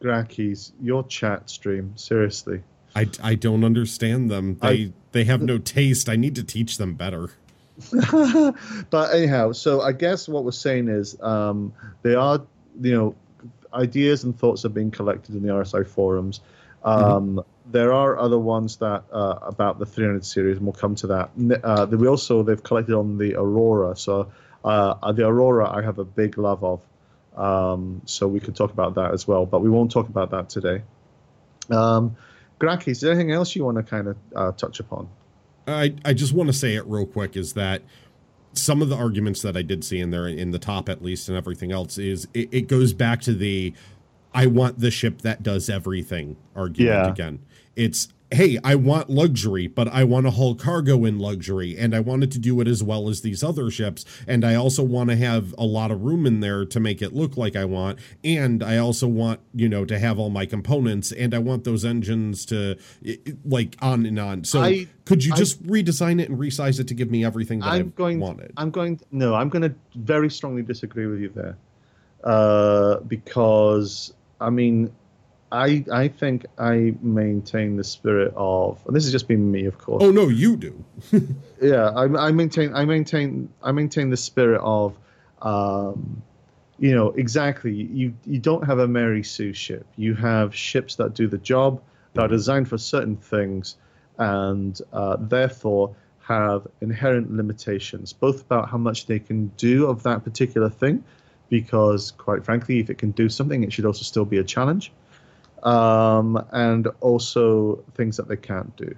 Grakees, 0.00 0.72
your 0.80 1.04
chat 1.04 1.50
stream 1.50 1.92
seriously. 1.96 2.62
I, 2.96 3.08
I 3.22 3.34
don't 3.36 3.62
understand 3.64 4.30
them. 4.30 4.56
They 4.60 4.68
I- 4.68 4.92
they 5.12 5.24
have 5.24 5.42
no 5.42 5.58
taste. 5.58 6.08
I 6.08 6.14
need 6.16 6.36
to 6.36 6.44
teach 6.44 6.78
them 6.78 6.94
better. 6.94 7.30
but 8.90 9.14
anyhow, 9.14 9.50
so 9.52 9.80
I 9.80 9.90
guess 9.92 10.28
what 10.28 10.44
we're 10.44 10.52
saying 10.52 10.88
is 10.88 11.20
um, 11.20 11.72
they 12.02 12.14
are, 12.14 12.40
you 12.80 12.94
know, 12.94 13.14
ideas 13.74 14.22
and 14.22 14.38
thoughts 14.38 14.64
are 14.64 14.68
being 14.68 14.92
collected 14.92 15.34
in 15.34 15.42
the 15.42 15.48
RSI 15.48 15.86
forums. 15.86 16.40
Um, 16.84 17.42
There 17.70 17.92
are 17.92 18.18
other 18.18 18.38
ones 18.38 18.76
that 18.78 19.04
uh, 19.12 19.38
about 19.42 19.78
the 19.78 19.86
300 19.86 20.24
series, 20.24 20.56
and 20.56 20.66
we'll 20.66 20.72
come 20.72 20.94
to 20.96 21.06
that. 21.08 21.30
Uh, 21.62 21.86
we 21.90 22.08
also 22.08 22.42
they've 22.42 22.62
collected 22.62 22.94
on 22.94 23.18
the 23.18 23.34
Aurora. 23.36 23.96
So 23.96 24.30
uh, 24.64 25.12
the 25.12 25.26
Aurora, 25.26 25.70
I 25.70 25.82
have 25.82 25.98
a 25.98 26.04
big 26.04 26.38
love 26.38 26.64
of. 26.64 26.82
Um, 27.36 28.02
so 28.06 28.26
we 28.26 28.40
could 28.40 28.56
talk 28.56 28.72
about 28.72 28.94
that 28.96 29.12
as 29.12 29.26
well, 29.26 29.46
but 29.46 29.60
we 29.60 29.70
won't 29.70 29.90
talk 29.90 30.08
about 30.08 30.30
that 30.32 30.50
today. 30.50 30.82
Um, 31.70 32.16
Graki, 32.58 32.88
is 32.88 33.00
there 33.00 33.12
anything 33.12 33.30
else 33.30 33.54
you 33.54 33.64
want 33.64 33.76
to 33.76 33.82
kind 33.82 34.08
of 34.08 34.16
uh, 34.34 34.52
touch 34.52 34.80
upon? 34.80 35.08
I, 35.66 35.94
I 36.04 36.12
just 36.12 36.32
want 36.32 36.48
to 36.48 36.52
say 36.52 36.74
it 36.74 36.84
real 36.86 37.06
quick 37.06 37.36
is 37.36 37.52
that 37.54 37.82
some 38.52 38.82
of 38.82 38.88
the 38.88 38.96
arguments 38.96 39.42
that 39.42 39.56
I 39.56 39.62
did 39.62 39.84
see 39.84 40.00
in 40.00 40.10
there, 40.10 40.26
in 40.26 40.50
the 40.50 40.58
top 40.58 40.88
at 40.88 41.02
least, 41.02 41.28
and 41.28 41.38
everything 41.38 41.70
else, 41.70 41.96
is 41.98 42.26
it, 42.34 42.48
it 42.52 42.62
goes 42.62 42.92
back 42.92 43.20
to 43.22 43.32
the 43.32 43.72
I 44.34 44.46
want 44.46 44.78
the 44.78 44.90
ship 44.90 45.22
that 45.22 45.42
does 45.42 45.68
everything 45.68 46.36
argument 46.54 47.04
Yeah. 47.04 47.10
again. 47.10 47.40
It's 47.76 48.08
hey, 48.32 48.58
I 48.62 48.76
want 48.76 49.10
luxury, 49.10 49.66
but 49.66 49.88
I 49.88 50.04
want 50.04 50.24
to 50.26 50.30
haul 50.30 50.54
cargo 50.54 51.04
in 51.04 51.18
luxury, 51.18 51.76
and 51.76 51.92
I 51.96 51.98
wanted 51.98 52.30
to 52.30 52.38
do 52.38 52.60
it 52.60 52.68
as 52.68 52.80
well 52.80 53.08
as 53.08 53.22
these 53.22 53.42
other 53.42 53.72
ships, 53.72 54.04
and 54.24 54.44
I 54.44 54.54
also 54.54 54.84
want 54.84 55.10
to 55.10 55.16
have 55.16 55.52
a 55.58 55.64
lot 55.64 55.90
of 55.90 56.02
room 56.02 56.26
in 56.26 56.38
there 56.38 56.64
to 56.64 56.78
make 56.78 57.02
it 57.02 57.12
look 57.12 57.36
like 57.36 57.56
I 57.56 57.64
want, 57.64 57.98
and 58.22 58.62
I 58.62 58.76
also 58.76 59.08
want 59.08 59.40
you 59.52 59.68
know 59.68 59.84
to 59.84 59.98
have 59.98 60.18
all 60.18 60.30
my 60.30 60.46
components, 60.46 61.10
and 61.10 61.34
I 61.34 61.38
want 61.38 61.64
those 61.64 61.84
engines 61.84 62.44
to 62.46 62.76
like 63.44 63.76
on 63.82 64.06
and 64.06 64.18
on. 64.18 64.44
So 64.44 64.60
I- 64.60 64.86
could 65.06 65.24
you 65.24 65.32
I- 65.32 65.36
just 65.36 65.60
redesign 65.64 66.20
it 66.20 66.28
and 66.28 66.38
resize 66.38 66.78
it 66.78 66.86
to 66.88 66.94
give 66.94 67.10
me 67.10 67.24
everything 67.24 67.60
that 67.60 67.66
I'm 67.68 67.80
I've 67.80 67.96
going. 67.96 68.20
wanted? 68.20 68.52
I'm 68.56 68.70
going. 68.70 69.00
No, 69.10 69.34
I'm 69.34 69.48
going 69.48 69.62
to 69.62 69.74
very 69.96 70.30
strongly 70.30 70.62
disagree 70.62 71.06
with 71.06 71.18
you 71.20 71.30
there, 71.34 71.56
uh, 72.22 73.00
because 73.00 74.12
I 74.40 74.50
mean, 74.50 74.92
I 75.52 75.84
I 75.92 76.08
think 76.08 76.46
I 76.58 76.94
maintain 77.02 77.76
the 77.76 77.84
spirit 77.84 78.32
of, 78.36 78.80
and 78.86 78.94
this 78.94 79.04
has 79.04 79.12
just 79.12 79.26
been 79.26 79.50
me, 79.50 79.64
of 79.66 79.78
course. 79.78 80.02
oh 80.02 80.10
no, 80.10 80.28
you 80.28 80.56
do. 80.56 80.84
Yeah, 81.62 81.90
I, 81.90 82.04
I 82.28 82.32
maintain. 82.32 82.74
I 82.74 82.86
maintain. 82.86 83.50
I 83.62 83.72
maintain 83.72 84.08
the 84.08 84.16
spirit 84.16 84.62
of, 84.62 84.96
um, 85.42 86.22
you 86.78 86.94
know, 86.94 87.08
exactly. 87.10 87.74
You 87.74 88.14
you 88.24 88.38
don't 88.38 88.64
have 88.64 88.78
a 88.78 88.88
Mary 88.88 89.22
Sue 89.22 89.52
ship. 89.52 89.86
You 89.96 90.14
have 90.14 90.54
ships 90.54 90.96
that 90.96 91.14
do 91.14 91.28
the 91.28 91.36
job, 91.36 91.82
that 92.14 92.22
are 92.22 92.28
designed 92.28 92.68
for 92.68 92.78
certain 92.78 93.16
things, 93.16 93.76
and 94.16 94.80
uh, 94.92 95.16
therefore 95.20 95.94
have 96.20 96.66
inherent 96.80 97.30
limitations, 97.30 98.12
both 98.12 98.40
about 98.42 98.70
how 98.70 98.78
much 98.78 99.06
they 99.06 99.18
can 99.18 99.48
do 99.56 99.86
of 99.86 100.02
that 100.04 100.24
particular 100.24 100.70
thing, 100.70 101.04
because, 101.50 102.12
quite 102.12 102.44
frankly, 102.44 102.78
if 102.78 102.88
it 102.88 102.98
can 102.98 103.10
do 103.10 103.28
something, 103.28 103.64
it 103.64 103.72
should 103.72 103.84
also 103.84 104.02
still 104.04 104.24
be 104.24 104.38
a 104.38 104.44
challenge. 104.44 104.92
Um, 105.62 106.42
and 106.52 106.88
also 107.00 107.84
things 107.94 108.16
that 108.16 108.28
they 108.28 108.36
can't 108.36 108.74
do. 108.76 108.94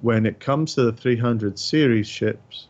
When 0.00 0.26
it 0.26 0.38
comes 0.38 0.74
to 0.74 0.82
the 0.84 0.92
300 0.92 1.58
series 1.58 2.06
ships, 2.06 2.68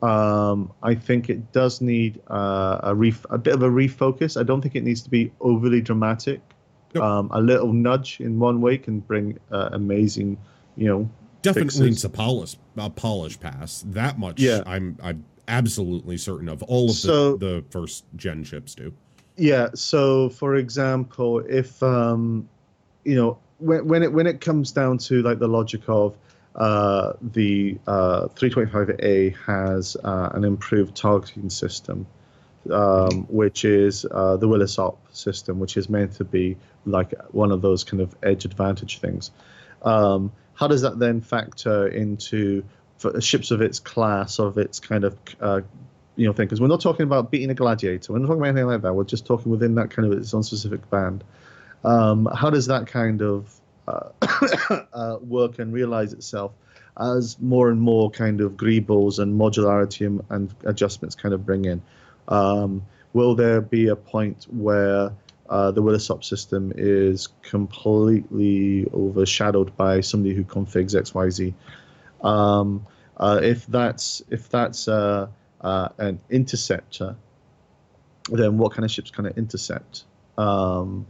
um, 0.00 0.72
I 0.82 0.94
think 0.94 1.28
it 1.28 1.52
does 1.52 1.80
need 1.80 2.20
uh, 2.30 2.78
a, 2.84 2.94
ref- 2.94 3.26
a 3.30 3.38
bit 3.38 3.54
of 3.54 3.62
a 3.62 3.68
refocus. 3.68 4.38
I 4.38 4.44
don't 4.44 4.60
think 4.60 4.76
it 4.76 4.84
needs 4.84 5.02
to 5.02 5.10
be 5.10 5.32
overly 5.40 5.80
dramatic. 5.80 6.40
Nope. 6.94 7.04
Um, 7.04 7.30
a 7.32 7.40
little 7.40 7.72
nudge 7.72 8.20
in 8.20 8.38
one 8.38 8.60
way 8.60 8.78
can 8.78 9.00
bring 9.00 9.38
uh, 9.50 9.70
amazing, 9.72 10.36
you 10.76 10.86
know, 10.88 11.10
Definitely 11.42 11.64
fixes. 11.64 11.80
needs 11.80 12.04
a 12.04 12.08
polish, 12.08 12.56
a 12.76 12.90
polish 12.90 13.40
pass. 13.40 13.82
That 13.88 14.18
much, 14.18 14.38
Yeah. 14.40 14.62
I'm 14.66 14.96
I'm 15.02 15.24
absolutely 15.48 16.16
certain 16.18 16.48
of. 16.48 16.62
All 16.64 16.90
of 16.90 16.94
So- 16.96 17.36
the, 17.36 17.46
the 17.46 17.64
first 17.70 18.04
gen 18.14 18.44
ships 18.44 18.74
do. 18.76 18.92
Yeah. 19.36 19.68
So, 19.74 20.28
for 20.28 20.56
example, 20.56 21.38
if 21.40 21.82
um, 21.82 22.48
you 23.04 23.14
know, 23.14 23.38
when 23.58 23.86
when 23.86 24.02
it 24.02 24.12
when 24.12 24.26
it 24.26 24.40
comes 24.40 24.72
down 24.72 24.98
to 24.98 25.22
like 25.22 25.38
the 25.38 25.48
logic 25.48 25.82
of 25.88 26.16
uh, 26.54 27.14
the 27.20 27.78
uh, 27.86 28.28
325A 28.28 29.34
has 29.46 29.96
uh, 30.04 30.30
an 30.34 30.44
improved 30.44 30.94
targeting 30.94 31.48
system, 31.48 32.06
um, 32.70 33.26
which 33.28 33.64
is 33.64 34.04
uh, 34.10 34.36
the 34.36 34.46
Willis 34.46 34.78
Op 34.78 34.98
system, 35.14 35.58
which 35.58 35.76
is 35.76 35.88
meant 35.88 36.12
to 36.14 36.24
be 36.24 36.56
like 36.84 37.14
one 37.32 37.52
of 37.52 37.62
those 37.62 37.84
kind 37.84 38.02
of 38.02 38.14
edge 38.22 38.44
advantage 38.44 38.98
things. 38.98 39.30
Um, 39.82 40.32
how 40.54 40.68
does 40.68 40.82
that 40.82 40.98
then 40.98 41.20
factor 41.20 41.88
into 41.88 42.64
for 42.98 43.18
ships 43.20 43.50
of 43.50 43.62
its 43.62 43.80
class, 43.80 44.38
of 44.38 44.58
its 44.58 44.78
kind 44.78 45.04
of 45.04 45.18
uh, 45.40 45.60
you 46.16 46.26
know 46.26 46.32
thing? 46.32 46.46
Because 46.46 46.60
we're 46.60 46.68
not 46.68 46.80
talking 46.80 47.04
about 47.04 47.30
beating 47.30 47.50
a 47.50 47.54
gladiator. 47.54 48.12
We're 48.12 48.18
not 48.18 48.26
talking 48.26 48.40
about 48.40 48.48
anything 48.50 48.66
like 48.66 48.82
that. 48.82 48.94
We're 48.94 49.04
just 49.04 49.26
talking 49.26 49.50
within 49.50 49.74
that 49.76 49.90
kind 49.90 50.10
of 50.10 50.18
its 50.18 50.32
own 50.34 50.42
specific 50.42 50.88
band. 50.90 51.24
Um, 51.84 52.28
how 52.34 52.50
does 52.50 52.66
that 52.66 52.86
kind 52.86 53.22
of 53.22 53.52
uh, 53.88 54.10
uh, 54.92 55.18
work 55.20 55.58
and 55.58 55.72
realize 55.72 56.12
itself 56.12 56.52
as 57.00 57.38
more 57.40 57.70
and 57.70 57.80
more 57.80 58.10
kind 58.10 58.40
of 58.40 58.52
greebles 58.52 59.18
and 59.18 59.38
modularity 59.38 60.06
and, 60.06 60.22
and 60.30 60.54
adjustments 60.64 61.14
kind 61.14 61.34
of 61.34 61.44
bring 61.44 61.64
in? 61.64 61.82
Um, 62.28 62.82
will 63.12 63.34
there 63.34 63.60
be 63.60 63.88
a 63.88 63.96
point 63.96 64.46
where 64.50 65.12
uh, 65.48 65.70
the 65.70 65.82
Willisop 65.82 66.24
system 66.24 66.72
is 66.76 67.28
completely 67.42 68.86
overshadowed 68.92 69.76
by 69.76 70.00
somebody 70.00 70.34
who 70.34 70.44
configs 70.44 70.94
XYZ? 70.94 71.54
Um, 72.26 72.86
uh, 73.16 73.40
if 73.42 73.66
that's 73.66 74.22
if 74.30 74.48
that's 74.48 74.88
uh, 75.62 75.88
an 75.98 76.20
interceptor, 76.30 77.16
then 78.28 78.58
what 78.58 78.72
kind 78.72 78.84
of 78.84 78.90
ships 78.90 79.10
can 79.10 79.26
it 79.26 79.36
intercept? 79.36 80.04
Um, 80.38 81.06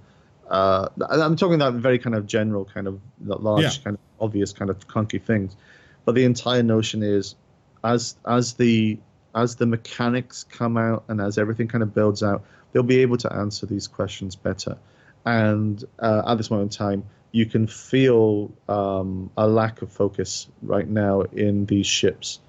uh, 0.48 0.88
I'm 1.08 1.36
talking 1.36 1.54
about 1.54 1.74
very 1.74 1.98
kind 1.98 2.14
of 2.14 2.26
general, 2.26 2.64
kind 2.64 2.86
of 2.86 3.00
large, 3.24 3.62
Yeah. 3.62 3.70
kind 3.84 3.94
of 3.94 4.00
obvious, 4.20 4.52
kind 4.52 4.70
of 4.70 4.86
clunky 4.86 5.22
things. 5.22 5.56
But 6.04 6.14
the 6.14 6.24
entire 6.24 6.62
notion 6.62 7.02
is, 7.02 7.36
as 7.84 8.16
as 8.26 8.54
the 8.54 8.98
as 9.34 9.56
the 9.56 9.66
mechanics 9.66 10.44
come 10.44 10.76
out 10.76 11.04
and 11.08 11.20
as 11.20 11.38
everything 11.38 11.68
kind 11.68 11.82
of 11.82 11.94
builds 11.94 12.22
out, 12.22 12.44
they'll 12.72 12.82
be 12.82 12.98
able 12.98 13.16
to 13.18 13.32
answer 13.32 13.66
these 13.66 13.88
questions 13.88 14.36
better. 14.36 14.76
And 15.24 15.82
uh, 15.98 16.22
at 16.26 16.36
this 16.36 16.50
moment 16.50 16.74
in 16.74 16.78
time, 16.78 17.04
you 17.30 17.46
can 17.46 17.66
feel 17.66 18.52
um, 18.68 19.30
a 19.36 19.46
lack 19.46 19.80
of 19.80 19.90
focus 19.90 20.48
right 20.60 20.86
now 20.86 21.22
in 21.22 21.64
these 21.64 21.86
ships, 21.86 22.40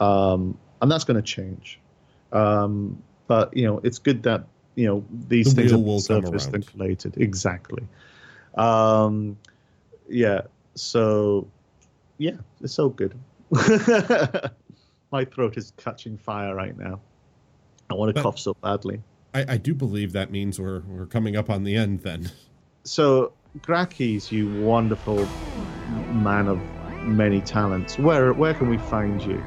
um, 0.00 0.56
and 0.82 0.90
that's 0.90 1.04
going 1.04 1.16
to 1.16 1.22
change. 1.22 1.80
Um, 2.32 3.02
but 3.28 3.56
you 3.56 3.64
know, 3.64 3.80
it's 3.82 3.98
good 3.98 4.24
that 4.24 4.44
you 4.74 4.86
know 4.86 5.04
these 5.28 5.54
The 5.54 5.62
things 5.68 5.72
are 5.72 6.00
surfaced 6.00 6.52
and 6.52 6.66
collated. 6.66 7.16
Exactly. 7.16 7.86
Um, 8.56 9.38
yeah. 10.08 10.42
So, 10.74 11.48
yeah, 12.18 12.36
it's 12.60 12.74
so 12.74 12.88
good. 12.88 13.14
My 15.10 15.24
throat 15.26 15.56
is 15.56 15.72
catching 15.76 16.16
fire 16.18 16.54
right 16.54 16.76
now. 16.76 17.00
I 17.90 17.94
want 17.94 18.10
to 18.10 18.14
But- 18.14 18.22
cough 18.22 18.38
so 18.38 18.54
badly. 18.54 19.02
I, 19.34 19.54
I 19.54 19.56
do 19.56 19.74
believe 19.74 20.12
that 20.12 20.30
means 20.30 20.60
we're 20.60 20.80
we're 20.80 21.06
coming 21.06 21.36
up 21.36 21.48
on 21.48 21.64
the 21.64 21.74
end 21.74 22.00
then. 22.00 22.30
So, 22.84 23.32
Grakees, 23.60 24.30
you 24.30 24.62
wonderful 24.62 25.26
man 26.12 26.48
of 26.48 26.60
many 27.04 27.40
talents. 27.40 27.98
Where 27.98 28.34
where 28.34 28.52
can 28.52 28.68
we 28.68 28.76
find 28.76 29.22
you? 29.22 29.42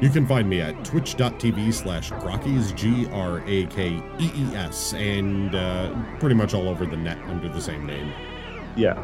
You 0.00 0.08
can 0.08 0.26
find 0.26 0.48
me 0.48 0.60
at 0.62 0.82
twitch.tv 0.84 1.74
slash 1.74 2.10
Grakees, 2.12 2.74
G 2.74 3.06
R 3.12 3.42
A 3.46 3.66
K 3.66 4.02
E 4.18 4.30
E 4.34 4.54
S, 4.54 4.94
and 4.94 5.54
uh, 5.54 5.94
pretty 6.18 6.34
much 6.34 6.54
all 6.54 6.68
over 6.68 6.86
the 6.86 6.96
net 6.96 7.18
under 7.26 7.48
the 7.48 7.60
same 7.60 7.84
name. 7.86 8.10
Yeah. 8.76 8.94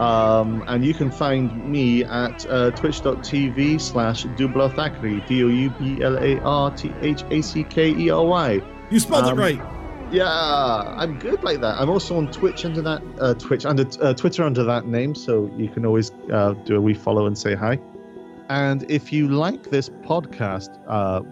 Um, 0.00 0.64
and 0.66 0.84
you 0.84 0.92
can 0.92 1.12
find 1.12 1.70
me 1.70 2.02
at 2.02 2.44
uh, 2.50 2.72
twitch.tv 2.72 3.80
slash 3.80 4.24
Dublar 4.24 4.74
Thackery, 4.74 5.24
D 5.28 5.44
O 5.44 5.46
U 5.46 5.70
B 5.70 6.02
L 6.02 6.16
A 6.18 6.40
R 6.40 6.70
T 6.72 6.92
H 7.00 7.22
A 7.30 7.40
C 7.40 7.62
K 7.62 7.90
E 7.94 8.10
R 8.10 8.24
Y. 8.26 8.60
You 8.90 8.98
spelled 8.98 9.26
Um, 9.26 9.38
it 9.38 9.40
right. 9.42 9.62
Yeah, 10.10 10.28
I'm 10.28 11.18
good 11.18 11.42
like 11.44 11.60
that. 11.60 11.80
I'm 11.80 11.88
also 11.90 12.16
on 12.16 12.30
Twitch 12.32 12.64
under 12.64 12.82
that 12.82 13.02
uh, 13.20 13.34
Twitch 13.34 13.64
under 13.64 13.86
uh, 14.02 14.14
Twitter 14.14 14.42
under 14.42 14.64
that 14.64 14.86
name, 14.86 15.14
so 15.14 15.48
you 15.56 15.68
can 15.68 15.86
always 15.86 16.10
uh, 16.32 16.54
do 16.64 16.76
a 16.76 16.80
wee 16.80 16.94
follow 16.94 17.26
and 17.26 17.38
say 17.38 17.54
hi. 17.54 17.78
And 18.48 18.84
if 18.90 19.12
you 19.12 19.28
like 19.28 19.70
this 19.70 19.88
podcast, 19.88 20.70
uh, 20.86 21.22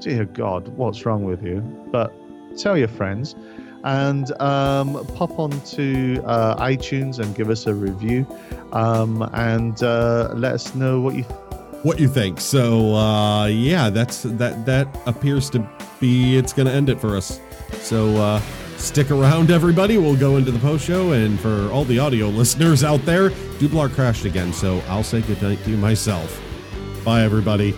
dear 0.00 0.24
God, 0.26 0.68
what's 0.68 1.06
wrong 1.06 1.24
with 1.24 1.42
you? 1.42 1.60
But 1.90 2.12
tell 2.58 2.76
your 2.76 2.88
friends 2.88 3.34
and 3.84 4.32
um, 4.40 5.06
pop 5.14 5.38
onto 5.38 6.20
uh, 6.26 6.56
iTunes 6.56 7.18
and 7.18 7.34
give 7.34 7.50
us 7.50 7.66
a 7.66 7.74
review 7.74 8.26
um, 8.72 9.22
and 9.32 9.82
uh, 9.82 10.32
let 10.34 10.54
us 10.54 10.74
know 10.74 11.00
what 11.00 11.14
you 11.14 11.24
What 11.82 12.00
you 12.00 12.08
think? 12.08 12.40
So 12.40 12.94
uh, 12.94 13.46
yeah, 13.46 13.90
that's 13.90 14.22
that 14.22 14.66
that 14.66 14.88
appears 15.06 15.48
to 15.50 15.60
be 16.00 16.36
it's 16.36 16.52
going 16.52 16.66
to 16.66 16.74
end 16.74 16.88
it 16.88 17.00
for 17.00 17.16
us. 17.16 17.40
So 17.80 18.16
uh, 18.16 18.40
stick 18.78 19.10
around, 19.10 19.50
everybody. 19.50 19.98
We'll 19.98 20.16
go 20.16 20.36
into 20.36 20.50
the 20.50 20.58
post 20.58 20.84
show, 20.84 21.12
and 21.12 21.38
for 21.40 21.70
all 21.70 21.84
the 21.84 21.98
audio 21.98 22.28
listeners 22.28 22.84
out 22.84 23.04
there, 23.04 23.30
Dublar 23.58 23.92
crashed 23.92 24.24
again, 24.24 24.52
so 24.52 24.82
I'll 24.88 25.02
say 25.02 25.22
goodnight 25.22 25.62
to 25.64 25.70
you 25.70 25.76
myself. 25.76 26.40
Bye, 27.04 27.22
everybody. 27.22 27.74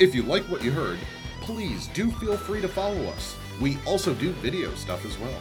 If 0.00 0.14
you 0.14 0.22
like 0.22 0.44
what 0.44 0.62
you 0.62 0.70
heard, 0.70 0.98
please 1.40 1.88
do 1.88 2.12
feel 2.12 2.36
free 2.36 2.60
to 2.60 2.68
follow 2.68 3.04
us. 3.06 3.34
We 3.60 3.78
also 3.84 4.14
do 4.14 4.30
video 4.34 4.72
stuff 4.76 5.04
as 5.04 5.18
well. 5.18 5.40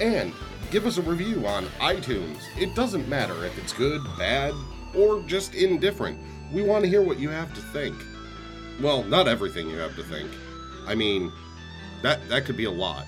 And 0.00 0.32
give 0.70 0.86
us 0.86 0.96
a 0.96 1.02
review 1.02 1.46
on 1.46 1.66
iTunes. 1.80 2.38
It 2.58 2.74
doesn't 2.74 3.10
matter 3.10 3.44
if 3.44 3.58
it's 3.58 3.74
good, 3.74 4.00
bad, 4.16 4.54
or 4.94 5.20
just 5.24 5.54
indifferent. 5.54 6.18
We 6.50 6.62
want 6.62 6.82
to 6.84 6.88
hear 6.88 7.02
what 7.02 7.18
you 7.18 7.28
have 7.28 7.52
to 7.52 7.60
think. 7.60 7.94
Well, 8.80 9.02
not 9.02 9.28
everything 9.28 9.68
you 9.68 9.76
have 9.76 9.94
to 9.96 10.02
think. 10.02 10.30
I 10.86 10.94
mean, 10.94 11.30
that 12.02 12.26
that 12.30 12.46
could 12.46 12.56
be 12.56 12.64
a 12.64 12.70
lot. 12.70 13.04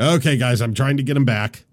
Okay, 0.00 0.38
guys, 0.38 0.62
I'm 0.62 0.72
trying 0.72 0.96
to 0.96 1.02
get 1.02 1.14
him 1.14 1.26
back. 1.26 1.64